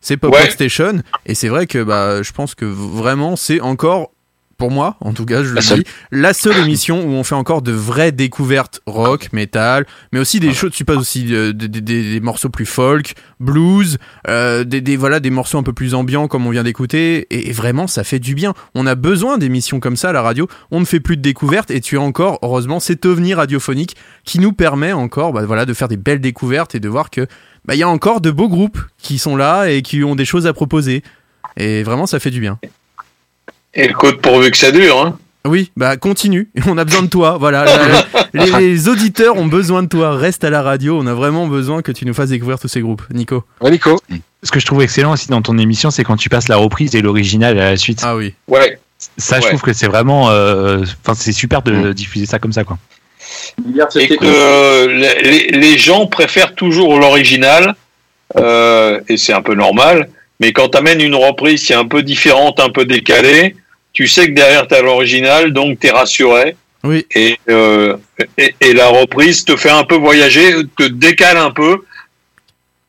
c'est 0.00 0.16
Pop 0.16 0.32
Ouais. 0.34 0.40
Rock 0.42 0.50
Station. 0.50 1.02
Et 1.26 1.34
c'est 1.36 1.48
vrai 1.48 1.66
que 1.68 1.82
bah, 1.82 2.22
je 2.22 2.32
pense 2.32 2.54
que 2.56 2.64
vraiment 2.64 3.36
c'est 3.36 3.60
encore, 3.60 4.10
pour 4.60 4.70
moi 4.70 4.96
en 5.00 5.12
tout 5.12 5.26
cas, 5.26 5.42
je 5.42 5.52
le 5.54 5.60
dis, 5.76 5.84
la 6.12 6.32
seule 6.32 6.56
émission 6.58 7.02
où 7.04 7.08
on 7.10 7.24
fait 7.24 7.34
encore 7.34 7.62
de 7.62 7.72
vraies 7.72 8.12
découvertes 8.12 8.80
rock, 8.86 9.32
metal, 9.32 9.86
mais 10.12 10.20
aussi 10.20 10.38
des 10.38 10.52
choses, 10.52 10.70
tu 10.70 10.84
passes 10.84 10.98
aussi 10.98 11.34
euh, 11.34 11.52
des, 11.52 11.66
des- 11.68 12.20
morceaux 12.20 12.50
plus 12.50 12.66
folk, 12.66 13.14
blues, 13.40 13.98
euh, 14.28 14.62
des, 14.64 14.80
des- 14.80 14.96
voilà 14.96 15.18
des 15.18 15.30
morceaux 15.30 15.58
un 15.58 15.62
peu 15.64 15.72
plus 15.72 15.94
ambiants 15.94 16.28
comme 16.28 16.46
on 16.46 16.50
vient 16.50 16.62
d'écouter. 16.62 17.26
Et, 17.30 17.48
et 17.48 17.52
vraiment 17.52 17.86
ça 17.86 18.04
fait 18.04 18.18
du 18.20 18.34
bien. 18.34 18.54
On 18.74 18.86
a 18.86 18.94
besoin 18.94 19.38
d'émissions 19.38 19.80
comme 19.80 19.96
ça 19.96 20.10
à 20.10 20.12
la 20.12 20.22
radio. 20.22 20.46
On 20.70 20.78
ne 20.80 20.84
fait 20.84 21.00
plus 21.00 21.16
de 21.16 21.22
découvertes 21.22 21.70
et 21.70 21.80
tu 21.80 21.96
as 21.96 22.00
encore, 22.02 22.38
heureusement, 22.42 22.78
cet 22.78 23.06
ovni 23.06 23.34
radiophonique 23.34 23.96
qui 24.24 24.38
nous 24.38 24.52
permet 24.52 24.92
encore 24.92 25.32
bah, 25.32 25.44
voilà, 25.46 25.64
de 25.64 25.72
faire 25.74 25.88
des 25.88 25.96
belles 25.96 26.20
découvertes 26.20 26.74
et 26.74 26.80
de 26.80 26.88
voir 26.88 27.08
que 27.10 27.26
bah, 27.64 27.74
il 27.74 27.78
y 27.78 27.82
a 27.82 27.88
encore 27.88 28.20
de 28.20 28.30
beaux 28.30 28.48
groupes 28.48 28.78
qui 28.98 29.18
sont 29.18 29.36
là 29.36 29.70
et 29.70 29.82
qui 29.82 30.04
ont 30.04 30.14
des 30.14 30.24
choses 30.26 30.46
à 30.46 30.52
proposer. 30.52 31.02
Et 31.56 31.82
vraiment, 31.82 32.06
ça 32.06 32.20
fait 32.20 32.30
du 32.30 32.40
bien. 32.40 32.58
Et 33.74 33.84
écoute, 33.84 34.20
pourvu 34.20 34.50
que 34.50 34.56
ça 34.56 34.70
dure, 34.72 34.98
hein. 35.00 35.18
Oui, 35.46 35.70
bah 35.76 35.96
continue. 35.96 36.50
On 36.66 36.76
a 36.76 36.84
besoin 36.84 37.02
de 37.02 37.06
toi. 37.08 37.38
Voilà, 37.38 37.64
La- 37.64 38.44
les, 38.44 38.50
les 38.60 38.88
auditeurs 38.88 39.36
ont 39.38 39.46
besoin 39.46 39.82
de 39.82 39.88
toi. 39.88 40.14
Reste 40.16 40.44
à 40.44 40.50
la 40.50 40.60
radio. 40.62 40.98
On 41.00 41.06
a 41.06 41.14
vraiment 41.14 41.46
besoin 41.46 41.80
que 41.80 41.92
tu 41.92 42.04
nous 42.04 42.12
fasses 42.12 42.28
découvrir 42.30 42.58
tous 42.58 42.68
ces 42.68 42.80
groupes. 42.82 43.02
Nico. 43.12 43.44
Ouais, 43.60 43.70
Nico. 43.70 43.98
Ce 44.42 44.50
que 44.50 44.60
je 44.60 44.66
trouve 44.66 44.82
excellent 44.82 45.12
aussi 45.12 45.28
dans 45.28 45.40
ton 45.42 45.56
émission, 45.56 45.90
c'est 45.90 46.04
quand 46.04 46.16
tu 46.16 46.28
passes 46.28 46.48
la 46.48 46.56
reprise 46.56 46.94
et 46.94 47.00
l'original 47.00 47.58
à 47.58 47.70
la 47.70 47.76
suite. 47.76 48.00
Ah 48.04 48.16
oui. 48.16 48.34
Ouais. 48.48 48.78
Ça, 49.16 49.40
je 49.40 49.46
trouve 49.48 49.62
que 49.62 49.72
c'est 49.72 49.86
vraiment. 49.86 50.28
euh, 50.30 50.84
Enfin, 51.04 51.14
c'est 51.14 51.32
super 51.32 51.62
de 51.62 51.92
diffuser 51.94 52.26
ça 52.26 52.38
comme 52.38 52.52
ça, 52.52 52.64
quoi. 52.64 52.76
Et 53.96 54.08
que 54.08 54.16
euh, 54.24 54.86
les, 55.22 55.48
les 55.48 55.78
gens 55.78 56.06
préfèrent 56.06 56.54
toujours 56.54 56.98
l'original, 56.98 57.74
euh, 58.36 59.00
et 59.08 59.16
c'est 59.16 59.32
un 59.32 59.40
peu 59.42 59.54
normal, 59.54 60.10
mais 60.40 60.52
quand 60.52 60.70
tu 60.70 60.78
amènes 60.78 61.00
une 61.00 61.14
reprise 61.14 61.64
qui 61.64 61.72
est 61.72 61.76
un 61.76 61.86
peu 61.86 62.02
différente, 62.02 62.58
un 62.58 62.70
peu 62.70 62.84
décalée, 62.84 63.54
tu 63.92 64.08
sais 64.08 64.26
que 64.26 64.32
derrière 64.32 64.66
tu 64.66 64.74
as 64.74 64.82
l'original, 64.82 65.52
donc 65.52 65.78
tu 65.78 65.86
es 65.86 65.90
rassuré. 65.90 66.56
Oui. 66.82 67.06
Et, 67.14 67.38
euh, 67.50 67.96
et, 68.38 68.54
et 68.60 68.72
la 68.72 68.88
reprise 68.88 69.44
te 69.44 69.54
fait 69.56 69.70
un 69.70 69.84
peu 69.84 69.96
voyager, 69.96 70.54
te 70.78 70.84
décale 70.84 71.36
un 71.36 71.50
peu, 71.50 71.82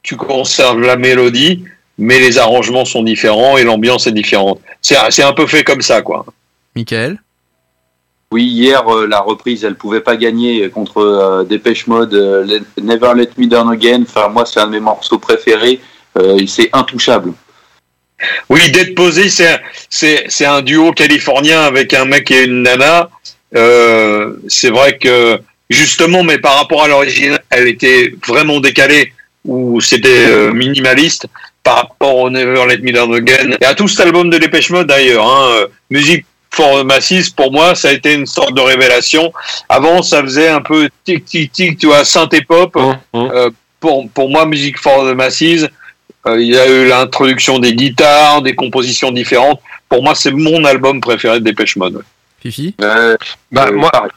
tu 0.02 0.16
conserves 0.16 0.80
la 0.82 0.96
mélodie, 0.96 1.66
mais 1.98 2.20
les 2.20 2.38
arrangements 2.38 2.86
sont 2.86 3.04
différents 3.04 3.58
et 3.58 3.64
l'ambiance 3.64 4.08
est 4.08 4.14
différente. 4.14 4.62
C'est 4.82 4.96
c'est 5.10 5.24
un 5.24 5.34
peu 5.34 5.46
fait 5.46 5.64
comme 5.64 5.82
ça, 5.82 6.02
quoi. 6.02 6.26
Michael? 6.76 7.22
Oui, 8.32 8.46
hier, 8.46 8.88
euh, 8.88 9.08
la 9.08 9.20
reprise, 9.20 9.66
elle 9.66 9.76
pouvait 9.76 10.00
pas 10.00 10.16
gagner 10.16 10.70
contre 10.70 11.00
euh, 11.00 11.44
Dépêche 11.44 11.86
Mode, 11.88 12.14
euh, 12.14 12.46
Let- 12.46 12.82
Never 12.82 13.12
Let 13.14 13.32
Me 13.38 13.46
Down 13.46 13.70
Again. 13.70 14.04
Enfin, 14.04 14.30
moi, 14.30 14.46
c'est 14.46 14.62
un 14.62 14.68
de 14.68 14.72
mes 14.72 14.80
morceaux 14.80 15.20
préférés. 15.20 15.82
Euh, 16.18 16.46
c'est 16.48 16.70
intouchable. 16.74 17.34
Oui, 18.50 18.70
Dead 18.72 18.94
Posé, 18.94 19.30
c'est 19.30 19.60
c'est 19.90 20.26
c'est 20.28 20.46
un 20.46 20.62
duo 20.62 20.92
californien 20.92 21.62
avec 21.62 21.94
un 21.94 22.06
mec 22.06 22.30
et 22.30 22.44
une 22.44 22.64
nana. 22.64 23.10
Euh, 23.56 24.36
c'est 24.48 24.70
vrai 24.70 24.98
que 24.98 25.40
justement, 25.70 26.24
mais 26.24 26.38
par 26.38 26.58
rapport 26.58 26.84
à 26.84 26.88
l'origine, 26.88 27.40
elle 27.50 27.68
était 27.68 28.14
vraiment 28.28 28.60
décalée 28.60 29.14
ou 29.46 29.82
c'était 29.82 30.28
euh, 30.28 30.52
minimaliste 30.52 31.28
par 31.64 31.78
rapport 31.78 32.16
au 32.16 32.30
Never 32.30 32.66
Let 32.68 32.80
Me 32.80 32.92
Down 32.92 33.16
Again 33.16 33.58
et 33.60 33.66
à 33.66 33.74
tout 33.74 33.88
cet 33.88 34.02
album 34.02 34.30
de 34.30 34.38
Dépêche 34.38 34.70
Mode 34.70 34.88
d'ailleurs. 34.88 35.26
Hein, 35.26 35.66
musique 35.90 36.26
for 36.52 36.82
the 36.82 36.86
Masses, 36.86 37.30
pour 37.30 37.52
moi, 37.52 37.76
ça 37.76 37.90
a 37.90 37.92
été 37.94 38.14
une 38.14 38.26
sorte 38.26 38.54
de 38.54 38.62
révélation. 38.62 39.34
Avant, 39.70 40.02
ça 40.02 40.22
faisait 40.22 40.50
un 40.50 40.62
peu 40.62 40.90
tic 41.06 41.26
tic 41.26 41.52
tic, 41.52 41.78
tu 41.78 41.88
vois, 41.88 42.06
synthé 42.06 42.42
pop. 42.42 42.78
Euh, 43.16 43.50
pour 43.80 44.10
pour 44.10 44.30
moi, 44.30 44.46
musique 44.46 44.78
for 44.78 45.04
the 45.10 45.16
Masses. 45.16 45.68
Euh, 46.28 46.40
il 46.40 46.48
y 46.48 46.58
a 46.58 46.70
eu 46.70 46.88
l'introduction 46.88 47.60
des 47.60 47.74
guitares, 47.74 48.42
des 48.42 48.56
compositions 48.56 49.12
différentes. 49.12 49.60
Pour 49.90 50.04
moi, 50.04 50.14
c'est 50.16 50.32
mon 50.32 50.64
album 50.66 51.02
préféré 51.02 51.40
de 51.40 51.46
Dépêche 51.46 51.76
Mode. 51.76 52.04
Fifi 52.40 52.76
Euh, 52.82 53.18
Bah, 53.52 53.68
euh, 53.68 53.76
moi, 53.76 53.90
pareil. 53.92 54.12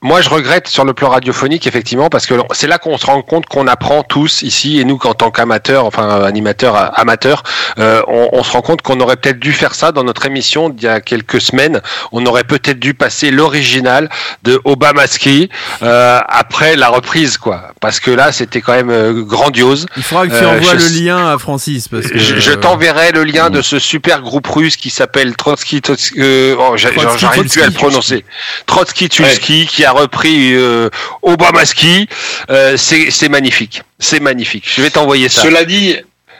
Moi, 0.00 0.20
je 0.20 0.28
regrette 0.28 0.68
sur 0.68 0.84
le 0.84 0.94
plan 0.94 1.08
radiophonique, 1.08 1.66
effectivement, 1.66 2.08
parce 2.08 2.24
que 2.26 2.34
c'est 2.52 2.68
là 2.68 2.78
qu'on 2.78 2.96
se 2.98 3.06
rend 3.06 3.20
compte 3.22 3.46
qu'on 3.46 3.66
apprend 3.66 4.04
tous 4.04 4.42
ici, 4.42 4.78
et 4.78 4.84
nous, 4.84 4.96
qu'en 4.96 5.12
tant 5.12 5.32
qu'amateurs, 5.32 5.84
enfin 5.86 6.22
animateurs 6.22 6.76
euh, 6.76 6.86
amateurs, 6.94 7.42
euh, 7.80 8.00
on, 8.06 8.28
on 8.32 8.44
se 8.44 8.52
rend 8.52 8.62
compte 8.62 8.80
qu'on 8.82 9.00
aurait 9.00 9.16
peut-être 9.16 9.40
dû 9.40 9.52
faire 9.52 9.74
ça 9.74 9.90
dans 9.90 10.04
notre 10.04 10.24
émission 10.26 10.68
d'il 10.68 10.84
y 10.84 10.88
a 10.88 11.00
quelques 11.00 11.40
semaines. 11.40 11.80
On 12.12 12.24
aurait 12.26 12.44
peut-être 12.44 12.78
dû 12.78 12.94
passer 12.94 13.32
l'original 13.32 14.08
de 14.44 14.60
Obamaski 14.64 15.48
euh, 15.82 16.20
après 16.28 16.76
la 16.76 16.90
reprise, 16.90 17.36
quoi, 17.36 17.72
parce 17.80 17.98
que 17.98 18.12
là, 18.12 18.30
c'était 18.30 18.60
quand 18.60 18.74
même 18.80 19.22
grandiose. 19.24 19.86
Il 19.96 20.04
faudra 20.04 20.28
que 20.28 20.30
tu 20.30 20.36
Euh, 20.44 20.48
envoies 20.58 20.78
je- 20.78 20.94
le 20.94 21.04
lien 21.06 21.26
à 21.32 21.38
Francis 21.38 21.88
parce 21.88 22.06
que 22.06 22.18
Je, 22.18 22.36
je 22.38 22.52
t'enverrai 22.52 23.10
le 23.10 23.24
lien 23.24 23.50
de 23.50 23.62
ce 23.62 23.80
super 23.80 24.22
groupe 24.22 24.46
russe 24.46 24.76
qui 24.76 24.90
s'appelle 24.90 25.34
Trotsky, 25.34 25.82
Trotsky 25.82 26.20
oh, 26.56 26.76
j'arrive 26.76 27.48
plus 27.50 27.62
à 27.62 27.66
le 27.66 27.72
prononcer. 27.72 28.24
Trotsky 28.66 29.08
Tulski 29.08 29.66
qui 29.66 29.84
a 29.84 29.87
repris 29.92 30.54
euh, 30.54 30.88
Obamaski. 31.22 32.08
Euh, 32.50 32.76
c'est 32.76 33.28
magnifique, 33.28 33.82
c'est 33.98 34.20
magnifique. 34.20 34.64
Je 34.76 34.82
vais 34.82 34.90
t'envoyer 34.90 35.28
ça. 35.28 35.42
Cela 35.42 35.64
dit, 35.64 35.96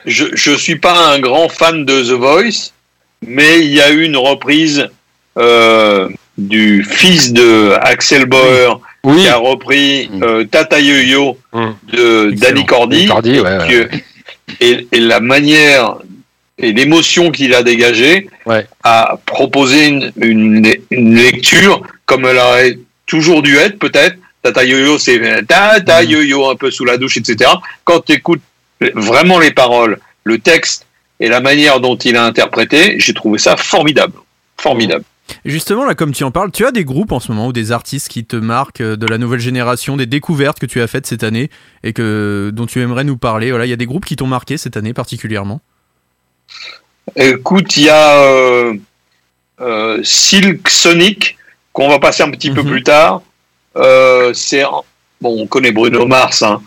je 0.07 0.25
je 0.35 0.53
suis 0.57 0.77
pas 0.77 1.13
un 1.15 1.19
grand 1.21 1.49
fan 1.49 1.85
de 1.85 2.03
The 2.03 2.13
Voice, 2.13 2.73
mais 3.27 3.61
il 3.61 3.73
y 3.73 3.81
a 3.81 3.91
eu 3.91 4.05
une 4.05 4.17
reprise 4.17 4.89
euh, 5.39 6.09
du 6.37 6.85
fils 6.85 7.33
de 7.33 7.73
Axel 7.81 8.27
Bauer 8.27 8.81
Oui. 9.05 9.23
qui 9.23 9.29
a 9.29 9.37
repris 9.37 10.11
euh, 10.23 10.45
Tata 10.45 10.81
Yo-Yo 10.81 11.39
Mm. 11.53 11.69
de 11.93 12.31
Danny 12.37 12.67
Cordy. 12.67 13.07
Cordy, 13.07 13.41
ouais, 13.41 13.57
et, 13.57 13.69
que- 13.69 13.89
et, 14.61 14.87
et 14.93 15.01
la 15.01 15.21
manière 15.21 15.97
et 16.59 16.73
l'émotion 16.73 17.31
qu'il 17.31 17.55
a 17.55 17.63
dégagée 17.63 18.29
Ouais. 18.47 18.67
a 18.85 19.17
proposé 19.27 19.87
une, 19.87 20.13
une, 20.21 20.73
une 20.91 21.15
lecture 21.17 21.83
comme 22.07 22.25
elle 22.27 22.39
aurait 22.39 22.79
toujours 23.09 23.43
dû 23.43 23.57
être 23.57 23.79
peut-être. 23.79 24.17
Tata 24.43 24.65
Yo-Yo, 24.65 24.99
c'est 24.99 25.21
Tata 25.47 26.05
Yo-Yo 26.05 26.49
un 26.49 26.55
peu 26.55 26.71
sous 26.71 26.85
la 26.85 26.97
douche, 26.97 27.17
etc. 27.17 27.51
Quand 27.83 28.05
tu 28.05 28.13
écoutes 28.13 28.43
vraiment 28.95 29.41
les 29.41 29.51
paroles, 29.51 29.99
le 30.23 30.39
texte 30.39 30.87
et 31.19 31.29
la 31.29 31.41
manière 31.41 31.81
dont 31.81 31.97
il 31.97 32.17
a 32.17 32.25
interprété, 32.25 33.01
j'ai 33.01 33.15
trouvé 33.15 33.39
ça 33.39 33.57
formidable. 33.57 34.15
Formidable. 34.57 35.05
Justement, 35.45 35.85
là, 35.85 35.95
comme 35.95 36.13
tu 36.13 36.25
en 36.25 36.31
parles, 36.31 36.51
tu 36.51 36.65
as 36.65 36.71
des 36.71 36.85
groupes 36.85 37.13
en 37.13 37.21
ce 37.21 37.31
moment 37.31 37.49
ou 37.49 37.53
des 37.53 37.73
artistes 37.73 38.09
qui 38.09 38.25
te 38.25 38.37
marquent 38.37 38.81
euh, 38.81 38.97
de 38.97 39.07
la 39.07 39.19
nouvelle 39.19 39.41
génération, 39.41 39.97
des 39.97 40.07
découvertes 40.07 40.59
que 40.59 40.67
tu 40.67 40.81
as 40.81 40.87
faites 40.87 41.07
cette 41.07 41.23
année 41.23 41.51
et 41.83 41.93
que 41.93 42.51
dont 42.53 42.67
tu 42.67 42.81
aimerais 42.81 43.05
nous 43.05 43.17
parler. 43.17 43.51
Voilà, 43.51 43.67
il 43.67 43.69
y 43.69 43.73
a 43.73 43.77
des 43.77 43.87
groupes 43.87 44.05
qui 44.05 44.17
t'ont 44.17 44.27
marqué 44.27 44.57
cette 44.57 44.77
année 44.77 44.95
particulièrement. 44.95 45.61
Écoute, 47.17 47.77
il 47.77 47.85
y 47.85 47.89
a 47.89 48.23
euh, 48.23 48.75
euh, 49.61 50.01
Silk 50.03 50.69
Sonic 50.69 51.38
qu'on 51.79 51.89
va 51.89 52.01
passer 52.01 52.25
un 52.25 52.31
petit 52.31 52.51
peu 52.51 52.65
plus 52.65 52.83
tard. 52.83 53.23
Euh, 53.77 54.33
c'est 54.35 54.65
bon, 55.21 55.43
on 55.43 55.47
connaît 55.47 55.71
Bruno 55.71 56.07
Mars. 56.07 56.43
Hein. 56.43 56.61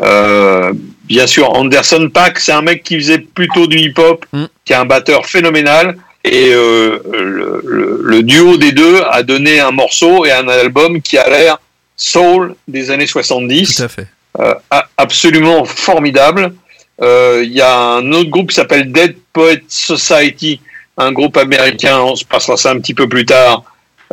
Euh, 0.00 0.72
bien 1.04 1.26
sûr, 1.28 1.48
Anderson 1.54 2.10
Paak, 2.12 2.40
c'est 2.40 2.50
un 2.52 2.62
mec 2.62 2.82
qui 2.82 2.96
faisait 2.96 3.18
plutôt 3.20 3.66
du 3.68 3.78
hip-hop, 3.78 4.26
qui 4.64 4.72
est 4.72 4.76
un 4.76 4.84
batteur 4.84 5.26
phénoménal. 5.26 5.96
Et 6.24 6.50
euh, 6.52 6.98
le, 7.12 7.62
le- 7.64 8.00
le 8.02 8.22
duo 8.24 8.56
des 8.56 8.72
deux 8.72 9.00
a 9.10 9.22
donné 9.22 9.60
un 9.60 9.70
morceau 9.70 10.26
et 10.26 10.32
un 10.32 10.48
album 10.48 11.00
qui 11.00 11.16
a 11.18 11.28
l'air 11.30 11.58
soul 11.96 12.54
des 12.66 12.90
années 12.90 13.06
70. 13.06 13.76
Tout 13.76 13.82
à 13.84 13.88
fait. 13.88 14.06
Euh, 14.40 14.54
a- 14.70 14.88
absolument 14.96 15.64
formidable. 15.64 16.52
Il 17.00 17.52
y 17.52 17.60
a 17.60 17.76
un 17.78 18.10
autre 18.12 18.28
groupe 18.30 18.48
qui 18.50 18.56
s'appelle 18.56 18.90
Dead 18.90 19.16
Poet 19.32 19.62
Society, 19.68 20.60
un 20.96 21.12
groupe 21.12 21.36
américain, 21.36 22.00
on 22.00 22.16
se 22.16 22.24
passera 22.24 22.56
ça 22.56 22.72
un 22.72 22.80
petit 22.80 22.94
peu 22.94 23.08
plus 23.08 23.24
tard. 23.24 23.62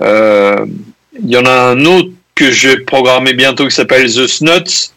Euh, 0.02 0.66
Il 1.22 1.30
y 1.30 1.38
en 1.38 1.46
a 1.46 1.52
un 1.72 1.86
autre 1.86 2.10
que 2.36 2.52
je 2.52 2.70
vais 2.70 2.78
programmer 2.80 3.34
bientôt 3.34 3.68
qui 3.68 3.76
s'appelle 3.76 4.06
The 4.14 4.28
Snuts. 4.28 4.92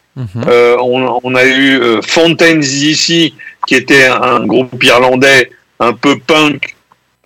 Euh, 0.49 0.77
on, 0.81 1.21
on 1.23 1.35
a 1.37 1.45
eu 1.45 1.81
euh, 1.81 2.03
Fontaine's 2.03 2.81
DC, 2.81 3.33
qui 3.69 3.75
était 3.77 4.07
un 4.07 4.45
groupe 4.47 4.83
irlandais 4.83 5.51
un 5.79 5.93
peu 5.93 6.19
punk, 6.19 6.75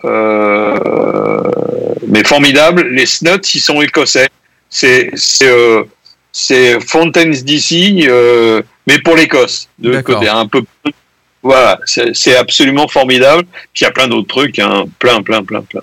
euh, 0.05 1.49
mais 2.07 2.23
formidable. 2.23 2.87
Les 2.89 3.07
Snuts, 3.07 3.55
ils 3.55 3.61
sont 3.61 3.81
écossais. 3.81 4.27
C'est 4.69 5.09
c'est 6.31 6.79
Fountains 6.81 7.31
DC, 7.43 8.07
euh, 8.07 8.61
mais 8.87 8.99
pour 8.99 9.15
l'Écosse, 9.15 9.69
de 9.79 10.01
côté, 10.01 10.27
un 10.27 10.47
peu. 10.47 10.61
Voilà, 11.41 11.79
c'est 11.85 12.15
c'est 12.15 12.35
absolument 12.35 12.87
formidable. 12.87 13.43
Puis 13.73 13.81
il 13.81 13.83
y 13.83 13.87
a 13.87 13.91
plein 13.91 14.07
d'autres 14.07 14.27
trucs, 14.27 14.59
hein, 14.59 14.85
plein, 14.99 15.21
plein, 15.23 15.43
plein, 15.43 15.61
plein. 15.61 15.81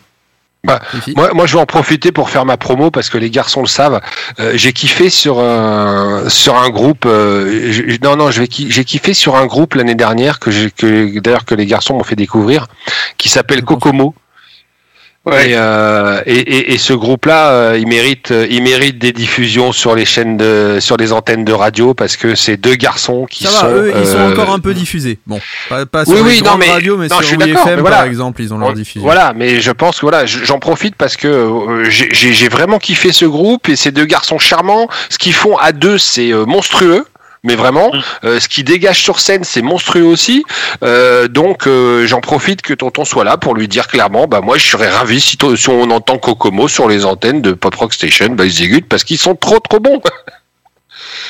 Moi, 1.17 1.31
moi, 1.33 1.47
je 1.47 1.55
vais 1.55 1.61
en 1.63 1.67
profiter 1.67 2.13
pour 2.13 2.29
faire 2.31 2.45
ma 2.45 2.57
promo 2.57 2.91
parce 2.91 3.09
que 3.09 3.17
les 3.19 3.31
garçons 3.31 3.63
le 3.63 3.67
savent. 3.67 4.01
Euh, 4.41 4.53
j'ai 4.57 4.73
kiffé 4.73 5.09
sur 5.11 5.39
un 5.41 6.29
sur 6.29 6.57
un 6.59 6.69
groupe. 6.71 7.05
euh, 7.07 7.97
non, 8.03 8.17
non, 8.17 8.31
je 8.31 8.41
vais 8.43 8.49
ki- 8.49 8.71
j'ai 8.71 8.85
kiffé 8.85 9.15
sur 9.15 9.37
un 9.37 9.47
groupe 9.47 9.75
l'année 9.75 9.95
dernière 9.95 10.39
que 10.39 10.51
j'ai 10.51 10.71
que 10.71 11.19
d'ailleurs 11.21 11.45
que 11.47 11.55
les 11.55 11.67
garçons 11.67 11.95
m'ont 11.95 12.05
fait 12.05 12.17
découvrir, 12.17 12.67
qui 13.17 13.29
s'appelle 13.31 13.63
Kokomo. 13.65 14.15
Et, 15.27 15.53
euh, 15.55 16.23
et, 16.25 16.33
et, 16.39 16.73
et 16.73 16.79
ce 16.79 16.95
groupe-là, 16.95 17.51
euh, 17.51 17.79
il 17.79 17.87
mérite, 17.87 18.31
euh, 18.31 18.47
il 18.49 18.63
mérite 18.63 18.99
des 18.99 19.13
diffusions 19.13 19.71
sur 19.71 19.95
les 19.95 20.07
chaînes 20.07 20.39
de, 20.39 20.79
sur 20.81 20.97
les 20.97 21.13
antennes 21.13 21.45
de 21.45 21.53
radio 21.53 21.93
parce 21.93 22.17
que 22.17 22.35
c'est 22.35 22.57
deux 22.57 22.75
garçons 22.75 23.27
qui 23.31 23.45
Ça 23.45 23.51
sont. 23.51 23.67
va, 23.67 23.73
eux, 23.73 23.93
ils 24.01 24.07
sont 24.07 24.17
euh, 24.17 24.33
encore 24.33 24.51
un 24.51 24.59
peu 24.61 24.73
diffusés. 24.73 25.19
Bon, 25.27 25.39
pas, 25.69 25.85
pas 25.85 26.07
sur 26.07 26.15
oui, 26.15 26.21
les 26.21 26.27
oui, 26.39 26.43
non, 26.43 26.57
mais, 26.57 26.71
radios, 26.71 26.97
mais 26.97 27.09
non, 27.09 27.17
je 27.21 27.27
suis 27.27 27.37
sur 27.37 27.39
d'accord, 27.47 27.65
WFM, 27.67 27.75
mais 27.77 27.81
voilà. 27.83 27.97
par 27.99 28.07
exemple, 28.07 28.41
ils 28.41 28.55
ont 28.55 28.59
leur 28.59 28.73
diffusion. 28.73 29.03
Voilà, 29.03 29.35
mais 29.37 29.61
je 29.61 29.71
pense 29.73 29.97
que 29.97 30.07
voilà, 30.07 30.25
j'en 30.25 30.59
profite 30.59 30.97
parce 30.97 31.19
que 31.19 31.29
euh, 31.29 31.85
j'ai- 31.85 32.49
vraiment 32.49 32.79
kiffé 32.79 33.13
ce 33.13 33.27
groupe 33.27 33.69
et 33.69 33.77
ces 33.77 33.93
deux 33.93 34.07
garçons 34.07 34.39
charmants. 34.39 34.89
Ce 35.11 35.19
qu'ils 35.19 35.35
font 35.35 35.57
à 35.59 35.73
deux, 35.73 35.99
c'est 35.99 36.33
euh, 36.33 36.47
monstrueux. 36.47 37.05
Mais 37.43 37.55
vraiment, 37.55 37.91
euh, 38.25 38.39
ce 38.39 38.49
qui 38.49 38.65
dégage 38.65 39.03
sur 39.03 39.19
scène, 39.19 39.45
c'est 39.45 39.63
monstrueux 39.63 40.05
aussi. 40.05 40.45
Euh, 40.83 41.27
donc, 41.27 41.67
euh, 41.67 42.07
j'en 42.07 42.21
profite 42.21 42.61
que 42.61 42.75
Tonton 42.75 43.07
soit 43.07 43.25
là 43.25 43.39
pour 43.39 43.55
lui 43.55 43.67
dire 43.67 43.89
clairement, 43.89 44.27
bah 44.27 44.43
moi, 44.43 44.59
je 44.59 44.67
serais 44.67 44.91
ravi 44.91 45.21
si, 45.21 45.39
si 45.57 45.69
on 45.71 45.91
entend 45.91 46.19
Kokomo 46.19 46.69
sur 46.69 46.87
les 46.87 47.07
antennes 47.07 47.41
de 47.41 47.53
Pop 47.53 47.75
Rock 47.75 47.95
Station, 47.95 48.31
bah 48.31 48.47
Zigut, 48.47 48.83
parce 48.83 49.05
qu'ils 49.05 49.19
sont 49.19 49.35
trop 49.35 49.59
trop 49.59 49.81
bons. 49.81 50.01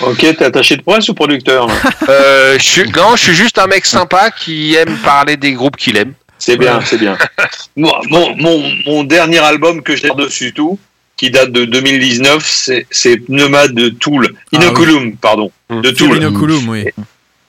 Ok, 0.01 0.19
t'es 0.19 0.45
attaché 0.45 0.77
de 0.77 0.83
presse 0.83 1.09
ou 1.09 1.15
producteur 1.15 1.67
là? 1.67 1.75
Euh, 2.09 2.59
je 2.59 2.65
suis, 2.65 2.91
non, 2.91 3.17
je 3.17 3.23
suis 3.25 3.35
juste 3.35 3.59
un 3.59 3.67
mec 3.67 3.85
sympa 3.85 4.31
qui 4.31 4.75
aime 4.75 4.97
parler 4.99 5.37
des 5.37 5.53
groupes 5.53 5.77
qu'il 5.77 5.97
aime. 5.97 6.15
C'est 6.39 6.57
bien, 6.57 6.81
c'est 6.85 6.97
bien. 6.97 7.17
Moi, 7.77 8.01
mon, 8.09 8.35
mon, 8.37 8.73
mon 8.87 9.05
dernier 9.05 9.39
album 9.39 9.83
que 9.83 9.95
j'ai 9.95 10.11
dessus 10.11 10.53
tout, 10.53 10.79
qui 11.21 11.31
date 11.31 11.53
de 11.53 11.67
2019, 11.67 12.85
c'est- 12.91 13.17
Pneuma 13.19 13.69
de 13.69 13.91
Tool. 13.91 14.35
Inoculum, 14.53 15.17
pardon. 15.17 15.51
De 15.69 15.91
Tool. 15.91 16.17
Inoculum, 16.17 16.67
oui. 16.71 16.87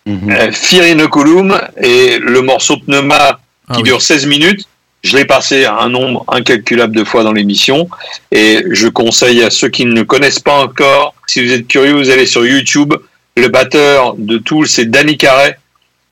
Euh, 0.09 0.51
Fear 0.51 0.87
Inoculum 0.87 1.57
et 1.81 2.17
le 2.19 2.41
morceau 2.41 2.75
Pneuma 2.75 3.39
qui 3.71 3.77
oui. 3.77 3.83
dure 3.83 4.01
16 4.01 4.25
minutes. 4.25 4.65
Je 5.05 5.15
l'ai 5.15 5.23
passé 5.23 5.63
un 5.63 5.87
nombre 5.87 6.25
incalculable 6.27 6.93
de 6.93 7.05
fois 7.05 7.23
dans 7.23 7.31
l'émission 7.31 7.87
et 8.33 8.61
je 8.71 8.89
conseille 8.89 9.41
à 9.41 9.49
ceux 9.49 9.69
qui 9.69 9.85
ne 9.85 9.93
le 9.95 10.03
connaissent 10.03 10.39
pas 10.41 10.59
encore, 10.59 11.15
si 11.25 11.41
vous 11.41 11.53
êtes 11.53 11.65
curieux, 11.69 11.93
vous 11.93 12.09
allez 12.09 12.25
sur 12.25 12.45
YouTube. 12.45 12.93
Le 13.37 13.47
batteur 13.47 14.15
de 14.17 14.37
Tool, 14.37 14.67
c'est 14.67 14.91
Danny 14.91 15.15
Carey 15.17 15.57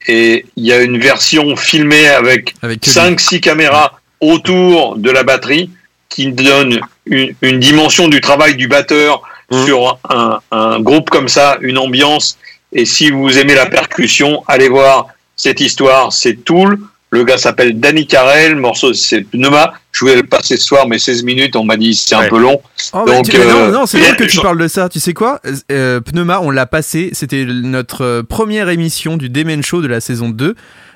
et 0.08 0.46
il 0.56 0.66
y 0.66 0.72
a 0.72 0.82
une 0.82 0.98
version 0.98 1.58
filmée 1.58 2.08
avec, 2.08 2.54
Avec 2.62 2.80
que 2.80 2.86
lui. 2.86 2.94
5-6 2.94 3.42
caméras 3.42 4.00
autour 4.22 4.96
de 4.98 5.12
la 5.12 5.24
batterie 5.24 5.70
qui 6.08 6.32
donne 6.32 6.80
une, 7.10 7.34
une 7.42 7.60
dimension 7.60 8.08
du 8.08 8.22
travail 8.22 8.56
du 8.56 8.68
batteur 8.68 9.22
sur 9.52 9.98
un, 10.10 10.40
un 10.52 10.80
groupe 10.80 11.10
comme 11.10 11.28
ça, 11.28 11.58
une 11.62 11.78
ambiance. 11.78 12.38
Et 12.72 12.86
si 12.86 13.10
vous 13.10 13.38
aimez 13.38 13.56
la 13.56 13.66
percussion, 13.66 14.44
allez 14.48 14.70
voir 14.70 15.08
cette 15.36 15.60
histoire. 15.60 16.14
C'est 16.14 16.36
Tool. 16.46 16.80
Le 17.12 17.24
gars 17.24 17.40
s'appelle 17.40 17.80
Danny 17.80 18.06
Carell. 18.06 18.54
Le 18.54 18.62
morceau, 18.62 18.94
c'est 18.94 19.22
Pneuma. 19.22 19.74
Je 19.92 20.02
voulais 20.02 20.18
le 20.18 20.22
passer 20.24 20.56
ce 20.58 20.64
soir, 20.64 20.88
mais 20.88 21.00
16 21.00 21.24
minutes, 21.24 21.56
on 21.56 21.64
m'a 21.66 21.76
dit 21.78 21.96
c'est 21.96 22.14
un 22.14 22.28
peu 22.30 22.38
long. 22.38 22.62
Oh, 22.94 23.04
Donc, 23.08 23.28
tu- 23.28 23.36
mais 23.40 23.46
non, 23.46 23.58
euh, 23.58 23.72
non, 23.72 23.86
c'est 23.88 24.00
drôle 24.00 24.16
que 24.18 24.24
tu 24.26 24.30
je- 24.36 24.42
parles 24.42 24.60
de 24.60 24.68
ça. 24.68 24.88
Tu 24.88 25.00
sais 25.00 25.14
quoi? 25.16 25.42
Euh, 25.72 26.00
Pneuma, 26.02 26.40
on 26.44 26.52
l'a 26.52 26.68
passé. 26.68 27.10
C'était 27.14 27.46
notre 27.46 28.04
euh, 28.06 28.22
première 28.22 28.70
émission 28.70 29.18
du 29.18 29.30
Demen 29.30 29.64
Show 29.64 29.82
de 29.82 29.88
la 29.88 30.00
saison 30.00 30.30
2. 30.30 30.54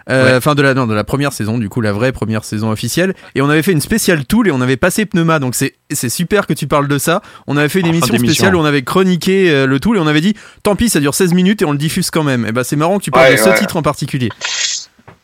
Euh, 0.10 0.38
Enfin, 0.38 0.54
de 0.56 0.62
la, 0.62 0.74
non, 0.74 0.86
de 0.88 0.94
la 0.94 1.04
première 1.04 1.32
saison, 1.34 1.58
du 1.58 1.70
coup, 1.70 1.80
la 1.82 1.92
vraie 1.94 2.12
première 2.12 2.44
saison 2.44 2.70
officielle. 2.72 3.14
Et 3.36 3.42
on 3.42 3.50
avait 3.50 3.64
fait 3.64 3.72
une 3.72 3.82
spéciale 3.82 4.26
Tool 4.26 4.48
et 4.48 4.52
on 4.52 4.62
avait 4.62 4.78
passé 4.78 5.06
Pneuma. 5.06 5.40
Donc 5.40 5.56
c'est, 5.56 5.76
c'est 5.92 6.10
super 6.10 6.46
que 6.48 6.54
tu 6.54 6.68
parles 6.68 6.88
de 6.88 6.98
ça. 6.98 7.22
On 7.48 7.56
avait 7.58 7.70
fait 7.70 7.80
une 7.80 7.88
émission 7.88 8.18
spéciale 8.18 8.56
où 8.56 8.60
on 8.60 8.66
avait 8.66 8.82
chroniqué 8.84 9.50
euh, 9.50 9.66
le 9.66 9.80
Tool 9.80 9.98
et 9.98 10.00
on 10.00 10.08
avait 10.08 10.22
dit, 10.22 10.34
tant 10.64 10.76
pis, 10.76 10.90
ça 10.90 11.00
dure 11.00 11.16
16 11.16 11.34
minutes 11.34 11.62
et 11.62 11.66
on 11.66 11.72
le 11.72 11.78
diffuse 11.78 12.10
quand 12.12 12.24
même. 12.24 12.46
Et 12.46 12.52
bah, 12.52 12.64
c'est 12.64 12.76
marrant 12.76 12.98
que 13.00 13.04
tu 13.04 13.12
parles 13.12 13.28
Ouais, 13.28 13.36
de 13.36 13.42
ce 13.42 13.50
titre 13.58 13.78
en 13.78 13.82
particulier. 13.82 14.30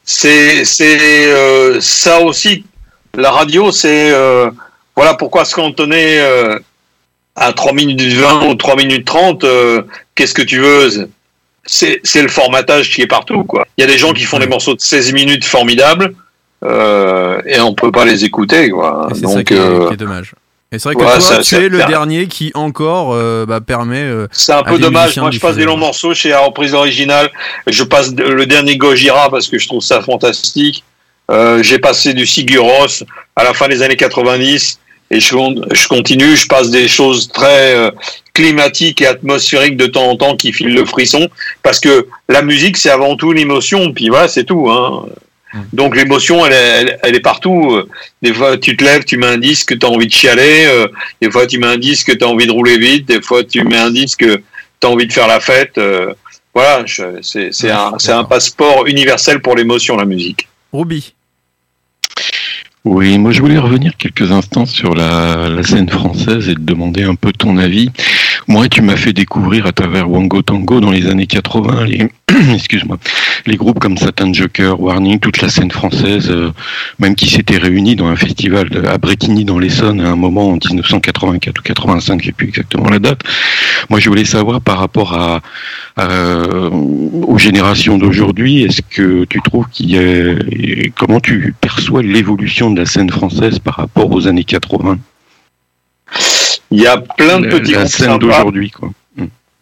c'est 0.04 0.64
c'est 0.66 0.98
euh, 1.34 1.80
ça 1.82 2.22
aussi 2.22 2.64
la 3.16 3.32
radio 3.32 3.72
c'est 3.72 4.12
euh, 4.12 4.50
voilà 4.96 5.14
pourquoi 5.16 5.46
se 5.46 5.56
cantonner 5.56 6.20
euh, 6.20 6.58
à 7.36 7.54
3 7.54 7.74
minutes 7.74 8.02
20 8.02 8.48
ou 8.48 8.56
3 8.56 8.76
minutes 8.76 9.06
30 9.06 9.44
euh, 9.44 9.82
qu'est-ce 10.16 10.34
que 10.34 10.42
tu 10.42 10.60
veux? 10.60 11.10
C'est 11.72 12.00
c'est 12.04 12.22
le 12.22 12.28
formatage 12.30 12.90
qui 12.90 13.02
est 13.02 13.08
partout 13.08 13.44
quoi 13.44 13.68
il 13.78 13.82
y 13.82 13.84
a 13.84 13.88
des 13.88 13.98
gens 13.98 14.12
qui 14.14 14.24
font 14.24 14.40
des 14.40 14.48
morceaux 14.48 14.74
de 14.76 14.82
16 14.82 15.14
minutes 15.14 15.46
formidables 15.46 16.14
euh, 16.64 17.42
et 17.46 17.60
on 17.60 17.74
peut 17.74 17.92
pas 17.92 18.06
les 18.06 18.26
écouter 18.26 18.70
quoi 18.70 19.08
c'est 19.14 19.26
ça 19.28 19.36
donc 19.36 19.44
qui 19.46 19.54
est, 19.54 19.58
euh, 19.60 19.88
qui 19.88 19.94
est 19.94 19.98
dommage. 19.98 20.34
Et 20.72 20.78
c'est 20.78 20.90
vrai 20.90 20.96
que 20.96 21.00
ouais, 21.00 21.06
toi, 21.06 21.20
ça- 21.20 21.38
tu 21.38 21.56
ça- 21.56 21.62
es 21.62 21.68
le 21.70 21.80
dernier 21.80 22.28
qui 22.28 22.52
encore 22.54 23.14
euh, 23.16 23.44
bah, 23.48 23.60
permet. 23.60 24.04
euh, 24.04 24.28
C'est 24.32 24.54
un 24.54 24.62
peu 24.62 24.78
dommage. 24.78 25.18
Moi, 25.18 25.32
je 25.32 25.40
passe 25.40 25.56
des 25.56 25.64
longs 25.66 25.78
morceaux 25.78 26.14
chez 26.14 26.30
la 26.30 26.42
reprise 26.42 26.76
originale. 26.76 27.32
Je 27.66 27.84
passe 27.84 28.12
le 28.16 28.46
dernier 28.46 28.78
Gojira 28.78 29.32
parce 29.32 29.48
que 29.48 29.58
je 29.58 29.68
trouve 29.68 29.82
ça 29.82 30.00
fantastique. 30.04 30.84
Euh, 31.32 31.64
J'ai 31.64 31.80
passé 31.80 32.14
du 32.14 32.28
Sigur 32.28 32.66
Rós 32.66 33.04
à 33.36 33.44
la 33.44 33.56
fin 33.56 33.68
des 33.68 33.82
années 33.82 33.96
90 33.96 34.80
et 35.12 35.20
je, 35.20 35.36
je 35.72 35.88
continue. 35.88 36.36
Je 36.36 36.48
passe 36.48 36.70
des 36.70 36.88
choses 36.88 37.28
très 37.30 37.76
euh, 37.76 37.92
climatiques 38.34 39.02
et 39.02 39.08
atmosphériques 39.08 39.78
de 39.78 39.88
temps 39.88 40.10
en 40.10 40.16
temps 40.16 40.36
qui 40.36 40.54
filent 40.54 40.74
le 40.74 40.86
frisson 40.86 41.30
parce 41.64 41.80
que 41.80 42.08
la 42.30 42.42
musique, 42.42 42.78
c'est 42.78 42.90
avant 42.90 43.16
tout 43.16 43.32
une 43.32 43.40
émotion. 43.40 43.92
Puis 43.94 44.10
voilà, 44.10 44.28
c'est 44.28 44.44
tout. 44.46 44.70
Hein. 44.70 45.06
Donc 45.74 45.96
l'émotion, 45.96 46.46
elle, 46.46 46.54
est- 46.54 46.56
elle, 46.82 47.00
elle 47.04 47.16
est 47.16 47.20
partout. 47.22 47.82
Des 48.22 48.34
fois, 48.34 48.58
tu 48.58 48.78
te 48.78 48.84
lèves, 48.84 49.04
tu 49.04 49.18
mets 49.18 49.26
un 49.28 49.40
disque, 49.40 49.78
tu 49.80 49.86
as 49.86 49.90
envie 49.90 50.06
de 50.08 50.14
chialer. 50.14 50.66
euh, 50.68 50.88
Des 51.22 51.32
fois, 51.32 51.48
tu 51.48 51.58
mets 51.58 51.68
un 51.68 51.78
disque, 51.78 52.16
tu 52.18 52.24
as 52.24 52.28
envie 52.28 52.46
de 52.46 52.52
rouler 52.52 52.78
vite. 52.78 53.08
Des 53.08 53.22
fois, 53.22 53.44
tu 53.44 53.64
mets 53.64 53.78
un 53.78 53.90
disque, 53.92 54.20
tu 54.26 54.88
as 54.88 54.90
envie 54.90 55.08
de 55.08 55.14
faire 55.14 55.28
la 55.28 55.40
fête. 55.40 55.78
euh, 55.80 56.14
voilà, 56.54 56.84
je- 56.86 57.20
c'est 57.22 57.50
c'est 57.52 57.72
un, 57.72 57.94
c'est 58.00 58.12
un 58.12 58.24
passeport 58.26 58.86
universel 58.86 59.42
pour 59.42 59.56
l'émotion, 59.56 59.98
la 59.98 60.06
musique. 60.06 60.48
Ruby. 60.72 61.14
Oui, 62.92 63.20
moi 63.20 63.30
je 63.30 63.40
voulais 63.40 63.60
revenir 63.60 63.96
quelques 63.98 64.32
instants 64.32 64.66
sur 64.66 64.96
la, 64.96 65.62
scène 65.62 65.88
française 65.88 66.50
et 66.50 66.56
te 66.56 66.60
demander 66.60 67.04
un 67.04 67.14
peu 67.14 67.32
ton 67.32 67.58
avis. 67.58 67.92
Moi, 68.52 68.68
tu 68.68 68.82
m'as 68.82 68.96
fait 68.96 69.14
découvrir 69.14 69.68
à 69.68 69.72
travers 69.72 70.10
Wango 70.10 70.42
Tango 70.42 70.80
dans 70.80 70.90
les 70.90 71.06
années 71.06 71.28
80 71.28 71.86
les, 71.86 72.10
excuse-moi, 72.56 72.98
les 73.46 73.58
groupes 73.58 73.78
comme 73.78 73.96
Satan 73.96 74.34
Joker, 74.34 74.82
Warning, 74.82 75.20
toute 75.20 75.40
la 75.40 75.50
scène 75.50 75.70
française, 75.70 76.32
euh, 76.32 76.50
même 76.98 77.14
qui 77.14 77.30
s'était 77.30 77.60
réunie 77.60 77.96
dans 77.96 78.08
un 78.08 78.16
festival 78.16 78.68
à 78.88 78.98
Bretigny 78.98 79.46
dans 79.46 79.60
l'Essonne 79.60 80.02
à 80.02 80.10
un 80.10 80.16
moment 80.16 80.50
en 80.50 80.54
1984 80.54 81.60
ou 81.60 81.62
85, 81.62 82.22
je 82.22 82.26
sais 82.26 82.32
plus 82.32 82.48
exactement 82.48 82.90
la 82.90 82.98
date. 82.98 83.22
Moi, 83.92 84.00
je 84.00 84.10
voulais 84.10 84.26
savoir 84.26 84.62
par 84.62 84.80
rapport 84.80 85.14
à, 85.14 85.42
à- 85.96 86.70
aux 86.72 87.38
générations 87.38 88.00
d'aujourd'hui, 88.00 88.64
est-ce 88.64 88.82
que 88.82 89.26
tu 89.26 89.42
trouves 89.44 89.68
qu'il 89.72 89.92
y 89.92 89.98
a, 90.00 90.90
comment 90.98 91.20
tu 91.20 91.54
perçois 91.62 92.02
l'évolution 92.02 92.72
de 92.72 92.80
la 92.80 92.88
scène 92.88 93.12
française 93.12 93.60
par 93.60 93.76
rapport 93.76 94.10
aux 94.12 94.28
années 94.28 94.44
80 94.44 94.98
Il 96.72 96.82
y 96.82 96.88
a 96.88 96.98
plein 96.98 97.40
de 97.40 97.46
La- 97.48 97.60
petits 97.60 97.72
la 97.72 97.80
groupes 97.80 97.92
scène 97.92 98.18
d'aujourd'hui, 98.20 98.72
quoi. 98.72 98.90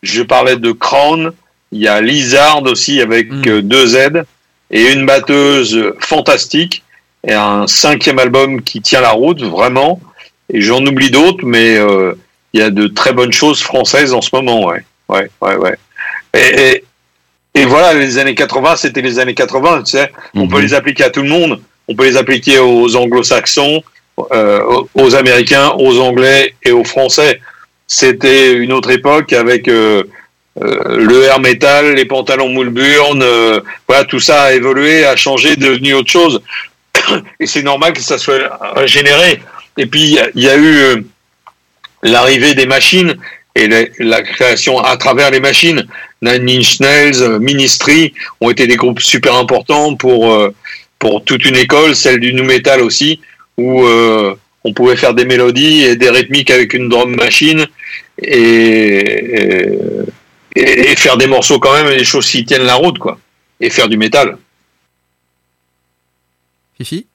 Je 0.03 0.21
parlais 0.23 0.57
de 0.57 0.71
Crown. 0.71 1.31
Il 1.71 1.79
y 1.79 1.87
a 1.87 1.99
Lizard 2.01 2.63
aussi 2.63 3.01
avec 3.01 3.29
euh, 3.47 3.61
deux 3.61 3.87
Z 3.87 4.23
et 4.71 4.93
une 4.93 5.05
batteuse 5.05 5.93
fantastique 5.99 6.83
et 7.27 7.33
un 7.33 7.67
cinquième 7.67 8.19
album 8.19 8.61
qui 8.61 8.81
tient 8.81 9.01
la 9.01 9.11
route 9.11 9.41
vraiment. 9.41 9.99
Et 10.53 10.61
j'en 10.61 10.85
oublie 10.85 11.11
d'autres, 11.11 11.45
mais 11.45 11.75
euh, 11.77 12.13
il 12.53 12.59
y 12.61 12.63
a 12.63 12.69
de 12.69 12.87
très 12.87 13.11
bonnes 13.11 13.33
choses 13.33 13.61
françaises 13.61 14.13
en 14.13 14.21
ce 14.21 14.29
moment, 14.33 14.65
ouais, 14.65 14.85
ouais, 15.09 15.29
ouais, 15.41 15.55
ouais. 15.55 15.77
Et, 16.33 16.61
et, 17.55 17.61
et 17.61 17.65
voilà, 17.65 17.93
les 17.93 18.17
années 18.17 18.35
80, 18.35 18.75
c'était 18.77 19.01
les 19.01 19.19
années 19.19 19.33
80, 19.33 19.83
tu 19.83 19.91
sais. 19.91 20.11
On 20.35 20.47
peut 20.47 20.61
les 20.61 20.73
appliquer 20.73 21.05
à 21.05 21.09
tout 21.09 21.21
le 21.23 21.29
monde. 21.29 21.59
On 21.89 21.95
peut 21.95 22.05
les 22.05 22.15
appliquer 22.17 22.59
aux 22.59 22.95
anglo-saxons, 22.95 23.81
euh, 24.31 24.61
aux- 24.95 25.15
américains, 25.15 25.71
aux 25.77 25.99
anglais 25.99 26.53
et 26.63 26.71
aux 26.71 26.83
français. 26.83 27.39
C'était 27.87 28.53
une 28.53 28.73
autre 28.73 28.89
époque 28.89 29.31
avec 29.33 29.67
euh, 29.67 30.03
euh, 30.61 30.97
le 30.97 31.23
air 31.23 31.39
metal, 31.39 31.93
les 31.93 32.05
pantalons 32.05 32.49
Moulburn, 32.49 33.21
euh, 33.21 33.61
voilà, 33.87 34.03
tout 34.05 34.19
ça 34.19 34.43
a 34.43 34.53
évolué, 34.53 35.05
a 35.05 35.15
changé, 35.15 35.55
devenu 35.55 35.93
autre 35.93 36.11
chose. 36.11 36.41
Et 37.39 37.45
c'est 37.45 37.61
normal 37.61 37.93
que 37.93 38.01
ça 38.01 38.17
soit 38.17 38.49
euh, 38.77 38.87
généré. 38.87 39.39
Et 39.77 39.85
puis, 39.85 40.17
il 40.35 40.41
y 40.43 40.49
a- 40.49 40.57
eu 40.57 41.05
l'arrivée 42.03 42.55
des 42.55 42.65
machines 42.65 43.17
et 43.55 43.67
la, 43.99 44.21
création 44.21 44.79
à 44.79 44.97
travers 44.97 45.31
les 45.31 45.39
machines. 45.39 45.85
Nine 46.21 46.49
Inch 46.49 46.79
Ministry 47.39 48.13
ont 48.41 48.49
été 48.49 48.67
des 48.67 48.75
groupes 48.75 48.99
super 48.99 49.35
importants 49.35 49.95
pour, 49.95 50.35
pour 50.99 51.23
toute 51.23 51.45
une 51.45 51.55
école, 51.55 51.95
celle 51.95 52.19
du 52.19 52.33
nu 52.33 52.41
metal 52.43 52.81
aussi, 52.81 53.19
où 53.57 53.83
euh, 53.83 54.35
on 54.63 54.73
pouvait 54.73 54.95
faire 54.95 55.13
des 55.13 55.25
mélodies 55.25 55.83
et 55.83 55.95
des 55.95 56.09
rythmiques 56.09 56.51
avec 56.51 56.73
une 56.73 56.89
drum 56.89 57.15
machine 57.15 57.65
et, 58.21 59.77
et, 60.55 60.91
et 60.91 60.95
faire 60.95 61.17
des 61.17 61.27
morceaux 61.27 61.59
quand 61.59 61.73
même, 61.73 61.89
des 61.97 62.05
choses 62.05 62.29
qui 62.29 62.45
tiennent 62.45 62.63
la 62.63 62.75
route, 62.75 62.99
quoi. 62.99 63.19
Et 63.59 63.69
faire 63.69 63.89
du 63.89 63.97
métal. 63.97 64.37
Fifi? 66.77 67.07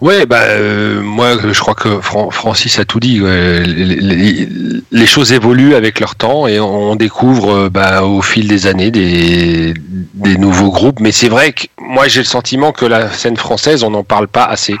Ouais, 0.00 0.26
bah 0.26 0.40
euh, 0.42 1.00
moi 1.02 1.36
je 1.52 1.58
crois 1.60 1.74
que 1.74 2.00
Fran- 2.00 2.30
Francis 2.30 2.78
a 2.78 2.84
tout 2.84 3.00
dit. 3.00 3.20
Les, 3.20 5.06
choses 5.06 5.32
évoluent 5.32 5.74
avec 5.74 6.00
leur 6.00 6.14
temps 6.16 6.46
et 6.46 6.60
on 6.60 6.94
découvre 6.96 7.52
euh, 7.54 7.68
bah, 7.70 8.02
au 8.02 8.20
fil 8.22 8.46
des 8.48 8.66
années 8.66 8.90
des, 8.90 9.74
des 10.14 10.36
nouveaux 10.36 10.70
groupes. 10.70 11.00
Mais 11.00 11.12
c'est 11.12 11.28
vrai 11.28 11.52
que 11.52 11.64
moi 11.80 12.08
j'ai 12.08 12.20
le 12.20 12.26
sentiment 12.26 12.72
que 12.72 12.84
la 12.86 13.10
scène 13.10 13.36
française 13.36 13.82
on 13.84 13.90
n'en 13.90 14.04
parle 14.04 14.28
pas 14.28 14.44
assez. 14.44 14.76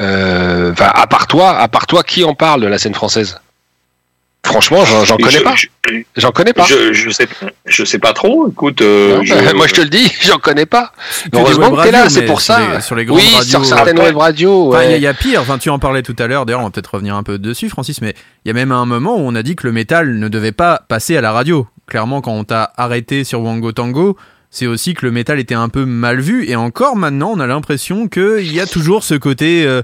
Euh, 0.00 0.72
Enfin, 0.72 0.90
à 0.94 1.06
part 1.06 1.26
toi, 1.26 1.56
à 1.58 1.68
part 1.68 1.86
toi, 1.86 2.02
qui 2.02 2.24
en 2.24 2.34
parle 2.34 2.60
de 2.62 2.66
la 2.66 2.78
scène 2.78 2.94
française? 2.94 3.38
Franchement, 4.50 4.84
j'en 5.04 5.16
connais 5.16 5.30
je- 5.30 5.42
pas. 5.42 5.54
je- 5.56 5.66
J'en 6.16 6.30
connais 6.30 6.52
pas. 6.52 6.64
Je, 6.64 6.92
je 6.92 7.10
sais, 7.10 7.26
je 7.66 7.84
sais 7.84 7.98
pas 7.98 8.12
trop. 8.12 8.48
Écoute, 8.50 8.80
euh, 8.82 9.16
Non, 9.16 9.22
je- 9.24 9.54
moi 9.56 9.66
je 9.66 9.74
te 9.74 9.80
le 9.80 9.88
dis, 9.88 10.10
j'en 10.22 10.38
connais 10.38 10.66
pas. 10.66 10.92
Heureusement 11.32 11.70
que 11.70 11.82
t'es 11.82 11.90
là, 11.90 12.08
c'est 12.08 12.26
pour 12.26 12.40
sur 12.40 12.54
ça. 12.54 12.74
les- 12.76 12.80
sur 12.80 12.94
les 12.96 13.04
grandes 13.04 13.18
oui, 13.18 13.28
radios, 13.34 13.48
sur 13.48 13.64
certaines 13.64 13.98
web 13.98 14.16
radios. 14.16 14.70
Il 14.72 14.74
y 14.74 14.76
a- 14.76 14.78
ouais. 14.88 14.96
il 14.96 15.02
y, 15.02 15.06
a 15.06 15.14
pire, 15.14 15.40
enfin, 15.40 15.58
tu 15.58 15.70
en 15.70 15.78
parlais 15.78 16.02
tout 16.02 16.16
à 16.18 16.26
l'heure, 16.26 16.46
d'ailleurs, 16.46 16.60
on 16.60 16.64
va 16.64 16.70
peut-être 16.70 16.94
revenir 16.94 17.14
un 17.16 17.22
peu 17.22 17.38
dessus, 17.38 17.68
Francis, 17.68 18.00
mais 18.02 18.14
il 18.44 18.48
y 18.48 18.50
a 18.50 18.54
même 18.54 18.72
un 18.72 18.86
moment 18.86 19.16
où 19.16 19.20
on 19.20 19.34
a 19.34 19.42
dit 19.42 19.56
que 19.56 19.66
le 19.66 19.72
métal 19.72 20.18
ne 20.18 20.28
devait 20.28 20.52
pas 20.52 20.82
passer 20.88 21.16
à 21.16 21.20
la 21.20 21.32
radio. 21.32 21.66
Clairement, 21.86 22.20
quand 22.20 22.32
on 22.32 22.44
t'a 22.44 22.72
arrêté 22.76 23.24
sur 23.24 23.40
Wango 23.40 23.72
Tango, 23.72 24.16
c'est 24.50 24.66
aussi 24.66 24.94
que 24.94 25.06
le 25.06 25.12
métal 25.12 25.38
était 25.40 25.54
un 25.54 25.68
peu 25.68 25.84
mal 25.84 26.20
vu, 26.20 26.48
et 26.48 26.56
encore 26.56 26.96
maintenant, 26.96 27.30
on 27.34 27.40
a 27.40 27.46
l'impression 27.46 28.06
qu'il 28.08 28.52
y 28.52 28.60
a 28.60 28.66
toujours 28.66 29.02
ce 29.04 29.14
côté 29.14 29.64
euh, 29.66 29.82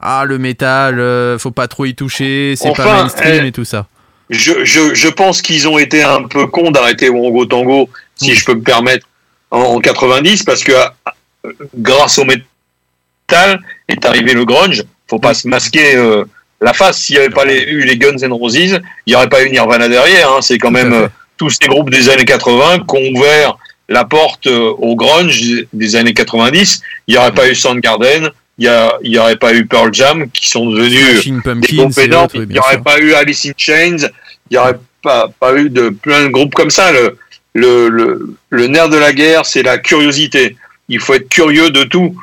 Ah, 0.00 0.24
le 0.26 0.36
métal, 0.38 1.00
euh, 1.00 1.38
faut 1.38 1.50
pas 1.52 1.68
trop 1.68 1.86
y 1.86 1.94
toucher, 1.94 2.54
c'est 2.56 2.74
pas 2.76 3.02
mainstream 3.02 3.44
eh, 3.44 3.46
et 3.48 3.52
tout 3.52 3.64
ça. 3.64 3.86
Je, 4.30 4.64
je, 4.64 4.94
je 4.94 5.08
pense 5.08 5.42
qu'ils 5.42 5.68
ont 5.68 5.78
été 5.78 6.02
un 6.02 6.22
peu 6.24 6.46
cons 6.46 6.70
d'arrêter 6.70 7.08
Wango 7.08 7.46
Tango, 7.46 7.88
si 8.16 8.34
je 8.34 8.44
peux 8.44 8.54
me 8.54 8.62
permettre, 8.62 9.06
en, 9.50 9.60
en 9.60 9.80
90, 9.80 10.42
parce 10.42 10.64
que 10.64 10.72
euh, 10.72 11.52
grâce 11.76 12.18
au 12.18 12.24
métal 12.24 13.60
est 13.88 14.04
arrivé 14.04 14.32
le 14.34 14.44
grunge. 14.44 14.84
Faut 15.08 15.18
pas 15.20 15.34
se 15.34 15.46
masquer 15.46 15.94
euh, 15.96 16.24
la 16.60 16.72
face. 16.72 16.98
S'il 16.98 17.16
n'y 17.16 17.20
avait 17.20 17.30
pas 17.34 17.44
les, 17.44 17.60
eu 17.60 17.84
les 17.84 17.96
Guns 17.96 18.18
N' 18.20 18.32
Roses, 18.32 18.56
il 18.56 18.80
n'y 19.06 19.14
aurait 19.14 19.28
pas 19.28 19.42
eu 19.44 19.50
Nirvana 19.50 19.88
derrière. 19.88 20.30
hein. 20.32 20.42
C'est 20.42 20.58
quand 20.58 20.70
même 20.72 20.92
euh, 20.92 21.08
tous 21.36 21.50
ces 21.50 21.68
groupes 21.68 21.90
des 21.90 22.08
années 22.08 22.24
80 22.24 22.80
qui 22.88 22.96
ont 22.96 23.10
ouvert 23.18 23.56
la 23.88 24.04
porte 24.04 24.48
euh, 24.48 24.72
au 24.78 24.96
grunge 24.96 25.40
des 25.72 25.94
années 25.96 26.14
90. 26.14 26.82
Il 27.06 27.14
n'y 27.14 27.18
aurait 27.18 27.32
pas 27.34 27.48
eu 27.48 27.54
Soundgarden, 27.54 28.30
il 28.58 29.10
n'y 29.10 29.18
aurait 29.18 29.36
pas 29.36 29.54
eu 29.54 29.66
Pearl 29.66 29.92
Jam, 29.92 30.30
qui 30.30 30.48
sont 30.48 30.70
devenus 30.70 31.24
des 31.24 31.76
groupes 31.76 31.98
énormes. 31.98 32.28
Il 32.34 32.48
n'y 32.48 32.58
aurait 32.58 32.80
pas 32.80 32.98
eu 32.98 33.12
Alice 33.14 33.44
in 33.46 33.52
Chains, 33.56 34.08
il 34.50 34.52
n'y 34.52 34.58
aurait 34.58 34.78
pas, 35.02 35.28
pas 35.38 35.56
eu 35.56 35.68
de 35.68 35.90
plein 35.90 36.24
de 36.24 36.28
groupes 36.28 36.54
comme 36.54 36.70
ça. 36.70 36.92
Le, 36.92 37.18
le, 37.54 37.88
le, 37.88 38.36
le 38.50 38.66
nerf 38.66 38.88
de 38.88 38.96
la 38.96 39.12
guerre, 39.12 39.44
c'est 39.46 39.62
la 39.62 39.78
curiosité. 39.78 40.56
Il 40.88 41.00
faut 41.00 41.14
être 41.14 41.28
curieux 41.28 41.70
de 41.70 41.84
tout. 41.84 42.16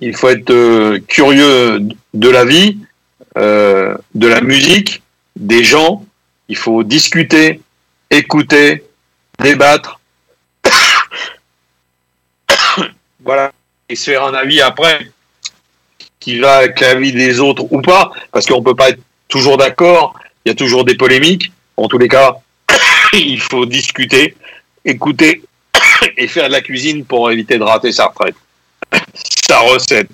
Il 0.00 0.16
faut 0.16 0.28
être 0.28 0.50
euh, 0.50 0.98
curieux 1.08 1.80
de 2.14 2.28
la 2.28 2.44
vie, 2.44 2.78
euh, 3.36 3.94
de 4.14 4.26
la 4.26 4.40
musique, 4.40 5.02
des 5.36 5.62
gens. 5.62 6.04
Il 6.48 6.56
faut 6.56 6.82
discuter, 6.82 7.60
écouter, 8.10 8.84
débattre. 9.38 10.00
voilà. 13.24 13.52
Et 13.88 13.96
se 13.96 14.10
faire 14.10 14.24
un 14.24 14.34
avis 14.34 14.60
après 14.60 15.10
qui 16.20 16.38
va 16.38 16.58
avec 16.58 16.78
l'avis 16.80 17.12
des 17.12 17.40
autres 17.40 17.64
ou 17.70 17.80
pas, 17.80 18.12
parce 18.30 18.46
qu'on 18.46 18.62
peut 18.62 18.74
pas 18.74 18.90
être 18.90 19.00
toujours 19.28 19.56
d'accord. 19.56 20.14
Il 20.44 20.50
y 20.50 20.52
a 20.52 20.54
toujours 20.54 20.84
des 20.84 20.94
polémiques. 20.94 21.50
En 21.76 21.88
tous 21.88 21.98
les 21.98 22.08
cas, 22.08 22.36
il 23.12 23.40
faut 23.40 23.66
discuter, 23.66 24.36
écouter 24.84 25.42
et 26.16 26.28
faire 26.28 26.48
de 26.48 26.52
la 26.52 26.60
cuisine 26.60 27.04
pour 27.04 27.30
éviter 27.30 27.58
de 27.58 27.64
rater 27.64 27.90
sa 27.92 28.06
retraite. 28.06 28.36
Sa 29.48 29.58
recette. 29.60 30.10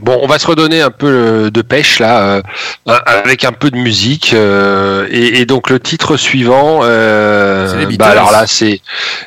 Bon, 0.00 0.18
on 0.22 0.26
va 0.26 0.40
se 0.40 0.46
redonner 0.48 0.80
un 0.80 0.90
peu 0.90 1.06
euh, 1.06 1.50
de 1.50 1.62
pêche 1.62 2.00
là, 2.00 2.40
euh, 2.86 2.92
avec 3.06 3.44
un 3.44 3.52
peu 3.52 3.70
de 3.70 3.76
musique. 3.76 4.32
euh, 4.34 5.06
et, 5.10 5.38
et 5.40 5.46
donc 5.46 5.70
le 5.70 5.78
titre 5.78 6.16
suivant, 6.16 6.80
euh, 6.82 7.68
C'est 7.70 7.76
les 7.78 7.86
Beatles. 7.86 7.98
bah 7.98 8.08
alors 8.10 8.32
là 8.32 8.46
c'est 8.48 8.80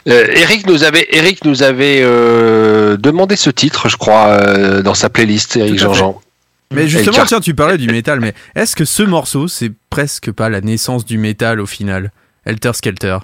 euh, 0.09 0.25
Eric 0.35 0.67
nous 0.67 0.83
avait 0.83 1.07
Eric 1.11 1.45
nous 1.45 1.63
avait 1.63 2.01
euh, 2.01 2.97
demandé 2.97 3.37
ce 3.37 3.49
titre, 3.49 3.87
je 3.87 3.95
crois, 3.95 4.27
euh, 4.27 4.81
dans 4.81 4.93
sa 4.93 5.09
playlist. 5.09 5.55
Eric. 5.55 5.79
Jean-Jean. 5.79 6.21
Mais 6.73 6.89
justement, 6.89 7.23
tiens, 7.25 7.39
tu 7.39 7.55
parlais 7.55 7.77
du 7.77 7.87
métal, 7.87 8.19
mais 8.19 8.33
est-ce 8.53 8.75
que 8.75 8.83
ce 8.83 9.03
morceau, 9.03 9.47
c'est 9.47 9.71
presque 9.89 10.33
pas 10.33 10.49
la 10.49 10.59
naissance 10.59 11.05
du 11.05 11.17
métal 11.17 11.61
au 11.61 11.65
final? 11.65 12.11
Helter 12.45 12.73
Skelter. 12.73 13.19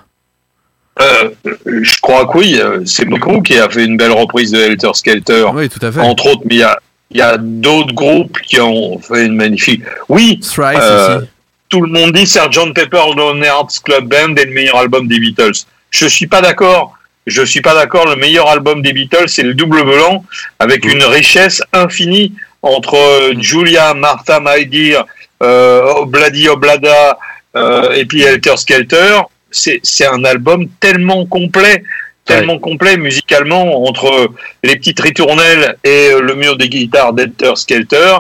Euh, 1.02 1.30
je 1.66 2.00
crois 2.02 2.26
que 2.28 2.38
oui, 2.38 2.62
c'est 2.86 3.04
Moko 3.04 3.42
qui 3.42 3.58
a 3.60 3.70
fait 3.70 3.84
une 3.84 3.98
belle 3.98 4.12
reprise 4.14 4.52
de 4.52 4.60
Helter 4.60 4.92
Skelter, 4.94 5.46
Oui, 5.54 5.68
tout 5.68 5.86
à 5.86 5.92
fait. 5.92 6.00
entre 6.00 6.28
autres, 6.28 6.44
mais 6.46 6.56
il 6.56 6.60
y 6.60 6.64
a, 6.64 6.80
il 7.14 7.20
y 7.20 7.22
a 7.22 7.38
d'autres 7.38 7.94
groupes 7.94 8.40
qui 8.42 8.60
ont 8.60 9.00
fait 9.00 9.26
une 9.26 9.36
magnifique. 9.36 9.84
Oui, 10.10 10.40
Thrice 10.40 10.78
Euh, 10.82 11.18
aussi. 11.20 11.28
tout 11.70 11.82
le 11.82 11.92
monde 11.92 12.12
dit 12.14 12.26
Sgt 12.26 12.74
Pepper 12.74 13.04
Lonely 13.16 13.46
Hearts 13.48 13.82
Club 13.84 14.06
Band 14.08 14.36
est 14.36 14.46
le 14.46 14.54
meilleur 14.54 14.78
album 14.78 15.08
des 15.08 15.20
Beatles. 15.20 15.54
Je 15.92 16.08
suis 16.08 16.28
pas 16.28 16.42
d'accord. 16.42 16.94
Je 17.28 17.44
suis 17.44 17.62
pas 17.62 17.74
d'accord. 17.74 18.06
Le 18.08 18.16
meilleur 18.16 18.50
album 18.50 18.82
des 18.82 18.92
Beatles, 18.94 19.28
c'est 19.30 19.44
le 19.44 19.54
double 19.54 19.84
blanc, 19.84 20.26
avec 20.60 20.84
une 20.86 21.04
richesse 21.04 21.62
infinie 21.72 22.34
entre 22.62 22.96
euh, 22.96 23.34
Julia, 23.40 23.94
Martha, 23.94 24.40
My 24.42 24.66
Dear, 24.66 25.06
euh, 25.42 25.84
Obladi 25.98 26.50
Oblada, 26.50 27.18
euh, 27.56 27.92
et 27.94 28.06
puis 28.06 28.24
Helter 28.24 28.58
Skelter. 28.58 29.20
C'est 29.52 29.80
c'est 29.84 30.08
un 30.08 30.24
album 30.26 30.68
tellement 30.80 31.26
complet, 31.28 31.84
tellement 32.26 32.60
complet 32.60 32.98
musicalement 32.98 33.86
entre 33.86 34.30
les 34.64 34.76
petites 34.76 35.00
ritournelles 35.00 35.78
et 35.84 36.10
euh, 36.12 36.22
le 36.22 36.36
mur 36.36 36.58
des 36.58 36.70
guitares 36.70 37.14
d'Helter 37.14 37.56
Skelter. 37.56 38.18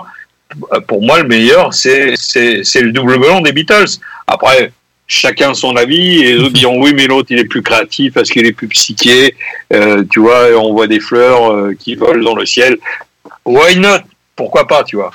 Euh, 0.73 0.80
Pour 0.81 1.01
moi, 1.01 1.21
le 1.21 1.27
meilleur, 1.27 1.73
c'est 1.73 2.13
c'est 2.15 2.63
c'est 2.63 2.81
le 2.81 2.91
double 2.91 3.17
blanc 3.19 3.41
des 3.41 3.51
Beatles. 3.53 3.99
Après, 4.27 4.71
chacun 5.07 5.53
son 5.53 5.75
avis 5.75 6.21
et 6.23 6.34
les 6.34 6.39
autres 6.39 6.53
diront 6.53 6.81
oui, 6.81 6.93
mais 6.95 7.07
l'autre 7.07 7.27
il 7.31 7.39
est 7.39 7.45
plus 7.45 7.61
créatif 7.61 8.13
parce 8.13 8.30
qu'il 8.30 8.45
est 8.45 8.51
plus 8.51 8.67
psyché. 8.67 9.35
Euh, 9.71 10.03
tu 10.11 10.19
vois, 10.19 10.47
on 10.57 10.73
voit 10.73 10.88
des 10.88 10.99
fleurs 10.99 11.51
euh, 11.51 11.75
qui 11.77 11.95
volent 11.95 12.23
dans 12.23 12.35
le 12.35 12.45
ciel. 12.45 12.77
Why 13.45 13.77
not? 13.77 13.99
Pourquoi 14.35 14.67
pas, 14.67 14.84
tu 14.84 14.95
vois? 14.95 15.11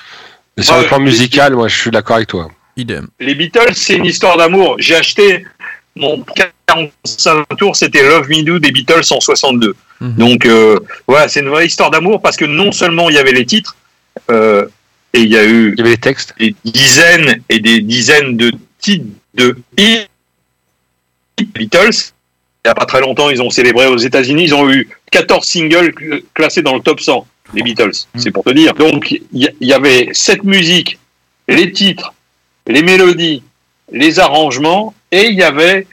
Mais 0.56 0.62
sur 0.62 0.78
le 0.78 0.84
plan 0.84 1.00
musical, 1.00 1.54
moi 1.54 1.68
je 1.68 1.76
suis 1.78 1.90
d'accord 1.90 2.16
avec 2.16 2.28
toi. 2.28 2.50
Idem. 2.76 3.08
les 3.18 3.34
Beatles, 3.34 3.74
c'est 3.74 3.96
une 3.96 4.04
histoire 4.04 4.36
d'amour. 4.36 4.76
J'ai 4.78 4.94
acheté 4.94 5.44
mon 5.98 6.24
45 6.66 7.44
tours, 7.58 7.76
c'était 7.76 8.02
Love 8.06 8.28
Me 8.28 8.42
Do 8.42 8.58
des 8.58 8.70
Beatles 8.72 9.02
en 9.10 9.20
62. 9.20 9.74
Mhm. 10.00 10.14
Donc 10.14 10.46
euh, 10.46 10.78
voilà, 11.06 11.28
c'est 11.28 11.40
une 11.40 11.48
vraie 11.48 11.66
histoire 11.66 11.90
d'amour 11.90 12.20
parce 12.22 12.36
que 12.36 12.44
non 12.44 12.72
seulement 12.72 13.08
il 13.10 13.16
y 13.16 13.18
avait 13.18 13.32
les 13.32 13.44
titres, 13.46 13.76
euh, 14.30 14.66
et 15.12 15.20
il 15.20 15.28
y 15.32 15.36
a 15.36 15.44
eu 15.44 15.72
Il 15.72 15.78
y 15.78 15.80
avait 15.82 15.90
les 15.90 15.96
textes. 15.96 16.34
des 16.38 16.54
dizaines 16.64 17.42
et 17.48 17.60
des 17.60 17.80
dizaines 17.80 18.36
de 18.36 18.52
titres 18.80 19.06
de 19.34 19.56
hits 19.76 20.06
Beatles. 21.54 22.12
Il 22.64 22.68
n'y 22.68 22.70
a 22.72 22.74
pas 22.74 22.86
très 22.86 23.00
longtemps, 23.00 23.30
ils 23.30 23.40
ont 23.40 23.50
célébré 23.50 23.86
aux 23.86 23.96
États-Unis, 23.96 24.44
ils 24.44 24.54
ont 24.54 24.70
eu 24.70 24.88
14 25.12 25.46
singles 25.46 25.90
cl- 25.96 26.22
classés 26.34 26.60
dans 26.62 26.74
le 26.74 26.80
top 26.82 27.00
100 27.00 27.26
des 27.54 27.62
Beatles. 27.62 27.92
C'est 28.16 28.30
pour 28.30 28.44
te 28.44 28.50
dire. 28.50 28.74
Donc 28.74 29.10
il 29.12 29.22
y, 29.32 29.48
il 29.60 29.68
y 29.68 29.72
avait 29.72 30.08
cette 30.12 30.44
musique, 30.44 30.98
les 31.46 31.72
titres, 31.72 32.12
les 32.66 32.82
mélodies, 32.82 33.42
les 33.90 34.18
arrangements, 34.18 34.94
et 35.10 35.26
il 35.26 35.34
y 35.34 35.42
avait 35.42 35.86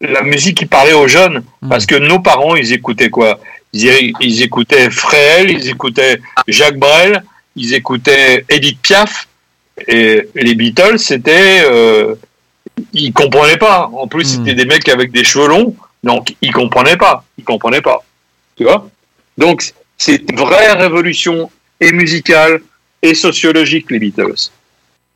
la 0.00 0.22
musique 0.22 0.58
qui 0.58 0.66
parlait 0.66 0.92
aux 0.92 1.08
jeunes. 1.08 1.42
Parce 1.68 1.86
que 1.86 1.94
nos 1.94 2.20
parents, 2.20 2.54
ils 2.56 2.72
écoutaient 2.72 3.10
quoi? 3.10 3.40
Ils, 3.72 4.12
ils 4.20 4.42
écoutaient 4.42 4.90
Fréhel, 4.90 5.50
ils 5.50 5.68
écoutaient 5.68 6.20
Jacques 6.46 6.78
Brel, 6.78 7.22
ils 7.56 7.74
écoutaient 7.74 8.44
Edith 8.48 8.80
Piaf. 8.80 9.28
Et 9.86 10.28
les 10.34 10.54
Beatles, 10.54 10.98
c'était. 10.98 11.62
Euh, 11.64 12.14
ils 12.92 13.12
comprenaient 13.12 13.56
pas. 13.56 13.90
En 13.92 14.06
plus, 14.08 14.24
c'était 14.24 14.54
des 14.54 14.64
mecs 14.64 14.88
avec 14.88 15.10
des 15.12 15.24
cheveux 15.24 15.48
longs, 15.48 15.76
donc 16.02 16.34
ils 16.42 16.52
comprenaient 16.52 16.96
pas. 16.96 17.24
Ils 17.36 17.44
comprenaient 17.44 17.82
pas. 17.82 18.04
Tu 18.56 18.64
vois? 18.64 18.88
Donc, 19.36 19.72
c'est 19.96 20.22
une 20.30 20.36
vraie 20.36 20.72
révolution 20.72 21.50
et 21.80 21.92
musicale 21.92 22.60
et 23.02 23.14
sociologique, 23.14 23.90
les 23.90 23.98
Beatles. 23.98 24.50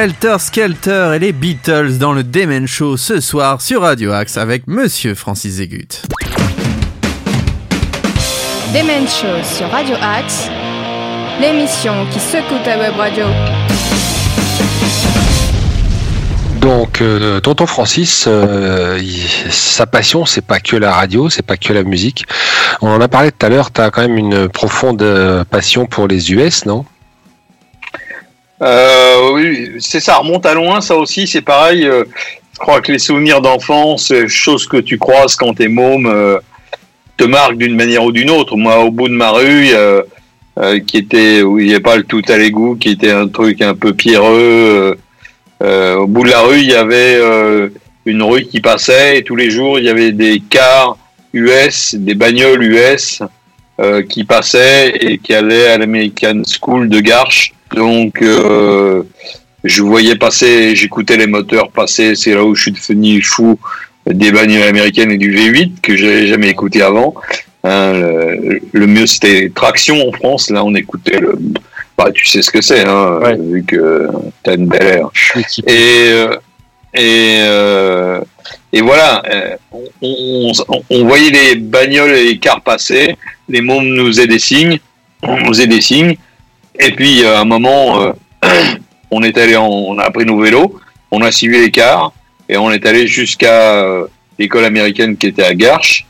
Helter 0.00 0.36
Skelter 0.38 1.12
et 1.16 1.18
les 1.18 1.32
Beatles 1.34 1.98
dans 1.98 2.14
le 2.14 2.24
Demen 2.24 2.66
Show 2.66 2.96
ce 2.96 3.20
soir 3.20 3.60
sur 3.60 3.82
Radio 3.82 4.12
Axe 4.12 4.38
avec 4.38 4.66
Monsieur 4.66 5.14
Francis 5.14 5.56
Zégut. 5.56 5.88
Demen 8.72 9.06
Show 9.06 9.44
sur 9.58 9.68
Radio 9.68 9.96
Axe, 10.00 10.48
l'émission 11.38 12.06
qui 12.10 12.18
secoue 12.18 12.56
ta 12.64 12.78
web 12.78 12.94
radio. 12.96 13.26
Donc, 16.62 17.02
euh, 17.02 17.40
tonton 17.40 17.66
Francis, 17.66 18.24
euh, 18.26 18.98
il- 19.02 19.52
sa 19.52 19.84
passion, 19.84 20.24
c'est 20.24 20.40
pas 20.46 20.60
que 20.60 20.76
la 20.76 20.94
radio, 20.94 21.28
c'est 21.28 21.44
pas 21.44 21.58
que 21.58 21.74
la 21.74 21.82
musique. 21.82 22.24
On 22.80 22.88
en 22.88 23.02
a 23.02 23.08
parlé 23.08 23.32
tout 23.32 23.44
à 23.44 23.50
l'heure. 23.50 23.70
T'as 23.70 23.90
quand 23.90 24.00
même 24.00 24.16
une 24.16 24.48
profonde 24.48 25.02
euh, 25.02 25.44
passion 25.44 25.84
pour 25.84 26.08
les 26.08 26.32
US, 26.32 26.64
non? 26.64 26.86
Euh, 28.62 29.32
oui, 29.32 29.70
c'est 29.78 30.00
ça, 30.00 30.16
remonte 30.16 30.44
à 30.44 30.54
loin, 30.54 30.80
ça 30.80 30.96
aussi, 30.96 31.26
c'est 31.26 31.40
pareil. 31.40 31.86
euh, 31.86 32.04
je 32.52 32.58
crois 32.58 32.82
que 32.82 32.92
les 32.92 32.98
souvenirs 32.98 33.40
d'enfance, 33.40 34.12
euh, 34.12 34.28
choses 34.28 34.66
que 34.66 34.76
tu 34.76 34.98
croises 34.98 35.34
quand 35.34 35.54
t'es 35.54 35.68
môme, 35.68 36.06
euh, 36.06 36.38
te 37.16 37.24
marquent 37.24 37.56
d'une 37.56 37.74
manière 37.74 38.04
ou 38.04 38.12
d'une 38.12 38.30
autre. 38.30 38.56
Moi, 38.56 38.78
au 38.84 38.90
bout 38.90 39.08
de 39.08 39.14
ma 39.14 39.30
rue, 39.30 39.68
qui 40.86 40.98
était 40.98 41.42
où 41.42 41.58
il 41.58 41.66
n'y 41.66 41.72
avait 41.72 41.82
pas 41.82 41.96
le 41.96 42.02
tout 42.04 42.22
à 42.28 42.36
l'égout, 42.36 42.76
qui 42.76 42.90
était 42.90 43.10
un 43.10 43.28
truc 43.28 43.62
un 43.62 43.74
peu 43.74 43.94
pierreux. 43.94 44.98
au 45.62 46.06
bout 46.06 46.24
de 46.24 46.30
la 46.30 46.40
rue, 46.40 46.60
il 46.60 46.70
y 46.70 46.74
avait 46.74 47.18
une 48.06 48.22
rue 48.22 48.44
qui 48.46 48.60
passait 48.60 49.18
et 49.18 49.22
tous 49.22 49.36
les 49.36 49.50
jours, 49.50 49.78
il 49.78 49.84
y 49.84 49.90
avait 49.90 50.12
des 50.12 50.40
cars 50.40 50.96
US, 51.34 51.94
des 51.94 52.14
bagnoles 52.14 52.62
US 52.62 53.22
qui 54.08 54.24
passaient 54.24 54.90
et 55.00 55.18
qui 55.18 55.34
allaient 55.34 55.68
à 55.68 55.78
l'American 55.78 56.42
School 56.46 56.88
de 56.88 57.00
Garches. 57.00 57.52
Donc, 57.74 58.22
euh, 58.22 59.02
je 59.64 59.82
voyais 59.82 60.16
passer, 60.16 60.74
j'écoutais 60.74 61.16
les 61.16 61.26
moteurs 61.26 61.70
passer. 61.70 62.14
C'est 62.16 62.34
là 62.34 62.44
où 62.44 62.54
je 62.54 62.62
suis 62.62 62.72
devenu 62.72 63.22
fou 63.22 63.58
des 64.06 64.32
bagnoles 64.32 64.62
américaines 64.62 65.10
et 65.12 65.18
du 65.18 65.34
V8 65.34 65.80
que 65.82 65.96
j'avais 65.96 66.26
jamais 66.26 66.48
écouté 66.48 66.82
avant. 66.82 67.14
Hein, 67.62 67.92
le, 67.92 68.60
le 68.72 68.86
mieux 68.86 69.06
c'était 69.06 69.50
Traction 69.54 70.08
en 70.08 70.12
France. 70.12 70.50
Là, 70.50 70.64
on 70.64 70.74
écoutait 70.74 71.18
le. 71.18 71.34
Bah, 71.98 72.10
tu 72.14 72.26
sais 72.26 72.40
ce 72.40 72.50
que 72.50 72.62
c'est, 72.62 72.86
hein, 72.86 73.20
vu 73.38 73.62
que 73.62 74.08
t'as 74.42 74.54
une 74.54 74.66
belle 74.66 74.86
air. 74.86 75.08
Et 75.66 76.08
euh, 76.08 76.34
et 76.94 77.36
euh, 77.40 78.20
et 78.72 78.80
voilà, 78.80 79.22
euh, 79.30 79.56
on, 80.00 80.50
on- 80.68 80.82
on 80.88 81.04
voyait 81.04 81.30
les 81.30 81.56
bagnoles 81.56 82.10
et 82.12 82.24
les 82.24 82.38
cars 82.38 82.62
passer. 82.62 83.16
Les 83.50 83.60
mômes 83.60 83.86
nous 83.88 84.06
faisaient 84.06 84.26
des 84.26 84.38
signes, 84.38 84.78
on 85.22 85.36
nous 85.40 85.48
faisait 85.48 85.66
des 85.66 85.82
signes. 85.82 86.16
Et 86.82 86.92
puis 86.92 87.24
à 87.24 87.40
un 87.40 87.44
moment, 87.44 88.02
euh, 88.02 88.12
on 89.10 89.22
est 89.22 89.36
allé, 89.36 89.56
on 89.56 89.98
a 89.98 90.10
pris 90.10 90.24
nos 90.24 90.40
vélos, 90.40 90.80
on 91.10 91.20
a 91.20 91.30
suivi 91.30 91.60
les 91.60 91.70
cars 91.70 92.12
et 92.48 92.56
on 92.56 92.70
est 92.70 92.84
allé 92.86 93.06
jusqu'à 93.06 93.74
euh, 93.84 94.06
l'école 94.38 94.64
américaine 94.64 95.16
qui 95.16 95.26
était 95.26 95.44
à 95.44 95.54
Garches. 95.54 96.06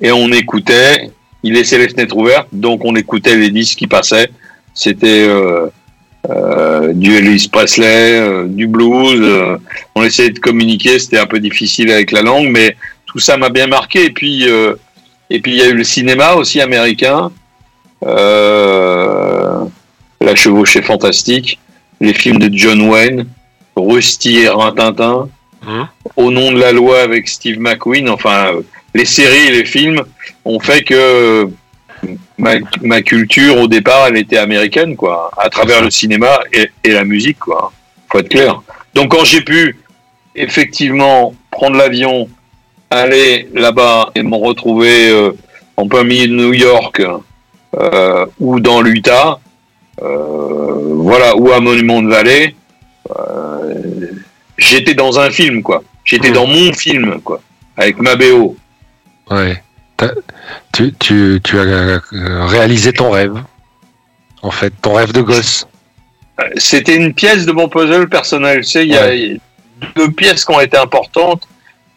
Et 0.00 0.12
on 0.12 0.30
écoutait, 0.32 1.10
il 1.42 1.54
laissait 1.54 1.78
les 1.78 1.88
fenêtres 1.88 2.16
ouvertes, 2.16 2.48
donc 2.52 2.84
on 2.84 2.94
écoutait 2.96 3.36
les 3.36 3.50
disques 3.50 3.78
qui 3.78 3.86
passaient. 3.86 4.30
C'était 4.72 5.26
euh, 5.28 5.66
euh, 6.30 6.92
du 6.92 7.16
Elvis 7.16 7.48
Presley, 7.50 8.20
euh, 8.20 8.46
du 8.46 8.66
blues. 8.66 9.20
euh, 9.20 9.58
on 9.94 10.04
essayait 10.04 10.30
de 10.30 10.38
communiquer, 10.38 10.98
c'était 10.98 11.18
un 11.18 11.26
peu 11.26 11.40
difficile 11.40 11.90
avec 11.90 12.12
la 12.12 12.22
langue, 12.22 12.48
mais 12.50 12.76
tout 13.06 13.18
ça 13.18 13.36
m'a 13.36 13.50
bien 13.50 13.66
marqué. 13.66 14.06
Et 14.06 14.10
puis, 14.10 14.48
euh, 14.48 14.74
et 15.30 15.40
puis 15.40 15.52
il 15.52 15.58
y 15.58 15.62
a 15.62 15.68
eu 15.68 15.74
le 15.74 15.84
cinéma 15.84 16.34
aussi 16.34 16.60
américain. 16.60 17.30
Euh, 18.04 19.64
la 20.20 20.34
chevauchée 20.34 20.82
fantastique, 20.82 21.58
les 22.00 22.14
films 22.14 22.38
de 22.38 22.56
John 22.56 22.82
Wayne, 22.88 23.26
Rusty 23.76 24.38
et 24.38 24.48
Rintintin, 24.48 25.28
Au 26.16 26.30
nom 26.30 26.52
de 26.52 26.58
la 26.58 26.72
loi 26.72 27.00
avec 27.00 27.28
Steve 27.28 27.58
McQueen, 27.58 28.08
enfin 28.08 28.54
euh, 28.54 28.62
les 28.94 29.04
séries 29.04 29.48
et 29.48 29.50
les 29.50 29.64
films 29.64 30.02
ont 30.44 30.60
fait 30.60 30.82
que 30.82 31.48
ma, 32.38 32.54
ma 32.82 33.02
culture 33.02 33.58
au 33.58 33.66
départ 33.66 34.06
elle 34.08 34.16
était 34.16 34.38
américaine 34.38 34.96
quoi, 34.96 35.30
à 35.36 35.50
travers 35.50 35.82
le 35.82 35.90
cinéma 35.90 36.38
et, 36.52 36.70
et 36.84 36.92
la 36.92 37.04
musique 37.04 37.38
quoi. 37.40 37.72
Faut 38.10 38.18
être 38.20 38.28
clair. 38.28 38.62
Donc 38.94 39.10
quand 39.10 39.24
j'ai 39.24 39.42
pu 39.42 39.76
effectivement 40.34 41.34
prendre 41.50 41.76
l'avion, 41.76 42.28
aller 42.90 43.48
là-bas 43.52 44.10
et 44.14 44.22
me 44.22 44.36
retrouver 44.36 45.10
euh, 45.10 45.32
en 45.76 45.86
plein 45.88 46.04
milieu 46.04 46.28
de 46.28 46.34
New 46.34 46.54
York 46.54 47.02
euh, 47.76 48.26
ou 48.40 48.60
dans 48.60 48.80
l'Utah, 48.80 49.38
euh, 50.02 50.94
voilà, 50.96 51.36
ou 51.36 51.52
à 51.52 51.60
Monument 51.60 52.02
de 52.02 52.08
Vallée, 52.08 52.54
euh, 53.18 53.74
j'étais 54.56 54.94
dans 54.94 55.18
un 55.18 55.30
film, 55.30 55.62
quoi. 55.62 55.82
J'étais 56.04 56.30
dans 56.30 56.46
mon 56.46 56.72
film, 56.72 57.20
quoi, 57.20 57.40
avec 57.76 57.98
ma 58.00 58.16
BO. 58.16 58.56
Ouais. 59.30 59.62
Tu, 60.72 60.94
tu, 60.94 61.40
tu 61.42 61.58
as 61.58 62.00
réalisé 62.46 62.92
ton 62.92 63.10
rêve. 63.10 63.42
En 64.42 64.50
fait, 64.50 64.72
ton 64.80 64.94
rêve 64.94 65.12
de 65.12 65.22
gosse. 65.22 65.66
C'était 66.56 66.96
une 66.96 67.12
pièce 67.12 67.44
de 67.46 67.52
mon 67.52 67.68
puzzle 67.68 68.08
personnel. 68.08 68.60
Tu 68.60 68.70
sais, 68.70 68.86
il 68.86 68.92
y 68.92 68.96
a 68.96 69.10
deux 69.96 70.10
pièces 70.12 70.44
qui 70.44 70.52
ont 70.52 70.60
été 70.60 70.76
importantes. 70.76 71.48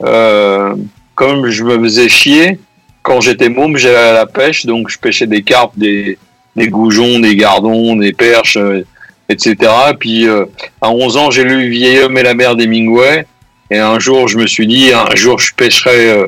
Euh, 0.04 0.76
comme 1.14 1.50
je 1.50 1.64
me 1.64 1.80
faisais 1.84 2.10
chier, 2.10 2.60
quand 3.04 3.22
j'étais 3.22 3.50
môme, 3.50 3.78
j'allais 3.78 3.96
à 3.96 4.14
la 4.14 4.26
pêche, 4.26 4.66
donc 4.66 4.90
je 4.90 4.98
pêchais 4.98 5.28
des 5.28 5.42
carpes, 5.42 5.78
des, 5.78 6.18
des 6.56 6.68
goujons, 6.68 7.20
des 7.20 7.36
gardons, 7.36 7.96
des 7.96 8.14
perches, 8.14 8.58
euh, 8.58 8.86
etc. 9.30 9.56
Puis 10.00 10.28
euh, 10.28 10.46
à 10.82 10.92
11 10.92 11.18
ans, 11.18 11.32
j'ai 11.32 11.44
lu 11.44 11.70
Vieil 11.70 12.00
homme 12.00 12.18
et 12.18 12.24
la 12.24 12.34
mer 12.34 12.56
d'Hemingway. 12.56 13.26
Et 13.72 13.80
un 13.80 14.00
jour, 14.00 14.28
je 14.28 14.38
me 14.38 14.48
suis 14.48 14.68
dit, 14.68 14.92
un 14.92 15.16
jour, 15.16 15.40
je 15.40 15.54
pêcherai 15.54 16.12
euh, 16.12 16.28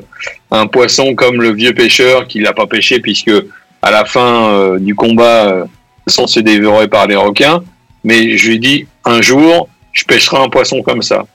un 0.49 0.65
poisson 0.65 1.13
comme 1.13 1.41
le 1.41 1.51
vieux 1.51 1.73
pêcheur 1.73 2.25
qui 2.25 2.39
l'a 2.39 2.53
pas 2.53 2.67
pêché, 2.67 3.01
puisque 3.01 3.33
à 3.81 3.91
la 3.91 4.05
fin 4.05 4.49
euh, 4.49 4.79
du 4.79 4.95
combat, 4.95 5.49
euh, 5.49 5.65
sans 6.07 6.25
se 6.25 6.39
dévorer 6.39 6.87
par 6.87 7.05
les 7.05 7.17
requins. 7.17 7.61
Mais 8.05 8.37
je 8.37 8.47
lui 8.47 8.55
ai 8.55 8.59
dit, 8.59 8.87
un 9.03 9.21
jour, 9.21 9.67
je 9.91 10.05
pêcherai 10.05 10.37
un 10.37 10.47
poisson 10.47 10.81
comme 10.81 11.01
ça. 11.01 11.25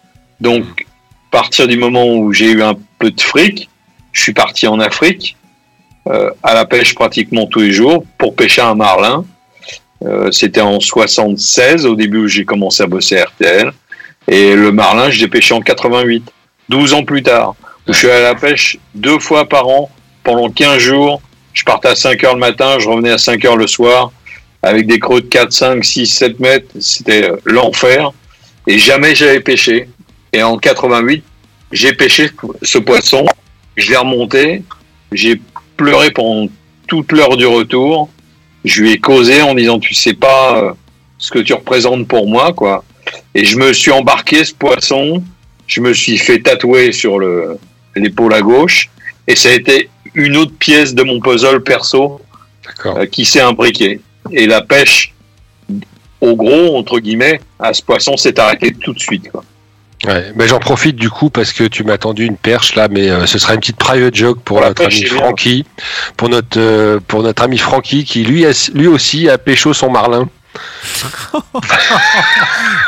Donc, 0.40 0.65
à 1.31 1.31
partir 1.31 1.69
du 1.69 1.77
moment 1.77 2.06
où 2.06 2.32
j'ai 2.32 2.52
eu 2.52 2.62
un 2.62 2.74
peu 2.98 3.10
de 3.10 3.20
fric, 3.20 3.67
je 4.18 4.24
suis 4.24 4.32
parti 4.32 4.66
en 4.66 4.80
Afrique, 4.80 5.36
euh, 6.08 6.30
à 6.42 6.52
la 6.52 6.66
pêche 6.66 6.92
pratiquement 6.94 7.46
tous 7.46 7.60
les 7.60 7.70
jours, 7.72 8.04
pour 8.18 8.34
pêcher 8.34 8.62
un 8.62 8.74
marlin. 8.74 9.24
Euh, 10.04 10.32
C'était 10.32 10.60
en 10.60 10.80
76, 10.80 11.86
au 11.86 11.94
début 11.94 12.18
où 12.18 12.26
j'ai 12.26 12.44
commencé 12.44 12.82
à 12.82 12.86
bosser 12.86 13.22
RTL. 13.22 13.70
Et 14.26 14.56
le 14.56 14.72
marlin, 14.72 15.08
je 15.10 15.20
l'ai 15.20 15.28
pêché 15.28 15.54
en 15.54 15.60
88, 15.60 16.24
12 16.68 16.94
ans 16.94 17.04
plus 17.04 17.22
tard. 17.22 17.54
Je 17.86 17.92
suis 17.92 18.10
à 18.10 18.20
la 18.20 18.34
pêche 18.34 18.76
deux 18.94 19.20
fois 19.20 19.48
par 19.48 19.68
an, 19.68 19.88
pendant 20.24 20.50
15 20.50 20.78
jours. 20.78 21.22
Je 21.52 21.62
partais 21.62 21.88
à 21.88 21.94
5 21.94 22.22
heures 22.24 22.34
le 22.34 22.40
matin, 22.40 22.78
je 22.80 22.88
revenais 22.88 23.12
à 23.12 23.18
5 23.18 23.44
heures 23.44 23.56
le 23.56 23.68
soir, 23.68 24.10
avec 24.64 24.88
des 24.88 24.98
creux 24.98 25.20
de 25.20 25.26
4, 25.26 25.52
5, 25.52 25.84
6, 25.84 26.06
7 26.06 26.40
mètres. 26.40 26.66
C'était 26.80 27.30
l'enfer. 27.44 28.10
Et 28.66 28.78
jamais 28.78 29.14
j'avais 29.14 29.40
pêché. 29.40 29.88
Et 30.32 30.42
en 30.42 30.58
88, 30.58 31.22
j'ai 31.70 31.92
pêché 31.92 32.30
ce 32.62 32.78
poisson. 32.78 33.24
Je 33.78 33.90
l'ai 33.90 33.96
remonté. 33.96 34.62
J'ai 35.12 35.40
pleuré 35.76 36.10
pendant 36.10 36.50
toute 36.88 37.12
l'heure 37.12 37.36
du 37.36 37.46
retour. 37.46 38.10
Je 38.64 38.82
lui 38.82 38.92
ai 38.92 38.98
causé 38.98 39.40
en 39.40 39.55
disant, 39.55 39.78
tu 39.78 39.94
sais 39.94 40.14
pas 40.14 40.59
euh, 40.59 40.72
ce 41.16 41.30
que 41.30 41.38
tu 41.38 41.55
représentes 41.55 42.09
pour 42.09 42.28
moi, 42.28 42.52
quoi. 42.52 42.84
Et 43.36 43.44
je 43.44 43.56
me 43.56 43.72
suis 43.72 43.92
embarqué 43.92 44.44
ce 44.44 44.52
poisson. 44.52 45.22
Je 45.68 45.80
me 45.80 45.94
suis 45.94 46.18
fait 46.18 46.40
tatouer 46.40 46.90
sur 46.90 47.20
le, 47.20 47.56
l'épaule 47.94 48.34
à 48.34 48.40
gauche. 48.40 48.90
Et 49.28 49.36
ça 49.36 49.50
a 49.50 49.52
été 49.52 49.88
une 50.14 50.36
autre 50.36 50.55
pièce 50.59 50.92
de 50.92 51.05
mon 51.05 51.20
puzzle 51.20 51.62
perso 51.62 52.20
euh, 52.84 53.06
qui 53.06 53.24
s'est 53.24 53.40
imbriquée. 53.40 54.00
Et 54.32 54.48
la 54.48 54.60
pêche, 54.60 55.14
au 56.20 56.34
gros, 56.34 56.76
entre 56.76 56.98
guillemets, 56.98 57.40
à 57.60 57.72
ce 57.72 57.82
poisson 57.82 58.16
s'est 58.16 58.40
arrêtée 58.40 58.72
tout 58.72 58.92
de 58.92 58.98
suite, 58.98 59.30
quoi. 59.30 59.44
Ouais, 60.06 60.32
mais 60.36 60.46
j'en 60.46 60.60
profite 60.60 60.94
du 60.96 61.10
coup 61.10 61.28
parce 61.28 61.52
que 61.52 61.64
tu 61.64 61.82
m'as 61.82 61.98
tendu 61.98 62.24
une 62.24 62.36
perche 62.36 62.76
là, 62.76 62.86
mais 62.88 63.10
euh, 63.10 63.26
ce 63.26 63.38
sera 63.38 63.54
une 63.54 63.60
petite 63.60 63.76
private 63.78 64.14
joke 64.14 64.40
pour 64.44 64.60
notre 64.68 64.82
ami. 64.84 64.94
Francky, 65.16 65.64
pour 66.16 66.28
notre 66.28 66.58
euh, 66.60 67.00
pour 67.08 67.22
notre 67.24 67.42
ami 67.42 67.58
Francky 67.58 68.04
qui 68.04 68.22
lui 68.22 68.46
a- 68.46 68.70
lui 68.74 68.86
aussi 68.86 69.28
a 69.28 69.38
pécho 69.38 69.72
son 69.74 69.90
marlin. 69.90 70.28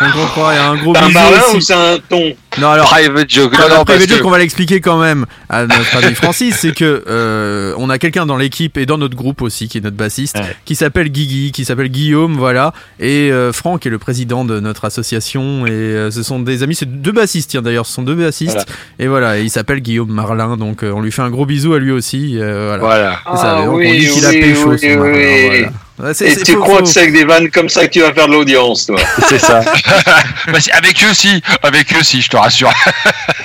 On 0.03 0.11
comprend, 0.13 0.51
il 0.51 0.55
y 0.55 0.59
a 0.59 0.69
un 0.69 0.77
gros 0.77 0.95
C'est 0.95 1.03
un 1.19 1.29
aussi. 1.29 1.57
ou 1.57 1.61
c'est 1.61 1.75
un 1.75 1.99
ton 2.09 2.33
Non, 2.59 2.69
alors. 2.71 2.89
Private 2.89 3.29
joke? 3.31 3.53
Non, 3.59 3.69
non, 3.77 3.85
private 3.85 4.09
joke, 4.09 4.21
que- 4.21 4.25
on 4.27 4.31
va 4.31 4.39
l'expliquer 4.39 4.81
quand 4.81 4.99
même 4.99 5.27
à 5.49 5.67
notre 5.67 5.97
ami 6.05 6.15
Francis, 6.15 6.57
c'est 6.57 6.75
que 6.75 7.05
euh, 7.09 7.75
on 7.79 7.91
a 7.91 7.99
quelqu'un 7.99 8.27
dans 8.27 8.37
l'équipe 8.37 8.79
et 8.79 8.87
dans 8.87 8.99
notre 8.99 9.17
groupe 9.17 9.43
aussi 9.43 9.69
qui 9.69 9.79
est 9.79 9.81
notre 9.83 9.97
bassiste, 9.97 10.39
qui 10.65 10.75
s'appelle 10.75 11.11
Guigui, 11.11 11.53
qui 11.53 11.65
s'appelle 11.65 11.89
Guillaume, 11.89 12.37
voilà, 12.37 12.73
et 12.99 13.31
euh, 13.31 13.53
Franck 13.53 13.87
est 13.87 13.91
le 13.91 13.99
président 13.99 14.45
de 14.45 14.59
notre 14.61 14.85
association 14.85 15.67
et 15.67 15.71
euh, 15.71 16.11
ce 16.11 16.23
sont 16.23 16.41
des 16.41 16.63
amis, 16.63 16.75
c'est 16.75 17.01
deux 17.03 17.13
bassistes 17.13 17.51
tiens, 17.51 17.63
d'ailleurs, 17.63 17.87
ce 17.87 17.93
sont 17.95 18.03
deux 18.03 18.15
bassistes 18.15 18.53
Voilà. 18.55 18.67
et 18.99 19.07
voilà, 19.09 19.39
et 19.39 19.43
il 19.43 19.51
s'appelle 19.51 19.81
Guillaume 19.81 20.11
Marlin, 20.13 20.57
donc 20.57 20.83
euh, 20.83 20.93
on 20.93 21.01
lui 21.03 21.13
fait 21.13 21.23
un 21.23 21.31
gros 21.31 21.47
bisou 21.47 21.75
à 21.75 21.79
lui 21.79 21.93
aussi, 21.93 22.37
euh, 22.39 22.77
voilà. 22.79 22.83
Voilà. 22.83 23.37
C'est 23.37 23.43
ça, 23.43 23.57
Ah 23.61 23.67
donc 23.67 23.75
on 23.77 23.79
dit 23.81 24.09
qu'il 24.09 24.25
a 24.27 24.31
oui, 24.31 24.41
pécho 24.41 24.71
oui, 24.71 25.67
Ouais, 26.03 26.13
Et 26.21 26.37
tu 26.43 26.57
crois 26.57 26.81
que 26.81 26.87
c'est 26.87 27.01
avec 27.01 27.13
des 27.13 27.25
vannes 27.25 27.51
comme 27.51 27.69
ça 27.69 27.87
que 27.87 27.93
tu 27.93 28.01
vas 28.01 28.13
faire 28.15 28.27
de 28.27 28.33
l'audience, 28.33 28.87
toi 28.87 28.99
C'est 29.29 29.39
ça. 29.39 29.61
Bah, 30.47 30.59
avec 30.73 31.03
eux 31.05 31.13
si, 31.15 31.43
avec 31.63 31.93
eux 31.95 32.03
si, 32.03 32.23
je 32.23 32.29
te 32.29 32.37
rassure. 32.37 32.73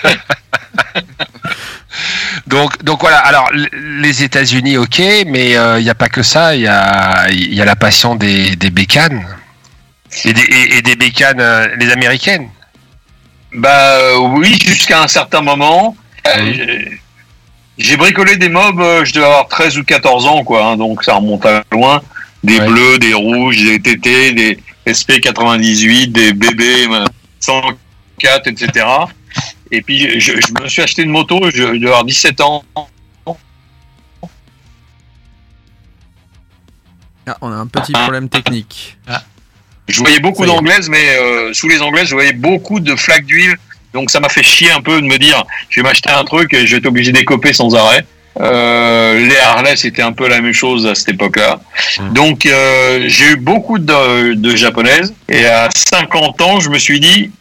donc, 2.48 2.82
donc 2.84 3.02
voilà. 3.02 3.20
Alors, 3.20 3.50
les 3.54 4.24
États-Unis, 4.24 4.78
ok, 4.78 5.00
mais 5.28 5.52
il 5.52 5.84
n'y 5.84 5.90
a 5.90 5.96
pas 5.96 6.10
que 6.10 6.24
ça. 6.24 6.56
Il 6.56 6.62
y 6.62 6.68
a, 6.68 7.28
il 7.30 7.54
y 7.54 7.62
a 7.62 7.66
la 7.66 7.76
passion 7.76 8.16
des, 8.16 8.56
des 8.56 8.70
bécanes 8.70 9.26
et 10.24 10.34
des, 10.34 10.42
et, 10.42 10.78
et 10.78 10.82
des 10.82 10.96
bécanes, 10.96 11.42
euh, 11.42 11.68
les 11.78 11.92
américaines. 11.92 12.48
Bah 13.54 13.70
euh, 14.00 14.18
oui, 14.18 14.58
jusqu'à 14.66 15.02
un 15.02 15.08
certain 15.08 15.42
moment. 15.42 15.96
Euh, 16.28 16.54
j'ai- 17.78 17.98
bricolé 17.98 18.38
des 18.38 18.50
mobs, 18.50 18.80
euh, 18.82 19.06
je 19.06 19.14
devais 19.14 19.26
avoir 19.26 19.48
13 19.48 19.78
ou 19.78 19.84
14 19.84 20.26
ans, 20.26 20.44
quoi, 20.44 20.66
hein, 20.66 20.78
donc 20.78 21.04
ça 21.04 21.16
remonte 21.16 21.46
à 21.46 21.64
loin. 21.72 22.02
Des 22.46 22.60
Ouais. 22.60 22.68
bleus, 22.68 23.00
des 23.00 23.14
rouges, 23.14 23.64
des 23.64 23.80
TT, 23.80 24.34
des 24.34 24.60
SP98, 24.86 26.12
des 26.12 26.34
BB 26.34 26.62
104, 27.40 28.48
etc. 28.48 28.86
Et 29.72 29.82
puis 29.82 30.20
je, 30.20 30.34
je 30.40 30.64
me 30.64 30.68
suis 30.68 30.82
acheté 30.82 31.02
une 31.02 31.10
moto, 31.10 31.50
je, 31.54 31.64
devais 31.64 31.88
avoir 31.88 32.06
17 32.06 32.42
ans. 32.42 32.64
Ah, 37.28 37.38
on 37.42 37.52
a 37.52 37.56
un 37.56 37.68
petit 37.68 37.92
problème 37.92 38.30
technique. 38.30 38.98
Je 39.88 40.00
voyais 40.00 40.20
beaucoup 40.20 40.46
d'anglaises, 40.46 40.90
mais 40.90 41.18
euh, 41.18 41.54
sous 41.54 41.68
les 41.68 41.82
anglaises, 41.82 42.08
je 42.08 42.16
voyais 42.16 42.34
beaucoup 42.34 42.80
de 42.80 42.96
flaques 42.96 43.26
d'huile. 43.26 43.56
Donc 43.94 44.12
ça 44.12 44.20
m'a 44.20 44.30
fait 44.30 44.44
chier 44.44 44.72
un 44.72 44.82
peu 44.82 45.02
de 45.02 45.06
me 45.08 45.18
dire, 45.18 45.44
je 45.70 45.80
vais 45.80 45.84
m'acheter 45.88 46.10
un 46.10 46.24
truc 46.24 46.54
et 46.54 46.66
je 46.66 46.72
vais 46.72 46.78
être 46.80 46.86
obligé 46.86 47.12
d'écoper 47.12 47.54
sans 47.54 47.74
arrêt. 47.76 48.06
Euh, 48.42 49.28
les 49.28 49.38
Harley, 49.38 49.76
c'était 49.78 50.02
un 50.02 50.12
peu 50.12 50.28
la 50.28 50.42
même 50.42 50.54
chose 50.54 50.86
à 50.86 50.94
cette 50.96 51.10
époque-là. 51.10 51.60
Donc 52.12 52.46
euh, 52.46 53.06
j'ai 53.08 53.32
eu 53.32 53.36
beaucoup 53.38 53.80
de, 53.80 54.34
de 54.34 54.56
japonaises. 54.56 55.14
Et 55.30 55.46
à 55.46 55.70
50 55.74 56.42
ans, 56.42 56.60
je 56.60 56.70
me 56.70 56.78
suis 56.78 57.00
dit, 57.00 57.32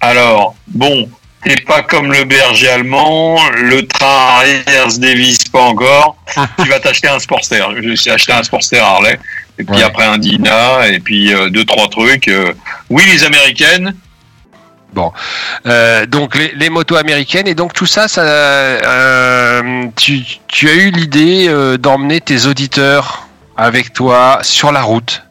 alors, 0.00 0.54
bon, 0.68 1.08
t'es 1.42 1.56
pas 1.66 1.82
comme 1.82 2.12
le 2.12 2.24
berger 2.24 2.68
allemand, 2.68 3.38
le 3.56 3.86
train 3.86 4.36
arrière 4.38 4.90
se 4.90 5.00
dévisse 5.00 5.44
pas 5.48 5.62
encore, 5.62 6.16
tu 6.62 6.68
vas 6.68 6.78
t'acheter 6.78 7.08
un 7.08 7.18
Sportster. 7.18 7.64
Je 7.82 7.94
suis 7.96 8.10
acheté 8.10 8.32
un 8.32 8.42
Sportster 8.42 8.78
Harley. 8.78 9.18
Et 9.60 9.64
puis 9.64 9.74
Ouais. 9.74 9.82
après 9.82 10.04
un 10.04 10.18
Dina, 10.18 10.86
et 10.86 11.00
puis 11.00 11.34
euh, 11.34 11.50
deux, 11.50 11.64
trois 11.64 11.88
trucs. 11.88 12.28
euh, 12.28 12.52
oui, 12.90 13.02
les 13.12 13.24
américaines. 13.24 13.92
Euh, 15.66 16.06
donc 16.06 16.34
les, 16.36 16.52
les 16.54 16.70
motos 16.70 16.96
américaines 16.96 17.46
et 17.46 17.54
donc 17.54 17.72
tout 17.72 17.86
ça, 17.86 18.08
ça 18.08 18.22
euh, 18.22 19.86
tu, 19.96 20.22
tu 20.46 20.68
as 20.68 20.74
eu 20.74 20.90
l'idée 20.90 21.46
euh, 21.48 21.76
d'emmener 21.76 22.20
tes 22.20 22.46
auditeurs 22.46 23.28
avec 23.56 23.92
toi 23.92 24.38
sur 24.42 24.72
la 24.72 24.82
route. 24.82 25.22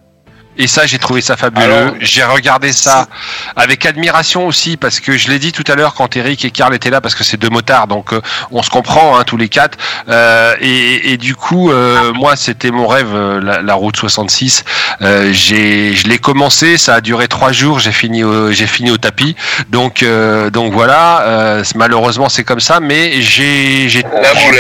Et 0.57 0.67
ça, 0.67 0.85
j'ai 0.85 0.97
trouvé 0.99 1.21
ça 1.21 1.37
fabuleux. 1.37 1.93
J'ai 2.01 2.23
regardé 2.23 2.73
ça 2.73 3.07
avec 3.55 3.85
admiration 3.85 4.47
aussi 4.47 4.77
parce 4.77 4.99
que 4.99 5.17
je 5.17 5.29
l'ai 5.29 5.39
dit 5.39 5.51
tout 5.51 5.63
à 5.67 5.75
l'heure 5.75 5.93
quand 5.93 6.15
Eric 6.15 6.43
et 6.45 6.51
Karl 6.51 6.73
étaient 6.73 6.89
là 6.89 7.01
parce 7.01 7.15
que 7.15 7.23
c'est 7.23 7.37
deux 7.37 7.49
motards, 7.49 7.87
donc 7.87 8.13
euh, 8.13 8.21
on 8.51 8.63
se 8.63 8.69
comprend 8.69 9.17
hein, 9.17 9.23
tous 9.23 9.37
les 9.37 9.49
quatre. 9.49 9.77
Euh, 10.09 10.55
et, 10.61 11.11
et 11.13 11.17
du 11.17 11.35
coup, 11.35 11.71
euh, 11.71 12.13
moi, 12.13 12.35
c'était 12.35 12.71
mon 12.71 12.87
rêve, 12.87 13.13
euh, 13.13 13.39
la, 13.41 13.61
la 13.61 13.73
route 13.73 13.95
66. 13.97 14.63
Euh, 15.01 15.29
j'ai, 15.31 15.93
je 15.93 16.07
l'ai 16.07 16.17
commencé, 16.17 16.77
ça 16.77 16.95
a 16.95 17.01
duré 17.01 17.27
trois 17.27 17.51
jours, 17.51 17.79
j'ai 17.79 17.91
fini, 17.91 18.23
au, 18.23 18.51
j'ai 18.51 18.67
fini 18.67 18.89
au 18.91 18.97
tapis. 18.97 19.35
Donc, 19.69 20.01
euh, 20.03 20.49
donc 20.49 20.73
voilà. 20.73 21.21
euh, 21.21 21.63
malheureusement, 21.75 22.29
c'est 22.29 22.43
comme 22.43 22.59
ça, 22.59 22.79
mais 22.79 23.21
j'ai, 23.21 23.89
j'ai, 23.89 24.03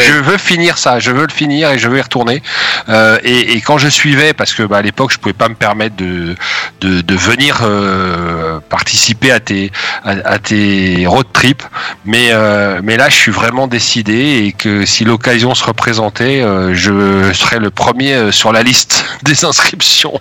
je 0.07 0.13
veux 0.13 0.37
finir 0.37 0.77
ça, 0.77 0.99
je 0.99 1.11
veux 1.11 1.25
le 1.25 1.33
finir 1.33 1.71
et 1.71 1.79
je 1.79 1.87
veux 1.87 1.97
y 1.97 2.01
retourner. 2.01 2.41
Euh, 2.89 3.17
et, 3.23 3.53
et 3.53 3.61
quand 3.61 3.77
je 3.77 3.87
suivais, 3.87 4.33
parce 4.33 4.53
que 4.53 4.63
bah, 4.63 4.77
à 4.77 4.81
l'époque, 4.81 5.11
je 5.11 5.17
pouvais 5.17 5.33
pas 5.33 5.49
me 5.49 5.55
permettre 5.55 5.86
de, 5.89 6.35
de, 6.81 7.15
venir 7.15 7.59
euh, 7.61 8.59
participer 8.69 9.31
à 9.31 9.39
tes, 9.39 9.71
à, 10.03 10.39
tes 10.39 11.05
road 11.07 11.27
trips, 11.33 11.63
mais, 12.05 12.29
euh, 12.31 12.79
mais 12.83 12.97
là, 12.97 13.09
je 13.09 13.15
suis 13.15 13.31
vraiment 13.31 13.67
décidé 13.67 14.45
et 14.45 14.51
que 14.51 14.85
si 14.85 15.03
l'occasion 15.03 15.55
se 15.55 15.63
représentait, 15.63 16.41
euh, 16.41 16.73
je 16.73 17.31
serais 17.33 17.59
le 17.59 17.69
premier 17.69 18.31
sur 18.31 18.51
la 18.51 18.63
liste 18.63 19.05
des 19.23 19.45
inscriptions. 19.45 20.19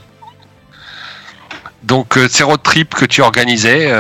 Donc, 1.83 2.19
ces 2.31 2.43
road 2.43 2.63
trips 2.63 2.95
que 2.95 3.05
tu 3.05 3.23
organisais, 3.23 3.91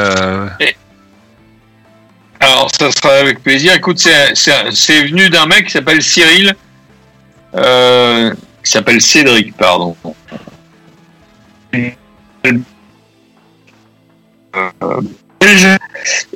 Alors, 2.40 2.70
ça 2.78 2.90
sera 2.90 3.14
avec 3.20 3.42
plaisir. 3.42 3.72
Écoute, 3.74 3.98
c'est- 3.98 5.02
venu 5.04 5.30
d'un 5.30 5.46
mec 5.46 5.66
qui 5.66 5.72
s'appelle 5.72 6.02
Cyril, 6.02 6.54
qui 7.52 8.72
s'appelle 8.72 9.00
Cédric, 9.00 9.56
pardon. 9.56 9.96
Euh, 14.56 15.00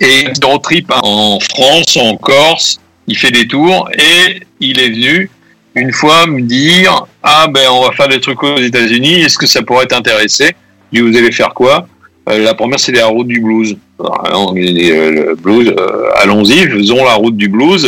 et 0.01 0.25
road 0.43 0.63
trip 0.63 0.91
en 0.91 1.39
France, 1.41 1.97
en 1.97 2.17
Corse, 2.17 2.81
il 3.07 3.17
fait 3.17 3.31
des 3.31 3.47
tours 3.47 3.89
et 3.95 4.41
il 4.61 4.79
est 4.79 4.91
venu 4.91 5.31
une 5.75 5.93
fois 5.93 6.27
me 6.27 6.43
dire 6.43 7.07
ah 7.23 7.47
ben 7.49 7.69
on 7.71 7.83
va 7.83 7.93
faire 7.93 8.09
des 8.09 8.21
trucs 8.21 8.43
aux 8.43 8.59
États-Unis, 8.59 9.23
est-ce 9.23 9.39
que 9.39 9.47
ça 9.47 9.63
pourrait 9.63 9.87
t'intéresser? 9.87 10.53
Je 10.93 11.03
vous 11.03 11.17
allez 11.17 11.33
faire 11.33 11.55
quoi? 11.55 11.87
Euh, 12.29 12.39
La 12.39 12.55
première 12.55 12.79
c'est 12.81 12.93
la 12.93 13.07
route 13.07 13.29
du 13.29 13.41
blues. 13.41 13.77
Euh, 14.01 14.53
le 14.55 15.35
blues, 15.35 15.75
allons-y, 16.17 16.69
faisons 16.69 17.05
la 17.05 17.15
route 17.15 17.37
du 17.37 17.49
blues. 17.49 17.87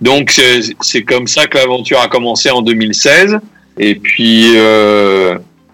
Donc 0.00 0.38
c'est 0.80 1.02
comme 1.02 1.26
ça 1.26 1.46
que 1.46 1.58
l'aventure 1.58 2.00
a 2.00 2.08
commencé 2.08 2.50
en 2.50 2.62
2016. 2.62 3.38
Et 3.78 3.94
puis 3.96 4.52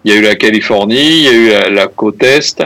il 0.03 0.11
y 0.11 0.15
a 0.15 0.17
eu 0.17 0.21
la 0.21 0.35
Californie, 0.35 1.19
il 1.19 1.23
y 1.23 1.27
a 1.27 1.33
eu 1.33 1.49
la, 1.49 1.69
la 1.69 1.87
côte 1.87 2.23
est, 2.23 2.63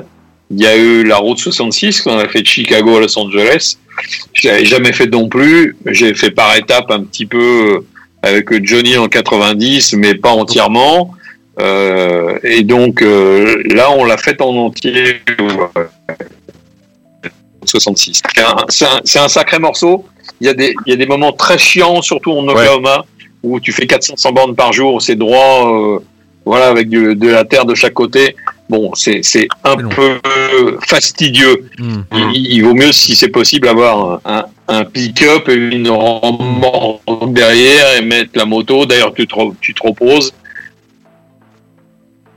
il 0.51 0.61
y 0.61 0.67
a 0.67 0.75
eu 0.77 1.03
la 1.03 1.17
route 1.17 1.39
66 1.39 2.01
qu'on 2.01 2.17
a 2.17 2.27
fait 2.27 2.41
de 2.41 2.47
Chicago 2.47 2.97
à 2.97 2.99
Los 3.01 3.17
Angeles. 3.17 3.77
Je 4.33 4.47
l'avais 4.47 4.65
jamais 4.65 4.93
fait 4.93 5.07
non 5.07 5.27
plus. 5.27 5.75
J'ai 5.87 6.13
fait 6.13 6.31
par 6.31 6.55
étapes 6.55 6.91
un 6.91 7.03
petit 7.03 7.25
peu 7.25 7.83
avec 8.21 8.63
Johnny 8.63 8.97
en 8.97 9.07
90, 9.07 9.93
mais 9.93 10.15
pas 10.15 10.31
entièrement. 10.31 11.13
Euh, 11.59 12.37
et 12.43 12.63
donc 12.63 13.01
euh, 13.01 13.63
là, 13.73 13.89
on 13.91 14.03
l'a 14.03 14.17
fait 14.17 14.41
en 14.41 14.55
entier. 14.55 15.21
ouais. 15.39 16.15
66. 17.63 18.21
C'est 18.69 19.19
un, 19.19 19.27
sacré 19.27 19.57
morceau. 19.59 20.05
Il 20.39 20.47
y, 20.47 20.49
a 20.49 20.53
des, 20.53 20.75
il 20.85 20.91
y 20.91 20.93
a 20.93 20.97
des 20.97 21.05
moments 21.05 21.31
très 21.31 21.57
chiants, 21.57 22.01
surtout 22.01 22.31
en 22.31 22.47
Oklahoma, 22.47 23.05
où 23.41 23.59
tu 23.59 23.71
fais 23.71 23.87
400 23.87 24.31
bornes 24.31 24.55
par 24.55 24.73
jour, 24.73 25.01
c'est 25.01 25.15
droit, 25.15 25.71
euh, 25.71 25.99
voilà, 26.45 26.67
avec 26.67 26.89
du- 26.89 27.15
de 27.15 27.27
la 27.27 27.43
terre 27.43 27.65
de 27.65 27.75
chaque 27.75 27.93
côté. 27.93 28.35
Bon, 28.69 28.93
c'est 28.95 29.21
c'est 29.23 29.47
un 29.63 29.75
peu 29.75 30.19
fastidieux. 30.87 31.69
Hmm. 31.77 32.01
Il, 32.33 32.53
il 32.53 32.63
vaut 32.63 32.73
mieux, 32.73 32.91
si 32.91 33.15
c'est 33.15 33.29
possible, 33.29 33.67
avoir 33.67 34.19
un, 34.67 34.85
pick-up 34.85 35.47
et 35.49 35.53
une 35.53 35.89
remorque 35.89 37.33
derrière 37.33 37.97
et 37.97 38.01
mettre 38.01 38.31
la 38.35 38.45
moto. 38.45 38.85
D'ailleurs, 38.85 39.13
tu 39.13 39.27
te, 39.27 39.35
tu 39.61 39.73
te 39.73 39.83
reposes. 39.83 40.33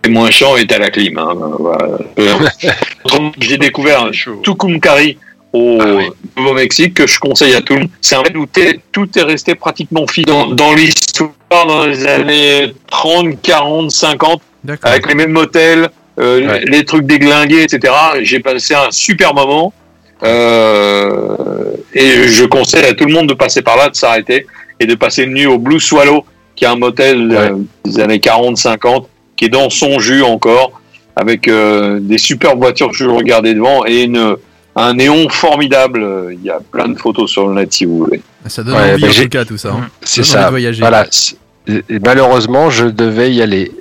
C'est 0.05 0.11
moins 0.11 0.31
chiant 0.31 0.57
et 0.57 0.67
t'as 0.67 0.79
la 0.79 0.91
clim. 0.91 1.19
Hein. 1.19 1.35
Voilà. 1.59 1.99
J'ai 3.41 3.57
découvert 3.57 4.11
Tucumcari 4.43 5.17
au 5.53 5.79
Nouveau-Mexique 6.37 6.95
que 6.95 7.07
je 7.07 7.19
conseille 7.19 7.55
à 7.55 7.61
tout 7.63 7.75
le 7.75 7.81
monde. 7.81 7.89
C'est 8.01 8.15
un 8.17 8.23
raid 8.23 8.37
où 8.37 8.47
t'es- 8.47 8.81
tout 8.93 9.09
est 9.19 9.23
resté 9.23 9.55
pratiquement 9.55 10.07
fidèle 10.07 10.33
dans, 10.35 10.47
dans 10.49 10.75
l'histoire 10.75 11.31
dans 11.51 11.87
les 11.87 12.07
années 12.07 12.73
30, 12.91 13.41
40, 13.43 13.91
50 13.91 14.43
D'accord. 14.65 14.91
avec 14.91 15.09
les 15.09 15.15
mêmes 15.15 15.33
motels, 15.33 15.89
euh, 16.21 16.47
Ouais. 16.47 16.61
les 16.67 16.85
trucs 16.85 17.07
déglingués, 17.07 17.63
etc. 17.63 17.93
J'ai 18.23 18.41
passé 18.41 18.75
un 18.75 18.91
super 18.91 19.33
moment. 19.35 19.73
Euh, 20.25 21.37
et 21.95 22.29
je 22.29 22.45
conseille 22.45 22.85
à 22.85 22.93
tout 22.95 23.05
le 23.05 23.13
monde 23.15 23.29
de 23.29 23.35
passer 23.35 23.63
par 23.63 23.77
là, 23.77 23.89
de 23.89 23.95
s'arrêter 23.97 24.47
et 24.81 24.87
de 24.87 24.95
passer 24.95 25.23
une 25.25 25.33
nuit 25.35 25.47
au 25.47 25.59
Blue 25.59 25.81
Swallow, 25.81 26.25
qui 26.57 26.65
est 26.65 26.69
un 26.69 26.77
motel 26.77 27.31
euh, 27.33 27.51
des 27.85 28.01
années 28.01 28.19
40-50, 28.19 29.07
qui 29.37 29.47
est 29.47 29.49
dans 29.49 29.71
son 29.71 29.99
jus 29.99 30.23
encore, 30.23 30.81
avec 31.17 31.49
euh, 31.49 31.99
des 32.01 32.19
superbes 32.19 32.59
voitures 32.59 32.91
que 32.91 32.97
je 32.97 33.05
regardais 33.07 33.55
devant 33.55 33.85
et 33.87 34.03
une, 34.03 34.37
un 34.79 34.95
néon 34.95 35.29
formidable. 35.29 36.29
Il 36.33 36.43
y 36.43 36.51
a 36.51 36.59
plein 36.71 36.89
de 36.89 36.99
photos 36.99 37.31
sur 37.31 37.49
le 37.49 37.55
net 37.55 37.73
si 37.73 37.85
vous 37.85 37.99
voulez. 37.99 38.21
Ça 38.47 38.63
donne 38.63 38.75
Ouais, 38.77 38.93
envie 38.95 39.03
bah, 39.03 39.09
en 39.11 39.23
tout 39.23 39.29
cas 39.29 39.45
tout 39.45 39.59
ça. 39.59 39.71
hein. 39.73 39.89
c'est 40.03 40.25
Ça 40.25 40.49
voyager. 40.51 40.81
Voilà. 40.81 41.07
et 41.67 41.99
malheureusement, 42.05 42.71
je 42.71 42.87
devais 42.87 43.33
y 43.35 43.43
aller. 43.43 43.73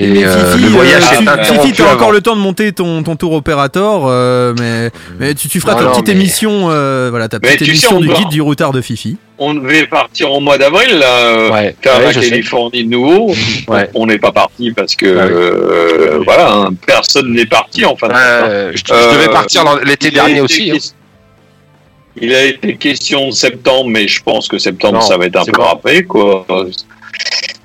Et 0.00 0.06
Mais 0.06 0.24
euh, 0.24 0.52
Fifi, 0.52 0.62
le 0.64 0.68
voyage 0.70 1.02
euh, 1.02 1.06
s'est 1.06 1.16
tu- 1.22 1.28
interrompu 1.28 1.60
Fifi, 1.68 1.72
t'as 1.76 1.84
avant. 1.86 1.94
encore 1.94 2.12
le 2.12 2.20
temps 2.20 2.36
de 2.36 2.40
monter 2.40 2.72
ton, 2.72 3.02
ton 3.02 3.16
tour 3.16 3.32
opérateur, 3.32 4.02
euh, 4.06 4.54
mais, 4.58 4.90
mais 5.18 5.34
tu, 5.34 5.48
tu 5.48 5.58
feras 5.60 5.72
Non, 5.72 5.78
ta 5.78 5.84
non, 5.86 5.90
petite 5.90 6.06
mais- 6.06 6.12
émission, 6.14 6.68
euh, 6.70 7.08
voilà, 7.10 7.28
ta 7.28 7.40
petite 7.40 7.58
sais, 7.58 7.64
émission 7.66 7.96
on 7.96 8.00
du 8.00 8.08
guide 8.08 8.28
du 8.28 8.40
routard 8.40 8.70
de 8.72 8.80
Fifi. 8.80 9.16
On 9.38 9.54
devait 9.54 9.86
partir 9.86 10.30
au 10.32 10.38
mois 10.40 10.56
d'avril, 10.56 10.98
là, 10.98 11.06
euh, 11.06 11.50
Ouais, 11.50 11.74
la 11.84 12.12
sais. 12.12 12.30
Californie 12.30 12.84
de 12.84 12.90
nouveau. 12.90 13.34
Ouais. 13.66 13.90
On 13.94 14.06
n'est 14.06 14.18
pas 14.18 14.30
parti 14.32 14.70
parce 14.70 14.94
que 14.94 15.06
euh, 15.06 16.20
voilà, 16.24 16.52
hein, 16.52 16.68
personne 16.86 17.32
n'est 17.32 17.46
parti 17.46 17.84
en 17.84 17.96
fin 17.96 18.06
de 18.08 18.12
compte, 18.12 18.22
hein. 18.22 18.44
Euh, 18.48 18.72
je, 18.74 18.82
je 18.86 18.92
Euh, 18.94 19.12
devais 19.14 19.28
partir 19.32 19.64
l'été 19.84 20.08
il 20.08 20.18
a 20.18 20.22
dernier 20.22 20.32
été 20.34 20.40
aussi. 20.42 20.70
hein. 20.70 20.76
Il 22.20 22.34
a 22.34 22.44
été 22.44 22.76
question 22.76 23.26
de 23.28 23.32
septembre, 23.32 23.88
mais 23.90 24.06
je 24.08 24.22
pense 24.22 24.48
que 24.48 24.58
septembre 24.58 24.94
Non, 24.94 25.00
ça 25.00 25.16
va 25.16 25.26
être 25.26 25.36
un 25.36 25.44
peu 25.44 25.52
bon. 25.52 25.64
après, 25.64 26.02
quoi. 26.02 26.44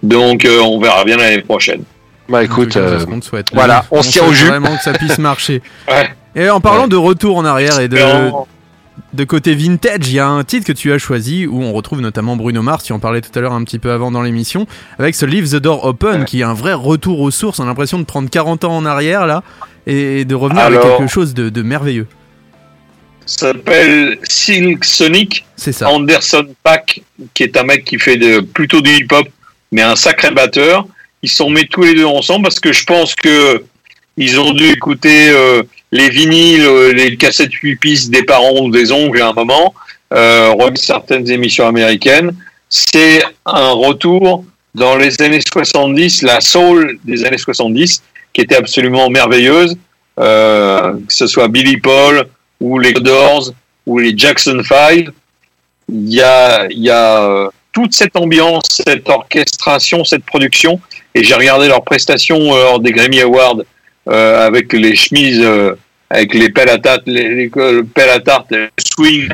Donc 0.03 0.45
euh, 0.45 0.59
on 0.59 0.79
verra 0.79 1.03
bien 1.05 1.17
l'année 1.17 1.41
prochaine. 1.41 1.83
Bah 2.29 2.43
écoute, 2.43 2.75
euh, 2.77 2.99
ce 2.99 3.05
qu'on 3.05 3.19
te 3.19 3.25
souhaite. 3.25 3.47
voilà, 3.53 3.85
on 3.91 4.01
se 4.01 4.11
tient 4.11 4.25
au 4.25 4.33
jus. 4.33 4.45
Vraiment 4.47 4.75
que 4.77 4.81
ça 4.83 4.93
puisse 4.93 5.17
marcher. 5.19 5.61
Ouais. 5.89 6.09
Et 6.35 6.49
en 6.49 6.59
parlant 6.61 6.83
Ouais. 6.83 6.89
de 6.89 6.95
retour 6.95 7.37
en 7.37 7.45
arrière 7.45 7.79
et 7.79 7.87
de, 7.87 7.97
Non. 7.97 8.45
de 9.13 9.23
côté 9.25 9.53
vintage, 9.55 10.07
il 10.07 10.13
y 10.13 10.19
a 10.19 10.27
un 10.27 10.43
titre 10.43 10.65
que 10.65 10.71
tu 10.71 10.91
as 10.93 10.97
choisi 10.97 11.45
où 11.45 11.61
on 11.61 11.73
retrouve 11.73 11.99
notamment 12.01 12.35
Bruno 12.35 12.61
Mars, 12.61 12.85
tu 12.85 12.93
en 12.93 12.99
parlais 12.99 13.21
tout 13.21 13.29
à 13.37 13.41
l'heure 13.41 13.53
un 13.53 13.63
petit 13.63 13.77
peu 13.77 13.91
avant 13.91 14.09
dans 14.09 14.21
l'émission, 14.21 14.65
avec 14.97 15.15
ce 15.15 15.25
Leave 15.25 15.49
the 15.49 15.57
Door 15.57 15.85
Open 15.85 16.25
qui 16.25 16.39
est 16.39 16.43
un 16.43 16.53
vrai 16.53 16.73
retour 16.73 17.19
aux 17.19 17.29
sources. 17.31 17.59
On 17.59 17.63
a 17.63 17.67
l'impression 17.67 17.99
de 17.99 18.03
prendre 18.05 18.29
40 18.29 18.63
ans 18.63 18.75
en 18.77 18.85
arrière 18.85 19.27
là 19.27 19.43
et 19.85 20.23
de 20.25 20.33
revenir 20.35 20.63
avec 20.63 20.79
quelque 20.81 21.07
chose 21.07 21.33
de, 21.33 21.49
de 21.49 21.61
merveilleux. 21.61 22.07
Ça 23.25 23.47
s'appelle 23.53 24.17
Silk 24.23 24.83
Sonic. 24.83 25.45
C'est 25.55 25.71
ça. 25.71 25.89
Anderson 25.89 26.45
Pack, 26.63 27.01
qui 27.33 27.43
est 27.43 27.55
un 27.57 27.63
mec 27.63 27.85
qui 27.85 27.97
fait 27.99 28.17
de, 28.17 28.39
plutôt 28.41 28.81
du 28.81 28.89
hip-hop, 28.91 29.27
mais 29.71 29.81
un 29.81 29.95
sacré 29.95 30.31
batteur. 30.31 30.85
Ils 31.23 31.29
sont 31.29 31.49
mis 31.49 31.67
tous 31.67 31.83
les 31.83 31.95
deux 31.95 32.05
ensemble 32.05 32.43
parce 32.43 32.59
que 32.59 32.71
je 32.71 32.83
pense 32.83 33.15
que 33.15 33.63
ils 34.17 34.39
ont 34.39 34.51
dû 34.51 34.65
écouter 34.65 35.29
euh, 35.29 35.63
les 35.91 36.09
vinyles, 36.09 36.61
euh, 36.61 36.93
les 36.93 37.17
cassettes 37.17 37.53
8 37.53 37.77
pistes 37.77 38.11
des 38.11 38.23
parents 38.23 38.59
ou 38.61 38.69
des 38.69 38.91
oncles 38.91 39.21
à 39.21 39.29
un 39.29 39.33
moment, 39.33 39.73
euh, 40.13 40.53
certaines 40.75 41.29
émissions 41.31 41.65
américaines. 41.65 42.31
C'est 42.69 43.23
un 43.45 43.71
retour 43.71 44.45
dans 44.75 44.97
les 44.97 45.19
années 45.21 45.39
70, 45.41 46.21
la 46.21 46.41
soul 46.41 46.99
des 47.03 47.25
années 47.25 47.37
70, 47.39 48.03
qui 48.33 48.41
était 48.41 48.55
absolument 48.55 49.09
merveilleuse, 49.09 49.75
euh, 50.19 50.93
que 51.07 51.13
ce 51.13 51.25
soit 51.25 51.47
Billy 51.47 51.77
Paul 51.77 52.27
ou 52.59 52.77
les 52.77 52.93
Doors 52.93 53.51
ou 53.85 53.97
les 53.97 54.15
Jackson 54.15 54.61
5 54.63 55.07
il 55.89 56.13
y 56.13 56.21
a, 56.21 56.67
y 56.69 56.89
a 56.89 57.23
euh, 57.23 57.49
toute 57.71 57.93
cette 57.93 58.15
ambiance, 58.15 58.63
cette 58.85 59.07
orchestration, 59.09 60.03
cette 60.03 60.23
production. 60.23 60.79
Et 61.15 61.23
j'ai 61.23 61.35
regardé 61.35 61.67
leurs 61.67 61.83
prestations 61.83 62.53
euh, 62.53 62.63
lors 62.63 62.79
des 62.79 62.91
Grammy 62.91 63.21
Awards 63.21 63.61
euh, 64.09 64.47
avec 64.47 64.73
les 64.73 64.95
chemises, 64.95 65.41
euh, 65.41 65.75
avec 66.09 66.33
les 66.33 66.49
pelles 66.49 66.69
à 66.69 66.77
tarte, 66.77 67.03
les, 67.05 67.29
les, 67.35 67.51
le 67.55 67.83
pelles 67.83 68.09
à 68.09 68.19
tarte, 68.19 68.51
le 68.51 68.69
swing 68.79 69.29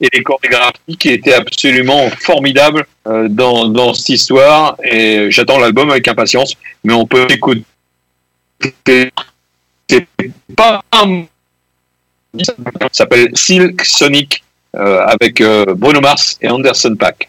et 0.00 0.08
les 0.12 0.22
chorégraphies 0.22 0.96
qui 0.98 1.10
étaient 1.10 1.34
absolument 1.34 2.08
formidables 2.20 2.86
euh, 3.06 3.28
dans, 3.28 3.68
dans 3.68 3.94
cette 3.94 4.08
histoire. 4.10 4.76
Et 4.84 5.30
j'attends 5.30 5.58
l'album 5.58 5.90
avec 5.90 6.06
impatience, 6.08 6.54
mais 6.84 6.92
on 6.94 7.06
peut 7.06 7.26
écouter. 7.30 7.64
C'est 9.88 10.08
pas 10.56 10.82
un. 10.92 11.24
Ça 12.42 12.54
s'appelle 12.92 13.30
Silk 13.34 13.84
Sonic 13.84 14.44
euh, 14.76 15.00
avec 15.06 15.40
euh, 15.40 15.64
Bruno 15.74 16.00
Mars 16.00 16.36
et 16.42 16.48
Anderson 16.48 16.94
Pack. 16.98 17.28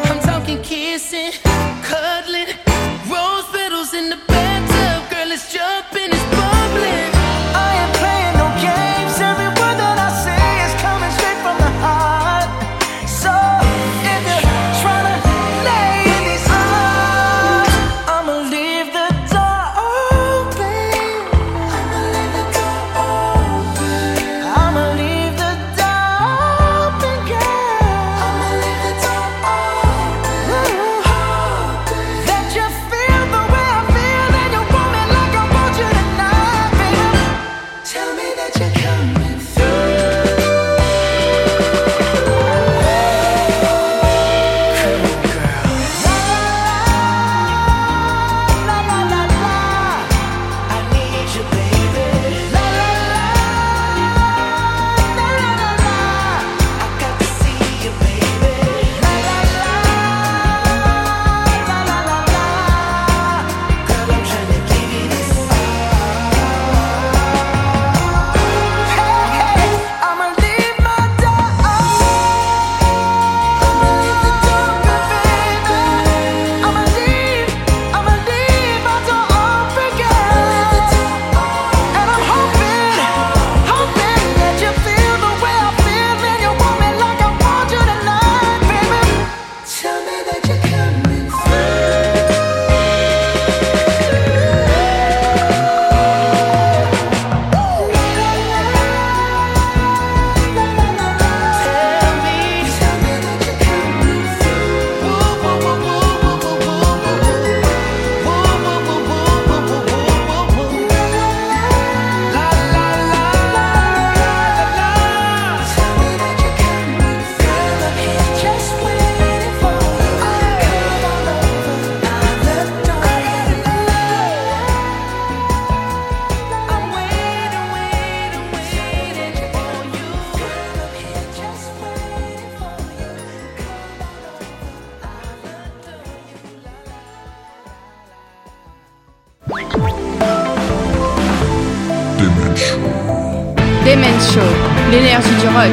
rock. 145.53 145.71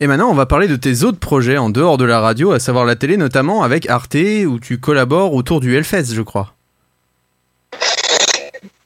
Et 0.00 0.06
maintenant, 0.06 0.30
on 0.30 0.34
va 0.34 0.46
parler 0.46 0.68
de 0.68 0.76
tes 0.76 1.02
autres 1.02 1.18
projets 1.18 1.58
en 1.58 1.70
dehors 1.70 1.98
de 1.98 2.04
la 2.04 2.20
radio, 2.20 2.52
à 2.52 2.60
savoir 2.60 2.84
la 2.84 2.94
télé, 2.94 3.16
notamment 3.16 3.62
avec 3.62 3.88
Arte, 3.90 4.16
où 4.46 4.60
tu 4.60 4.78
collabores 4.78 5.34
autour 5.34 5.60
du 5.60 5.76
Hellfest, 5.76 6.14
je 6.14 6.22
crois. 6.22 6.54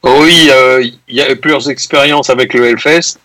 Oui, 0.03 0.49
euh, 0.51 0.83
il 1.09 1.15
y 1.15 1.21
a 1.21 1.31
eu 1.31 1.37
plusieurs 1.37 1.69
expériences 1.71 2.31
avec 2.31 2.55
le 2.55 2.67
Hellfest. 2.67 3.19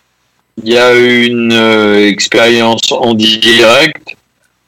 Il 0.62 0.72
y 0.72 0.78
a 0.78 0.94
eu 0.94 1.24
une 1.24 1.52
euh, 1.52 2.06
expérience 2.06 2.92
en 2.92 3.14
direct 3.14 4.16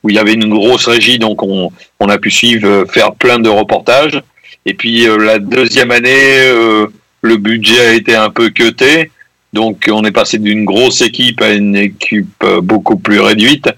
où 0.02 0.10
il 0.10 0.16
y 0.16 0.18
avait 0.18 0.34
une 0.34 0.48
grosse 0.48 0.86
régie, 0.86 1.18
donc 1.18 1.42
on, 1.42 1.70
on 1.98 2.08
a 2.08 2.18
pu 2.18 2.30
suivre, 2.30 2.66
euh, 2.66 2.84
faire 2.86 3.14
plein 3.14 3.38
de 3.38 3.48
reportages. 3.48 4.22
Et 4.66 4.74
puis 4.74 5.06
euh, 5.06 5.18
la 5.18 5.38
deuxième 5.38 5.90
année, 5.90 6.40
euh, 6.48 6.86
le 7.22 7.36
budget 7.36 7.80
a 7.80 7.92
été 7.92 8.14
un 8.14 8.30
peu 8.30 8.50
cuté, 8.50 9.10
donc 9.52 9.88
on 9.90 10.04
est 10.04 10.12
passé 10.12 10.38
d'une 10.38 10.64
grosse 10.64 11.00
équipe 11.00 11.40
à 11.42 11.50
une 11.52 11.76
équipe 11.76 12.28
euh, 12.44 12.60
beaucoup 12.60 12.96
plus 12.96 13.20
réduite. 13.20 13.68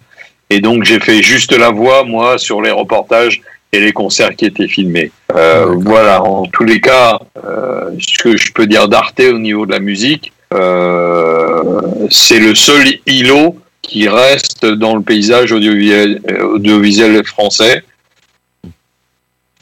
Et 0.51 0.61
donc 0.61 0.85
j'ai 0.85 1.01
fait 1.01 1.23
juste 1.23 1.53
la 1.57 1.71
voix, 1.71 2.05
moi, 2.05 2.37
sur 2.39 2.61
les 2.61 2.71
reportages 2.71 3.41
et 3.73 3.81
les 3.81 3.93
concerts 3.93 4.37
qui 4.37 4.45
étaient 4.45 4.69
filmés. 4.69 5.11
Euh, 5.35 5.75
voilà, 5.79 6.23
en 6.23 6.45
tous 6.45 6.65
les 6.65 6.79
cas, 6.81 7.19
euh, 7.45 7.91
ce 7.99 8.23
que 8.23 8.37
je 8.37 8.53
peux 8.53 8.67
dire 8.67 8.87
d'Arte 8.89 9.21
au 9.21 9.39
niveau 9.39 9.65
de 9.65 9.73
la 9.73 9.79
musique, 9.81 10.31
euh, 10.53 11.81
c'est 12.11 12.39
le 12.39 12.55
seul 12.55 12.87
îlot 13.07 13.59
qui 13.81 14.09
reste 14.09 14.67
dans 14.67 14.95
le 14.95 15.03
paysage 15.03 15.53
audiovisuel, 15.53 16.21
audiovisuel 16.43 17.25
français. 17.25 17.83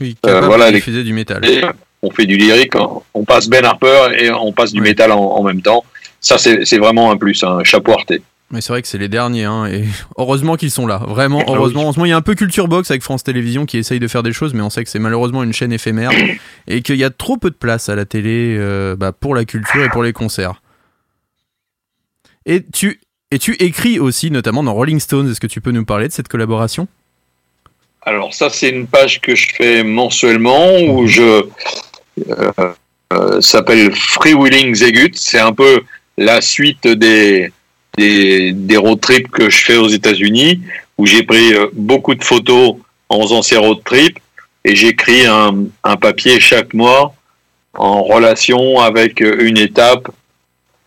Oui, 0.00 0.16
voilà, 0.24 0.70
les- 0.70 0.80
du 0.80 1.12
métal. 1.12 1.44
Et 1.48 1.60
on 2.02 2.10
fait 2.10 2.26
du 2.26 2.36
lyrique, 2.36 2.72
on- 3.14 3.24
passe 3.24 3.48
Ben 3.48 3.64
Harper 3.64 4.08
et 4.18 4.30
on 4.30 4.52
passe 4.52 4.72
du 4.72 4.80
métal 4.80 5.12
en, 5.12 5.20
en 5.20 5.42
même 5.44 5.62
temps. 5.62 5.84
Ça, 6.20 6.38
c'est 6.38 6.78
vraiment 6.78 7.10
un 7.10 7.16
plus, 7.16 7.42
un 7.44 7.64
chapeau 7.64 7.92
Arte. 7.92 8.12
Mais 8.52 8.60
c'est 8.60 8.72
vrai 8.72 8.82
que 8.82 8.88
c'est 8.88 8.98
les 8.98 9.08
derniers, 9.08 9.44
hein, 9.44 9.66
et 9.66 9.84
heureusement 10.18 10.56
qu'ils 10.56 10.72
sont 10.72 10.86
là. 10.86 10.98
Vraiment, 11.06 11.42
Ah 11.46 11.52
heureusement. 11.54 11.86
En 11.86 11.92
ce 11.92 11.98
moment, 11.98 12.06
il 12.06 12.10
y 12.10 12.12
a 12.12 12.16
un 12.16 12.22
peu 12.22 12.34
Culture 12.34 12.66
Box 12.66 12.90
avec 12.90 13.02
France 13.02 13.22
Télévisions 13.22 13.64
qui 13.64 13.78
essaye 13.78 14.00
de 14.00 14.08
faire 14.08 14.22
des 14.22 14.32
choses, 14.32 14.54
mais 14.54 14.62
on 14.62 14.70
sait 14.70 14.82
que 14.82 14.90
c'est 14.90 14.98
malheureusement 14.98 15.42
une 15.42 15.52
chaîne 15.52 15.72
éphémère 15.72 16.10
et 16.66 16.82
qu'il 16.82 16.96
y 16.96 17.04
a 17.04 17.10
trop 17.10 17.36
peu 17.36 17.50
de 17.50 17.54
place 17.54 17.88
à 17.88 17.94
la 17.94 18.04
télé 18.04 18.56
euh, 18.58 18.96
bah, 18.96 19.12
pour 19.12 19.34
la 19.34 19.44
culture 19.44 19.84
et 19.84 19.88
pour 19.88 20.02
les 20.02 20.12
concerts. 20.12 20.62
Et 22.44 22.64
tu, 22.64 23.00
et 23.30 23.38
tu 23.38 23.54
écris 23.62 24.00
aussi, 24.00 24.30
notamment 24.32 24.64
dans 24.64 24.74
Rolling 24.74 24.98
Stones. 24.98 25.30
Est-ce 25.30 25.40
que 25.40 25.46
tu 25.46 25.60
peux 25.60 25.70
nous 25.70 25.84
parler 25.84 26.08
de 26.08 26.12
cette 26.12 26.28
collaboration? 26.28 26.88
Alors 28.02 28.34
ça, 28.34 28.50
c'est 28.50 28.70
une 28.70 28.86
page 28.86 29.20
que 29.20 29.36
je 29.36 29.54
fais 29.54 29.84
mensuellement 29.84 30.80
où 30.80 31.06
je 31.06 31.44
euh, 32.30 32.52
euh, 33.12 33.40
s'appelle 33.40 33.94
Freewheeling 33.94 34.74
Zegut. 34.74 35.12
C'est 35.14 35.38
un 35.38 35.52
peu 35.52 35.82
la 36.20 36.42
suite 36.42 36.86
des, 36.86 37.50
des 37.96 38.76
road 38.76 39.00
trips 39.00 39.30
que 39.30 39.48
je 39.48 39.64
fais 39.64 39.76
aux 39.78 39.88
États-Unis 39.88 40.60
où 40.98 41.06
j'ai 41.06 41.22
pris 41.22 41.54
euh, 41.54 41.68
beaucoup 41.72 42.14
de 42.14 42.22
photos 42.22 42.76
en 43.08 43.22
faisant 43.22 43.40
ces 43.40 43.56
road 43.56 43.78
trips 43.84 44.18
et 44.64 44.76
j'écris 44.76 45.24
un, 45.24 45.64
un 45.82 45.96
papier 45.96 46.38
chaque 46.38 46.74
mois 46.74 47.14
en 47.72 48.02
relation 48.02 48.80
avec 48.80 49.22
euh, 49.22 49.38
une 49.40 49.56
étape 49.56 50.10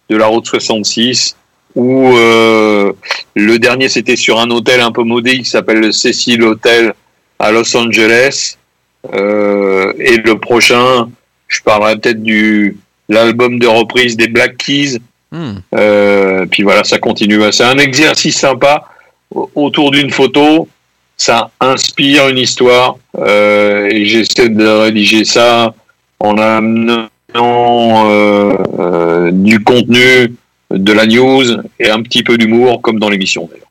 de 0.08 0.18
la 0.18 0.28
route 0.28 0.46
66 0.46 1.36
où 1.74 2.16
euh, 2.16 2.94
le 3.36 3.58
dernier 3.58 3.90
c'était 3.90 4.16
sur 4.16 4.40
un 4.40 4.52
hôtel 4.52 4.82
un 4.82 4.92
peu 4.92 5.02
maudit 5.02 5.40
qui 5.40 5.50
s'appelle 5.50 5.80
le 5.80 5.92
Cecil 5.92 6.44
Hotel 6.44 6.94
à 7.40 7.52
Los 7.52 7.76
Angeles. 7.76 8.58
Et 9.06 10.18
le 10.18 10.36
prochain, 10.36 11.10
je 11.50 11.60
parlerai 11.62 11.98
peut-être 11.98 12.24
du 12.24 12.78
l'album 13.10 13.60
de 13.60 13.68
reprise 13.68 14.16
des 14.16 14.28
Black 14.28 14.58
Keys. 14.58 15.00
Hmm. 15.34 15.56
Euh, 15.76 16.46
puis 16.50 16.64
voilà, 16.64 16.84
ça 16.84 17.00
continue. 17.00 17.42
C'est 17.52 17.64
un 17.64 17.80
exercice 17.80 18.38
sympa 18.38 18.86
au- 19.34 19.50
autour 19.56 19.92
d'une 19.92 20.12
photo. 20.12 20.70
Ça 21.18 21.50
inspire 21.60 22.30
une 22.30 22.38
histoire 22.38 22.98
euh, 23.18 23.88
et 23.92 24.06
j'essaie 24.06 24.50
de 24.50 24.68
rédiger 24.68 25.26
ça 25.26 25.74
en 26.20 26.38
amenant 26.38 27.10
euh, 27.36 29.32
du 29.32 29.64
contenu, 29.64 30.34
de 30.72 30.94
la 30.94 31.06
news 31.06 31.44
et 31.80 31.90
un 31.90 32.02
petit 32.02 32.24
peu 32.24 32.38
d'humour 32.38 32.82
comme 32.82 33.00
dans 33.00 33.10
l'émission. 33.10 33.50
d'ailleurs. 33.52 33.68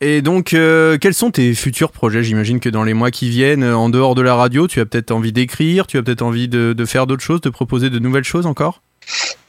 Et 0.00 0.22
donc, 0.22 0.52
euh, 0.52 0.98
quels 0.98 1.14
sont 1.14 1.30
tes 1.30 1.54
futurs 1.54 1.90
projets? 1.92 2.22
J'imagine 2.22 2.60
que 2.60 2.68
dans 2.68 2.82
les 2.84 2.94
mois 2.94 3.10
qui 3.10 3.28
viennent, 3.30 3.64
en 3.64 3.88
dehors 3.88 4.14
de 4.14 4.22
la 4.22 4.34
radio, 4.34 4.66
tu 4.68 4.80
as 4.80 4.86
peut-être 4.86 5.10
envie 5.12 5.32
d'écrire, 5.32 5.86
tu 5.86 5.96
as 5.98 6.02
peut-être 6.02 6.22
envie 6.22 6.48
de, 6.48 6.74
de 6.76 6.84
faire 6.84 7.06
d'autres 7.06 7.22
choses, 7.22 7.40
de 7.40 7.50
proposer 7.50 7.90
de 7.90 7.98
nouvelles 7.98 8.24
choses 8.24 8.46
encore? 8.46 8.82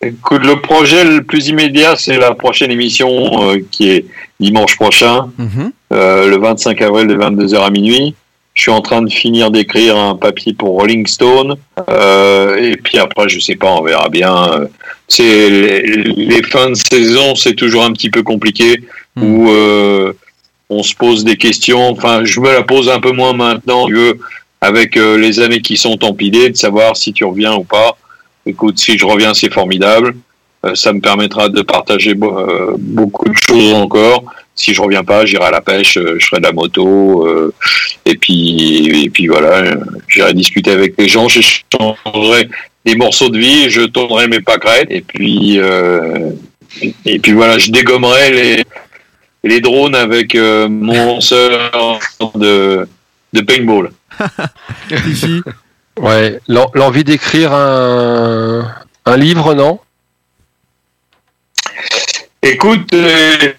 Écoute, 0.02 0.44
le 0.46 0.62
projet 0.62 1.04
le 1.04 1.24
plus 1.24 1.48
immédiat, 1.48 1.96
c'est 1.96 2.18
la 2.18 2.34
prochaine 2.36 2.72
émission 2.72 3.52
euh, 3.52 3.60
qui 3.72 3.90
est 3.90 4.06
dimanche 4.40 4.76
prochain, 4.76 5.30
Mhm. 5.38 5.72
euh, 5.94 6.28
le 6.28 6.38
25 6.38 6.82
avril 6.82 7.08
de 7.08 7.16
22h 7.16 7.64
à 7.64 7.70
minuit. 7.70 8.14
Je 8.54 8.62
suis 8.64 8.72
en 8.72 8.82
train 8.82 9.02
de 9.02 9.12
finir 9.12 9.52
d'écrire 9.52 9.98
un 9.98 10.16
papier 10.16 10.54
pour 10.54 10.70
Rolling 10.80 11.06
Stone. 11.08 11.56
euh, 11.90 12.56
et 12.58 12.78
puis 12.78 12.98
après, 13.00 13.28
je 13.28 13.40
sais 13.40 13.56
pas, 13.56 13.72
on 13.72 13.82
verra 13.84 14.08
bien. 14.10 14.68
C'est 15.08 15.50
les, 15.50 15.82
les 16.16 16.44
fins 16.44 16.70
de 16.70 16.76
saison, 16.76 17.36
c'est 17.36 17.54
toujours 17.56 17.84
un 17.84 17.92
petit 17.92 18.10
peu 18.10 18.24
compliqué 18.24 18.82
où 19.22 19.50
euh, 19.50 20.14
on 20.70 20.84
se 20.84 20.96
pose 20.96 21.24
des 21.26 21.36
questions. 21.38 21.90
Enfin, 21.90 22.24
je 22.24 22.40
me 22.40 22.52
la 22.52 22.64
pose 22.64 22.90
un 22.90 23.00
peu 23.00 23.12
moins 23.12 23.34
maintenant, 23.34 23.88
avec 24.62 24.96
les 24.96 25.40
années 25.42 25.62
qui 25.62 25.76
sont 25.78 26.04
empilées, 26.04 26.50
de 26.50 26.58
savoir 26.58 26.96
si 26.98 27.12
tu 27.14 27.24
reviens 27.26 27.54
ou 27.56 27.64
pas. 27.64 27.98
Écoute, 28.46 28.78
si 28.80 28.98
je 28.98 29.06
reviens, 29.06 29.34
c'est 29.34 29.52
formidable. 29.54 30.16
Euh, 30.66 30.76
ça 30.76 30.94
me 30.94 31.00
permettra 31.00 31.50
de 31.50 31.62
partager 31.62 32.14
bo- 32.16 32.38
euh, 32.40 32.76
beaucoup 32.78 33.28
de 33.30 33.36
choses 33.36 33.74
encore. 33.74 34.24
Si 34.56 34.74
je 34.74 34.82
reviens 34.82 35.04
pas, 35.04 35.26
j'irai 35.26 35.46
à 35.46 35.52
la 35.52 35.62
pêche, 35.62 35.98
euh, 35.98 36.16
je 36.20 36.26
ferai 36.28 36.40
de 36.40 36.46
la 36.46 36.54
moto, 36.54 37.28
euh, 37.28 37.54
et 38.06 38.16
puis 38.16 39.04
et 39.04 39.10
puis 39.10 39.28
voilà, 39.28 39.76
j'irai 40.08 40.34
discuter 40.34 40.72
avec 40.72 40.94
les 40.98 41.08
gens, 41.10 41.28
j'échangerai 41.28 42.48
des 42.86 42.96
morceaux 42.96 43.30
de 43.30 43.38
vie, 43.38 43.70
je 43.70 43.82
tournerai 43.82 44.28
mes 44.28 44.40
pâquerettes, 44.40 44.88
et 44.92 45.02
puis 45.02 45.60
euh, 45.60 46.30
et 47.06 47.20
puis 47.20 47.34
voilà, 47.34 47.58
je 47.58 47.70
dégommerai 47.72 48.32
les 48.32 48.64
les 49.44 49.60
drones 49.60 49.96
avec 49.96 50.36
euh, 50.36 50.70
mon 50.70 51.06
lanceur 51.16 52.00
de 52.36 52.88
de 53.34 53.42
paintball. 53.42 53.92
Ouais, 56.00 56.40
l'en- 56.48 56.70
l'envie 56.74 57.04
d'écrire 57.04 57.54
un, 57.54 58.70
un 59.06 59.18
livre, 59.18 59.54
non? 59.54 59.80
Écoute, 62.42 62.94
euh, 62.94 63.54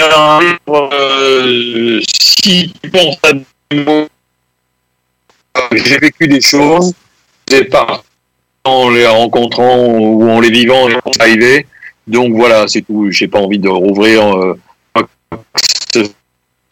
un 0.00 0.40
livre, 0.40 0.90
euh, 0.92 2.00
si 2.08 2.72
tu 2.82 2.90
penses 2.90 3.18
à 3.24 3.32
des 3.70 3.84
mots, 3.84 4.08
j'ai 5.72 5.98
vécu 5.98 6.28
des 6.28 6.40
choses, 6.40 6.92
c'est 7.48 7.64
pas 7.64 8.02
en 8.64 8.88
les 8.90 9.06
rencontrant 9.06 9.76
ou 9.86 10.28
en 10.30 10.40
les 10.40 10.50
vivant, 10.50 10.88
et 10.88 10.96
c'est 11.12 11.20
arrivé. 11.22 11.66
Donc 12.06 12.34
voilà, 12.34 12.68
c'est 12.68 12.82
tout. 12.82 13.10
J'ai 13.10 13.28
pas 13.28 13.40
envie 13.40 13.58
de 13.58 13.68
rouvrir, 13.68 14.22
euh, 14.36 14.58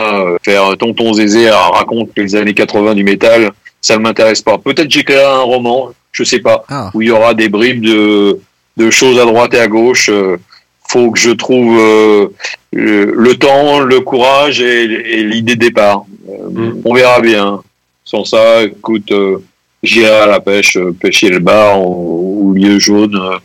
euh, 0.00 0.38
faire 0.42 0.76
tonton 0.78 1.12
Zézé 1.14 1.48
à 1.48 1.68
raconte 1.68 2.10
les 2.16 2.36
années 2.36 2.54
80 2.54 2.94
du 2.94 3.04
métal. 3.04 3.50
Ça 3.86 3.96
ne 3.96 4.02
m'intéresse 4.02 4.42
pas. 4.42 4.58
Peut-être 4.58 4.90
j'écrirai 4.90 5.22
un 5.24 5.46
roman, 5.54 5.92
je 6.10 6.24
sais 6.24 6.40
pas, 6.40 6.64
où 6.94 7.02
il 7.02 7.08
y 7.08 7.10
aura 7.12 7.34
des 7.34 7.48
bribes 7.48 7.84
de, 7.84 8.40
de 8.76 8.90
choses 8.90 9.18
à 9.20 9.24
droite 9.24 9.54
et 9.54 9.60
à 9.60 9.68
gauche. 9.68 10.08
euh, 10.10 10.36
faut 10.88 11.10
que 11.12 11.18
je 11.18 11.30
trouve 11.30 11.76
euh, 11.78 12.26
le, 12.72 13.12
le 13.26 13.32
temps, 13.36 13.80
le 13.80 14.00
courage 14.00 14.60
et, 14.60 14.82
et 15.18 15.22
l'idée 15.24 15.54
de 15.56 15.60
départ. 15.68 16.04
Euh, 16.28 16.72
On 16.84 16.94
verra 16.94 17.20
bien. 17.20 17.62
Sans 18.04 18.24
ça, 18.24 18.62
écoute, 18.64 19.10
euh, 19.12 19.38
j'irai 19.82 20.10
à 20.10 20.26
la 20.26 20.40
pêche, 20.40 20.76
euh, 20.76 20.92
pêcher 20.92 21.28
le 21.28 21.40
bar 21.40 21.80
au, 21.80 22.48
au 22.48 22.52
lieu 22.54 22.78
jaune, 22.78 23.16
euh, 23.16 23.38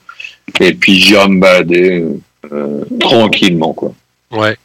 et 0.60 0.74
puis 0.74 0.96
j'irai 0.96 1.28
me 1.30 1.40
balader 1.40 2.04
euh, 2.52 2.82
tranquillement, 3.00 3.74
quoi. 3.74 3.92
Ouais. 4.32 4.56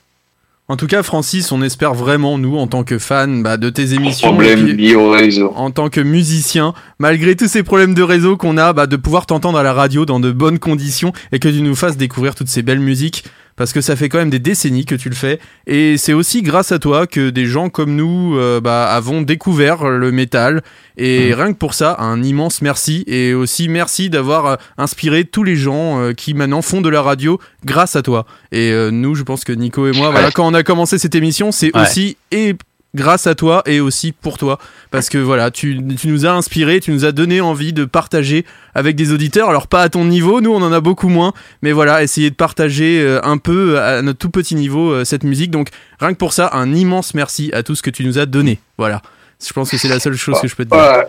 En 0.68 0.76
tout 0.76 0.88
cas, 0.88 1.05
Francis, 1.05 1.52
on 1.52 1.62
espère 1.62 1.94
vraiment, 1.94 2.38
nous, 2.38 2.56
en 2.56 2.66
tant 2.66 2.82
que 2.82 2.98
fans 2.98 3.28
bah, 3.28 3.56
de 3.56 3.70
tes 3.70 3.93
émissions, 3.94 4.28
Problème 4.28 4.66
et 4.66 4.74
puis 4.74 4.88
lié 4.88 4.94
au 4.97 5.10
réseau. 5.10 5.52
en 5.55 5.70
tant 5.70 5.90
que 5.90 6.01
musicien, 6.01 6.74
malgré 6.98 7.36
tous 7.36 7.47
ces 7.47 7.62
problèmes 7.62 7.94
de 7.94 8.02
réseau 8.02 8.36
qu'on 8.36 8.56
a, 8.59 8.72
bah, 8.72 8.88
de 8.88 8.97
pouvoir 8.97 9.26
t'entendre 9.26 9.59
à 9.59 9.62
la 9.62 9.72
radio 9.72 10.05
dans 10.06 10.18
de 10.18 10.32
bonnes 10.32 10.59
conditions 10.59 11.12
et 11.30 11.38
que 11.38 11.48
tu 11.48 11.62
nous 11.62 11.76
fasses 11.76 11.97
découvrir 11.97 12.34
toutes 12.34 12.48
ces 12.48 12.62
belles 12.62 12.80
musiques. 12.80 13.22
Parce 13.56 13.72
que 13.72 13.80
ça 13.80 13.96
fait 13.96 14.08
quand 14.10 14.18
même 14.18 14.30
des 14.30 14.38
décennies 14.38 14.84
que 14.84 14.94
tu 14.94 15.08
le 15.08 15.14
fais. 15.14 15.40
Et 15.66 15.96
c'est 15.96 16.12
aussi 16.12 16.42
grâce 16.42 16.72
à 16.72 16.78
toi 16.78 17.06
que 17.06 17.30
des 17.30 17.46
gens 17.46 17.70
comme 17.70 17.96
nous 17.96 18.36
euh, 18.36 18.60
bah, 18.60 18.86
avons 18.92 19.22
découvert 19.22 19.88
le 19.88 20.12
métal. 20.12 20.62
Et 20.98 21.32
rien 21.34 21.52
que 21.52 21.58
pour 21.58 21.72
ça, 21.72 21.96
un 21.98 22.22
immense 22.22 22.60
merci. 22.60 23.02
Et 23.06 23.32
aussi 23.32 23.68
merci 23.68 24.10
d'avoir 24.10 24.46
euh, 24.46 24.56
inspiré 24.76 25.24
tous 25.24 25.42
les 25.42 25.56
gens 25.56 25.98
euh, 26.00 26.12
qui 26.12 26.34
maintenant 26.34 26.60
font 26.60 26.82
de 26.82 26.90
la 26.90 27.00
radio 27.00 27.40
grâce 27.64 27.96
à 27.96 28.02
toi. 28.02 28.26
Et 28.52 28.72
nous, 28.92 29.14
je 29.14 29.22
pense 29.22 29.44
que 29.44 29.52
Nico 29.52 29.86
et 29.86 29.92
moi, 29.92 30.10
voilà, 30.10 30.30
quand 30.30 30.46
on 30.46 30.54
a 30.54 30.62
commencé 30.62 30.98
cette 30.98 31.14
émission, 31.14 31.50
c'est 31.50 31.74
Ouais. 31.74 31.82
aussi 31.82 32.16
et 32.30 32.54
grâce 32.97 33.28
à 33.28 33.36
toi 33.36 33.62
et 33.66 33.78
aussi 33.78 34.10
pour 34.10 34.39
toi. 34.39 34.59
Parce 34.90 35.09
que 35.09 35.18
voilà, 35.18 35.52
tu, 35.52 35.78
nous 36.05 36.27
as 36.27 36.32
inspiré, 36.32 36.81
tu 36.81 36.90
nous 36.90 37.05
as 37.05 37.12
donné 37.12 37.40
envie 37.40 37.73
de 37.73 37.85
partager 37.85 38.44
avec 38.74 38.97
des 38.97 39.12
auditeurs. 39.12 39.48
Alors 39.48 39.68
pas 39.68 39.82
à 39.82 39.89
ton 39.89 40.05
niveau, 40.05 40.40
nous 40.40 40.52
on 40.52 40.62
en 40.62 40.73
a 40.73 40.81
beaucoup 40.81 41.09
moins, 41.09 41.32
mais 41.62 41.70
voilà, 41.70 42.02
essayer 42.02 42.31
de 42.31 42.35
partager 42.35 43.01
euh, 43.01 43.20
un 43.23 43.39
peu 43.39 43.78
à 43.78 44.02
notre 44.02 44.18
tout 44.18 44.31
petit 44.31 44.56
niveau 44.56 44.90
euh, 44.90 45.05
cette 45.05 45.23
musique. 45.23 45.52
Donc 45.52 45.68
rien 46.01 46.12
que 46.12 46.18
pour 46.18 46.32
ça, 46.32 46.51
un 46.52 46.74
immense 46.74 47.14
merci 47.14 47.51
à 47.52 47.62
tout 47.62 47.77
ce 47.77 47.82
que 47.82 47.90
tu 47.90 48.05
nous 48.05 48.18
as 48.18 48.27
donné. 48.27 48.59
Voilà. 48.78 49.02
Je 49.47 49.52
pense 49.52 49.70
que 49.70 49.77
c'est 49.77 49.89
la 49.89 50.01
seule 50.01 50.16
chose 50.16 50.40
que 50.40 50.48
je 50.48 50.56
peux 50.56 50.64
te 50.64 50.70
dire. 50.70 51.05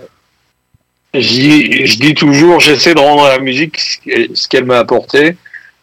Je 1.13 1.99
dis 1.99 2.13
toujours, 2.13 2.59
j'essaie 2.59 2.93
de 2.93 2.99
rendre 2.99 3.23
à 3.23 3.37
la 3.37 3.39
musique 3.39 3.79
ce 3.79 4.47
qu'elle 4.47 4.65
m'a 4.65 4.77
apporté. 4.77 5.37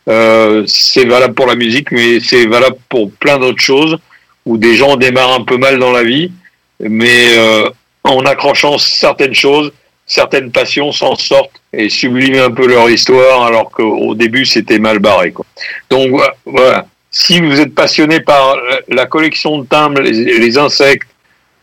Euh, 0.07 0.65
c'est 0.67 1.07
valable 1.07 1.33
pour 1.33 1.47
la 1.47 1.55
musique, 1.55 1.91
mais 1.91 2.21
c'est 2.21 2.45
valable 2.47 2.77
pour 2.91 3.11
plein 3.11 3.39
d'autres 3.39 3.63
choses 3.63 3.97
où 4.47 4.59
des 4.59 4.75
gens 4.77 4.97
démarrent 4.97 5.35
un 5.35 5.45
peu 5.45 5.57
mal 5.57 5.79
dans 5.79 5.93
la 5.93 6.03
vie, 6.03 6.33
mais 6.81 7.37
euh, 7.37 7.69
en 8.05 8.25
accrochant 8.27 8.79
certaines 8.79 9.35
choses, 9.35 9.73
certaines 10.07 10.51
passions 10.53 10.93
s'en 10.93 11.17
sortent 11.17 11.61
et 11.73 11.89
subliment 11.89 12.45
un 12.45 12.51
peu 12.51 12.67
leur 12.67 12.91
histoire, 12.91 13.45
alors 13.45 13.71
qu'au 13.71 14.15
début 14.15 14.45
c'était 14.45 14.79
mal 14.79 14.99
barré. 14.99 15.33
Quoi. 15.33 15.47
Donc 15.91 16.11
voilà. 16.45 16.87
Si 17.11 17.41
vous 17.41 17.61
êtes 17.61 17.75
passionné 17.75 18.21
par 18.21 18.57
la 18.89 19.07
collection 19.07 19.59
de 19.59 19.67
timbres, 19.67 20.01
les, 20.01 20.39
les 20.39 20.59
insectes, 20.59 21.09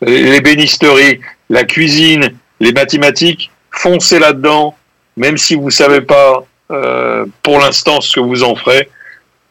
les 0.00 0.40
bénisteries, 0.40 1.20
la 1.50 1.64
cuisine, 1.64 2.32
les 2.58 2.72
mathématiques, 2.72 3.50
foncez 3.70 4.18
là-dedans, 4.18 4.74
même 5.16 5.36
si 5.36 5.54
vous 5.54 5.70
savez 5.70 6.00
pas 6.00 6.44
euh, 6.70 7.26
pour 7.42 7.58
l'instant 7.58 8.00
ce 8.00 8.14
que 8.14 8.20
vous 8.20 8.42
en 8.42 8.54
ferez. 8.56 8.88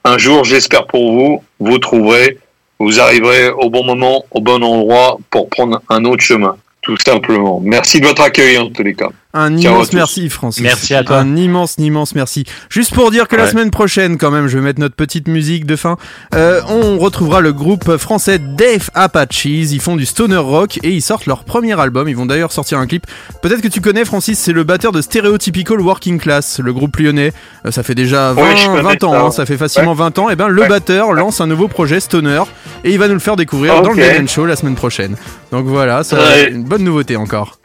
Un 0.03 0.17
jour, 0.17 0.43
j'espère 0.43 0.87
pour 0.87 1.11
vous, 1.11 1.43
vous 1.59 1.77
trouverez, 1.77 2.39
vous 2.83 2.99
arriverez 2.99 3.49
au 3.49 3.69
bon 3.69 3.83
moment, 3.83 4.25
au 4.31 4.41
bon 4.41 4.63
endroit 4.63 5.17
pour 5.29 5.49
prendre 5.49 5.81
un 5.89 6.05
autre 6.05 6.23
chemin, 6.23 6.55
tout 6.81 6.97
simplement. 6.97 7.59
Merci 7.63 8.01
de 8.01 8.07
votre 8.07 8.21
accueil 8.21 8.57
en 8.57 8.69
tous 8.69 8.83
les 8.83 8.93
cas. 8.93 9.09
Un 9.33 9.57
Ciao 9.57 9.75
immense 9.75 9.93
merci 9.93 10.29
Francis. 10.29 10.61
Merci 10.63 10.93
à 10.93 11.03
toi. 11.03 11.17
Un 11.19 11.35
immense, 11.35 11.75
immense 11.77 12.15
merci. 12.15 12.43
Juste 12.69 12.93
pour 12.93 13.11
dire 13.11 13.27
que 13.27 13.35
la 13.35 13.47
semaine 13.47 13.71
prochaine, 13.71 14.17
quand 14.17 14.31
même, 14.31 14.47
je 14.47 14.57
vais 14.57 14.63
mettre 14.63 14.79
notre 14.79 14.95
petite 14.95 15.27
musique 15.27 15.65
de 15.65 15.75
fin. 15.75 15.97
euh, 16.35 16.61
on 16.67 16.97
retrouvera 16.97 17.39
le 17.39 17.53
groupe 17.53 17.95
français 17.97 18.39
Dave 18.39 18.89
Apaches. 18.93 19.45
Ils 19.45 19.79
font 19.79 19.95
du 19.95 20.05
stoner 20.05 20.35
rock 20.37 20.79
et 20.83 20.89
ils 20.91 21.01
sortent 21.01 21.27
leur 21.27 21.43
premier 21.45 21.79
album. 21.79 22.09
Ils 22.09 22.15
vont 22.17 22.25
d'ailleurs 22.25 22.51
sortir 22.51 22.77
un 22.79 22.87
clip. 22.87 23.05
Peut-être 23.41 23.61
que 23.61 23.67
tu 23.69 23.79
connais 23.79 24.03
Francis, 24.03 24.37
c'est 24.37 24.51
le 24.53 24.63
batteur 24.63 24.91
de 24.91 25.01
Stereotypical 25.01 25.79
Working 25.79 26.19
Class, 26.19 26.59
le 26.59 26.73
groupe 26.73 26.97
lyonnais. 26.97 27.31
Euh, 27.65 27.71
ça 27.71 27.83
fait 27.83 27.95
déjà 27.95 28.33
20, 28.33 28.41
Ouais, 28.41 28.57
je 28.57 28.65
connais 28.67 28.81
20 28.81 29.03
ans, 29.05 29.11
ça, 29.13 29.21
hein, 29.21 29.31
ça 29.31 29.45
fait 29.45 29.57
facilement 29.57 29.91
Ouais. 29.91 29.97
20 29.97 30.19
ans. 30.19 30.29
Et 30.29 30.35
ben 30.35 30.49
le 30.49 30.65
batteur 30.67 31.13
lance 31.13 31.39
un 31.39 31.47
nouveau 31.47 31.67
projet 31.69 31.99
stoner 32.01 32.43
et 32.83 32.91
il 32.91 32.99
va 32.99 33.07
nous 33.07 33.13
le 33.13 33.19
faire 33.19 33.35
découvrir 33.37 33.81
dans 33.81 33.93
le 33.93 34.27
Show 34.27 34.45
la 34.45 34.55
semaine 34.57 34.75
prochaine. 34.75 35.15
Donc 35.51 35.65
voilà, 35.67 36.03
ça 36.03 36.17
une 36.49 36.63
bonne 36.63 36.83
nouveauté 36.83 37.15
encore. 37.15 37.60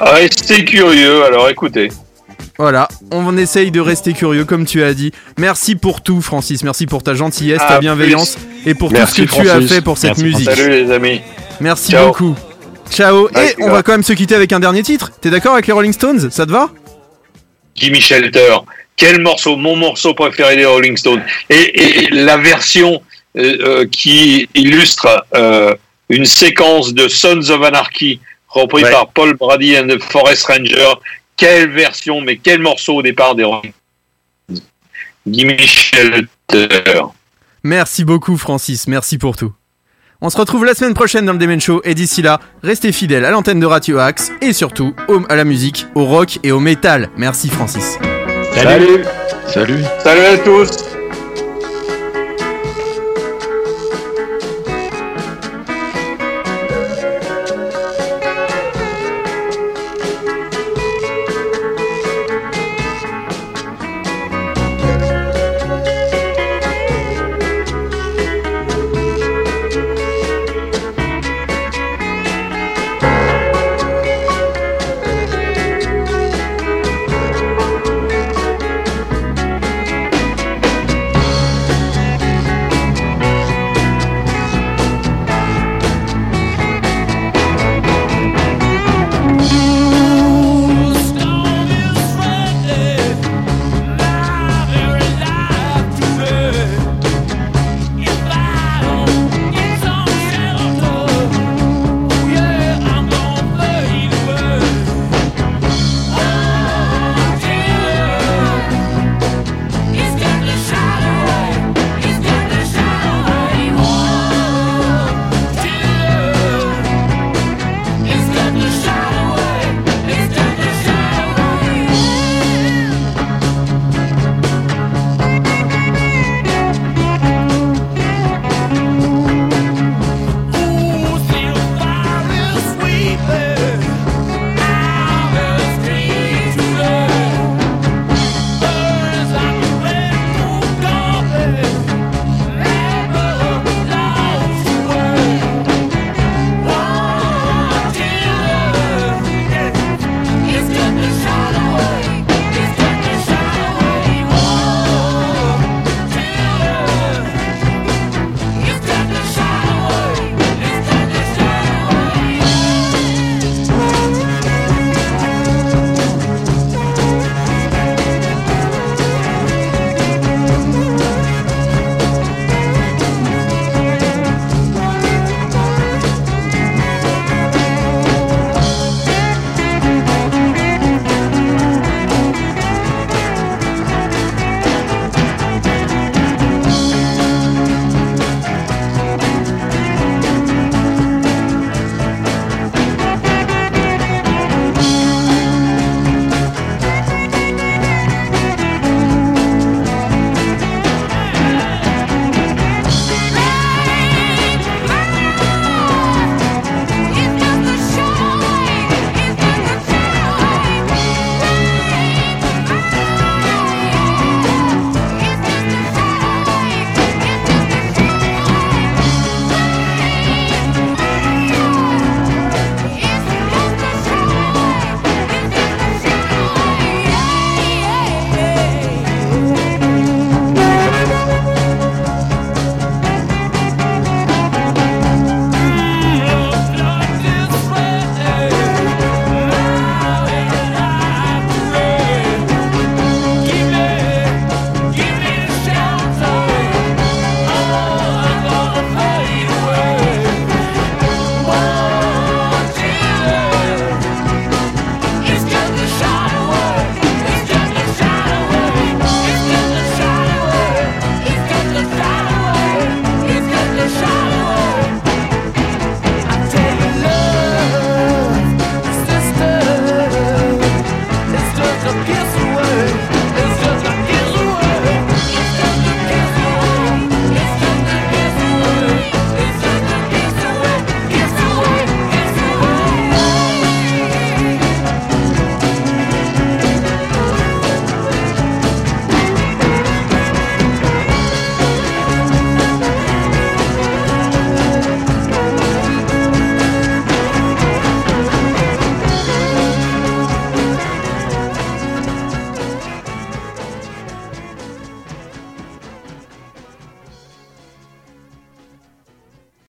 Restez 0.00 0.64
curieux, 0.64 1.24
alors 1.24 1.48
écoutez. 1.48 1.90
Voilà, 2.58 2.86
on 3.10 3.36
essaye 3.36 3.70
de 3.70 3.80
rester 3.80 4.12
curieux 4.12 4.44
comme 4.44 4.64
tu 4.64 4.82
as 4.82 4.94
dit. 4.94 5.10
Merci 5.38 5.74
pour 5.74 6.02
tout 6.02 6.20
Francis, 6.20 6.62
merci 6.62 6.86
pour 6.86 7.02
ta 7.02 7.14
gentillesse, 7.14 7.58
ta 7.58 7.76
À 7.76 7.80
bienveillance 7.80 8.38
et 8.64 8.74
pour 8.74 8.92
Merci, 8.92 9.26
tout 9.26 9.34
ce 9.34 9.38
que 9.38 9.42
tu 9.42 9.50
as 9.50 9.60
fait 9.62 9.80
pour 9.80 9.98
cette 9.98 10.18
Merci, 10.18 10.24
musique. 10.24 10.50
Salut 10.50 10.70
les 10.70 10.90
amis. 10.92 11.20
Merci 11.60 11.92
Ciao. 11.92 12.08
beaucoup. 12.08 12.36
Ciao. 12.90 13.28
Ouais, 13.34 13.50
et 13.58 13.62
on 13.62 13.70
va 13.70 13.82
quand 13.82 13.92
même 13.92 14.04
se 14.04 14.12
quitter 14.12 14.36
avec 14.36 14.52
un 14.52 14.60
dernier 14.60 14.82
titre. 14.82 15.10
T'es 15.20 15.30
d'accord 15.30 15.54
avec 15.54 15.66
les 15.66 15.72
Rolling 15.72 15.92
Stones? 15.92 16.30
Ça 16.30 16.46
te 16.46 16.52
va? 16.52 16.70
Jimmy 17.74 18.00
Shelter. 18.00 18.56
Quel 18.96 19.20
morceau, 19.20 19.56
mon 19.56 19.74
morceau 19.74 20.14
préféré 20.14 20.54
des 20.56 20.64
Rolling 20.64 20.96
Stones. 20.96 21.22
Et, 21.50 22.04
et 22.04 22.10
la 22.10 22.36
version 22.36 23.02
euh, 23.36 23.56
euh, 23.62 23.86
qui 23.90 24.48
illustre 24.54 25.26
euh, 25.34 25.74
une 26.08 26.24
séquence 26.24 26.94
de 26.94 27.08
Sons 27.08 27.50
of 27.50 27.62
Anarchy 27.62 28.20
repris 28.54 28.82
Ouais. 28.84 28.90
par 28.90 29.08
Paul 29.08 29.36
Brady 29.36 29.76
and 29.78 29.88
the 29.88 30.02
Forest 30.02 30.46
Ranger. 30.46 30.94
Quelle 31.36 31.70
version, 31.70 32.20
mais 32.20 32.36
quel 32.36 32.60
morceau 32.60 32.96
au 32.96 33.02
départ 33.02 33.34
des. 33.34 33.44
Jimmy 35.26 35.58
Shelter. 35.58 37.02
Merci 37.62 38.04
beaucoup 38.04 38.36
Francis, 38.36 38.86
merci 38.86 39.18
pour 39.18 39.36
tout. 39.36 39.52
On 40.20 40.30
se 40.30 40.36
retrouve 40.36 40.64
la 40.64 40.74
semaine 40.74 40.94
prochaine 40.94 41.26
dans 41.26 41.32
le 41.32 41.38
Demen 41.38 41.60
Show 41.60 41.80
et 41.84 41.94
d'ici 41.94 42.22
là, 42.22 42.40
restez 42.62 42.92
fidèles 42.92 43.24
à 43.24 43.30
l'antenne 43.30 43.60
de 43.60 43.66
Radio 43.66 43.98
Axe 43.98 44.30
et 44.40 44.52
surtout 44.52 44.94
à 45.28 45.34
la 45.36 45.44
musique, 45.44 45.86
au 45.94 46.04
rock 46.04 46.38
et 46.42 46.52
au 46.52 46.60
métal. 46.60 47.10
Merci 47.16 47.48
Francis. 47.48 47.98
Salut. 48.54 49.04
Salut. 49.48 49.82
Salut 50.02 50.24
à 50.24 50.38
tous. 50.38 50.93